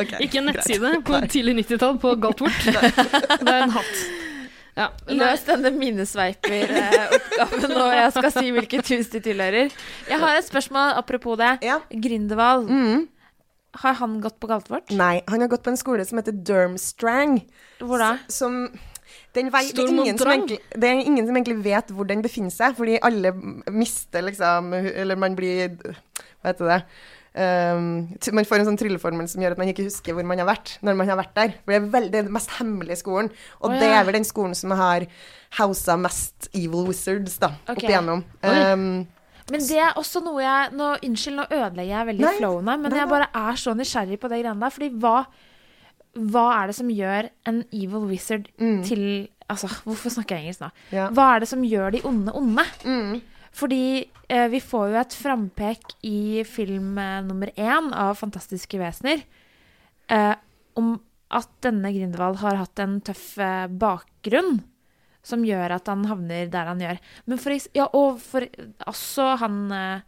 okay, 0.00 0.18
ikke 0.24 0.38
en 0.38 0.46
greit. 0.46 0.56
nettside 0.56 1.02
på 1.04 1.20
tidlig 1.28 1.54
90-tall 1.66 1.98
på 2.00 2.14
Galtvort. 2.18 2.64
Det 3.44 3.48
er 3.52 3.62
en 3.62 3.70
hatt. 3.70 3.94
Ja. 4.74 4.86
Løs 5.06 5.42
denne 5.44 5.70
minnesveiper-oppgaven, 5.76 7.74
og 7.76 7.92
jeg 7.92 8.12
skal 8.14 8.30
si 8.32 8.50
hvilket 8.54 8.88
hus 8.96 9.10
de 9.12 9.20
tilhører. 9.20 9.70
Jeg 10.08 10.18
har 10.22 10.38
et 10.38 10.46
spørsmål 10.46 10.94
apropos 10.96 11.36
det. 11.38 11.58
Ja. 11.62 11.78
Grindeval. 11.92 12.64
Mm. 12.68 13.08
Har 13.80 13.94
han 14.02 14.20
gått 14.20 14.38
på 14.40 14.50
Galtvort? 14.50 14.92
Nei, 14.92 15.22
han 15.28 15.44
har 15.44 15.50
gått 15.52 15.64
på 15.64 15.72
en 15.72 15.80
skole 15.80 16.04
som 16.08 16.20
heter 16.20 16.34
Durmstrang. 16.36 17.38
Hvor 17.80 18.02
da? 18.02 18.16
Som 18.32 18.66
den 19.36 19.48
vei, 19.52 19.64
det, 19.72 19.80
er 19.80 19.88
ingen 19.92 20.18
som 20.20 20.30
egentlig, 20.32 20.58
det 20.76 20.88
er 20.88 21.00
ingen 21.00 21.24
som 21.28 21.36
egentlig 21.36 21.58
vet 21.64 21.90
hvor 21.92 22.08
den 22.08 22.22
befinner 22.24 22.52
seg, 22.52 22.76
fordi 22.76 22.98
alle 23.04 23.32
mister 23.72 24.24
liksom 24.24 24.72
Eller 24.76 25.18
man 25.20 25.36
blir 25.36 25.74
Hva 25.80 26.52
heter 26.52 26.68
det? 26.68 26.78
Um, 27.32 28.10
man 28.36 28.44
får 28.44 28.60
en 28.60 28.66
sånn 28.68 28.76
trylleformel 28.76 29.24
som 29.30 29.40
gjør 29.40 29.54
at 29.54 29.60
man 29.62 29.70
ikke 29.72 29.86
husker 29.86 30.12
hvor 30.12 30.26
man 30.28 30.42
har 30.42 30.50
vært 30.50 30.74
når 30.84 30.98
man 30.98 31.08
har 31.08 31.16
vært 31.16 31.32
der. 31.38 31.54
For 31.62 31.72
det 31.72 31.78
er 31.78 31.86
veldig, 31.94 32.12
den 32.18 32.34
mest 32.34 32.52
hemmelige 32.58 33.00
skolen. 33.00 33.30
Og 33.62 33.70
Å, 33.70 33.78
det 33.80 33.88
er 33.88 34.04
vel 34.04 34.18
den 34.18 34.28
skolen 34.28 34.56
som 34.58 34.74
har 34.76 35.06
housa 35.56 35.96
mest 36.00 36.50
evil 36.52 36.84
wizards, 36.90 37.38
da, 37.40 37.54
okay. 37.64 37.72
opp 37.72 37.88
igjennom. 37.88 38.24
Um, 38.44 38.84
Men 39.52 39.64
det 39.68 39.78
er 39.84 39.98
også 40.00 40.22
noe 40.24 40.42
jeg 40.42 40.72
nå, 40.78 40.90
Unnskyld, 41.08 41.38
nå 41.38 41.46
ødelegger 41.50 41.92
jeg 41.92 42.08
veldig 42.12 42.30
flowen 42.38 42.70
her, 42.72 42.80
men 42.82 42.94
nei, 42.94 43.00
jeg 43.02 43.10
bare 43.12 43.28
er 43.42 43.60
så 43.60 43.74
nysgjerrig 43.78 44.18
på 44.22 44.30
det 44.32 44.40
greiene 44.42 44.64
der. 44.64 44.74
Fordi 44.74 44.88
hva, 45.02 45.16
hva 46.32 46.46
er 46.56 46.72
det 46.72 46.78
som 46.78 46.90
gjør 46.92 47.28
en 47.52 47.62
evil 47.70 48.08
wizard 48.10 48.48
til 48.88 49.04
Altså, 49.52 49.68
hvorfor 49.84 50.08
snakker 50.14 50.38
jeg 50.38 50.46
engelsk 50.46 50.62
nå? 50.62 50.68
Mm. 50.72 50.92
Ja. 50.96 51.06
Hva 51.12 51.24
er 51.34 51.42
det 51.42 51.48
som 51.50 51.64
gjør 51.66 51.92
de 51.92 52.00
onde 52.08 52.32
onde? 52.38 52.64
mm. 52.86 53.20
Fordi 53.52 54.08
eh, 54.32 54.46
vi 54.48 54.62
får 54.64 54.86
jo 54.88 54.96
et 54.96 55.12
frampek 55.12 55.90
i 56.08 56.40
film 56.48 56.96
eh, 56.96 57.18
nummer 57.26 57.50
én 57.52 57.90
av 57.92 58.14
Fantastiske 58.16 58.78
vesener 58.80 59.20
eh, 60.08 60.32
om 60.80 60.94
at 61.36 61.50
denne 61.64 61.90
Grindelwald 61.92 62.40
har 62.40 62.56
hatt 62.62 62.80
en 62.80 62.94
tøff 63.04 63.34
eh, 63.36 63.66
bakgrunn 63.68 64.62
som 65.26 65.44
gjør 65.46 65.76
at 65.76 65.86
han 65.90 66.04
havner 66.10 66.48
der 66.50 66.70
han 66.72 66.80
gjør. 66.82 66.98
Men 67.30 67.38
for, 67.42 67.54
ja, 67.76 67.86
og 67.94 68.18
for 68.22 68.46
også 68.90 69.28
han 69.42 69.60
uh, 69.70 70.00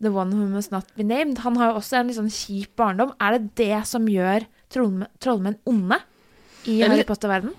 The 0.00 0.12
One 0.14 0.32
Who 0.36 0.46
Must 0.52 0.72
Not 0.72 0.92
Be 0.96 1.04
Named, 1.06 1.40
han 1.44 1.58
har 1.60 1.72
jo 1.72 1.80
også 1.80 1.98
en 2.00 2.10
litt 2.10 2.18
sånn 2.20 2.30
kjip 2.32 2.76
barndom. 2.78 3.12
Er 3.20 3.36
det 3.38 3.54
det 3.60 3.82
som 3.90 4.06
gjør 4.08 4.46
trollmenn, 4.72 5.10
trollmenn 5.20 5.58
onde 5.68 5.98
i 6.66 6.78
Eller- 6.80 6.94
Harry 7.00 7.08
Potter-verden? 7.08 7.52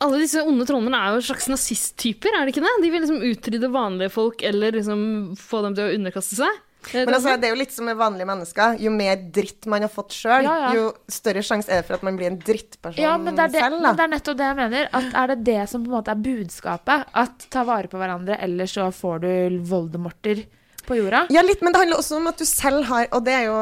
Alle 0.00 0.16
disse 0.22 0.40
onde 0.48 0.64
trollmennene 0.64 0.96
er 0.96 1.16
jo 1.18 1.26
slags 1.28 1.46
nazisttyper, 1.52 2.32
er 2.32 2.46
det 2.48 2.54
ikke 2.54 2.62
det? 2.64 2.70
De 2.80 2.88
vil 2.92 3.02
liksom 3.04 3.20
utrydde 3.20 3.68
vanlige 3.72 4.12
folk 4.14 4.40
eller 4.48 4.72
liksom 4.78 5.02
få 5.36 5.60
dem 5.66 5.74
til 5.76 5.84
å 5.90 5.96
underkaste 5.98 6.38
seg. 6.38 6.60
Men 6.94 7.12
altså, 7.14 7.34
det 7.36 7.48
er 7.48 7.52
jo 7.54 7.58
litt 7.60 7.72
som 7.74 7.84
med 7.86 7.98
vanlige 8.00 8.26
mennesker. 8.30 8.76
Jo 8.80 8.90
mer 8.94 9.16
dritt 9.36 9.66
man 9.70 9.82
har 9.84 9.90
fått 9.92 10.14
sjøl, 10.16 10.46
Ja, 10.46 10.54
ja. 10.64 10.70
jo 10.78 10.84
større 11.12 11.42
sjanse 11.44 11.68
er 11.70 11.82
det 11.82 11.88
for 11.90 11.98
at 11.98 12.06
man 12.06 12.16
blir 12.16 12.30
en 12.32 12.38
drittperson 12.40 13.02
Ja, 13.02 13.16
men 13.20 13.36
det, 13.36 13.44
er 13.48 13.52
det, 13.52 13.60
selv. 13.66 13.80
men 13.84 13.98
det 13.98 14.06
er 14.06 14.12
nettopp 14.14 14.38
det 14.40 14.46
jeg 14.48 14.58
mener. 14.60 14.88
At 15.00 15.18
er 15.22 15.34
det 15.34 15.38
det 15.50 15.58
som 15.70 15.84
på 15.84 15.90
en 15.92 15.96
måte 15.98 16.14
er 16.14 16.22
budskapet? 16.24 17.04
At 17.24 17.46
ta 17.52 17.64
vare 17.68 17.90
på 17.92 18.00
hverandre, 18.00 18.38
ellers 18.40 18.72
så 18.78 18.88
får 18.96 19.20
du 19.26 19.58
voldemorter 19.68 20.44
på 20.88 20.96
jorda? 20.96 21.26
Ja, 21.30 21.42
litt, 21.44 21.60
men 21.62 21.74
det 21.76 21.82
handler 21.84 22.00
også 22.00 22.16
om 22.16 22.30
at 22.32 22.40
du 22.40 22.46
selv 22.48 22.86
har 22.88 23.06
Og 23.12 23.20
det 23.26 23.34
er 23.36 23.44
jo 23.50 23.58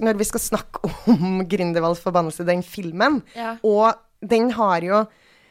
Når 0.00 0.16
vi 0.18 0.24
skal 0.24 0.40
snakke 0.40 0.88
om 1.12 1.44
Grindelwalds 1.46 2.00
forbannelse, 2.00 2.46
den 2.48 2.62
filmen, 2.64 3.20
og 3.62 3.92
den 4.24 4.50
har 4.56 4.80
jo 4.80 5.02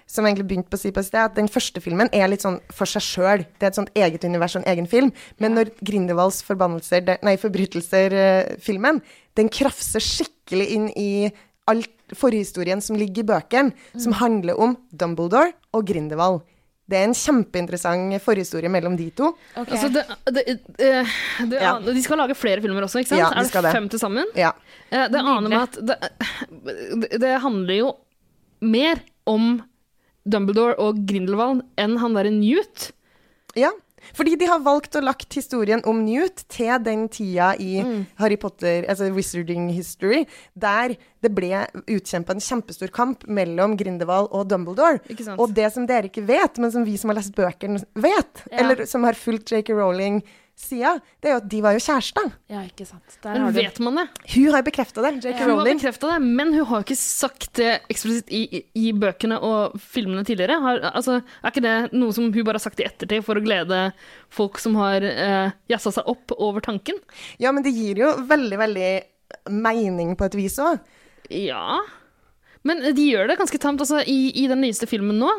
som 0.09 0.25
egentlig 0.25 0.47
begynte 0.49 0.71
på 0.71 0.77
å 0.79 0.81
si 0.83 0.91
på 0.93 1.03
sted, 1.05 1.21
at 1.23 1.37
den 1.37 1.49
første 1.51 1.81
filmen 1.83 2.09
er 2.13 2.29
litt 2.31 2.43
sånn 2.45 2.59
for 2.73 2.89
seg 2.89 3.05
sjøl. 3.05 3.45
Det 3.57 3.67
er 3.67 3.71
et 3.71 3.79
sånt 3.79 3.93
eget 3.97 4.27
univers 4.27 4.55
og 4.57 4.63
en 4.63 4.71
egen 4.73 4.87
film. 4.89 5.11
Men 5.41 5.55
når 5.57 5.73
Grindelwalds 5.85 6.43
nei, 7.23 7.35
forbrytelser-filmen, 7.41 9.01
den 9.39 9.49
krafser 9.49 10.03
skikkelig 10.03 10.69
inn 10.75 10.89
i 10.95 11.11
alt 11.71 12.15
forhistorien 12.17 12.81
som 12.83 12.97
ligger 12.99 13.23
i 13.23 13.29
bøkene, 13.31 13.73
som 13.97 14.15
handler 14.19 14.59
om 14.59 14.75
Dumbledore 14.91 15.53
og 15.73 15.87
Grindelwald. 15.87 16.43
Det 16.83 16.97
er 16.99 17.07
en 17.07 17.15
kjempeinteressant 17.15 18.17
forhistorie 18.21 18.69
mellom 18.71 18.97
de 18.99 19.05
to. 19.15 19.29
Okay. 19.55 19.77
Altså, 19.77 19.87
det, 19.93 20.03
det, 20.35 20.43
eh, 20.83 21.13
det, 21.47 21.61
Ja. 21.63 21.77
De 21.79 22.01
skal 22.03 22.19
lage 22.19 22.35
flere 22.35 22.61
filmer 22.61 22.83
også, 22.83 22.99
ikke 22.99 23.13
sant? 23.13 23.21
Ja, 23.23 23.29
de 23.31 23.39
er 23.39 23.47
skal 23.47 23.63
det 23.63 23.69
det. 23.71 23.77
fem 23.79 23.87
til 23.93 24.01
sammen? 24.01 24.33
Ja. 24.35 24.51
Eh, 24.91 25.07
Det 25.07 25.21
aner 25.21 25.49
meg 25.49 25.61
at 25.63 25.79
det 27.23 27.31
handler 27.39 27.79
jo 27.79 27.93
mer 28.59 28.99
om 29.25 29.63
Dumbledore 30.25 30.75
og 30.79 31.01
Grindelwald 31.07 31.63
enn 31.77 31.97
han 32.01 32.13
derre 32.15 32.31
Newt. 32.31 32.91
Ja, 33.59 33.69
fordi 34.13 34.33
de 34.35 34.47
har 34.49 34.59
valgt 34.65 34.95
å 34.99 35.01
lagt 35.03 35.31
historien 35.37 35.79
om 35.87 36.01
Newt 36.03 36.43
til 36.51 36.73
den 36.83 37.05
tida 37.07 37.53
i 37.55 37.81
Mm. 37.83 38.05
Harry 38.19 38.35
Potter, 38.35 38.83
altså 38.89 39.07
Wizarding 39.15 39.69
History, 39.71 40.25
der 40.59 40.95
det 41.23 41.31
ble 41.35 41.65
utkjempa 41.87 42.33
en 42.35 42.43
kjempestor 42.43 42.91
kamp 42.91 43.23
mellom 43.27 43.77
Grindelwald 43.79 44.27
og 44.31 44.47
Dumbledore. 44.51 44.99
Og 45.37 45.53
det 45.55 45.71
som 45.73 45.85
dere 45.87 46.09
ikke 46.11 46.25
vet, 46.27 46.57
men 46.59 46.71
som 46.71 46.83
vi 46.83 46.97
som 46.97 47.09
har 47.13 47.15
lest 47.21 47.35
bøkene 47.35 47.83
vet, 47.95 48.43
Ja. 48.51 48.57
eller 48.59 48.85
som 48.85 49.03
har 49.03 49.13
fulgt 49.13 49.51
J.K. 49.51 49.69
Rowling 49.73 50.21
sida, 50.59 50.93
det 51.21 51.29
er 51.29 51.33
jo 51.33 51.39
at 51.41 51.47
de 51.49 51.59
var 51.65 51.75
jo 51.75 51.81
kjærester. 51.81 52.27
Ja, 52.51 52.61
ikke 52.67 52.85
sant. 52.87 53.15
Der 53.23 53.33
Men 53.33 53.45
har 53.45 53.53
du 53.55 53.57
vet 53.57 53.79
man 53.83 53.97
det? 53.99 54.05
Hun 54.35 54.53
har 54.53 54.65
bekrefta 54.65 55.03
det, 55.05 55.11
J.K. 55.23 55.39
Hun 55.41 55.53
har 55.57 55.97
det, 56.03 56.19
men 56.23 56.53
hun 56.53 56.67
har 56.69 56.81
jo 56.81 56.85
ikke 56.85 56.99
sagt 56.99 57.49
det 57.59 57.71
eksplisitt 57.91 58.29
i, 58.29 58.43
i, 58.59 58.61
i 58.85 58.91
bøkene 58.93 59.39
og 59.43 59.77
filmene 59.81 60.25
tidligere. 60.27 60.59
Har, 60.63 60.83
altså, 60.93 61.19
er 61.41 61.53
ikke 61.53 61.65
det 61.65 61.77
noe 61.97 62.13
som 62.15 62.29
hun 62.29 62.45
bare 62.45 62.59
har 62.61 62.65
sagt 62.65 62.83
i 62.83 62.87
ettertid 62.87 63.25
for 63.25 63.39
å 63.39 63.43
glede 63.45 63.81
folk 64.33 64.61
som 64.61 64.77
har 64.81 65.05
eh, 65.05 65.55
jazza 65.73 65.95
seg 65.97 66.13
opp 66.13 66.35
over 66.37 66.63
tanken? 66.65 67.01
Ja, 67.41 67.51
men 67.51 67.65
det 67.65 67.73
gir 67.75 68.03
jo 68.03 68.13
veldig, 68.29 68.61
veldig 68.61 68.91
mening 69.49 70.13
på 70.19 70.29
et 70.29 70.37
vis 70.37 70.59
òg. 70.61 70.81
Ja 71.33 71.79
Men 72.67 72.81
de 72.95 73.05
gjør 73.07 73.29
det 73.31 73.37
ganske 73.39 73.59
tamt 73.61 73.81
altså, 73.81 74.01
i, 74.05 74.27
i 74.43 74.47
den 74.51 74.61
nyeste 74.63 74.89
filmen 74.91 75.17
nå. 75.21 75.31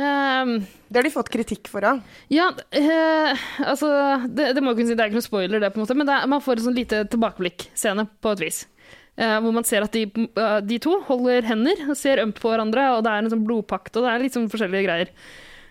Ehm, 0.00 0.52
Det 0.88 0.98
har 0.98 1.06
de 1.06 1.12
fått 1.14 1.28
kritikk 1.30 1.68
for 1.70 1.84
òg. 1.86 2.00
ja, 2.32 2.48
eh, 2.72 3.36
altså 3.62 3.90
det, 4.26 4.54
det 4.56 4.62
må 4.64 4.72
kunne 4.74 4.88
si, 4.88 4.96
det 4.96 5.04
er 5.04 5.10
ikke 5.12 5.20
noe 5.20 5.26
spoiler, 5.28 5.60
det, 5.60 5.72
på 5.74 5.78
en 5.80 5.84
måte, 5.84 5.96
men 5.98 6.08
er, 6.08 6.26
man 6.30 6.40
får 6.42 6.58
en 6.58 6.68
sånn 6.70 6.78
lite 6.78 7.04
tilbakeblikk-scene 7.12 8.06
på 8.22 8.32
et 8.32 8.42
vis. 8.46 8.64
Eh, 9.20 9.36
hvor 9.44 9.52
man 9.52 9.66
ser 9.68 9.84
at 9.84 9.92
de, 9.92 10.06
eh, 10.08 10.58
de 10.64 10.78
to 10.82 10.96
holder 11.06 11.44
hender 11.46 11.84
og 11.90 11.96
ser 12.00 12.22
ømt 12.24 12.40
på 12.40 12.48
hverandre, 12.50 12.86
og 12.96 13.04
det 13.04 13.12
er 13.12 13.22
en 13.26 13.32
sånn 13.34 13.44
blodpakt, 13.46 13.92
og 13.96 14.06
det 14.06 14.12
er 14.14 14.24
litt 14.24 14.36
sånn 14.38 14.48
forskjellige 14.50 14.86
greier. 14.88 15.10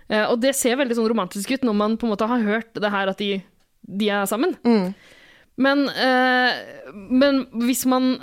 Eh, 0.09 0.25
og 0.29 0.39
det 0.43 0.53
ser 0.57 0.77
veldig 0.77 0.97
sånn 0.97 1.09
romantisk 1.09 1.51
ut 1.55 1.65
når 1.65 1.75
man 1.81 1.97
på 1.97 2.05
en 2.07 2.13
måte 2.13 2.27
har 2.29 2.45
hørt 2.45 2.73
det 2.77 2.91
her 2.93 3.09
at 3.11 3.17
de, 3.21 3.41
de 3.89 4.09
er 4.13 4.29
sammen. 4.29 4.55
Men, 5.59 5.89
eh, 5.89 6.61
men 6.93 7.43
hvis 7.65 7.83
man 7.89 8.21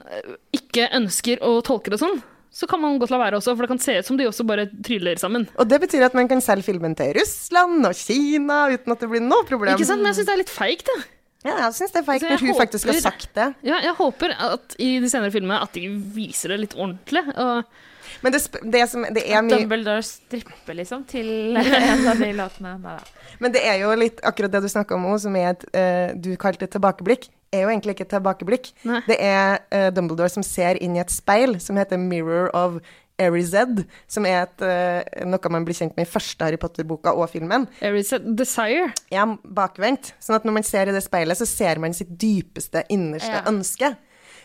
ikke 0.57 0.89
ønsker 0.97 1.43
å 1.45 1.59
tolke 1.67 1.93
det 1.93 2.01
sånn, 2.01 2.23
så 2.57 2.65
kan 2.71 2.81
man 2.81 2.97
godt 3.01 3.13
la 3.13 3.19
være 3.21 3.37
også, 3.37 3.53
for 3.53 3.67
det 3.67 3.73
kan 3.75 3.81
se 3.85 3.99
ut 3.99 4.07
som 4.09 4.17
de 4.17 4.25
også 4.31 4.47
bare 4.49 4.65
tryller 4.87 5.19
sammen. 5.21 5.45
Og 5.61 5.69
det 5.69 5.77
betyr 5.83 6.07
at 6.07 6.15
man 6.17 6.29
kan 6.31 6.41
selge 6.41 6.65
filmen 6.71 6.95
til 6.97 7.13
Russland 7.19 7.85
og 7.85 7.93
Kina 7.99 8.63
uten 8.73 8.95
at 8.95 9.03
det 9.05 9.11
blir 9.13 9.25
noe 9.25 9.45
problem. 9.49 9.77
Ikke 9.77 9.89
sant? 9.89 10.01
Men 10.01 10.15
jeg 10.15 10.23
syns 10.23 10.31
det 10.31 10.35
er 10.37 10.41
litt 10.41 10.55
feigt, 10.55 10.89
det. 10.89 11.05
Ja, 11.47 11.57
jeg 11.67 11.75
syns 11.77 11.93
det 11.95 12.01
er 12.01 12.07
feigt 12.07 12.25
når 12.25 12.41
hun 12.43 12.57
faktisk 12.59 12.89
har 12.91 13.03
sagt 13.05 13.29
det. 13.37 13.51
Ja, 13.67 13.83
jeg 13.85 13.93
håper 13.99 14.33
at 14.49 14.79
i 14.83 14.97
de 15.03 15.11
senere 15.13 15.35
filmene 15.35 15.61
at 15.63 15.77
de 15.77 15.85
viser 16.17 16.55
det 16.55 16.63
litt 16.65 16.79
ordentlig. 16.79 17.23
Og 17.37 18.25
Men 18.25 18.35
det, 18.35 18.41
sp- 18.43 18.65
det, 18.65 18.83
som, 18.91 19.05
det 19.15 19.27
er 19.29 19.45
mye 19.45 19.61
Dumbledore 19.61 20.03
stripper, 20.07 20.79
liksom, 20.81 21.05
til 21.13 21.29
en 21.61 22.09
av 22.09 22.25
de 22.25 22.33
låtene. 22.41 22.77
Nei 22.81 22.97
da. 22.97 23.31
Men 23.45 23.53
det 23.53 23.63
er 23.69 23.83
jo 23.85 23.93
litt 24.01 24.23
akkurat 24.25 24.57
det 24.57 24.65
du 24.65 24.71
snakka 24.73 24.97
om 24.97 25.05
òg, 25.13 25.21
som 25.27 25.37
er 25.37 25.53
et 25.53 25.69
uh, 25.77 26.17
du 26.17 26.33
kalte 26.41 26.65
et 26.67 26.73
tilbakeblikk, 26.73 27.29
er 27.55 27.65
jo 27.65 27.73
egentlig 27.73 27.97
ikke 27.97 28.07
et 28.07 28.15
tilbakeblikk. 28.17 28.71
Nei. 28.89 29.01
Det 29.07 29.17
er 29.23 29.59
uh, 29.73 29.89
Dumbledore 29.95 30.33
som 30.33 30.45
ser 30.47 30.81
inn 30.83 30.97
i 30.97 31.03
et 31.03 31.13
speil 31.13 31.59
som 31.63 31.79
heter 31.81 32.01
Mirror 32.01 32.51
of 32.57 32.81
Erized, 33.23 33.85
som 34.13 34.27
er 34.29 34.43
et, 34.45 34.65
uh, 34.65 35.27
noe 35.29 35.53
man 35.55 35.65
blir 35.65 35.77
kjent 35.79 35.95
med 35.97 36.05
i 36.05 36.11
første 36.11 36.45
Harry 36.45 36.59
Potter-boka 36.61 37.15
og 37.17 37.31
filmen. 37.33 37.65
Aries 37.81 38.13
Desire 38.37 38.91
Ja, 39.13 39.25
bakvendt. 39.45 40.13
Sånn 40.21 40.37
at 40.37 40.45
når 40.45 40.59
man 40.59 40.67
ser 40.69 40.91
i 40.91 40.97
det 40.97 41.05
speilet, 41.07 41.39
så 41.41 41.49
ser 41.49 41.81
man 41.83 41.97
sitt 41.97 42.13
dypeste, 42.21 42.85
innerste 42.93 43.33
Ja. 43.39 43.47
ønske. 43.49 43.95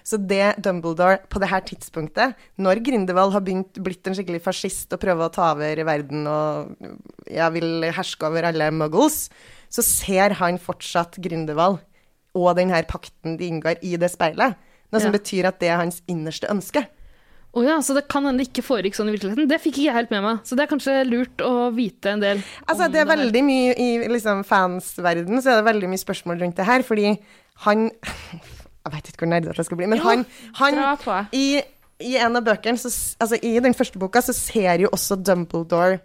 Så 0.07 0.17
det 0.17 0.55
Dumbledore 0.63 1.19
på 1.29 1.37
det 1.43 1.49
her 1.51 1.61
tidspunktet, 1.61 2.33
når 2.57 2.79
Grindelwald 2.81 3.35
har 3.35 3.43
begynt, 3.45 3.77
blitt 3.83 4.07
en 4.09 4.15
skikkelig 4.17 4.41
fascist 4.41 4.93
og 4.95 5.01
prøver 5.03 5.27
å 5.27 5.33
ta 5.35 5.51
over 5.51 5.83
verden 5.85 6.25
og 6.25 6.71
ja, 7.29 7.51
vil 7.53 7.85
herske 7.93 8.25
over 8.25 8.47
alle 8.49 8.71
muggles, 8.73 9.27
så 9.69 9.83
ser 9.85 10.33
han 10.41 10.57
fortsatt 10.57 11.19
Grindelwald 11.21 11.83
og 12.37 12.55
den 12.57 12.71
her 12.73 12.83
pakten 12.89 13.37
de 13.39 13.49
inngår 13.51 13.81
i 13.83 13.97
det 13.99 14.11
speilet. 14.13 14.55
Noe 14.91 14.99
som 15.01 15.11
Ja. 15.11 15.17
betyr 15.17 15.47
at 15.47 15.59
det 15.59 15.69
er 15.69 15.77
hans 15.77 16.01
innerste 16.07 16.49
ønske. 16.51 16.85
Å 17.51 17.63
ja, 17.65 17.77
så 17.83 17.93
det 17.93 18.05
kan 18.07 18.23
hende 18.23 18.39
det 18.39 18.47
ikke 18.47 18.63
foregikk 18.63 18.95
sånn 18.95 19.09
i 19.11 19.15
virkeligheten. 19.17 19.49
Det 19.51 19.59
fikk 19.59 19.75
ikke 19.75 19.87
jeg 19.89 19.95
helt 19.97 20.11
med 20.13 20.23
meg. 20.23 20.37
Så 20.47 20.55
det 20.55 20.63
er 20.63 20.71
kanskje 20.71 20.93
lurt 21.03 21.43
å 21.43 21.67
vite 21.75 22.13
en 22.13 22.21
del 22.23 22.39
Altså, 22.63 22.85
om 22.85 22.91
det 22.93 23.01
er 23.01 23.09
veldig 23.09 23.41
mye 23.43 23.73
i 23.75 23.89
liksom, 24.07 24.45
fansverden, 24.47 25.41
så 25.43 25.51
er 25.51 25.59
det 25.59 25.67
veldig 25.67 25.89
mye 25.91 25.99
spørsmål 25.99 26.39
rundt 26.39 26.55
det 26.61 26.65
her, 26.69 26.85
fordi 26.87 27.17
han 27.67 27.89
Jeg 28.81 28.93
vet 28.95 29.09
ikke 29.11 29.25
hvor 29.25 29.29
nerdete 29.29 29.59
jeg 29.61 29.67
skal 29.67 29.77
bli, 29.77 29.89
men 29.91 29.99
han, 30.01 30.23
han 30.57 30.79
i, 31.37 31.61
I 32.01 32.15
en 32.17 32.39
av 32.39 32.47
bøkene, 32.47 32.79
så, 32.81 32.89
altså 33.21 33.37
i 33.45 33.59
den 33.61 33.75
første 33.77 33.99
boka, 34.01 34.23
så 34.25 34.33
ser 34.33 34.87
jo 34.87 34.89
også 34.95 35.19
Dumbledore 35.21 35.99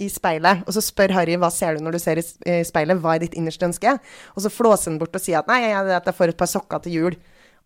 i 0.00 0.08
speilet, 0.12 0.62
og 0.66 0.74
så 0.76 0.82
spør 0.84 1.14
Harry 1.18 1.36
hva 1.40 1.50
ser 1.52 1.76
du 1.76 1.84
når 1.84 1.96
du 1.96 2.02
ser 2.02 2.20
i 2.20 2.60
speilet, 2.66 3.00
hva 3.02 3.16
er 3.16 3.24
ditt 3.24 3.36
innerste 3.38 3.68
ønske? 3.68 3.96
Og 4.34 4.44
så 4.44 4.52
flåser 4.52 4.92
han 4.92 4.98
bort 5.00 5.16
og 5.16 5.22
sier 5.22 5.42
at 5.42 5.50
nei, 5.50 5.62
jeg, 5.66 5.90
jeg 5.92 6.16
får 6.16 6.32
et 6.32 6.40
par 6.40 6.50
sokker 6.50 6.82
til 6.84 6.96
jul. 6.96 7.18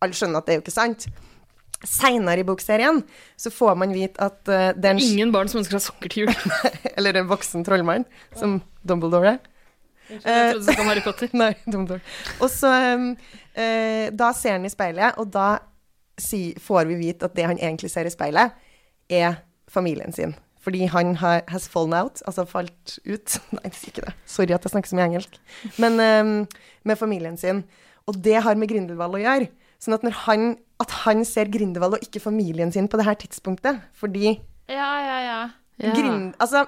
Alle 0.02 0.18
skjønner 0.18 0.42
at 0.42 0.48
det 0.48 0.54
er 0.54 0.60
jo 0.60 0.64
ikke 0.64 0.74
sant. 0.74 1.08
Seinere 1.84 2.40
i 2.40 2.46
bokserien 2.48 3.02
så 3.36 3.52
får 3.52 3.74
man 3.80 3.92
vite 3.92 4.20
at 4.24 4.40
uh, 4.48 4.70
det 4.72 4.88
er 4.88 4.94
en 4.94 5.02
Ingen 5.04 5.34
barn 5.34 5.50
som 5.52 5.60
ønsker 5.60 5.76
seg 5.76 5.86
sokker 5.88 6.12
til 6.12 6.24
jul. 6.24 6.54
eller 6.96 7.20
en 7.20 7.28
voksen 7.30 7.66
trollmann, 7.66 8.06
som 8.38 8.60
Dumbledore 8.86 9.36
er. 9.36 9.42
Jeg 10.08 10.20
trodde 10.20 10.58
det 10.58 10.74
skulle 10.74 10.88
Harry 10.90 11.04
Potter. 11.04 11.34
Nei, 11.42 11.52
Dumbledore. 11.64 12.02
Og 12.44 12.50
så 12.52 12.72
um, 12.94 13.12
uh, 13.56 14.06
Da 14.12 14.32
ser 14.36 14.58
han 14.58 14.66
i 14.68 14.72
speilet, 14.72 15.20
og 15.20 15.30
da 15.32 15.48
si, 16.20 16.52
får 16.60 16.88
vi 16.90 16.98
vite 17.00 17.28
at 17.28 17.36
det 17.36 17.46
han 17.48 17.60
egentlig 17.60 17.90
ser 17.92 18.08
i 18.08 18.12
speilet, 18.12 18.54
er 19.10 19.40
familien 19.70 20.12
sin. 20.14 20.34
Fordi 20.64 20.86
han 20.88 21.14
har 21.20 21.42
has 21.52 21.66
fallen 21.68 21.92
out, 21.96 22.22
altså 22.24 22.46
falt 22.48 22.98
ut. 23.04 23.36
Nei, 23.58 23.72
sier 23.76 23.92
ikke 23.92 24.06
det. 24.06 24.14
Sorry 24.24 24.54
at 24.56 24.64
jeg 24.64 24.72
snakker 24.72 24.92
så 24.92 24.98
mye 24.98 25.08
engelsk. 25.10 25.36
Men 25.82 26.00
um, 26.00 26.32
med 26.88 27.00
familien 27.00 27.36
sin. 27.40 27.64
Og 28.08 28.16
det 28.24 28.40
har 28.44 28.56
med 28.60 28.70
Grindelwald 28.72 29.18
å 29.18 29.20
gjøre. 29.20 29.50
Sånn 29.82 29.96
at 29.96 30.04
når 30.06 30.16
han, 30.24 30.54
at 30.80 30.96
han 31.04 31.24
ser 31.28 31.52
Grindelwald 31.52 31.98
og 31.98 32.06
ikke 32.06 32.22
familien 32.24 32.72
sin 32.72 32.88
på 32.88 33.00
det 33.00 33.06
her 33.08 33.18
tidspunktet, 33.20 33.82
fordi 33.96 34.38
Ja, 34.70 34.90
ja, 35.04 35.18
ja. 35.20 35.38
Ja. 35.82 35.92
Grind... 35.92 36.34
Altså, 36.40 36.64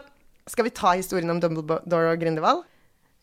skal 0.51 0.67
vi 0.67 0.73
ta 0.75 0.93
historien 0.97 1.31
om 1.33 1.41
Dumbledore 1.41 2.13
og 2.13 2.21
Grindelwald? 2.21 2.65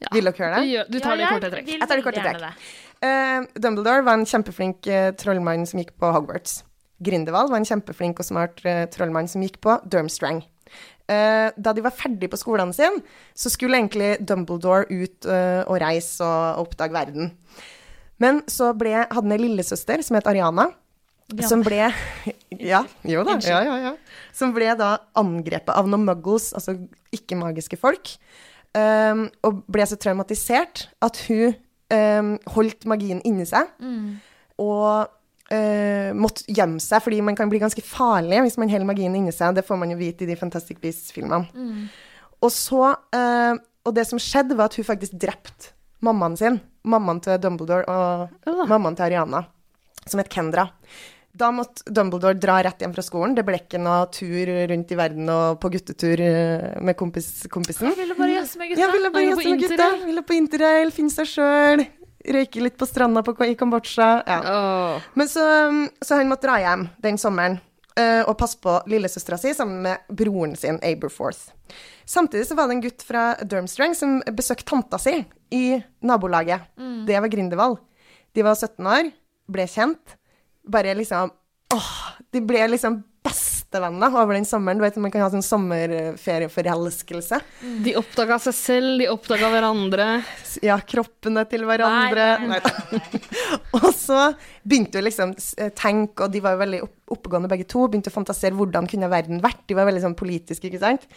Ja. 0.03 0.09
Vil 0.15 0.28
dere 0.28 0.39
høre 0.39 0.61
det? 0.63 0.86
du 0.91 0.99
tar 0.99 1.19
det 1.19 1.28
i 1.28 1.32
korte 1.32 1.51
trekk. 1.53 1.69
Jeg 1.76 1.88
tar 1.88 1.99
det 1.99 2.03
i 2.03 2.05
korte 2.05 2.24
trekk. 2.24 2.63
Uh. 3.03 3.45
Dumbledore 3.59 4.03
var 4.07 4.19
en 4.19 4.28
kjempeflink 4.28 4.88
uh, 4.89 5.11
trollmann 5.19 5.67
som 5.69 5.80
gikk 5.80 5.93
på 5.99 6.11
Hogwarts. 6.15 6.61
Grindelwald 7.03 7.51
var 7.51 7.61
en 7.61 7.67
kjempeflink 7.67 8.19
og 8.19 8.28
smart 8.28 8.63
uh, 8.67 8.86
trollmann 8.91 9.30
som 9.32 9.43
gikk 9.43 9.59
på 9.63 9.78
Durmstrang. 9.91 10.43
Eh, 11.12 11.49
da 11.60 11.74
de 11.76 11.84
var 11.84 11.91
ferdig 11.91 12.30
på 12.32 12.39
skolene 12.39 12.74
sine, 12.76 13.01
så 13.36 13.51
skulle 13.51 13.76
egentlig 13.82 14.14
Dumbledore 14.24 14.86
ut 14.88 15.28
eh, 15.28 15.64
og 15.68 15.82
reise 15.84 16.24
og 16.24 16.62
oppdage 16.68 16.95
verden. 16.95 17.34
Men 18.24 18.39
så 18.47 18.70
ble, 18.78 18.93
hadde 19.04 19.20
han 19.26 19.36
ei 19.36 19.41
lillesøster 19.41 20.04
som 20.06 20.16
het 20.16 20.30
Ariana, 20.32 20.70
som 21.47 21.64
ble 21.66 21.88
Ja, 22.72 22.84
jo 23.08 23.24
da. 23.28 23.36
Ja, 23.43 23.60
ja, 23.66 23.76
ja. 23.89 23.93
Som 24.36 24.51
ble 24.56 24.70
da 24.80 24.93
angrepet 25.20 25.74
av 25.76 25.88
noen 25.89 26.06
muggles, 26.08 26.51
altså 26.56 26.78
ikke-magiske 27.16 27.80
folk. 27.82 28.16
um, 28.78 29.26
og 29.45 29.64
ble 29.72 29.86
så 29.89 29.97
traumatisert 30.01 30.88
at 31.06 31.20
hun 31.28 31.56
um, 31.93 32.32
holdt 32.56 32.86
magien 32.89 33.20
inni 33.28 33.45
seg. 33.49 33.70
Og 34.62 35.10
uh, 35.54 36.10
måtte 36.18 36.43
gjemme 36.49 36.82
seg, 36.84 37.04
fordi 37.06 37.22
man 37.26 37.38
kan 37.38 37.51
bli 37.51 37.62
ganske 37.62 37.84
farlig 37.86 38.41
hvis 38.47 38.58
man 38.62 38.72
holder 38.74 38.89
magien 38.89 39.16
inni 39.16 39.32
seg. 39.36 39.54
Det 39.56 39.66
får 39.68 39.80
man 39.80 39.93
jo 39.93 39.99
vite 40.01 40.26
i 40.26 40.30
de 40.32 40.36
Fantastic 40.39 40.82
Beasts-filmene. 40.84 41.88
Og 42.43 42.51
så 42.51 42.91
uh, 43.16 43.56
Og 43.86 43.95
det 43.95 44.06
som 44.10 44.20
skjedde, 44.20 44.56
var 44.56 44.72
at 44.72 44.76
hun 44.80 44.86
faktisk 44.88 45.16
drepte 45.20 45.74
mammaen 46.04 46.38
sin 46.39 46.58
mammaen 46.84 47.22
til 47.24 47.38
Dumbledore 47.39 47.86
og 47.88 48.30
Ja. 48.47 48.66
mammaen 48.68 48.95
til 48.95 49.06
Ariana, 49.06 49.45
som 50.06 50.20
het 50.20 50.30
Kendra. 50.32 50.66
Da 51.36 51.47
måtte 51.51 51.82
Dumbledore 51.89 52.36
dra 52.38 52.58
rett 52.62 52.80
hjem 52.84 52.93
fra 52.93 53.01
skolen. 53.01 53.34
Det 53.36 53.45
ble 53.47 53.56
ikke 53.58 53.80
noe 53.82 54.06
tur 54.14 54.51
rundt 54.70 54.91
i 54.91 54.97
verden 54.99 55.30
og 55.34 55.60
på 55.64 55.72
guttetur 55.74 56.20
eh, 56.22 56.76
med 56.84 56.95
kompis, 56.99 57.47
kompisen. 57.49 57.88
Jeg 57.89 57.97
ville 57.97 58.18
bare 58.20 58.36
jazze 58.36 58.60
med 58.60 58.70
gutta. 58.70 58.82
Ja, 58.84 58.91
ville 58.93 59.10
bare 59.16 59.24
Han 59.24 59.32
jazze 59.32 59.49
med 59.49 59.64
gutta. 59.64 59.88
Ville 60.06 60.24
på 60.28 60.36
interrail, 60.38 60.91
finne 60.93 61.10
seg 61.16 61.32
sjøl. 61.32 61.86
Røyke 62.24 62.63
litt 62.63 62.78
på 62.80 62.88
stranda 62.88 63.24
på, 63.26 63.36
i 63.45 63.55
Kambodsja. 63.59 64.09
Ja. 64.28 64.39
Oh. 64.47 65.05
Men 65.19 65.30
så, 65.30 65.43
um, 65.67 65.86
så 66.01 66.19
han 66.19 66.32
måtte 66.32 66.47
dra 66.47 66.57
hjem 66.61 66.88
den 67.03 67.19
sommeren 67.19 67.57
uh, 67.99 68.24
og 68.24 68.38
passe 68.39 68.59
på 68.63 68.78
lillesøstera 68.89 69.39
si 69.41 69.53
sammen 69.57 69.82
med 69.88 70.13
broren 70.13 70.55
sin, 70.59 70.80
Aberforth. 70.84 71.51
Samtidig 72.05 72.47
så 72.47 72.55
var 72.59 72.67
det 72.67 72.78
en 72.78 72.84
gutt 72.84 73.03
fra 73.07 73.26
Durmstrang 73.43 73.95
som 73.95 74.19
besøkte 74.36 74.67
tanta 74.71 74.99
si 75.01 75.17
i 75.55 75.65
nabolaget. 76.03 76.71
Det 77.07 77.19
var 77.19 77.32
Grindelwald. 77.32 77.80
De 78.34 78.43
var 78.43 78.57
17 78.57 78.88
år, 78.89 79.11
ble 79.51 79.67
kjent. 79.69 80.17
Bare 80.63 80.95
liksom 80.95 81.32
Åh! 81.74 81.93
De 82.34 82.41
ble 82.45 82.67
liksom 82.69 83.01
bestevenner 83.74 84.13
over 84.13 84.34
den 84.34 84.45
sommeren. 84.45 84.78
Du 84.78 84.84
vet, 84.84 84.95
Man 85.01 85.11
kan 85.11 85.24
ha 85.24 85.30
sånn 85.32 85.43
sommerferieforelskelse. 85.45 87.39
De 87.84 87.95
oppdaga 87.97 88.38
seg 88.39 88.53
selv, 88.53 88.99
de 89.01 89.07
oppdaga 89.09 89.49
hverandre. 89.49 90.07
Ja, 90.63 90.78
kroppene 90.80 91.45
til 91.49 91.65
hverandre. 91.65 92.28
Nei, 92.43 92.59
nei, 92.59 93.21
og 93.80 93.89
så 93.97 94.34
begynte 94.63 94.99
jo 94.99 95.07
liksom 95.07 95.34
eh, 95.57 95.71
tenke, 95.76 96.28
og 96.28 96.34
de 96.34 96.43
var 96.43 96.55
jo 96.55 96.61
veldig 96.63 96.84
oppegående 97.13 97.49
begge 97.51 97.67
to, 97.69 97.88
begynte 97.89 98.13
å 98.13 98.17
fantasere 98.17 98.57
hvordan 98.57 98.88
kunne 98.89 99.09
verden 99.11 99.41
vært. 99.43 99.65
De 99.69 99.78
var 99.78 99.89
veldig 99.89 100.05
sånn 100.05 100.19
politiske, 100.19 100.69
ikke 100.69 100.84
sant. 100.84 101.09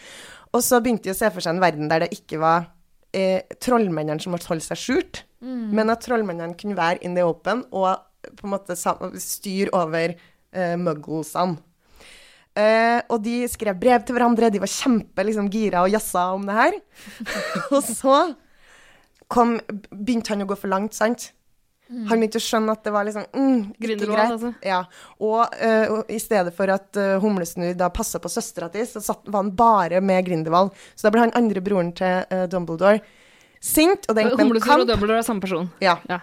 Og 0.55 0.63
så 0.65 0.81
begynte 0.81 1.09
de 1.09 1.13
å 1.13 1.19
se 1.19 1.29
for 1.33 1.43
seg 1.43 1.55
en 1.55 1.63
verden 1.63 1.91
der 1.91 2.05
det 2.05 2.11
ikke 2.15 2.41
var 2.41 2.71
eh, 3.13 3.45
trollmennene 3.61 4.21
som 4.23 4.33
måtte 4.35 4.49
holde 4.49 4.65
seg 4.65 4.81
skjult, 4.81 5.23
men 5.37 5.91
at 5.93 6.01
trollmennene 6.01 6.57
kunne 6.57 6.73
være 6.73 7.03
in 7.05 7.13
the 7.13 7.21
open 7.21 7.59
og 7.69 7.91
på 8.39 8.47
en 8.47 8.53
måte 8.55 8.73
styre 9.21 9.69
over 9.77 10.15
eh, 10.15 10.73
mugglesene. 10.81 11.59
Eh, 12.57 12.99
og 13.13 13.21
de 13.21 13.43
skrev 13.51 13.77
brev 13.77 14.03
til 14.05 14.17
hverandre, 14.17 14.49
de 14.53 14.61
var 14.63 14.71
kjempe 14.71 15.25
liksom, 15.27 15.49
gira 15.53 15.85
og 15.85 15.93
jazza 15.93 16.29
om 16.33 16.45
det 16.47 16.57
her. 16.57 16.77
og 17.75 17.81
så 17.85 18.19
kom, 19.29 19.57
begynte 19.91 20.33
han 20.33 20.45
å 20.45 20.49
gå 20.49 20.57
for 20.57 20.71
langt, 20.71 20.97
sant? 20.97 21.31
Han 21.87 22.19
begynte 22.19 22.39
å 22.39 22.43
skjønne 22.43 22.73
at 22.75 22.83
det 22.83 22.91
var 22.91 23.05
liksom 23.07 23.27
mm, 23.31 23.59
ikke 23.77 23.95
greit. 24.01 24.31
altså. 24.33 24.49
Ja. 24.65 24.81
Og, 25.23 25.53
uh, 25.55 25.93
og 25.95 26.09
i 26.11 26.17
stedet 26.19 26.51
for 26.55 26.71
at 26.73 26.99
uh, 26.99 27.15
Humlesnurr 27.23 27.77
da 27.79 27.87
passa 27.93 28.19
på 28.19 28.31
søstera 28.31 28.67
til, 28.73 28.83
så 28.89 28.99
satt, 29.03 29.23
var 29.23 29.45
han 29.45 29.53
bare 29.55 30.01
med 30.03 30.25
Grindelwald. 30.27 30.73
Så 30.95 31.07
da 31.07 31.13
ble 31.15 31.23
han 31.23 31.35
andre 31.39 31.63
broren 31.63 31.93
til 31.95 32.25
uh, 32.27 32.43
Dumbledore 32.51 32.99
sint, 33.63 34.03
og 34.03 34.17
det 34.17 34.25
endte 34.25 34.35
med 34.35 34.43
en 34.43 34.51
Humlesnurr 34.51 34.83
og. 34.83 34.91
Dumbledore 34.91 35.21
er 35.23 35.29
samme 35.29 35.43
person. 35.45 35.71
Ja. 35.83 35.95
Ja. 36.11 36.19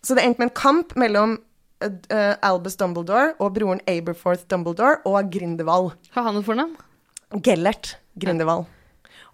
Så 0.00 0.16
det 0.16 0.24
endte 0.24 0.40
med 0.40 0.48
en 0.48 0.56
kamp 0.56 0.96
mellom 1.00 1.36
eh, 1.82 1.96
eh, 2.12 2.34
Albus 2.46 2.76
Dumbledore 2.80 3.34
og 3.38 3.54
broren 3.56 3.80
Aberforth 3.90 4.46
Dumbledore 4.50 5.00
og 5.08 5.30
Grindelwald. 5.32 5.94
Har 6.14 6.28
han 6.28 6.38
noe 6.38 6.46
fornavn? 6.46 6.76
Gellert 7.44 7.96
Grindelwald. 8.20 8.68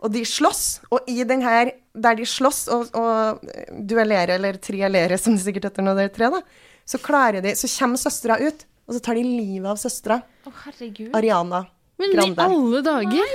Og 0.05 0.13
de 0.13 0.23
slåss, 0.29 0.65
og 0.93 1.07
i 1.09 1.23
den 1.25 1.41
her, 1.43 1.71
der 1.97 2.19
de 2.19 2.27
slåss 2.29 2.67
og, 2.73 2.91
og 2.95 3.47
duellerer, 3.89 4.35
eller 4.37 4.59
triellerer, 4.61 5.17
som 5.21 5.35
det 5.35 5.47
sikkert 5.47 5.71
heter 5.71 5.87
når 5.87 5.97
det 5.99 6.09
er 6.11 6.13
tre, 6.19 6.29
da, 6.35 6.43
så 6.87 7.01
klarer 7.03 7.43
de, 7.43 7.55
så 7.57 7.71
kommer 7.73 8.01
søstera 8.01 8.37
ut, 8.43 8.67
og 8.87 8.95
så 8.95 9.01
tar 9.03 9.19
de 9.19 9.25
livet 9.25 9.71
av 9.71 9.81
søstera, 9.81 10.21
herregud. 10.67 11.11
Ariana 11.17 11.65
Men 11.99 12.13
i 12.13 12.29
alle 12.45 12.83
dager! 12.85 13.33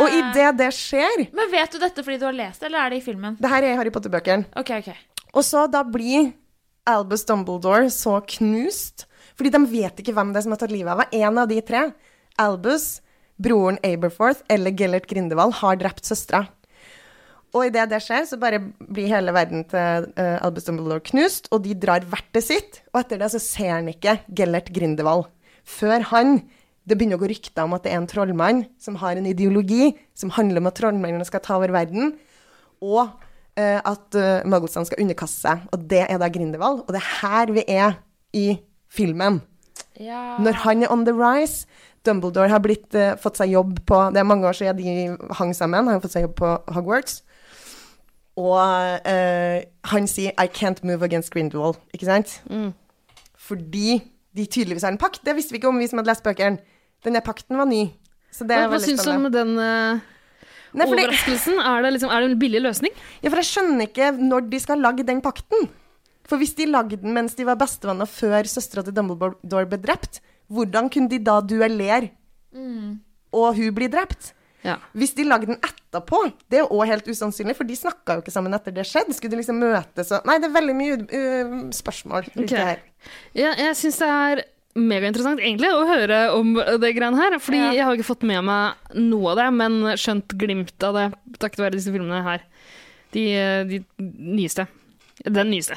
Og 0.00 0.10
idet 0.10 0.54
det 0.58 0.70
skjer 0.74 1.26
Men 1.34 1.50
vet 1.52 1.74
du 1.74 1.78
dette 1.82 2.02
fordi 2.02 2.16
du 2.22 2.24
har 2.26 2.34
lest 2.34 2.62
det, 2.62 2.70
eller 2.70 2.86
er 2.86 2.94
det 2.94 3.02
i 3.02 3.04
filmen? 3.04 3.36
Det 3.38 3.50
her 3.50 3.66
er 3.66 3.74
i 3.74 3.76
Harry 3.78 3.92
Potter-bøkene. 3.94 4.48
Okay, 4.62 4.80
okay. 4.80 4.96
Og 5.34 5.44
så 5.46 5.66
da 5.70 5.82
blir 5.86 6.32
Albus 6.88 7.24
Dumbledore 7.28 7.88
så 7.92 8.18
knust, 8.36 9.06
fordi 9.38 9.52
de 9.54 9.62
vet 9.70 10.00
ikke 10.00 10.14
hvem 10.16 10.32
det 10.32 10.40
er 10.40 10.46
som 10.46 10.54
har 10.54 10.60
tatt 10.60 10.74
livet 10.74 10.92
av 10.92 11.04
henne. 11.04 11.22
En 11.24 11.40
av 11.40 11.48
de 11.50 11.60
tre, 11.64 11.86
Albus, 12.40 12.98
broren 13.40 13.80
Aberforth 13.86 14.44
eller 14.52 14.74
Gellert 14.76 15.08
Grindelwald, 15.10 15.56
har 15.62 15.80
drept 15.80 16.04
søstera. 16.06 16.44
Og 17.54 17.68
idet 17.68 17.86
det 17.92 18.00
skjer, 18.02 18.26
så 18.26 18.38
bare 18.40 18.58
blir 18.82 19.12
hele 19.12 19.32
verden 19.34 19.62
til 19.70 20.08
uh, 20.18 20.42
Albus 20.42 20.66
Dumbledore 20.66 21.04
knust, 21.06 21.48
og 21.54 21.62
de 21.64 21.76
drar 21.78 22.04
vertet 22.10 22.42
sitt. 22.42 22.80
Og 22.92 23.00
etter 23.04 23.20
det 23.22 23.30
så 23.30 23.40
ser 23.42 23.76
han 23.76 23.90
ikke 23.92 24.18
Gellert 24.34 24.72
Grindelwald. 24.74 25.30
Før 25.64 26.10
han 26.12 26.42
Det 26.84 26.98
begynner 27.00 27.16
å 27.16 27.22
gå 27.22 27.30
rykter 27.30 27.64
om 27.64 27.72
at 27.72 27.86
det 27.86 27.94
er 27.94 27.96
en 27.96 28.06
trollmann 28.06 28.58
som 28.76 28.98
har 29.00 29.16
en 29.16 29.24
ideologi 29.24 29.94
som 30.12 30.28
handler 30.36 30.60
om 30.60 30.66
at 30.68 30.74
trollmennene 30.76 31.24
skal 31.24 31.40
ta 31.40 31.54
over 31.56 31.72
verden, 31.72 32.10
og 32.84 33.08
at 33.56 34.16
uh, 34.18 34.42
mugglesene 34.50 34.86
skal 34.88 35.02
underkaste 35.04 35.40
seg. 35.44 35.66
Og 35.72 35.84
det 35.90 36.06
er 36.08 36.18
da 36.18 36.28
Grindelwald. 36.28 36.82
Og 36.84 36.94
det 36.94 37.00
er 37.02 37.10
her 37.20 37.52
vi 37.54 37.62
er 37.70 37.98
i 38.34 38.58
filmen. 38.90 39.42
Ja. 40.00 40.36
Når 40.42 40.64
han 40.64 40.82
er 40.82 40.90
on 40.90 41.04
the 41.06 41.14
rise 41.14 41.66
Dumbledore 42.04 42.48
har 42.52 42.60
blitt, 42.60 42.94
eh, 42.94 43.14
fått 43.16 43.38
seg 43.40 43.50
jobb 43.54 43.78
på 43.88 44.12
Det 44.12 44.20
er 44.20 44.28
mange 44.28 44.46
år 44.46 44.52
siden 44.52 44.76
de 44.76 45.34
hang 45.34 45.54
sammen. 45.54 45.86
Han 45.86 45.94
har 45.94 46.00
fått 46.00 46.12
seg 46.12 46.26
jobb 46.26 46.34
på 46.36 46.50
Hogwarts. 46.74 47.22
Og 48.36 48.58
uh, 48.58 49.62
han 49.84 50.06
sier 50.10 50.32
'I 50.36 50.48
can't 50.48 50.82
move 50.82 51.04
against 51.04 51.30
Grindelwald', 51.30 51.78
ikke 51.94 52.04
sant? 52.04 52.42
Fordi 53.38 54.02
de 54.36 54.46
tydeligvis 54.46 54.82
har 54.82 54.90
en 54.90 54.98
pakt. 54.98 55.24
Det 55.24 55.36
visste 55.36 55.52
vi 55.52 55.60
ikke 55.60 55.68
om, 55.68 55.78
vi 55.78 55.86
som 55.86 55.98
hadde 55.98 56.10
lest 56.10 56.24
bøkene. 56.24 56.58
Denne 57.04 57.20
pakten 57.20 57.56
var 57.56 57.64
ny. 57.64 57.92
Så 58.32 58.42
det 58.42 58.56
Hva, 58.56 58.64
er 58.64 58.68
hva 58.68 58.80
syns 58.82 59.04
du 59.04 59.10
om 59.12 59.30
spennende. 59.30 59.38
den 59.38 59.58
eh, 59.58 60.00
Nei, 60.74 60.88
fordi... 60.90 61.06
overraskelsen? 61.06 61.58
Er 61.62 61.86
det, 61.86 61.94
liksom, 61.96 62.12
er 62.12 62.24
det 62.24 62.30
en 62.32 62.38
billig 62.42 62.62
løsning? 62.64 62.94
ja, 63.22 63.30
for 63.30 63.40
jeg 63.40 63.50
skjønner 63.52 63.88
ikke 63.88 64.12
når 64.18 64.46
de 64.52 64.62
skal 64.62 64.82
lage 64.82 65.06
den 65.06 65.22
pakten. 65.24 65.68
For 66.28 66.40
hvis 66.40 66.54
de 66.58 66.66
lagde 66.70 66.98
den 67.00 67.12
mens 67.14 67.36
de 67.38 67.44
var 67.46 67.58
bestevenner 67.60 68.08
før 68.08 68.48
søstera 68.48 68.84
til 68.84 68.94
Dumbledore 68.96 69.68
ble 69.68 69.80
drept, 69.80 70.22
hvordan 70.52 70.88
kunne 70.92 71.10
de 71.12 71.20
da 71.24 71.40
duellere, 71.44 72.10
og 73.34 73.58
hun 73.58 73.76
bli 73.76 73.90
drept? 73.92 74.32
Ja. 74.64 74.78
Hvis 74.96 75.12
de 75.12 75.26
lagde 75.28 75.50
den 75.50 75.58
etterpå, 75.60 76.22
det 76.48 76.62
er 76.62 76.70
òg 76.72 76.88
helt 76.88 77.08
usannsynlig, 77.10 77.52
for 77.58 77.68
de 77.68 77.76
snakka 77.76 78.16
jo 78.16 78.22
ikke 78.24 78.32
sammen 78.32 78.56
etter 78.56 78.72
det 78.72 78.86
skjedde. 78.88 79.12
Skulle 79.12 79.34
de 79.34 79.42
liksom 79.42 79.58
møtes 79.60 80.12
og 80.16 80.24
Nei, 80.24 80.38
det 80.40 80.48
er 80.48 80.54
veldig 80.54 80.76
mye 80.78 80.96
uh, 81.04 81.58
spørsmål 81.76 82.30
rundt 82.30 82.46
Ok. 82.46 82.54
det 82.54 82.64
her. 82.70 82.80
Ja, 83.36 83.52
jeg 83.60 83.76
syns 83.76 84.00
det 84.00 84.08
er 84.08 84.42
megainteressant 84.74 85.40
egentlig 85.40 85.70
å 85.70 85.84
høre 85.86 86.20
om 86.34 86.54
det 86.82 86.94
greiene 86.96 87.18
her. 87.20 87.38
Fordi 87.38 87.60
Ja. 87.60 87.72
jeg 87.72 87.84
har 87.84 87.94
ikke 87.96 88.10
fått 88.10 88.26
med 88.26 88.42
meg 88.44 88.94
noe 88.94 89.30
av 89.32 89.36
det, 89.36 89.48
men 89.54 89.80
skjønt 90.00 90.34
glimt 90.38 90.82
av 90.82 90.94
det 90.98 91.06
takket 91.38 91.62
være 91.62 91.76
disse 91.78 91.92
filmene 91.94 92.22
her. 92.26 92.42
De, 93.14 93.24
de 93.70 93.84
nyeste. 94.08 94.66
Den 95.24 95.50
nyeste. 95.52 95.76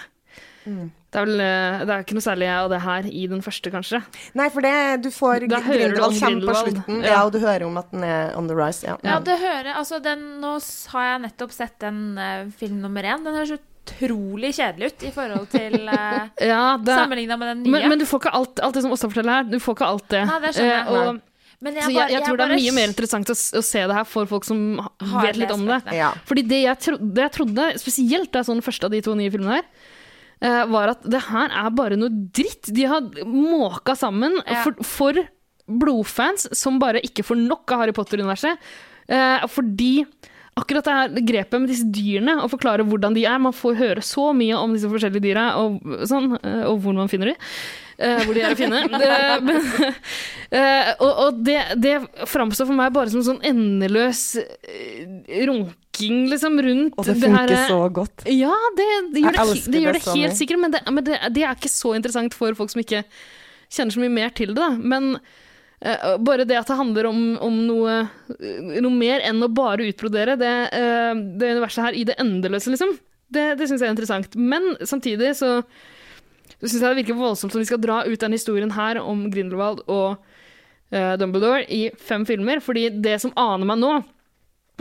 Mm. 0.68 0.90
Det 1.08 1.20
er 1.22 1.24
vel 1.30 1.40
eh, 1.40 1.84
Det 1.88 1.94
er 1.94 2.02
ikke 2.04 2.16
noe 2.18 2.26
særlig 2.26 2.48
av 2.52 2.66
det 2.74 2.80
her 2.84 3.06
i 3.08 3.22
den 3.32 3.40
første, 3.46 3.72
kanskje. 3.72 4.02
Nei, 4.36 4.50
for 4.52 4.66
det 4.66 4.74
Du 5.06 5.08
får 5.16 5.46
Da 5.48 5.62
Grindelwald 5.64 6.18
kommer 6.20 6.50
på 6.50 6.56
slutten, 6.66 6.98
Ja. 7.06 7.14
ja, 7.14 7.22
og 7.24 7.32
du 7.32 7.40
hører 7.40 7.64
om 7.70 7.78
at 7.80 7.94
den 7.94 8.04
er 8.04 8.36
on 8.36 8.50
the 8.50 8.58
rise. 8.58 8.84
Ja. 8.84 8.98
Ja, 9.06 9.20
det 9.24 9.38
hører 9.40 9.72
Altså, 9.78 10.02
den 10.04 10.42
Nå 10.42 10.58
har 10.92 11.08
jeg 11.14 11.22
nettopp 11.30 11.56
sett 11.56 11.80
den 11.80 12.18
uh, 12.20 12.52
film 12.60 12.82
nummer 12.84 13.02
én. 13.08 13.24
Den 13.24 13.38
høres 13.40 13.56
utrolig 13.88 14.54
kjedelig 14.58 14.92
ut 14.92 15.06
i 15.08 15.12
forhold 15.16 15.48
til 15.52 15.78
uh, 15.88 16.28
Ja, 16.52 16.78
Sammenligna 16.86 17.38
med 17.40 17.48
den 17.54 17.64
nye. 17.64 17.72
men, 17.72 17.90
men 17.94 18.00
du 18.02 18.06
får 18.10 18.24
ikke 18.26 18.34
alt, 18.40 18.60
alt 18.64 18.78
det 18.78 18.84
som 18.86 18.94
Åsta 18.96 19.10
forteller 19.12 19.40
her. 19.40 19.48
Du 19.52 19.58
får 19.64 19.78
ikke 19.78 19.90
alt 19.94 20.08
det. 20.14 20.22
Nei, 20.30 20.38
det 20.44 20.54
skjønner 20.58 20.74
jeg. 20.76 20.86
Uh, 20.88 21.00
og, 21.12 21.22
Men 21.66 21.78
så 21.82 21.90
jeg, 21.96 22.12
jeg 22.14 22.22
tror 22.28 22.38
det 22.38 22.46
er 22.48 22.56
mye 22.60 22.74
mer 22.78 22.92
interessant 22.92 23.32
å, 23.34 23.36
å 23.36 23.62
se 23.66 23.86
det 23.90 23.96
her 23.98 24.06
for 24.06 24.30
folk 24.30 24.46
som 24.46 24.60
Har 24.84 25.24
vet 25.26 25.40
litt 25.42 25.54
om 25.56 25.64
det. 25.70 25.80
Ja. 25.98 26.12
Fordi 26.30 26.44
det 26.46 26.60
jeg, 26.66 26.82
tro, 26.86 26.98
det 27.02 27.24
jeg 27.26 27.36
trodde, 27.40 27.70
spesielt 27.82 28.30
da 28.34 28.44
jeg 28.44 28.50
så 28.50 28.58
den 28.58 28.66
første 28.66 28.86
av 28.90 28.94
de 28.94 29.02
to 29.08 29.16
nye 29.18 29.34
filmene 29.34 29.58
her, 29.58 29.66
uh, 30.46 30.64
var 30.76 30.94
at 30.94 31.08
det 31.10 31.24
her 31.32 31.56
er 31.64 31.74
bare 31.80 31.98
noe 31.98 32.14
dritt. 32.14 32.70
De 32.78 32.86
har 32.92 33.08
måka 33.26 33.96
sammen 33.98 34.38
Ja. 34.46 34.62
for, 34.68 34.78
for 34.86 35.24
blodfans 35.68 36.46
som 36.56 36.78
bare 36.80 37.02
ikke 37.04 37.26
får 37.28 37.42
nok 37.42 37.74
av 37.74 37.82
Harry 37.84 37.96
Potter-universet. 37.96 38.62
Uh, 39.10 39.44
fordi 39.52 40.06
akkurat 40.58 40.88
det 40.88 40.96
her 40.98 41.26
grepet 41.32 41.62
med 41.62 41.72
disse 41.72 41.88
dyrene, 41.94 42.38
og 42.44 42.52
forklare 42.52 42.86
hvordan 42.88 43.16
de 43.18 43.26
er 43.30 43.42
Man 43.42 43.56
får 43.56 43.78
høre 43.80 44.06
så 44.06 44.32
mye 44.36 44.58
om 44.58 44.74
disse 44.76 44.90
forskjellige 44.90 45.26
dyra, 45.28 45.50
og, 45.62 45.78
sånn, 46.10 46.34
eh, 46.42 46.64
og 46.70 46.82
hvor 46.84 46.98
man 46.98 47.12
finner 47.12 47.34
de. 47.34 47.38
Uh, 47.98 48.20
hvor 48.28 48.36
de 48.38 48.44
er 48.46 48.54
å 48.54 48.58
finne. 48.58 48.84
Det, 49.02 49.14
men, 49.42 49.64
uh, 50.54 50.90
og 51.02 51.22
og 51.24 51.40
det, 51.42 51.58
det 51.82 51.96
framstår 52.30 52.70
for 52.70 52.78
meg 52.78 52.92
bare 52.94 53.10
som 53.10 53.24
sånn 53.26 53.40
endeløs 53.42 54.22
runking 55.50 56.28
liksom, 56.30 56.60
rundt 56.62 56.94
Og 56.94 57.10
det 57.10 57.18
funker 57.24 57.56
så 57.72 57.80
godt. 57.90 58.28
Ja, 58.30 58.54
det, 58.78 58.88
det 59.16 59.26
gjør, 59.26 59.40
det, 59.40 59.58
det, 59.66 59.82
gjør 59.82 59.98
det 59.98 60.04
det 60.06 60.14
helt 60.14 60.38
sikkert, 60.38 60.62
men, 60.62 60.78
det, 60.78 60.84
men 60.94 61.10
det, 61.10 61.18
det 61.34 61.48
er 61.48 61.58
ikke 61.58 61.74
så 61.74 61.96
interessant 61.98 62.38
for 62.38 62.54
folk 62.60 62.74
som 62.74 62.86
ikke 62.86 63.02
kjenner 63.74 63.98
så 63.98 64.06
mye 64.06 64.14
mer 64.14 64.34
til 64.38 64.54
det. 64.54 64.62
Da. 64.62 64.70
Men 64.78 65.18
bare 65.78 66.46
det 66.50 66.58
at 66.58 66.70
det 66.72 66.78
handler 66.80 67.06
om, 67.06 67.20
om 67.44 67.58
noe, 67.68 67.98
noe 68.82 68.94
mer 68.94 69.22
enn 69.28 69.44
å 69.46 69.52
bare 69.54 69.86
utbrodere 69.92 70.38
det, 70.40 70.56
eh, 70.74 71.12
det 71.38 71.52
universet 71.54 71.84
her 71.86 71.98
i 71.98 72.06
det 72.08 72.16
endeløse, 72.22 72.72
liksom, 72.74 72.96
det, 73.30 73.52
det 73.60 73.68
syns 73.70 73.84
jeg 73.84 73.92
er 73.92 73.94
interessant. 73.94 74.34
Men 74.40 74.74
samtidig 74.82 75.36
så 75.38 75.60
syns 76.58 76.80
jeg 76.80 76.88
det 76.88 76.98
virker 77.04 77.20
voldsomt 77.20 77.54
som 77.54 77.62
vi 77.62 77.70
skal 77.70 77.82
dra 77.84 78.02
ut 78.08 78.20
den 78.24 78.34
historien 78.34 78.74
her 78.74 78.98
om 79.04 79.28
Grindelwald 79.30 79.84
og 79.86 80.18
eh, 80.90 81.14
Dumbledore 81.22 81.68
i 81.70 81.88
fem 82.02 82.26
filmer, 82.26 82.64
fordi 82.64 82.90
det 83.04 83.20
som 83.22 83.36
aner 83.38 83.70
meg 83.70 83.82
nå, 83.84 83.94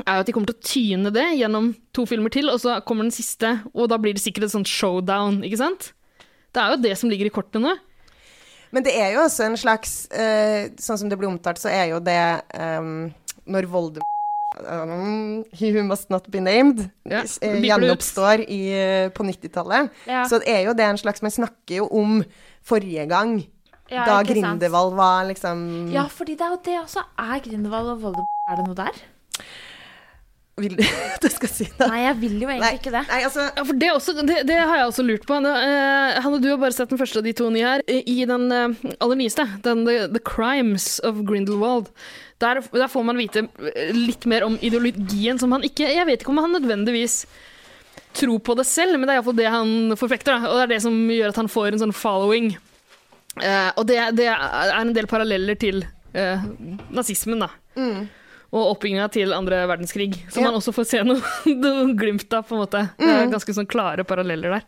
er 0.05 0.18
jo 0.18 0.24
at 0.24 0.28
de 0.28 0.32
kommer 0.36 0.48
til 0.51 0.56
å 0.56 0.68
tyne 0.68 1.12
det 1.12 1.27
gjennom 1.39 1.70
to 1.97 2.05
filmer 2.09 2.32
til, 2.32 2.48
og 2.52 2.60
så 2.60 2.78
kommer 2.89 3.06
den 3.06 3.16
siste, 3.16 3.59
og 3.73 3.89
da 3.93 4.01
blir 4.01 4.16
det 4.16 4.24
sikkert 4.24 4.48
et 4.48 4.56
sånt 4.56 4.68
showdown, 4.68 5.43
ikke 5.44 5.60
sant? 5.60 5.90
Det 6.52 6.62
er 6.62 6.73
jo 6.73 6.82
det 6.85 6.97
som 7.01 7.12
ligger 7.12 7.28
i 7.28 7.32
kortene 7.32 7.68
nå. 7.68 7.77
Men 8.75 8.85
det 8.87 8.95
er 8.99 9.15
jo 9.15 9.23
også 9.25 9.47
en 9.47 9.57
slags 9.61 9.95
uh, 10.11 10.67
Sånn 10.81 11.01
som 11.01 11.11
det 11.11 11.19
blir 11.21 11.31
omtalt, 11.31 11.61
så 11.63 11.71
er 11.73 11.93
jo 11.93 12.03
det 12.03 12.21
um, 12.59 13.09
når 13.47 13.69
Voldemort 13.71 14.13
um, 14.73 15.45
He 15.57 15.73
must 15.83 16.11
not 16.11 16.29
be 16.33 16.41
named 16.41 16.87
Ja, 17.09 17.25
eh, 17.43 17.59
gjenoppstår 17.63 18.47
i, 18.47 18.61
eh, 18.73 19.09
på 19.15 19.27
90-tallet. 19.27 19.91
Ja. 20.09 20.25
Så 20.29 20.41
det 20.43 20.51
er 20.55 20.65
jo 20.69 20.75
det 20.77 20.87
en 20.87 21.01
slags 21.01 21.23
Man 21.23 21.35
snakker 21.35 21.83
jo 21.83 21.91
om 21.91 22.23
forrige 22.67 23.07
gang, 23.11 23.39
Ja, 23.91 24.07
da 24.07 24.21
ikke? 24.23 24.35
Grindelwald 24.35 24.97
var 24.99 25.29
liksom 25.29 25.93
Ja, 25.95 26.07
fordi 26.11 26.39
det 26.39 26.47
er 26.47 26.57
jo 26.57 26.63
det 26.65 26.81
også. 26.83 27.05
Er 27.19 27.45
Grindelwald 27.45 27.95
og 27.95 28.03
Voldemort 28.03 28.51
Er 28.51 28.61
det 28.61 28.67
noe 28.67 28.79
der? 28.79 29.05
Vil 30.57 30.73
du 30.73 30.81
at 31.16 31.24
jeg 31.27 31.35
skal 31.35 31.51
si 31.53 31.65
det? 31.69 31.87
Nei, 31.91 31.99
jeg 32.07 32.16
vil 32.23 32.37
jo 32.41 32.49
egentlig 32.49 32.78
ikke 32.78 32.93
det. 32.95 33.03
Nei, 33.11 33.19
altså 33.27 33.43
Ja, 33.45 33.65
for 33.69 33.77
det, 33.77 33.91
også, 33.93 34.15
det, 34.24 34.39
det 34.49 34.57
har 34.57 34.78
jeg 34.81 34.87
også 34.89 35.05
lurt 35.05 35.27
på. 35.28 35.37
Nå, 35.45 35.51
uh, 35.53 36.16
Han 36.24 36.37
og 36.39 36.41
du 36.41 36.49
har 36.49 36.62
bare 36.62 36.73
sett 36.73 36.95
den 36.95 37.01
første 37.01 37.20
av 37.20 37.28
de 37.28 37.35
to 37.37 37.51
nye 37.53 37.74
her. 37.74 37.85
I 37.85 38.24
den 38.31 38.47
uh, 38.49 38.95
aller 39.05 39.20
nyeste, 39.20 39.45
den 39.66 39.85
The, 39.85 40.07
The 40.15 40.23
Crimes 40.24 40.97
of 41.05 41.20
Grindelwald, 41.28 41.93
der, 42.41 42.62
der 42.73 42.89
får 42.89 43.05
man 43.05 43.20
vite 43.20 43.45
eh, 43.69 43.93
litt 43.97 44.24
mer 44.28 44.45
om 44.45 44.59
ideologien 44.65 45.39
som 45.41 45.55
han 45.57 45.65
ikke 45.65 45.87
Jeg 45.89 46.05
vet 46.05 46.20
ikke 46.20 46.35
om 46.35 46.41
han 46.45 46.53
nødvendigvis 46.53 47.23
tror 48.16 48.41
på 48.45 48.57
det 48.57 48.65
selv, 48.69 48.97
men 48.97 49.05
det 49.05 49.12
er 49.12 49.20
iallfall 49.20 49.37
det 49.37 49.53
han 49.53 49.97
forfekter. 50.01 50.39
Da. 50.39 50.51
Og 50.55 50.57
det 50.57 50.66
er 50.66 50.74
det 50.77 50.83
som 50.89 51.03
gjør 51.12 51.35
at 51.35 51.41
han 51.45 51.53
får 51.53 51.74
en 51.74 51.85
sånn 51.85 51.97
following. 51.97 52.55
Uh, 53.37 53.77
og 53.77 53.85
det, 53.93 54.01
det 54.16 54.33
er 54.33 54.73
en 54.81 54.97
del 54.97 55.09
paralleller 55.11 55.61
til 55.61 55.85
nazismen, 56.16 57.43
da. 57.45 57.51
Og 58.55 58.77
oppbygginga 58.77 59.09
til 59.12 59.32
andre 59.35 59.64
verdenskrig, 59.66 60.12
som 60.31 60.43
Ja. 60.44 60.51
man 60.51 60.60
også 60.60 60.73
får 60.73 60.86
se 60.86 61.02
noe, 61.02 61.18
noe 61.64 61.94
glimt 61.98 62.32
av, 62.32 62.47
på 62.47 62.55
en 62.55 62.62
måte. 62.62 62.85
Det 62.98 63.09
er 63.10 63.27
ganske 63.32 63.52
sånn 63.56 63.66
klare 63.66 64.05
paralleller 64.06 64.51
der. 64.59 64.64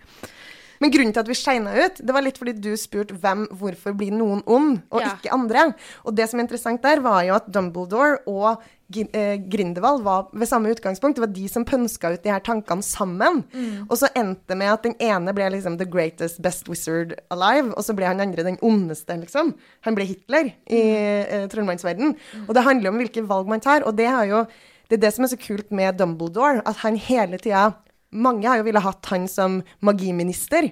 Men 0.80 0.92
grunnen 0.94 1.12
til 1.14 1.20
at 1.24 1.26
vi 1.30 1.34
skeina 1.34 1.72
ut, 1.74 1.96
det 2.06 2.14
var 2.14 2.22
litt 2.22 2.36
fordi 2.38 2.52
du 2.62 2.70
spurte 2.78 3.16
hvem, 3.18 3.48
hvorfor 3.59 3.96
blir 3.98 4.12
noen 4.14 4.42
ond, 4.46 4.76
og 4.94 5.00
Ja. 5.02 5.14
ikke 5.16 5.32
andre. 5.34 5.64
Og 6.06 6.14
det 6.14 6.28
som 6.30 6.38
er 6.38 6.44
interessant 6.46 6.82
der, 6.82 7.00
var 7.02 7.22
jo 7.26 7.34
at 7.34 7.48
Dumbledore 7.50 8.18
og 8.30 8.62
Eh, 8.89 9.36
Grindelwald 9.52 10.01
var 10.02 10.31
ved 10.32 10.48
samme 10.48 10.70
utgangspunkt. 10.73 11.19
Det 11.19 11.20
var 11.27 11.32
de 11.35 11.48
som 11.48 11.65
pønska 11.69 12.15
ut 12.15 12.23
de 12.24 12.32
her 12.32 12.40
tankene 12.40 12.82
sammen. 12.82 13.43
Og 13.89 13.98
så 14.01 14.09
endte 14.16 14.48
det 14.48 14.56
med 14.56 14.73
at 14.73 14.86
den 14.86 14.94
ene 14.98 15.35
ble 15.36 15.51
liksom 15.52 15.77
the 15.77 15.85
greatest 15.85 16.40
best 16.40 16.69
wizard 16.69 17.12
alive, 17.31 17.74
og 17.77 17.85
så 17.85 17.93
ble 17.97 18.09
han 18.09 18.20
andre 18.24 18.47
den 18.47 18.56
ondeste, 18.65 19.19
liksom. 19.20 19.52
Han 19.85 19.98
ble 19.98 20.09
Hitler 20.09 20.55
i 20.70 20.81
eh, 20.81 21.44
Mm. 21.48 22.48
Og 22.48 22.55
det 22.55 22.65
handler 22.65 22.90
om 22.90 22.98
hvilke 23.01 23.27
valg 23.28 23.48
man 23.48 23.60
tar, 23.60 23.85
og 23.85 23.97
det, 23.97 24.06
er 24.06 24.24
jo, 24.31 24.47
det 24.89 24.97
er 24.98 25.05
det 25.05 25.12
som 25.15 25.24
er 25.24 25.32
så 25.32 25.40
kult 25.40 25.70
med 25.70 25.98
Dumbledore, 25.98 26.62
at 26.65 26.81
han 26.85 26.97
hele 26.97 27.39
tida 27.39 27.74
mange 28.10 28.48
har 28.48 28.56
jo 28.60 28.65
ville 28.65 28.81
hatt 28.81 29.05
han 29.12 29.27
som 29.28 29.59
magiminister 29.85 30.70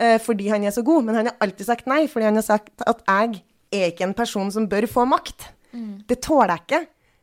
eh, 0.00 0.16
fordi 0.22 0.48
han 0.48 0.64
er 0.64 0.72
så 0.72 0.84
god, 0.86 1.04
men 1.04 1.18
han 1.18 1.28
har 1.28 1.36
alltid 1.44 1.66
sagt 1.68 1.90
nei, 1.90 2.06
fordi 2.08 2.24
han 2.30 2.40
har 2.40 2.46
sagt 2.46 2.84
at 2.86 3.02
jeg 3.04 3.42
er 3.70 3.90
ikke 3.92 4.06
en 4.08 4.16
person 4.16 4.48
som 4.50 4.68
bør 4.68 4.88
få 4.90 5.04
makt. 5.08 5.50
Det 6.08 6.20
tåler 6.24 6.54
jeg 6.56 6.64
ikke. 6.66 6.80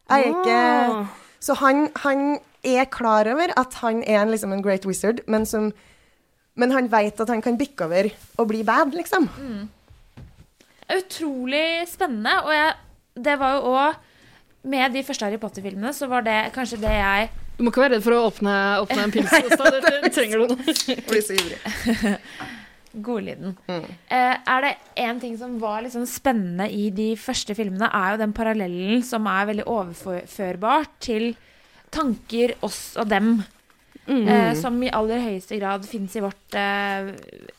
Jeg 0.10 0.24
er 0.24 0.34
ikke 0.34 1.08
Så 1.44 1.54
han, 1.60 1.88
han 2.04 2.40
er 2.64 2.86
klar 2.92 3.28
over 3.32 3.54
at 3.60 3.74
han 3.84 4.02
er 4.04 4.22
en, 4.22 4.32
liksom 4.32 4.54
en 4.54 4.64
great 4.64 4.86
wizard, 4.88 5.20
men, 5.28 5.46
som, 5.46 5.72
men 6.56 6.72
han 6.72 6.90
vet 6.92 7.20
at 7.22 7.30
han 7.30 7.42
kan 7.42 7.58
bikke 7.60 7.86
over 7.86 8.10
og 8.38 8.48
bli 8.50 8.64
bad, 8.68 8.96
liksom. 8.98 9.30
Utrolig 10.98 11.84
spennende, 11.92 12.38
og 12.44 12.54
jeg, 12.56 12.74
det 13.26 13.36
var 13.40 13.58
jo 13.58 13.74
òg 13.76 13.98
Med 14.68 14.94
de 14.96 15.04
første 15.04 15.26
Harry 15.28 15.40
Potter-filmene 15.40 15.92
så 15.96 16.08
var 16.12 16.24
det 16.26 16.38
kanskje 16.56 16.80
det 16.82 16.92
jeg 16.96 17.30
Du 17.58 17.64
må 17.64 17.72
ikke 17.72 17.84
være 17.84 17.98
redd 17.98 18.06
for 18.06 18.16
å 18.16 18.22
åpne, 18.30 18.56
åpne 18.84 19.04
en 19.04 19.14
pils, 19.14 19.32
Nei, 19.32 19.42
Det, 19.48 19.94
det 20.04 20.12
trenger 20.16 20.44
du 20.44 20.46
nå. 20.54 20.58
Blir 21.10 21.24
så 21.26 21.36
ivrig. 21.36 21.60
Godlyden. 23.04 23.58
Eh, 23.68 24.36
er 24.38 24.64
det 24.66 24.74
én 24.98 25.20
ting 25.22 25.36
som 25.40 25.58
var 25.62 25.84
liksom 25.86 26.06
spennende 26.10 26.70
i 26.72 26.90
de 26.90 27.12
første 27.20 27.56
filmene, 27.58 27.90
er 27.94 28.16
jo 28.16 28.24
den 28.24 28.34
parallellen 28.38 29.04
som 29.06 29.28
er 29.30 29.52
veldig 29.52 29.68
overførbar 29.68 30.90
til 31.04 31.36
tanker, 31.94 32.58
oss 32.66 32.98
og 33.00 33.10
dem. 33.10 33.38
Eh, 34.08 34.54
som 34.56 34.78
i 34.80 34.92
aller 34.96 35.20
høyeste 35.20 35.58
grad 35.60 35.84
fins 35.88 36.14
i, 36.16 36.22
eh, 36.24 37.10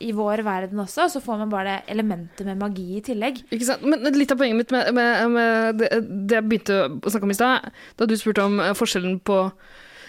i 0.00 0.12
vår 0.16 0.42
verden 0.46 0.80
også. 0.80 1.08
Så 1.12 1.20
får 1.20 1.38
man 1.38 1.50
bare 1.50 1.82
elementer 1.86 2.44
med 2.44 2.56
magi 2.56 2.96
i 2.96 3.02
tillegg. 3.04 3.42
Ikke 3.52 3.68
sant? 3.68 3.84
Men 3.84 4.00
litt 4.16 4.32
av 4.32 4.38
poenget 4.38 4.56
mitt 4.56 4.72
med, 4.72 4.94
med, 4.94 5.30
med 5.30 5.78
det, 5.78 5.90
det 6.28 6.38
jeg 6.38 6.48
begynte 6.48 6.78
å 6.88 7.12
snakke 7.12 7.28
om 7.28 7.34
i 7.34 7.36
stad, 7.36 7.68
da 7.96 8.08
du 8.08 8.16
spurte 8.16 8.46
om 8.48 8.60
eh, 8.60 8.72
forskjellen 8.72 9.20
på 9.20 9.50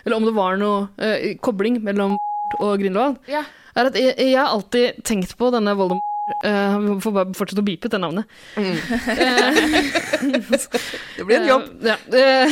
Eller 0.06 0.16
om 0.16 0.24
det 0.24 0.32
var 0.34 0.56
noe 0.56 0.88
eh, 1.04 1.36
kobling 1.44 1.82
mellom 1.84 2.16
og 2.60 2.80
Grindelwald, 2.82 3.18
Ja. 3.30 3.44
er 3.76 3.86
at 3.92 3.96
jeg, 4.00 4.14
jeg 4.18 4.38
har 4.38 4.48
alltid 4.54 5.04
tenkt 5.08 5.36
på 5.38 5.52
denne 5.54 5.76
Voldemort 5.78 6.06
eh, 6.46 6.78
Vi 6.84 6.96
får 7.04 7.14
bare 7.16 7.34
fortsette 7.38 7.62
å 7.62 7.66
beepe 7.68 7.86
ut 7.90 7.94
det 7.96 8.02
navnet. 8.02 8.26
Det 11.16 11.24
blir 11.26 11.38
en 11.40 11.48
jobb. 11.48 11.64
Uh, 11.80 11.88
ja. 11.88 11.96
uh, 12.12 12.48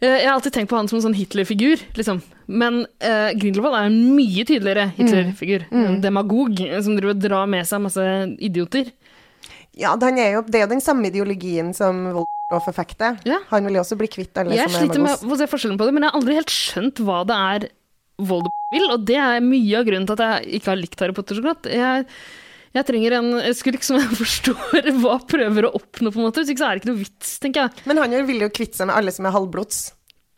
jeg 0.00 0.26
har 0.26 0.34
alltid 0.34 0.52
tenkt 0.54 0.70
på 0.70 0.76
han 0.78 0.88
som 0.90 0.98
en 1.00 1.06
sånn 1.08 1.16
Hitler-figur, 1.18 1.78
liksom. 1.98 2.20
Men 2.46 2.84
eh, 3.02 3.32
Grindelwald 3.34 3.74
er 3.74 3.88
en 3.88 3.96
mye 4.14 4.44
tydeligere 4.46 4.84
Hitler-figur. 4.94 5.64
En 5.74 5.98
demagog 6.04 6.60
eh, 6.62 6.76
som 6.84 6.94
driver 6.94 7.16
og 7.16 7.22
drar 7.24 7.46
med 7.50 7.66
seg 7.66 7.82
masse 7.82 8.04
idioter. 8.38 8.92
Ja, 9.76 9.96
han 10.00 10.18
er 10.22 10.36
jo, 10.38 10.42
det 10.46 10.60
er 10.60 10.64
jo 10.66 10.70
den 10.76 10.84
samme 10.84 11.08
ideologien 11.10 11.72
som 11.76 12.04
Voldemort 12.06 12.64
forfekter. 12.68 13.18
Ja. 13.26 13.40
Han 13.50 13.66
vil 13.66 13.80
jo 13.80 13.82
også 13.82 13.98
bli 13.98 14.06
kvitt 14.08 14.38
alle 14.38 14.54
Jeg 14.54 14.70
som 14.70 14.78
er 14.78 14.84
sliter 14.86 15.02
med 15.02 15.26
å 15.26 15.38
se 15.40 15.48
forskjellen 15.50 15.78
på 15.80 15.88
det, 15.88 15.94
men 15.96 16.06
jeg 16.06 16.12
har 16.14 16.20
aldri 16.20 16.38
helt 16.38 16.54
skjønt 16.54 17.02
hva 17.02 17.18
det 17.28 17.36
er 17.50 17.66
Voldemort 18.16 18.54
vil, 18.76 18.88
og 18.94 19.06
det 19.08 19.18
er 19.22 19.44
mye 19.44 19.80
av 19.80 19.88
grunnen 19.88 20.06
til 20.08 20.18
at 20.18 20.24
jeg 20.26 20.60
ikke 20.60 20.72
har 20.72 20.82
likt 20.84 21.04
Harry 21.04 21.16
Potter 21.16 21.40
så 21.40 21.44
godt. 21.48 21.68
Jeg, 21.72 22.06
jeg 22.76 22.88
trenger 22.92 23.18
en 23.18 23.32
skurk 23.56 23.84
som 23.86 23.98
jeg 24.02 24.20
forstår 24.20 24.90
hva 25.02 25.18
prøver 25.26 25.68
å 25.68 25.74
oppnå, 25.80 26.12
på 26.12 26.20
en 26.22 26.28
måte. 26.28 26.44
Hvis 26.44 26.54
ikke 26.54 26.62
så 26.64 26.70
er 26.70 26.76
det 26.78 26.84
ikke 26.84 26.92
noe 26.92 27.02
vits, 27.04 27.36
tenker 27.42 27.66
jeg. 27.66 27.84
Men 27.88 28.02
han 28.04 28.16
vil 28.30 28.46
jo 28.46 28.52
kvitte 28.52 28.80
seg 28.80 28.90
med 28.90 28.98
alle 29.00 29.14
som 29.16 29.28
er 29.28 29.36
halvblods. 29.36 29.82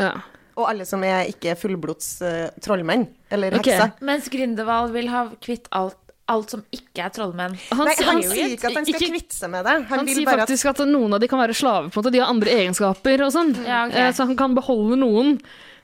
Ja. 0.02 0.12
Og 0.58 0.66
alle 0.66 0.82
som 0.88 1.02
er 1.06 1.28
ikke 1.30 1.54
fullblods 1.58 2.06
uh, 2.26 2.48
trollmenn 2.64 3.06
eller 3.30 3.54
okay. 3.60 3.76
hekser. 3.78 3.92
Mens 4.06 4.26
Grindelwald 4.32 4.90
vil 4.96 5.06
ha 5.12 5.20
kvitt 5.38 5.68
alt, 5.76 5.98
alt 6.28 6.50
som 6.50 6.64
ikke 6.74 7.04
er 7.06 7.12
trollmenn. 7.14 7.54
Han, 7.70 7.86
Nei, 7.86 7.94
han 8.02 8.18
sier- 8.24 8.32
sier 8.34 8.54
ikke 8.56 8.72
at 8.72 8.78
han 8.80 8.88
skal 8.88 8.98
ikke- 9.04 9.12
kvitte 9.14 9.36
seg 9.38 9.52
med 9.54 9.64
det. 9.68 9.76
Han, 9.86 9.86
Han 10.00 10.08
vil 10.08 10.18
sier 10.18 10.26
bare 10.26 10.42
at 10.42 10.50
faktisk 10.50 10.70
at 10.72 10.82
noen 10.90 11.14
av 11.14 11.22
de 11.22 11.30
kan 11.30 11.38
være 11.38 11.54
slaver, 11.54 11.92
på 11.94 12.00
en 12.00 12.02
måte. 12.02 12.12
De 12.16 12.22
har 12.24 12.32
andre 12.34 12.56
egenskaper 12.58 13.22
og 13.26 13.32
sånn. 13.36 13.54
Ja, 13.64 13.84
ok. 13.86 13.94
Eh, 14.02 14.10
Så 14.18 14.26
han 14.26 14.36
kan 14.36 14.58
beholde 14.58 14.98
noen. 14.98 15.38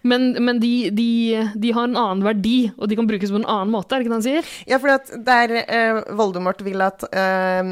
Men, 0.05 0.35
men 0.45 0.61
de, 0.61 0.91
de, 0.93 1.09
de 1.57 1.73
har 1.73 1.89
en 1.89 1.97
annen 1.97 2.25
verdi, 2.27 2.59
og 2.77 2.91
de 2.91 2.99
kan 2.99 3.09
brukes 3.09 3.33
på 3.33 3.41
en 3.41 3.49
annen 3.49 3.73
måte, 3.73 3.95
er 3.95 4.03
det 4.03 4.05
ikke 4.05 4.13
det 4.13 4.19
han 4.19 4.27
sier? 4.27 4.53
Ja, 4.69 4.79
for 4.83 5.17
der 5.31 5.55
eh, 5.65 6.01
Voldemort 6.19 6.61
vil 6.67 6.85
at 6.85 7.07
eh, 7.09 7.63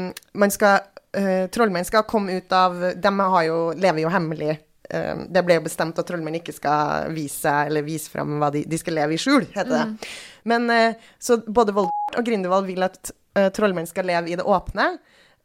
man 0.41 0.53
skal 0.53 0.79
eh, 1.13 1.45
Trollmenn 1.53 1.85
skal 1.85 2.07
komme 2.09 2.39
ut 2.39 2.55
av 2.57 2.79
De 2.97 3.11
har 3.19 3.43
jo, 3.47 3.57
lever 3.77 4.05
jo 4.05 4.13
hemmelig. 4.13 4.55
Eh, 4.89 5.21
det 5.29 5.43
ble 5.45 5.59
jo 5.59 5.65
bestemt 5.67 5.99
at 6.01 6.09
trollmenn 6.09 6.39
ikke 6.41 6.55
skal 6.55 7.13
vise 7.13 7.45
seg 7.45 7.69
eller 7.69 7.85
vise 7.85 8.11
fram 8.11 8.39
hva 8.41 8.49
de, 8.53 8.63
de 8.69 8.79
skal 8.81 8.97
leve 8.97 9.15
i 9.15 9.21
skjul, 9.21 9.45
heter 9.53 9.73
det. 9.75 10.09
Men 10.49 10.65
eh, 10.73 10.97
så 11.21 11.37
både 11.45 11.75
Voldemort 11.75 12.17
og 12.19 12.27
Grindelwald 12.27 12.69
vil 12.69 12.85
at 12.89 13.13
eh, 13.37 13.51
trollmenn 13.53 13.89
skal 13.89 14.09
leve 14.09 14.33
i 14.33 14.39
det 14.39 14.45
åpne, 14.45 14.89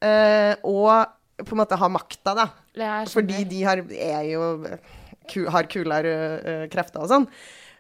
eh, 0.04 0.54
og 0.64 1.44
på 1.44 1.54
en 1.54 1.60
måte 1.60 1.78
ha 1.78 1.88
makta, 1.92 2.34
da. 2.34 2.48
Fordi 3.12 3.44
de 3.46 3.60
har, 3.62 3.84
er 3.94 4.24
jo 4.26 4.48
har 5.54 5.68
kulere 5.70 6.14
øh, 6.38 6.66
krefter 6.72 7.04
og 7.04 7.10
sånn. 7.12 7.26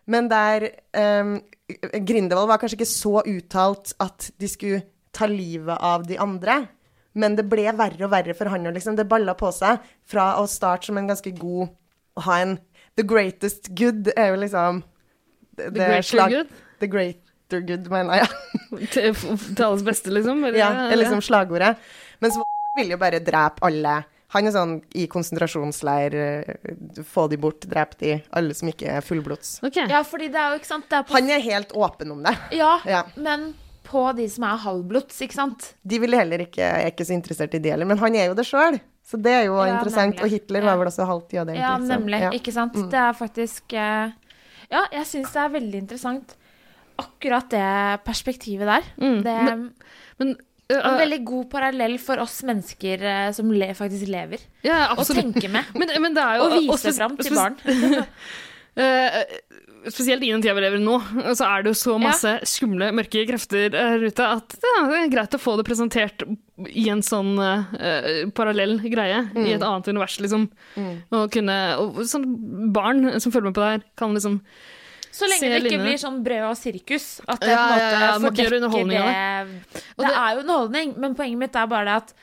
Men 0.08 0.30
der 0.30 0.70
um, 0.96 1.34
Grindelwald 1.92 2.48
var 2.48 2.60
kanskje 2.60 2.78
ikke 2.78 2.88
så 2.88 3.20
uttalt 3.20 3.92
at 4.00 4.30
de 4.40 4.48
skulle 4.48 4.82
ta 5.12 5.28
livet 5.28 5.76
av 5.84 6.06
de 6.08 6.16
andre. 6.20 6.62
Men 7.18 7.36
det 7.36 7.44
ble 7.50 7.66
verre 7.76 8.06
og 8.06 8.12
verre 8.12 8.36
for 8.36 8.50
han. 8.52 8.66
Og 8.70 8.76
liksom, 8.76 8.96
det 8.96 9.08
balla 9.10 9.34
på 9.38 9.50
seg 9.54 9.82
fra 10.08 10.30
å 10.40 10.46
starte 10.48 10.88
som 10.88 11.00
en 11.00 11.10
ganske 11.10 11.32
god 11.36 11.68
Å 12.18 12.24
ha 12.26 12.40
en 12.42 12.58
The 12.98 13.04
greatest 13.06 13.68
good 13.78 14.08
er 14.16 14.32
jo 14.32 14.38
liksom 14.42 14.80
det, 15.58 15.68
The 15.74 15.84
greater 15.84 16.32
good? 16.32 16.48
The 16.80 16.88
greater 16.90 17.60
good, 17.66 17.86
mener 17.92 18.22
jeg. 18.22 18.28
Til, 18.94 19.64
alles 19.64 19.84
beste, 19.86 20.10
liksom? 20.14 20.42
Eller, 20.46 20.58
Ja, 20.58 20.70
er 20.90 20.98
liksom 20.98 21.22
slagordet. 21.22 21.76
Mens 22.22 22.38
Voldemort 22.38 22.80
vil 22.80 22.92
jo 22.94 22.98
bare 23.00 23.20
drepe 23.22 23.62
alle. 23.66 23.94
Han 24.34 24.46
er 24.46 24.52
sånn 24.52 24.74
i 24.94 25.06
konsentrasjonsleir, 25.08 26.14
eh, 26.14 27.02
få 27.02 27.28
de 27.30 27.36
bort, 27.40 27.60
drep 27.68 27.96
de, 27.98 28.22
alle 28.36 28.52
som 28.54 28.68
ikke 28.68 28.86
er 28.98 29.00
fullblods. 29.00 29.62
Okay. 29.64 29.86
Ja, 29.88 30.02
fordi 30.04 30.28
det 30.28 30.36
er 30.36 30.50
jo 30.52 30.58
ikke 30.60 30.66
sant 30.68 30.88
det 30.90 30.98
er 30.98 31.02
på, 31.08 31.14
Han 31.16 31.30
er 31.30 31.40
helt 31.40 31.72
åpen 31.72 32.12
om 32.12 32.22
det. 32.22 32.36
Ja, 32.52 32.78
Ja. 32.84 33.02
men 33.16 33.54
på 33.84 34.14
de 34.14 34.28
som 34.28 34.44
er 34.44 34.58
halvblods, 34.58 35.16
ikke 35.24 35.32
sant? 35.32 35.74
De 35.86 35.98
vil 35.98 36.12
heller 36.12 36.38
ikke, 36.44 36.60
er 36.60 36.90
ikke 36.90 37.06
så 37.08 37.14
interessert 37.16 37.54
i 37.54 37.58
de 37.58 37.70
heller, 37.70 37.86
men 37.88 37.96
han 37.96 38.14
er 38.14 38.26
jo 38.28 38.34
det 38.34 38.44
sjøl. 38.44 38.78
Så 39.08 39.16
det 39.22 39.32
er 39.32 39.44
jo 39.46 39.56
Ja, 39.56 39.78
interessant. 39.78 40.16
nemlig. 40.16 40.22
Og 40.24 40.28
Hitler 40.28 40.60
var 40.60 40.76
vel 40.76 40.86
også 40.88 41.06
halvt 41.08 41.30
jøde. 41.32 41.54
Ja, 41.56 41.78
så- 41.78 41.88
nemlig. 41.88 42.20
ja. 42.20 42.30
Ikke 42.30 42.52
sant? 42.52 42.74
Det 42.74 42.92
er 42.94 43.12
faktisk 43.14 43.72
eh, 43.72 44.12
Ja, 44.70 44.82
jeg 44.92 45.06
syns 45.06 45.32
det 45.32 45.36
er 45.40 45.48
veldig 45.48 45.74
interessant 45.80 46.34
akkurat 46.98 47.48
det 47.48 48.04
perspektivet 48.04 48.66
der. 48.66 48.82
Mm, 49.00 49.22
Det 49.22 49.44
men- 49.44 49.74
Men 50.18 50.36
en 50.76 50.98
veldig 51.00 51.20
god 51.24 51.46
parallell 51.52 51.96
for 52.02 52.20
oss 52.20 52.42
mennesker 52.44 53.04
eh, 53.08 53.30
som 53.36 53.48
le 53.52 53.70
faktisk 53.76 54.10
lever. 54.12 54.42
ja, 54.66 54.90
og 54.92 55.06
tenker 55.08 55.48
med. 55.52 55.70
Men, 55.78 55.94
men 56.04 56.16
det 56.16 56.24
er 56.24 56.40
jo 56.40 56.48
Og 56.48 56.58
viser 56.58 56.96
fram 56.98 57.16
til 57.20 57.38
barn. 57.38 57.58
Eh, 58.78 59.24
spesielt 59.90 60.22
i 60.22 60.28
den 60.30 60.38
tida 60.38 60.52
vi 60.54 60.62
lever 60.62 60.78
nå, 60.78 61.00
så 61.34 61.48
er 61.48 61.64
det 61.64 61.72
jo 61.72 61.78
så 61.80 61.96
masse 61.98 62.30
skumle, 62.46 62.92
mørke 62.94 63.24
krefter 63.26 63.74
her 63.74 64.04
ute 64.04 64.22
at 64.22 64.54
ja, 64.54 64.84
det 64.86 65.00
er 65.00 65.10
greit 65.10 65.34
å 65.34 65.40
få 65.42 65.56
det 65.58 65.64
presentert 65.66 66.22
i 66.68 66.84
en 66.92 67.02
sånn 67.02 67.32
uh, 67.42 67.66
parallell 68.38 68.76
greie, 68.86 69.24
i 69.34 69.56
et 69.56 69.66
annet 69.66 69.90
univers, 69.90 70.20
liksom. 70.22 70.46
Og 71.10 71.26
kunne 71.34 71.58
og 71.82 71.98
sånn 72.06 72.28
Barn 72.74 73.18
som 73.18 73.34
følger 73.34 73.48
med 73.48 73.58
på 73.58 73.64
det 73.64 73.72
her, 73.72 73.86
kan 73.98 74.14
liksom 74.14 74.38
Så 75.18 75.26
lenge 75.26 75.42
Se 75.42 75.48
det 75.50 75.60
ikke 75.62 75.70
linjene. 75.72 75.86
blir 75.88 76.00
sånn 76.00 76.18
brød 76.24 76.44
og 76.46 76.56
sirkus. 76.60 77.06
At 77.26 77.40
det 77.42 77.48
Ja, 77.50 77.58
på 77.58 77.62
en 77.64 77.72
måte 77.74 77.80
ja, 77.82 78.00
ja, 78.00 78.18
fordekker 78.22 78.50
det. 78.54 78.62
Og 78.68 80.04
Det 80.04 80.06
det- 80.06 80.16
er 80.16 80.34
jo 80.34 80.40
underholdning, 80.44 80.92
men 80.96 81.14
poenget 81.18 81.38
mitt 81.38 81.56
er 81.56 81.66
bare 81.66 81.84
det 81.84 81.96
at 82.02 82.14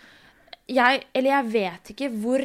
jeg 0.67 1.03
Eller 1.13 1.29
jeg 1.29 1.51
vet 1.51 1.91
ikke 1.93 2.09
hvor 2.21 2.39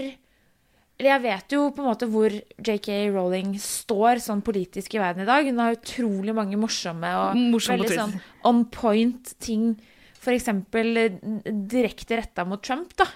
Eller 1.01 1.10
jeg 1.14 1.22
vet 1.22 1.48
jo 1.55 1.70
på 1.72 1.81
en 1.81 1.89
måte 1.89 2.09
hvor 2.10 2.28
JK 2.60 3.09
Rowling 3.14 3.55
står 3.56 4.20
sånn 4.20 4.43
politisk 4.44 4.94
i 4.94 4.98
verden 5.01 5.22
i 5.22 5.24
dag. 5.24 5.47
Hun 5.47 5.56
har 5.62 5.77
utrolig 5.78 6.35
mange 6.36 6.59
morsomme 6.60 7.09
og 7.16 7.36
Morsomme 7.36 7.78
veldig 7.86 7.97
sånn 7.97 8.20
on 8.44 8.64
point 8.66 9.32
ting. 9.40 9.78
For 10.20 10.32
eksempel 10.36 10.97
eh, 11.01 11.09
direkte 11.47 12.18
retta 12.20 12.44
mot 12.44 12.60
Trump, 12.62 12.93
da. 13.01 13.06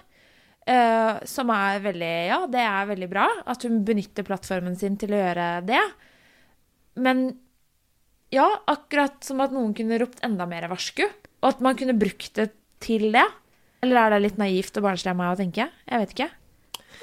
Uh, 0.67 1.21
som 1.29 1.51
er 1.53 1.79
veldig 1.85 2.13
Ja, 2.31 2.47
det 2.49 2.63
er 2.65 2.87
veldig 2.89 3.11
bra 3.11 3.27
at 3.47 3.63
hun 3.69 3.83
benytter 3.85 4.25
plattformen 4.25 4.79
sin 4.81 4.97
til 4.97 5.11
å 5.11 5.21
gjøre 5.21 5.67
det. 5.67 5.83
Men 7.01 7.27
ja, 8.35 8.47
akkurat 8.71 9.19
som 9.25 9.43
at 9.45 9.55
noen 9.55 9.75
kunne 9.77 9.99
ropt 10.03 10.23
enda 10.27 10.47
mer 10.51 10.67
varsku, 10.71 11.05
og 11.43 11.51
at 11.51 11.61
man 11.65 11.77
kunne 11.79 11.97
brukt 11.99 12.33
det 12.39 12.51
til 12.85 13.11
det. 13.15 13.27
Eller 13.85 14.01
er 14.01 14.15
det 14.15 14.23
litt 14.25 14.41
naivt 14.41 14.79
og 14.81 14.87
barnslig 14.87 15.13
av 15.13 15.19
meg 15.19 15.35
å 15.35 15.39
tenke? 15.39 15.69
Jeg 15.91 16.03
vet 16.03 16.17
ikke. 16.17 16.31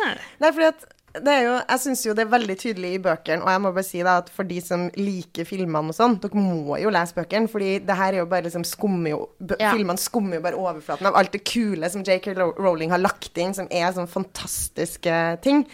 Nei, 0.02 0.50
fordi 0.50 0.68
at 0.72 0.88
det 1.12 1.32
er 1.34 1.42
jo, 1.44 1.56
jeg 1.60 1.82
syns 1.84 2.02
jo 2.06 2.14
det 2.16 2.24
er 2.24 2.32
veldig 2.32 2.56
tydelig 2.60 2.92
i 2.96 3.02
bøkene, 3.04 3.44
og 3.44 3.52
jeg 3.52 3.62
må 3.64 3.72
bare 3.76 3.84
si 3.88 4.04
da 4.06 4.14
at 4.22 4.30
for 4.32 4.48
de 4.48 4.62
som 4.64 4.86
liker 4.96 5.48
filmene 5.48 5.92
og 5.92 5.98
sånn, 5.98 6.16
dere 6.24 6.40
må 6.40 6.78
jo 6.80 6.94
lese 6.94 7.18
bøkene, 7.18 7.52
fordi 7.52 7.72
det 7.84 7.98
her 8.00 8.16
er 8.16 8.22
jo 8.22 8.30
bare 8.32 8.48
liksom 8.48 8.64
skummer 8.68 9.12
jo 9.12 9.22
Ja. 9.60 9.74
Filmene 9.74 10.00
skummer 10.00 10.40
jo 10.40 10.46
bare 10.46 10.62
overflaten 10.62 11.10
av 11.10 11.18
alt 11.20 11.34
det 11.36 11.44
kule 11.48 11.90
som 11.92 12.06
J.K. 12.08 12.32
Rowling 12.40 12.94
har 12.96 13.04
lagt 13.04 13.38
inn, 13.38 13.56
som 13.58 13.68
er 13.68 13.92
sånne 13.92 14.12
fantastiske 14.12 15.18
ting. 15.44 15.66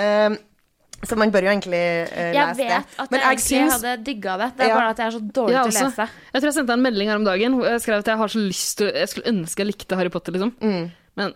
Um, 0.00 0.38
så 1.02 1.16
man 1.16 1.30
bør 1.32 1.46
jo 1.46 1.50
egentlig 1.54 1.80
uh, 2.12 2.18
Jeg 2.34 2.34
lese 2.34 2.56
det. 2.60 2.66
vet 2.68 2.98
at 3.00 3.10
Men 3.10 3.20
jeg 3.20 3.24
jeg 3.24 3.30
egentlig 3.30 3.46
syns 3.48 3.72
hadde 3.76 4.04
digga 4.04 4.36
det. 4.42 4.48
Det 4.56 4.64
er 4.64 4.68
Ja. 4.68 4.74
bare 4.76 4.90
at 4.90 4.98
jeg 4.98 5.06
er 5.06 5.14
så 5.16 5.20
dårlig 5.40 5.54
ja, 5.56 5.62
til 5.64 5.72
å 5.72 5.84
lese. 5.86 6.08
Jeg 6.32 6.40
tror 6.42 6.48
jeg 6.50 6.54
sendte 6.58 6.72
deg 6.72 6.78
en 6.78 6.84
melding 6.88 7.08
her 7.08 7.16
om 7.16 7.24
dagen 7.24 7.54
hvor 7.56 7.66
jeg 7.70 7.80
skrev 7.80 7.98
at 8.04 8.10
jeg 8.12 8.16
har 8.20 8.28
så 8.34 8.42
lyst 8.44 8.78
til 8.78 8.92
Jeg 8.94 9.08
skulle 9.08 9.32
ønske 9.32 9.64
jeg 9.64 9.66
likte 9.72 9.96
Harry 9.96 10.12
Potter, 10.12 10.32
liksom. 10.36 10.52
Mm. 10.60 10.90
Men 11.16 11.34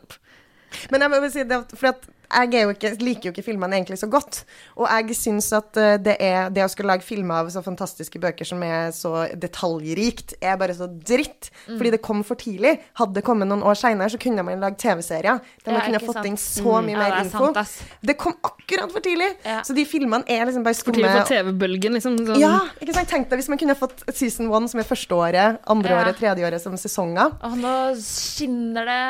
Men 0.91 1.01
jeg 1.07 1.11
må 1.11 1.31
si 1.31 1.45
det, 1.45 1.61
for 1.79 1.89
at 1.95 2.07
jeg 2.31 2.63
jo 2.65 2.73
ikke, 2.75 2.91
liker 3.05 3.29
jo 3.29 3.33
ikke 3.35 3.45
filmene 3.47 3.77
egentlig 3.79 3.99
så 4.01 4.09
godt. 4.11 4.43
Og 4.79 4.89
jeg 4.89 5.17
syns 5.19 5.51
at 5.57 5.77
eh, 5.81 5.97
det, 6.03 6.17
er, 6.23 6.51
det 6.55 6.65
å 6.65 6.71
skulle 6.73 6.93
lage 6.95 7.07
filmer 7.07 7.43
av 7.45 7.51
så 7.53 7.63
fantastiske 7.65 8.19
bøker 8.23 8.49
som 8.49 8.63
er 8.67 8.91
så 8.97 9.27
detaljrikt, 9.35 10.37
er 10.41 10.57
bare 10.61 10.75
så 10.77 10.89
dritt. 10.89 11.51
Mm. 11.69 11.77
Fordi 11.79 11.93
det 11.95 12.03
kom 12.05 12.23
for 12.27 12.41
tidlig. 12.41 12.77
Hadde 13.01 13.19
det 13.19 13.25
kommet 13.27 13.49
noen 13.51 13.65
år 13.67 13.79
seinere, 13.79 14.11
så 14.13 14.21
kunne 14.23 14.45
man 14.47 14.63
lagd 14.63 14.79
TV-serier. 14.83 15.41
Der 15.65 15.73
Ja, 15.73 15.79
man 15.79 15.85
kunne 15.87 16.01
ikke 16.01 16.11
fått 16.11 16.21
sant. 16.21 16.31
inn 16.33 16.41
så 16.41 16.77
mye 16.81 16.95
mm. 16.95 17.01
mer 17.03 17.13
er 17.19 17.25
info. 17.25 17.51
sant, 17.55 17.99
det 18.05 18.17
kom 18.21 18.37
akkurat 18.45 18.93
for 18.93 19.05
tidlig! 19.05 19.31
Ja. 19.45 19.61
Så 19.67 19.75
de 19.77 19.85
filmene 19.89 20.25
er 20.31 20.45
liksom 20.49 20.65
bare 20.67 20.75
for 20.79 20.93
tidlig 20.93 21.11
skumme. 21.11 21.25
for 21.25 21.33
TV-bølgen, 21.35 21.97
liksom. 21.99 22.19
Sånn. 22.25 22.41
Ja, 22.41 22.55
ikke 22.81 22.95
sant? 22.97 23.11
Tenk 23.15 23.29
deg 23.31 23.41
hvis 23.43 23.51
man 23.53 23.61
kunne 23.61 23.77
fått 23.79 24.03
season 24.15 24.49
one 24.53 24.69
som 24.71 24.81
er 24.81 24.89
første 24.89 25.15
året, 25.15 25.59
andre 25.71 25.91
Ja. 25.95 26.01
året, 26.03 26.17
tredje 26.19 26.47
året 26.47 26.63
som 26.63 26.77
sesonger. 26.81 27.35
Og 27.45 27.57
nå 27.61 27.75
skinner 28.01 28.89
det 28.89 29.01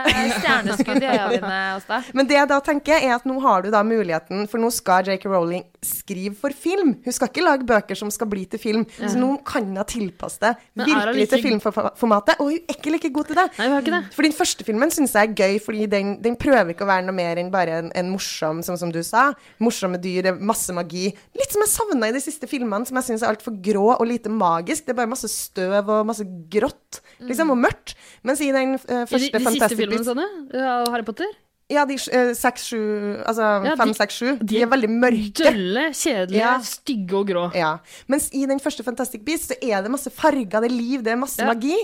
stjerneskudd 0.41 1.03
i 1.03 1.11
øynene 1.13 1.61
hos 1.75 1.87
deg. 1.89 2.11
Men 2.15 2.29
det 2.31 2.37
jeg 2.39 2.51
da 2.51 2.59
tenker 2.65 3.04
er 3.05 3.15
at 3.17 3.25
nå 3.29 3.37
har 3.45 3.63
du 3.65 3.71
da 3.73 3.83
muligheten, 3.87 4.47
for 4.51 4.63
nå 4.63 4.71
skal 4.75 5.07
J.K. 5.09 5.29
Rowling 5.31 5.65
skrive 5.85 6.33
for 6.39 6.55
film. 6.57 6.95
Hun 7.05 7.13
skal 7.15 7.29
ikke 7.29 7.45
lage 7.45 7.67
bøker 7.69 7.99
som 7.99 8.11
skal 8.13 8.29
bli 8.31 8.45
til 8.49 8.61
film, 8.63 8.85
så 8.97 9.15
nå 9.21 9.35
kan 9.47 9.67
hun 9.69 9.81
tilpasse 9.89 10.41
det 10.41 10.55
virkelig 10.81 11.15
like- 11.19 11.31
til 11.35 11.43
filmformatet, 11.45 12.39
og 12.41 12.49
hun 12.49 12.57
er 12.57 12.75
ikke 12.77 12.93
like 12.95 13.11
god 13.13 13.29
til 13.31 13.39
det. 13.41 13.47
Nei, 13.59 13.67
hun 13.69 13.75
har 13.77 13.85
ikke 13.85 13.95
det. 13.97 14.03
For 14.17 14.27
den 14.27 14.37
første 14.37 14.65
filmen 14.67 14.91
syns 14.95 15.15
jeg 15.17 15.29
er 15.31 15.37
gøy, 15.37 15.59
fordi 15.65 15.87
den, 15.93 16.15
den 16.25 16.37
prøver 16.41 16.73
ikke 16.73 16.87
å 16.87 16.91
være 16.91 17.05
noe 17.07 17.17
mer 17.17 17.41
enn 17.43 17.53
bare 17.53 17.79
en, 17.83 17.93
en 17.95 18.11
morsom, 18.15 18.63
sånn 18.65 18.81
som 18.81 18.93
du 18.95 19.01
sa. 19.07 19.27
Morsomme 19.63 20.01
dyr, 20.01 20.33
masse 20.41 20.73
magi. 20.77 21.11
Litt 21.37 21.53
som 21.55 21.65
jeg 21.65 21.73
savna 21.75 22.09
i 22.11 22.17
de 22.17 22.23
siste 22.25 22.49
filmene, 22.51 22.89
som 22.89 22.97
jeg 23.01 23.11
syns 23.11 23.25
er 23.27 23.35
altfor 23.35 23.57
grå 23.65 23.91
og 23.95 24.07
lite 24.09 24.33
magisk. 24.33 24.87
Det 24.87 24.95
er 24.95 25.01
bare 25.03 25.13
masse 25.13 25.29
støv 25.31 25.83
og 25.85 26.05
masse 26.09 26.25
grått, 26.53 27.03
liksom, 27.21 27.53
og 27.55 27.61
mørkt. 27.61 27.95
Mens 28.25 28.41
i 28.41 28.51
den 28.55 28.77
eh, 28.79 29.05
I 29.05 29.09
første 29.11 29.31
de, 29.39 29.45
de 29.45 29.57
siste 29.59 29.77
filmene, 29.79 30.05
sånn, 30.07 30.25
sa 30.55 30.79
Harry 30.93 31.05
Potter? 31.07 31.29
Ja, 31.73 31.87
de 31.89 31.95
eh, 31.97 32.33
seks, 32.37 32.67
sju 32.69 32.79
Altså 33.25 33.47
Ja, 33.65 33.75
fem, 33.81 33.95
seks, 33.97 34.19
sju. 34.21 34.33
De, 34.37 34.47
de 34.51 34.63
er 34.63 34.69
veldig 34.69 34.91
mørke. 34.93 35.47
Dølle, 35.47 35.87
kjedelige, 35.97 36.41
Ja. 36.43 36.59
stygge 36.61 37.17
og 37.17 37.29
grå. 37.31 37.45
Ja. 37.57 37.79
Mens 38.13 38.29
i 38.37 38.45
den 38.51 38.61
første 38.61 38.85
Fantastic 38.85 39.25
Beast 39.25 39.53
så 39.53 39.57
er 39.63 39.83
det 39.83 39.93
masse 39.95 40.13
farger, 40.13 40.61
det 40.61 40.69
er 40.71 40.75
liv, 40.75 41.03
det 41.03 41.15
er 41.15 41.21
masse 41.21 41.41
Ja. 41.41 41.49
magi. 41.49 41.77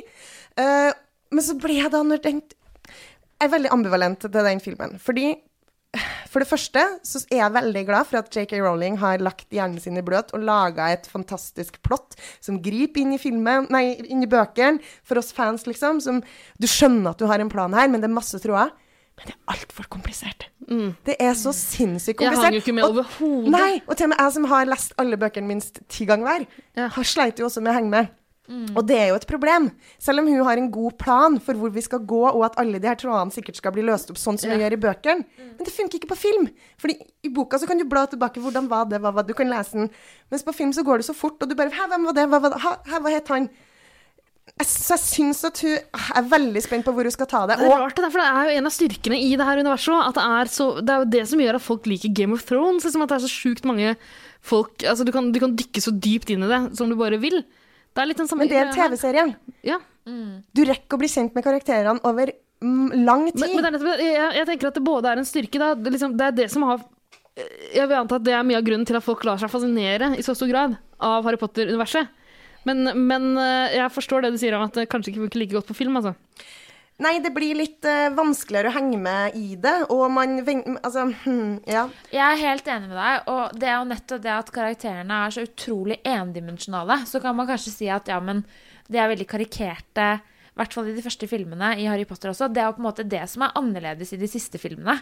Uh, 0.59 0.93
men 1.33 1.45
så 1.47 1.57
ble 1.59 1.79
jeg 1.81 1.91
da 1.95 2.03
når 2.03 2.21
den 2.23 2.43
Jeg 3.41 3.49
er 3.49 3.55
veldig 3.55 3.71
ambivalent 3.73 4.21
til 4.21 4.29
den 4.31 4.61
filmen. 4.61 4.99
Fordi 5.01 5.31
for 6.31 6.39
det 6.45 6.47
første 6.51 6.83
så 7.03 7.23
er 7.33 7.39
jeg 7.41 7.53
veldig 7.55 7.87
glad 7.89 8.07
for 8.07 8.19
at 8.21 8.29
JK 8.31 8.53
Rowling 8.61 8.99
har 9.01 9.19
lagt 9.19 9.49
hjernen 9.51 9.81
sin 9.81 9.97
i 9.97 10.03
bløt 10.03 10.31
og 10.37 10.45
laga 10.45 10.91
et 10.93 11.09
fantastisk 11.11 11.81
plott 11.83 12.15
som 12.39 12.61
griper 12.63 13.01
inn 13.01 13.15
i 13.17 13.19
filmen, 13.19 13.67
nei, 13.73 13.97
inn 14.07 14.23
i 14.23 14.29
bøkene, 14.31 14.79
for 15.03 15.19
oss 15.19 15.33
fans, 15.33 15.65
liksom. 15.67 15.99
Som 16.05 16.21
Du 16.61 16.69
skjønner 16.69 17.11
at 17.11 17.19
du 17.19 17.27
har 17.27 17.41
en 17.41 17.49
plan 17.51 17.73
her, 17.73 17.89
men 17.89 18.01
det 18.05 18.11
er 18.11 18.15
masse 18.15 18.39
tråder. 18.39 18.71
Men 19.21 19.27
det 19.29 19.35
er 19.37 19.53
altfor 19.53 19.85
komplisert. 19.93 20.47
Det 21.05 21.17
er 21.21 21.35
så 21.37 21.53
sinnssykt 21.53 22.17
komplisert. 22.21 22.41
Jeg 22.41 22.45
hang 22.47 22.55
jo 22.57 22.61
ikke 22.63 22.75
med 22.75 22.85
Og- 22.85 22.95
overhodet. 22.97 23.51
Nei, 23.53 23.83
og 23.87 23.97
til 23.99 24.05
og 24.07 24.09
med 24.15 24.19
jeg 24.23 24.33
som 24.33 24.45
har 24.45 24.65
lest 24.71 24.93
alle 24.99 25.17
bøkene 25.21 25.47
minst 25.47 25.81
ti 25.89 26.07
ganger 26.07 26.25
hver, 26.27 26.47
Ja. 26.77 26.89
har 26.89 27.03
sleit 27.05 27.37
jo 27.39 27.45
også 27.47 27.61
med 27.63 27.73
å 27.73 27.77
henge 27.77 27.91
med. 27.91 28.09
Og 28.75 28.83
det 28.87 28.97
er 28.99 29.07
jo 29.11 29.15
et 29.15 29.27
problem. 29.29 29.71
Selv 30.01 30.19
om 30.21 30.27
hun 30.27 30.43
har 30.45 30.57
en 30.59 30.71
god 30.73 30.97
plan 30.99 31.39
for 31.39 31.55
hvor 31.55 31.71
vi 31.71 31.81
skal 31.81 32.01
gå, 32.01 32.23
og 32.35 32.45
at 32.45 32.57
alle 32.59 32.81
de 32.81 32.87
her 32.89 32.97
trådene 32.97 33.31
sikkert 33.31 33.55
skal 33.57 33.71
bli 33.71 33.83
løst 33.83 34.11
opp 34.11 34.17
sånn 34.19 34.37
som 34.41 34.51
vi 34.51 34.57
Ja. 34.59 34.69
gjør 34.69 34.73
i 34.73 34.77
bøkene. 34.77 35.25
Men 35.39 35.59
det 35.65 35.69
funker 35.73 35.99
ikke 36.01 36.09
på 36.09 36.17
film. 36.17 36.49
Fordi 36.77 36.97
i 37.23 37.29
boka 37.29 37.59
så 37.59 37.69
kan 37.69 37.79
du 37.79 37.85
bla 37.85 38.07
tilbake. 38.07 38.41
Hvordan 38.43 38.69
var 38.69 38.87
det? 38.87 39.01
Hva 39.01 39.13
var 39.15 39.23
det? 39.23 39.29
Du 39.29 39.35
kan 39.35 39.49
lese 39.49 39.73
den. 39.73 39.91
Mens 40.33 40.43
på 40.43 40.53
film 40.53 40.73
så 40.73 40.83
går 40.83 40.97
det 40.99 41.07
så 41.07 41.15
fort, 41.15 41.41
og 41.41 41.49
du 41.49 41.55
bare 41.55 41.71
Hæ, 41.71 41.87
hvem 41.91 42.05
var 42.07 42.13
det? 42.13 42.29
Hva 42.29 42.41
var 42.43 42.51
det? 42.51 42.61
Hæ, 42.61 42.99
hva 43.01 43.11
het 43.11 43.29
han? 43.29 43.51
Jeg, 44.59 44.67
så 44.69 44.97
jeg 44.97 45.03
syns 45.05 45.45
at 45.47 45.61
hun 45.65 45.77
er 46.19 46.27
veldig 46.33 46.63
spent 46.65 46.85
på 46.87 46.93
hvor 46.97 47.07
hun 47.07 47.15
skal 47.15 47.29
ta 47.31 47.45
det. 47.49 47.57
Det 47.61 47.69
er 47.69 47.73
Og 47.73 47.85
rart, 47.85 48.01
for 48.01 48.21
det 48.21 48.27
er 48.27 48.51
jo 48.51 48.59
en 48.59 48.69
av 48.69 48.75
styrkene 48.75 49.21
i 49.21 49.31
det 49.39 49.47
her 49.47 49.63
universet 49.63 50.03
at 50.09 50.19
det 50.19 50.27
er, 50.41 50.51
så, 50.53 50.67
det 50.81 50.95
er 50.95 51.05
jo 51.05 51.13
det 51.15 51.23
som 51.31 51.45
gjør 51.45 51.61
at 51.61 51.65
folk 51.65 51.89
liker 51.89 52.13
Game 52.17 52.37
of 52.37 52.45
Thrones. 52.49 52.85
Liksom 52.85 53.07
at 53.07 53.13
det 53.13 53.21
er 53.21 53.25
så 53.25 53.33
sjukt 53.33 53.69
mange 53.69 53.95
folk 54.41 54.85
altså 54.89 55.05
du, 55.05 55.13
kan, 55.13 55.33
du 55.33 55.41
kan 55.41 55.53
dykke 55.57 55.83
så 55.85 55.93
dypt 55.93 56.31
inn 56.33 56.45
i 56.47 56.51
det 56.51 56.61
som 56.79 56.91
du 56.91 56.97
bare 56.99 57.21
vil. 57.23 57.43
Det 57.91 58.03
er 58.03 58.11
litt 58.11 58.21
den 58.21 58.29
samme 58.31 58.47
men 58.47 58.53
det 58.53 58.61
er 58.61 58.69
en. 58.69 58.77
TV-serie. 58.77 59.27
Ja. 59.67 59.81
Du 60.07 60.63
rekker 60.67 60.97
å 60.97 61.01
bli 61.01 61.11
kjent 61.11 61.35
med 61.37 61.45
karakterene 61.47 62.03
over 62.07 62.33
mm, 62.63 63.03
lang 63.05 63.27
tid. 63.31 63.43
Men, 63.43 63.57
men 63.57 63.65
det 63.65 63.69
er 63.71 63.77
nettopp, 63.77 64.05
jeg, 64.05 64.31
jeg 64.39 64.49
tenker 64.53 64.71
at 64.71 64.79
det 64.79 64.85
både 64.87 65.11
er 65.11 65.21
en 65.23 65.29
styrke. 65.29 65.61
Da. 65.61 65.73
Det, 65.75 65.91
er 65.91 65.97
liksom, 65.97 66.17
det 66.19 66.29
er 66.29 66.39
det 66.43 66.49
som 66.53 66.67
har 66.69 66.87
Jeg 67.75 67.87
vil 67.87 67.99
anta 67.99 68.21
at 68.21 68.27
det 68.27 68.37
er 68.37 68.47
mye 68.47 68.61
av 68.61 68.67
grunnen 68.67 68.89
til 68.89 68.99
at 68.99 69.07
folk 69.07 69.27
lar 69.29 69.41
seg 69.41 69.53
fascinere 69.53 70.15
i 70.19 70.25
så 70.27 70.37
stor 70.39 70.51
grad 70.51 70.79
av 71.01 71.27
Harry 71.27 71.41
Potter-universet. 71.41 72.11
Men, 72.69 72.93
men 73.09 73.31
eh, 73.41 73.77
jeg 73.79 73.93
forstår 73.95 74.25
det 74.25 74.35
du 74.35 74.41
sier 74.41 74.57
om 74.57 74.67
at 74.67 74.77
det 74.77 74.89
kanskje 74.93 75.15
ikke 75.15 75.25
funker 75.27 75.43
like 75.43 75.57
godt 75.57 75.71
på 75.71 75.79
film. 75.79 75.97
Altså. 76.01 76.15
Nei, 77.01 77.15
det 77.25 77.31
blir 77.33 77.57
litt 77.57 77.87
uh, 77.89 78.11
vanskeligere 78.13 78.69
å 78.69 78.75
henge 78.75 78.99
med 79.01 79.37
i 79.39 79.55
det, 79.57 79.87
og 79.93 80.03
man 80.13 80.37
Altså, 80.43 81.07
hm, 81.23 81.63
ja. 81.65 81.87
Jeg 82.13 82.25
er 82.27 82.43
helt 82.43 82.69
enig 82.69 82.91
med 82.91 82.99
deg, 83.01 83.31
og 83.33 83.55
det 83.57 83.71
er 83.71 83.79
jo 83.79 83.87
nettopp 83.89 84.25
det 84.27 84.35
at 84.35 84.53
karakterene 84.53 85.23
er 85.25 85.33
så 85.33 85.47
utrolig 85.47 85.97
endimensjonale. 86.05 86.99
Så 87.09 87.23
kan 87.25 87.39
man 87.39 87.49
kanskje 87.49 87.73
si 87.73 87.89
at 87.89 88.11
ja, 88.13 88.21
men 88.21 88.45
de 88.91 89.01
er 89.01 89.09
veldig 89.15 89.29
karikerte, 89.31 90.11
i 90.21 90.61
hvert 90.61 90.77
fall 90.77 90.91
i 90.91 90.95
de 90.97 91.05
første 91.07 91.29
filmene 91.31 91.73
i 91.81 91.89
Harry 91.89 92.05
Potter 92.05 92.35
også. 92.35 92.51
Det 92.53 92.61
er 92.61 92.69
jo 92.69 92.77
på 92.77 92.85
en 92.85 92.91
måte 92.91 93.09
det 93.09 93.23
som 93.33 93.47
er 93.47 93.57
annerledes 93.57 94.13
i 94.13 94.21
de 94.21 94.29
siste 94.29 94.61
filmene. 94.61 94.99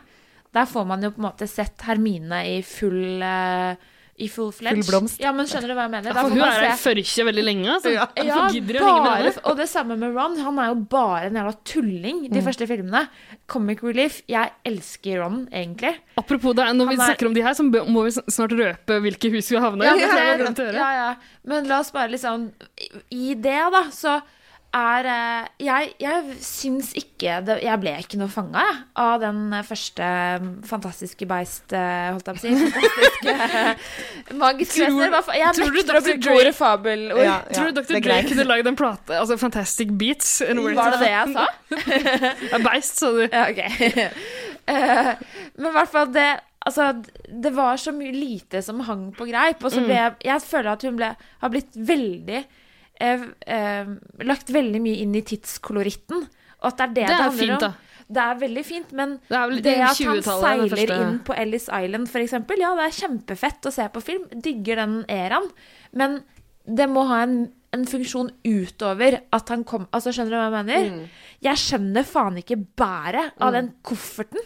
Der 0.54 0.70
får 0.70 0.86
man 0.86 1.02
jo 1.02 1.10
på 1.16 1.18
en 1.18 1.26
måte 1.26 1.50
sett 1.50 1.82
Hermine 1.88 2.44
i 2.46 2.60
full 2.62 3.24
uh, 3.24 3.74
i 4.18 4.26
full 4.28 4.50
fledge. 4.52 4.82
Full 4.82 4.90
blomst. 4.92 5.20
Ja, 5.22 5.30
men 5.32 5.46
skjønner 5.46 5.68
du 5.70 5.74
hva 5.78 5.84
jeg 5.86 5.92
mener? 5.92 6.10
Ja, 6.12 6.22
For 6.22 6.28
hun 6.34 6.38
man 6.38 6.48
er 6.48 6.64
i 6.66 6.76
se- 6.76 6.88
førkje 6.88 7.24
veldig 7.28 7.44
lenge. 7.46 7.68
Altså. 7.74 7.92
Ja. 7.94 8.06
Ja, 8.16 8.22
å 8.34 8.48
henge 8.50 8.62
med 8.66 8.80
bare, 8.82 9.32
og 9.44 9.56
det 9.56 9.68
samme 9.70 9.96
med 9.98 10.14
Ron. 10.14 10.36
Han 10.44 10.58
er 10.58 10.66
jo 10.72 10.74
bare 10.90 11.26
en 11.28 11.34
jævla 11.38 11.54
tulling 11.64 12.18
Mm. 12.26 12.32
de 12.32 12.40
første 12.42 12.66
filmene. 12.66 13.08
Comic 13.46 13.82
relief. 13.82 14.22
Jeg 14.28 14.50
elsker 14.66 15.22
Ron, 15.22 15.48
egentlig. 15.52 15.94
Apropos 16.18 16.54
det, 16.54 16.66
når 16.76 16.88
vi 16.88 16.94
er- 16.94 17.06
snakker 17.06 17.26
om 17.26 17.34
de 17.34 17.42
her, 17.42 17.52
så 17.54 17.62
må 17.62 18.04
vi 18.04 18.10
snart 18.10 18.50
røpe 18.50 19.00
hvilke 19.00 19.30
hus 19.30 19.48
vi 19.50 19.56
havner 19.56 19.84
i. 19.84 20.00
Ja, 20.00 20.72
ja, 20.72 20.90
ja. 20.92 21.14
men 21.44 21.64
la 21.68 21.78
oss 21.80 21.90
bare 21.90 22.08
liksom 22.10 22.50
I 23.10 23.34
det, 23.34 23.58
da, 23.72 23.84
så 23.90 24.20
er 24.76 25.06
eh, 25.08 25.46
Jeg, 25.64 25.92
jeg 26.02 26.34
syns 26.44 26.90
ikke 26.98 27.38
det, 27.46 27.54
Jeg 27.64 27.80
ble 27.80 27.94
ikke 28.02 28.18
noe 28.20 28.28
fanga, 28.28 28.64
av 29.00 29.14
den 29.22 29.38
første 29.64 30.04
mm, 30.42 30.48
fantastiske 30.68 31.26
beist, 31.30 31.72
eh, 31.72 32.10
holdt 32.12 32.28
jeg 32.28 32.36
på 32.36 32.40
å 32.40 32.44
si. 32.44 32.72
Fantastiske 32.76 34.34
magiske 34.42 34.88
Tror- 34.90 34.98
vesener. 35.14 35.38
Jeg 35.40 35.54
tror 35.56 35.70
du 35.72 35.78
nekter 35.78 35.98
å 35.98 36.02
Dr. 36.02 36.08
bruke 36.10 36.24
Dre- 36.26 36.36
ordet 36.42 36.54
fabelord. 36.58 37.22
Ja, 37.24 37.36
Tror 37.52 37.70
du 37.72 37.80
Dr. 37.80 38.00
Dre 38.04 38.18
kunne 38.28 38.46
lagd 38.50 38.70
en 38.72 38.76
plate, 38.78 39.16
altså 39.22 39.38
Fantastic 39.40 39.94
Beats? 40.00 40.34
Var 40.44 40.92
det 40.98 41.00
det 41.00 41.12
jeg 41.14 41.34
sa? 41.38 41.46
Ja, 42.52 42.60
Beist, 42.68 43.00
sa 43.00 43.12
du. 43.16 43.24
Ja, 43.24 43.46
ok. 43.48 43.64
Eh, 44.68 45.14
men 45.56 45.70
i 45.70 45.74
hvert 45.78 45.88
fall 45.88 46.10
det 46.12 46.26
Altså, 46.68 46.90
det 47.32 47.54
var 47.56 47.78
så 47.80 47.88
mye 47.96 48.10
lite 48.12 48.60
som 48.66 48.82
hang 48.84 49.06
på 49.16 49.24
greip, 49.30 49.62
og 49.64 49.72
så 49.72 49.80
ble 49.80 49.94
jeg 49.96 50.16
Jeg 50.26 50.42
føler 50.44 50.68
at 50.74 50.82
hun 50.84 50.98
ble, 50.98 51.08
har 51.40 51.52
blitt 51.54 51.78
veldig 51.88 52.42
eh, 53.00 53.26
eh, 53.46 53.92
Lagt 54.28 54.52
veldig 54.54 54.80
mye 54.84 55.02
inn 55.04 55.14
i 55.18 55.24
tidskoloritten, 55.26 56.24
og 56.58 56.70
at 56.72 56.78
det 56.78 56.86
er 56.86 56.88
det 56.88 56.94
det, 56.94 57.06
Det 57.06 57.14
er 57.14 57.22
handler 57.22 57.46
fint, 57.46 57.68
om. 57.68 57.84
Det 58.08 58.22
er 58.24 58.40
veldig 58.40 58.64
fint, 58.64 58.92
men 58.96 59.10
Det 59.28 59.36
vel 59.50 59.62
det 59.62 59.76
at 59.84 60.00
han 60.08 60.22
seiler 60.24 60.94
inn 60.96 61.18
på 61.26 61.36
Ellis 61.36 61.68
Island, 61.68 62.08
eksempel, 62.22 62.64
ja, 62.64 62.72
det 62.78 62.86
er 62.86 62.96
kjempefett 63.02 63.68
å 63.68 63.72
se 63.74 63.84
på 63.92 64.00
film. 64.00 64.24
Digger 64.32 64.80
den 64.80 64.98
eraen. 65.12 65.50
Men 65.92 66.22
det 66.64 66.88
må 66.88 67.04
ha 67.10 67.20
en, 67.26 67.36
en 67.76 67.84
funksjon 67.88 68.30
utover 68.44 69.20
at 69.32 69.52
han 69.52 69.64
kom 69.68 69.86
Altså, 69.92 70.12
skjønner 70.12 70.32
du 70.32 70.38
hva 70.38 70.46
jeg 70.48 70.56
mener? 70.56 70.88
Mm. 70.94 71.04
Jeg 71.44 71.62
skjønner 71.64 72.08
faen 72.08 72.40
ikke 72.40 72.56
bæret 72.80 73.36
av 73.44 73.52
den 73.56 73.74
kofferten. 73.84 74.40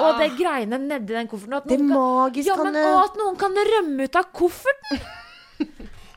Og 0.00 0.20
det 0.20 0.34
greiene 0.38 0.78
nedi 0.80 1.14
den 1.16 1.28
kofferten. 1.28 1.56
og 1.56 1.62
At 1.64 1.68
Det 1.68 1.80
noen 1.80 2.32
kan, 2.32 2.44
ja, 2.44 2.56
men, 2.64 2.76
Og 2.80 3.00
at 3.04 3.20
noen 3.20 3.40
kan 3.40 3.56
rømme 3.74 4.08
ut 4.08 4.20
av 4.20 4.32
kofferten! 4.36 5.04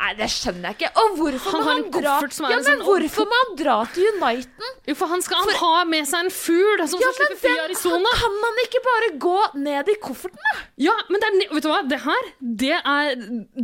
Nei, 0.03 0.09
det 0.19 0.27
skjønner 0.27 0.73
jeg 0.73 0.75
ikke. 0.75 0.89
Og 0.99 1.13
hvorfor 1.15 1.53
Han 1.53 1.61
må 1.63 1.69
han 1.71 1.83
dra 1.95 2.15
Ja, 2.19 2.57
men 2.57 2.65
sånn- 2.65 2.81
hvorfor 2.83 3.27
må 3.29 3.37
han 3.39 3.53
dra 3.61 3.75
til 3.93 4.09
Uniten? 4.09 4.73
Jo, 4.89 4.95
for 4.99 5.07
han 5.13 5.21
skal 5.23 5.37
han 5.45 5.55
ha 5.61 5.85
med 5.87 6.09
seg 6.09 6.25
en 6.25 6.31
fugl 6.35 6.83
som 6.91 6.99
Ja, 6.99 7.11
skal 7.13 7.29
slippe 7.29 7.39
fri 7.45 7.53
i 7.55 7.61
Arizona. 7.63 8.11
kan 8.19 8.35
man 8.41 8.59
ikke 8.65 8.81
bare 8.83 9.09
gå 9.23 9.37
ned 9.63 9.87
i 9.93 9.95
kofferten, 10.03 10.43
da? 10.49 10.59
Ja, 10.89 10.95
men 11.09 11.23
det 11.23 11.29
er, 11.29 11.53
vet 11.55 11.63
du 11.63 11.69
hva? 11.71 11.79
Det 11.87 12.01
her, 12.03 12.29
det 12.41 12.73
er 12.83 13.15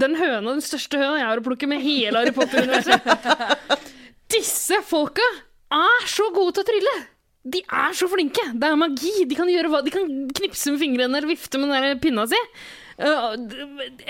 den 0.06 0.16
høna, 0.16 0.48
den 0.56 0.64
største 0.64 0.96
høna 1.02 1.20
jeg 1.20 1.28
har 1.28 1.44
å 1.44 1.48
plukke 1.50 1.68
med 1.68 1.84
hele 1.84 2.16
Harry 2.24 2.32
Potter-universet. 2.32 3.84
Disse 4.34 4.80
folka 4.88 5.26
er 5.76 6.08
så 6.08 6.32
gode 6.34 6.56
til 6.56 6.64
å 6.64 6.70
trylle! 6.72 6.98
De 7.50 7.62
er 7.68 7.94
så 7.98 8.08
flinke! 8.12 8.44
Det 8.56 8.68
er 8.68 8.76
magi. 8.80 9.12
De 9.28 9.36
kan, 9.36 9.48
gjøre 9.50 9.72
hva, 9.72 9.84
de 9.84 9.92
kan 9.94 10.08
knipse 10.40 10.72
med 10.72 10.80
fingrene 10.82 11.18
eller 11.18 11.28
vifte 11.30 11.58
med 11.60 11.72
den 11.72 11.84
der 11.88 12.00
pinna 12.04 12.26
si. 12.30 12.40
Uh, 13.00 13.34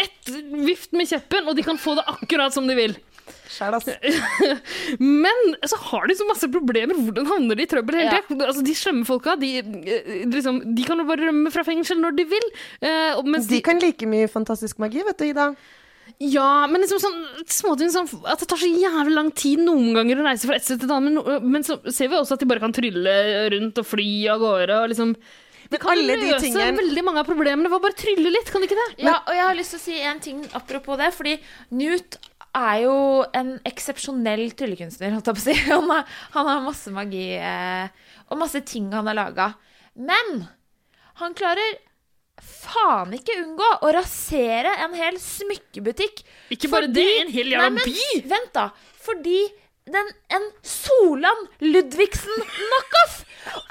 et 0.01 0.31
vift 0.65 0.95
med 0.97 1.09
kjeppen, 1.09 1.47
og 1.47 1.55
de 1.57 1.65
kan 1.65 1.77
få 1.77 1.93
det 1.99 2.07
akkurat 2.09 2.55
som 2.55 2.67
de 2.69 2.77
vil. 2.77 2.97
Men 4.99 5.39
så 5.67 5.77
har 5.89 6.07
de 6.09 6.15
så 6.17 6.25
masse 6.29 6.47
problemer. 6.51 6.97
Hvordan 6.97 7.27
havner 7.29 7.59
de 7.59 7.65
i 7.65 7.69
trøbbel 7.69 7.97
hele 7.99 8.19
Ja. 8.19 8.21
tida? 8.27 8.47
Altså, 8.47 8.63
de 8.65 8.75
slemme 8.77 9.05
folka 9.07 9.35
de, 9.39 9.49
eh, 9.59 10.23
liksom, 10.29 10.61
de 10.75 10.85
kan 10.87 10.97
jo 11.01 11.05
bare 11.09 11.27
rømme 11.29 11.51
fra 11.53 11.65
fengsel 11.67 11.99
når 12.01 12.15
de 12.17 12.25
vil. 12.29 12.47
Uh, 12.81 13.21
mens 13.25 13.49
De 13.49 13.61
kan 13.65 13.79
like 13.81 14.07
mye 14.09 14.29
fantastisk 14.31 14.79
magi, 14.79 15.03
vet 15.05 15.17
du, 15.17 15.25
Ida. 15.29 15.49
Ja, 16.19 16.65
men 16.67 16.81
liksom 16.81 16.99
sånn 16.99 17.19
småting 17.47 17.91
som 17.93 18.07
at 18.27 18.41
det 18.41 18.47
tar 18.49 18.57
så 18.59 18.67
jævlig 18.67 19.13
lang 19.13 19.29
tid 19.31 19.61
noen 19.63 19.93
ganger 19.95 20.19
å 20.19 20.25
reise 20.25 20.49
fra 20.49 20.57
et 20.57 20.65
sted 20.65 20.81
til 20.81 20.89
et 20.89 20.95
annet. 20.95 21.19
Men, 21.21 21.51
men 21.53 21.63
så 21.63 21.77
ser 21.93 22.09
vi 22.09 22.17
også 22.17 22.35
at 22.35 22.41
de 22.41 22.49
bare 22.49 22.63
kan 22.63 22.73
trylle 22.75 23.13
rundt 23.53 23.77
og 23.79 23.87
fly 23.87 24.09
av 24.33 24.41
gårde. 24.41 24.79
Og 24.83 24.89
liksom, 24.91 25.13
de 25.69 25.77
kan 25.81 25.91
alle 25.93 26.15
de 26.17 26.31
løse 26.31 26.41
tingene- 26.47 26.77
veldig 26.79 27.03
mange 27.05 27.19
av 27.21 27.27
problemene 27.29 27.69
ved 27.69 27.77
å 27.77 27.83
bare 27.83 27.97
trylle 27.99 28.31
litt, 28.33 28.49
kan 28.51 28.61
det 28.63 28.69
ikke 28.71 28.79
det? 28.81 29.03
Ja, 29.05 29.19
og 29.27 29.33
jeg 29.35 29.43
har 29.45 29.55
lyst 29.59 29.75
til 29.75 29.79
å 29.79 29.83
si 29.85 29.99
en 30.01 30.19
ting 30.19 30.43
apropos 30.57 30.97
det, 30.97 31.11
fordi 31.13 31.35
Newt 31.71 32.17
er 32.57 32.79
jo 32.81 32.95
en 33.37 33.51
eksepsjonell 33.69 34.47
tryllekunstner, 34.57 35.11
holdt 35.13 35.29
jeg 35.29 35.37
på 35.37 35.43
å 35.43 35.45
si. 35.45 35.57
Han, 35.69 35.89
har- 35.93 36.07
han 36.33 36.47
har 36.49 36.63
masse 36.65 36.89
magi 36.95 37.27
eh, 37.37 37.87
og 38.29 38.39
masse 38.41 38.61
ting 38.65 38.89
han 38.91 39.05
har 39.11 39.13
laga. 39.17 39.51
Men 39.95 40.47
han 41.21 41.33
klarer 41.37 41.77
faen 42.41 43.11
ikke 43.17 43.35
unngå 43.43 43.69
å 43.83 43.89
rasere 43.93 44.71
en 44.85 44.93
hel 44.97 45.17
smykkebutikk. 45.21 46.21
Ikke 46.55 46.69
bare 46.71 46.87
det, 46.87 47.05
en 47.25 47.31
hel 47.33 47.51
jævla 47.51 47.83
by! 47.83 48.21
Vent, 48.31 48.53
da. 48.55 48.69
Fordi 49.03 49.41
den, 49.93 50.09
en 50.35 50.45
Solan 50.65 51.45
Ludvigsen-knockoff! 51.61 53.19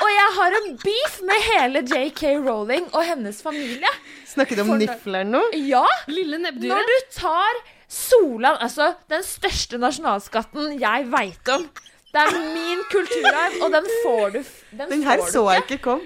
Og 0.03 0.09
jeg 0.11 0.29
har 0.37 0.55
en 0.59 0.69
beef 0.83 1.19
med 1.29 1.43
hele 1.49 1.83
JK 1.87 2.23
Rowling 2.45 2.87
og 2.93 3.05
hennes 3.07 3.41
familie. 3.45 3.91
Snakker 4.29 4.59
du 4.59 4.65
om 4.65 4.73
nifleren 4.81 5.31
nå? 5.35 5.43
Ja! 5.69 5.85
Lille 6.11 6.41
Når 6.41 6.89
du 6.89 6.97
tar 7.15 7.61
Solan, 7.89 8.59
altså 8.61 8.93
den 9.09 9.23
største 9.25 9.79
nasjonalskatten 9.81 10.75
jeg 10.81 11.07
veit 11.13 11.53
om 11.55 11.63
Det 12.13 12.21
er 12.21 12.35
min 12.55 12.83
kulturarv, 12.93 13.61
og 13.65 13.73
den 13.73 13.87
får 14.03 14.35
du 14.35 14.41
Den, 14.43 14.91
Den 14.91 15.07
her 15.07 15.23
får 15.23 15.31
så 15.33 15.45
du 15.45 15.53
jeg 15.55 15.65
ikke. 15.67 15.79
kom. 15.87 16.03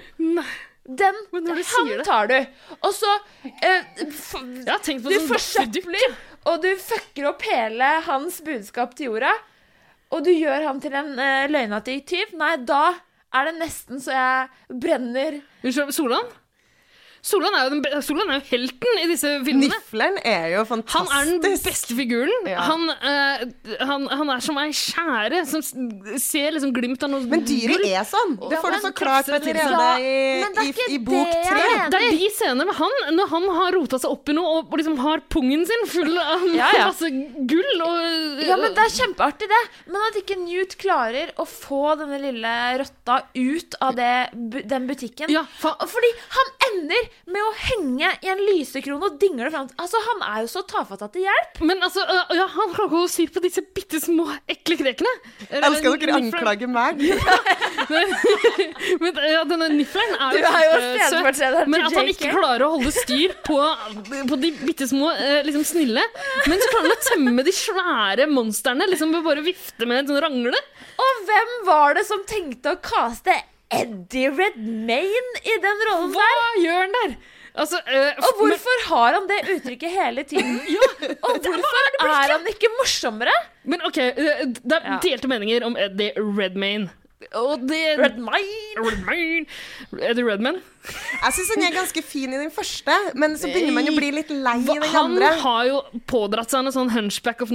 Den, 0.83 1.19
Men 1.31 1.43
når 1.47 1.59
du 1.59 1.63
han 1.71 2.03
tar 2.03 2.27
du. 2.27 2.37
Og 2.81 2.91
så 2.95 3.11
eh, 3.43 3.85
Du 4.03 4.11
sånn 4.19 5.27
forsøpler, 5.29 6.15
og 6.43 6.61
du 6.63 6.73
fucker 6.79 7.29
opp 7.31 7.43
hele 7.47 7.89
hans 8.07 8.41
budskap 8.43 8.95
til 8.99 9.11
jorda. 9.13 9.31
Og 10.13 10.21
du 10.25 10.29
gjør 10.29 10.67
ham 10.67 10.79
til 10.81 10.93
en 10.97 11.15
uh, 11.17 11.49
løgnaktig 11.49 12.03
tyv. 12.09 12.35
Nei, 12.37 12.53
da 12.61 12.93
er 13.33 13.49
det 13.49 13.57
nesten 13.57 14.01
så 14.01 14.13
jeg 14.13 14.77
brenner 14.83 15.39
Unnskyld, 15.63 15.93
Solan? 15.95 16.27
Solan 17.23 17.55
er, 17.55 17.69
jo 17.69 17.77
den, 17.79 18.01
Solan 18.03 18.31
er 18.33 18.41
jo 18.41 18.45
helten 18.49 18.97
i 18.99 19.05
disse 19.07 19.29
filmene. 19.45 19.69
Nifleren 19.71 20.17
er 20.27 20.49
jo 20.57 20.63
fantastisk. 20.67 21.13
Han 21.13 21.21
er 21.21 21.29
den 21.45 21.53
beste 21.63 21.95
figuren. 21.95 22.49
Ja. 22.51 22.65
Han, 22.67 22.81
uh, 22.91 23.77
han, 23.87 24.07
han 24.11 24.31
er 24.33 24.43
som 24.43 24.57
ei 24.59 24.73
skjære 24.75 25.39
som 25.47 25.63
ser 26.19 26.51
liksom 26.57 26.73
glimt 26.75 27.05
av 27.07 27.13
noe 27.13 27.23
Men 27.31 27.45
dyret 27.47 27.77
gull. 27.79 27.85
er 27.95 28.03
sånn. 28.09 28.33
Det 28.41 28.57
Ja, 28.57 28.59
får 28.65 28.75
du 28.75 28.79
så 28.83 28.91
klart 28.99 29.31
med 29.31 29.45
til 29.47 29.55
Ja, 29.61 29.69
men 29.71 30.57
det 30.57 30.65
er 30.65 30.67
i, 30.67 30.73
i, 30.89 30.97
i 30.97 30.99
bok 31.07 31.31
tre. 31.47 31.63
Det 31.95 32.01
er 32.09 32.17
de 32.19 32.29
scenene 32.35 32.67
med 32.67 32.75
han, 32.81 32.97
når 33.15 33.31
han 33.37 33.47
har 33.61 33.71
rota 33.77 34.01
seg 34.03 34.11
opp 34.17 34.33
i 34.33 34.35
noe 34.35 34.51
og, 34.57 34.67
og 34.73 34.77
liksom 34.83 34.99
har 35.05 35.23
pungen 35.31 35.63
sin 35.71 35.87
full 35.93 36.19
av 36.19 36.43
Ja, 36.59 36.69
ja. 36.75 36.85
masse 36.91 37.07
gull 37.53 37.85
og 37.87 38.43
Ja, 38.43 38.59
men 38.59 38.75
det 38.75 38.83
er 38.83 38.93
kjempeartig, 38.99 39.47
det. 39.53 39.63
Men 39.87 40.03
at 40.09 40.19
ikke 40.19 40.39
Newt 40.43 40.75
klarer 40.81 41.31
å 41.39 41.47
få 41.47 41.95
denne 42.03 42.19
lille 42.19 42.53
rotta 42.83 43.21
ut 43.31 43.79
av 43.79 43.95
det, 43.95 44.11
den 44.67 44.91
butikken. 44.91 45.31
Ja, 45.31 45.47
fa- 45.63 45.77
Fordi 45.87 46.11
han 46.35 46.53
ender 46.73 47.12
med 47.29 47.39
å 47.39 47.51
henge 47.55 48.09
i 48.25 48.29
en 48.33 48.41
lysekrone 48.43 49.07
og 49.07 49.15
dingle 49.21 49.47
fram 49.53 49.69
Altså, 49.79 49.99
han 50.07 50.23
er 50.27 50.41
jo 50.43 50.49
så 50.51 50.61
tafatt 50.67 51.05
at 51.05 51.13
det 51.15 51.23
hjelper. 51.23 51.63
Men 51.69 51.83
altså, 51.85 52.03
øh, 52.03 52.33
ja, 52.35 52.47
han 52.51 52.73
klarer 52.73 52.89
ikke 52.89 53.03
å 53.05 53.11
sy 53.11 53.27
på 53.31 53.43
disse 53.43 53.63
bitte 53.75 53.99
små 54.03 54.25
ekle 54.51 54.75
krekene. 54.79 55.13
Jeg 55.47 55.63
elsker 55.63 55.93
at 55.93 56.03
dere 56.03 56.17
anklager 56.19 56.69
meg. 56.71 57.03
Men 59.03 59.19
ja, 59.29 59.43
denne 59.47 59.69
niffelen 59.73 60.15
er 60.17 60.37
jo 60.37 60.43
jo 60.43 60.49
kjempesøt. 60.99 61.69
Men 61.71 61.87
at 61.87 61.97
han 61.97 62.11
ikke 62.11 62.33
klarer 62.33 62.65
å 62.67 62.73
holde 62.75 62.91
styr 62.95 63.35
på, 63.45 63.59
på 64.29 64.39
de 64.43 64.51
bitte 64.63 64.87
små 64.89 65.11
liksom 65.47 65.65
snille. 65.67 66.03
Men 66.49 66.59
så 66.59 66.69
klarer 66.73 66.89
han 66.89 66.97
å 66.97 67.07
tømme 67.07 67.47
de 67.47 67.55
svære 67.55 68.29
monstrene 68.31 68.89
liksom 68.91 69.15
ved 69.15 69.25
bare 69.25 69.43
å 69.43 69.47
vifte 69.47 69.83
med 69.89 70.03
en 70.03 70.11
sånn 70.11 70.23
rangle. 70.27 70.59
Og 71.03 71.25
hvem 71.29 71.55
var 71.69 71.97
det 71.97 72.05
som 72.07 72.21
tenkte 72.27 72.75
å 72.75 72.81
kaste 72.83 73.35
Eddie 73.81 74.29
Redmayne 74.37 75.41
i 75.43 75.55
den 75.63 75.83
rollen 75.89 76.11
Hva 76.15 76.27
der? 76.39 76.57
gjør 76.63 76.79
han 76.85 76.97
der? 76.99 77.15
Altså, 77.53 77.77
øh, 77.85 78.11
Og 78.17 78.39
hvorfor 78.39 78.79
har 78.89 79.13
han 79.19 79.27
det 79.29 79.39
uttrykket 79.55 79.91
hele 79.93 80.23
tiden? 80.29 80.55
og 81.25 81.37
hvorfor 81.37 81.83
er 82.01 82.31
han 82.33 82.47
ikke 82.49 82.71
morsommere? 82.79 83.35
Men, 83.63 83.77
men 83.77 83.87
OK, 83.89 83.97
eh, 83.97 84.45
det 84.47 84.77
er 84.79 84.87
Ja. 84.91 84.97
delte 85.03 85.29
meninger 85.29 85.65
om 85.65 85.77
Eddie 85.77 86.11
Redmayne. 86.17 86.89
Og 87.39 87.61
det 87.69 87.97
Redmine! 87.99 89.45
Eddie 90.01 90.23
Redman. 90.27 90.57
Jeg 90.83 91.31
syns 91.37 91.49
han 91.55 91.63
er 91.63 91.75
ganske 91.77 92.01
fin 92.03 92.33
i 92.35 92.39
den 92.41 92.49
første, 92.51 92.91
men 93.15 93.37
så 93.39 93.47
begynner 93.47 93.71
man 93.77 93.85
jo 93.87 93.93
å 93.93 93.99
bli 94.01 94.09
litt 94.11 94.31
lei 94.33 94.57
i 94.59 94.65
den 94.67 94.83
Han 94.91 95.13
andre. 95.13 95.29
har 95.39 95.63
jo 95.69 95.77
pådratt 96.11 96.51
seg 96.51 96.59
En 96.65 96.73
sånn 96.75 96.91
Hunchback 96.91 97.39
of 97.45 97.53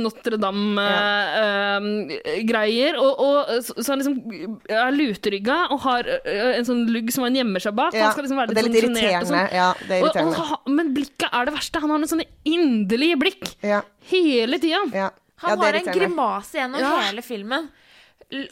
Notre-Dame-greier. 1.79 2.97
og, 3.01 3.13
og 3.21 3.63
så, 3.65 3.75
så 3.83 3.93
han 3.93 4.01
liksom 4.03 4.17
er 4.73 4.91
luterygga 4.97 5.59
og 5.75 5.83
har 5.87 6.09
eh, 6.23 6.57
en 6.59 6.67
sånn 6.69 6.85
lugg 6.93 7.13
som 7.15 7.27
han 7.27 7.37
gjemmer 7.39 7.61
seg 7.65 7.77
bak. 7.79 7.93
Ja, 7.97 8.09
han 8.09 8.17
skal 8.17 8.25
liksom 8.27 8.41
være 8.41 8.53
og 8.53 8.57
det 8.57 8.63
er 8.65 8.69
litt, 8.69 8.77
litt 8.79 8.89
sånn 8.89 8.99
sjenert 8.99 9.09
og 9.09 9.29
irriterende. 9.29 9.33
sånn. 9.35 9.57
Ja, 9.61 9.69
det 9.83 9.93
er 9.99 10.01
irriterende. 10.05 10.37
og, 10.39 10.53
og, 10.59 10.73
men 10.79 10.87
blikket 10.97 11.29
er 11.31 11.43
det 11.51 11.55
verste. 11.59 11.83
Han 11.85 11.91
har 11.95 11.99
noen 12.03 12.13
sånn 12.15 12.27
inderlige 12.49 13.17
blikk 13.21 13.45
Ja, 13.67 13.81
hele 14.13 14.57
tida. 14.63 14.81
ja. 14.97 15.11
Han 15.39 15.53
ja, 15.55 15.59
har 15.63 15.77
en 15.79 15.93
grimase 15.95 16.59
gjennom 16.59 16.81
Ja. 16.83 16.89
hele 17.07 17.23
filmen. 17.23 17.69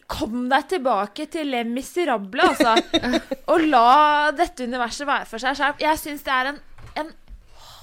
Kom 0.08 0.46
deg 0.48 0.68
tilbake 0.70 1.26
til 1.28 1.50
Le 1.52 1.60
Miserable, 1.68 2.46
altså. 2.48 2.76
og 3.52 3.64
la 3.68 4.32
dette 4.32 4.64
universet 4.64 5.04
være 5.08 5.28
for 5.28 5.42
seg 5.42 5.58
sjøl. 5.58 5.76
Jeg 5.84 6.00
syns 6.00 6.24
det 6.24 6.32
er 6.32 6.50
en, 6.54 6.60
en 7.02 7.10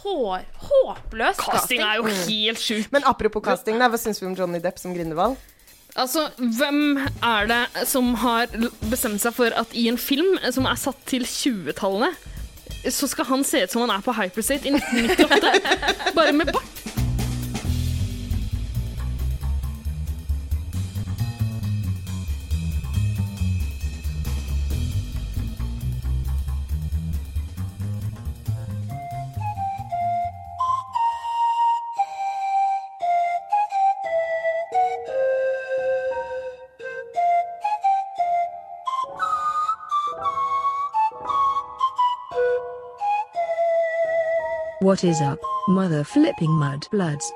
hår, 0.01 0.47
håpløs 0.65 1.37
Casting 1.37 1.83
casting. 1.83 1.83
er 1.85 1.99
jo 2.01 2.07
helt 2.09 2.61
sjukt. 2.61 2.91
Men 2.95 3.05
apropos 3.09 3.45
casting, 3.45 3.77
da, 3.81 3.91
hva 3.93 3.99
syns 4.01 4.21
vi 4.23 4.27
om 4.31 4.33
Johnny 4.37 4.61
Depp 4.63 4.81
som 4.81 4.95
Grindevalg? 4.97 5.37
Altså, 5.93 6.25
hvem 6.39 6.97
er 7.21 7.49
det 7.51 7.85
som 7.85 8.15
har 8.23 8.49
bestemt 8.89 9.21
seg 9.21 9.35
for 9.37 9.53
at 9.53 9.75
i 9.77 9.85
en 9.91 9.99
film 10.01 10.39
som 10.49 10.65
er 10.65 10.79
satt 10.81 10.97
til 11.09 11.27
20-tallene, 11.29 12.09
så 12.89 13.07
skal 13.07 13.29
han 13.29 13.45
se 13.47 13.61
ut 13.63 13.71
som 13.71 13.85
han 13.85 13.93
er 13.93 14.01
på 14.03 14.15
Hyperstate 14.17 14.67
i 14.67 14.73
1998? 14.73 16.13
Bare 16.17 16.33
med 16.33 16.49
bart. 16.49 16.92
What 44.93 45.03
is 45.03 45.21
up, 45.21 45.39
mother 45.67 46.03
flipping 46.03 46.51
mud 46.51 46.87
bloods? 46.91 47.33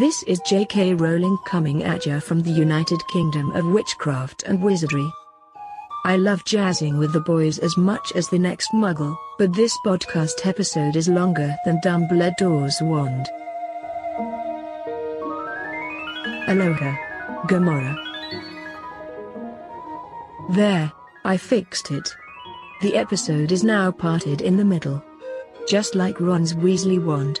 This 0.00 0.24
is 0.24 0.40
J.K. 0.40 0.94
Rowling 0.94 1.38
coming 1.46 1.84
at 1.84 2.04
ya 2.04 2.18
from 2.18 2.42
the 2.42 2.50
United 2.50 3.00
Kingdom 3.06 3.52
of 3.52 3.64
Witchcraft 3.64 4.42
and 4.42 4.60
Wizardry. 4.60 5.08
I 6.04 6.16
love 6.16 6.44
jazzing 6.44 6.98
with 6.98 7.12
the 7.12 7.20
boys 7.20 7.60
as 7.60 7.76
much 7.76 8.10
as 8.16 8.28
the 8.28 8.40
next 8.40 8.72
muggle, 8.72 9.16
but 9.38 9.52
this 9.52 9.78
podcast 9.86 10.44
episode 10.44 10.96
is 10.96 11.08
longer 11.08 11.54
than 11.64 11.80
Dumbledore's 11.80 12.82
wand. 12.82 13.28
Aloha. 16.48 16.96
Gamora. 17.46 17.94
There, 20.56 20.90
I 21.24 21.36
fixed 21.36 21.92
it. 21.92 22.16
The 22.82 22.96
episode 22.96 23.52
is 23.52 23.62
now 23.62 23.92
parted 23.92 24.40
in 24.40 24.56
the 24.56 24.64
middle. 24.64 25.04
Just 25.68 25.94
like 25.94 26.20
Ron's 26.20 26.54
Weasley 26.54 27.02
wand. 27.02 27.40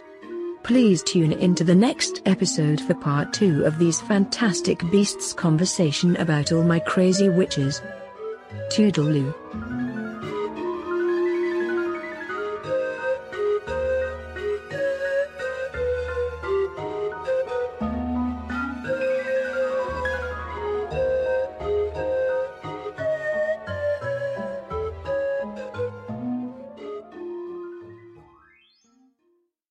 Please 0.62 1.02
tune 1.02 1.32
into 1.32 1.64
the 1.64 1.74
next 1.74 2.22
episode 2.26 2.80
for 2.80 2.94
part 2.94 3.32
2 3.32 3.64
of 3.64 3.78
these 3.78 4.00
fantastic 4.02 4.78
beasts 4.90 5.32
conversation 5.32 6.16
about 6.16 6.52
all 6.52 6.62
my 6.62 6.78
crazy 6.78 7.28
witches. 7.28 7.82
Toodaloo. 8.68 9.34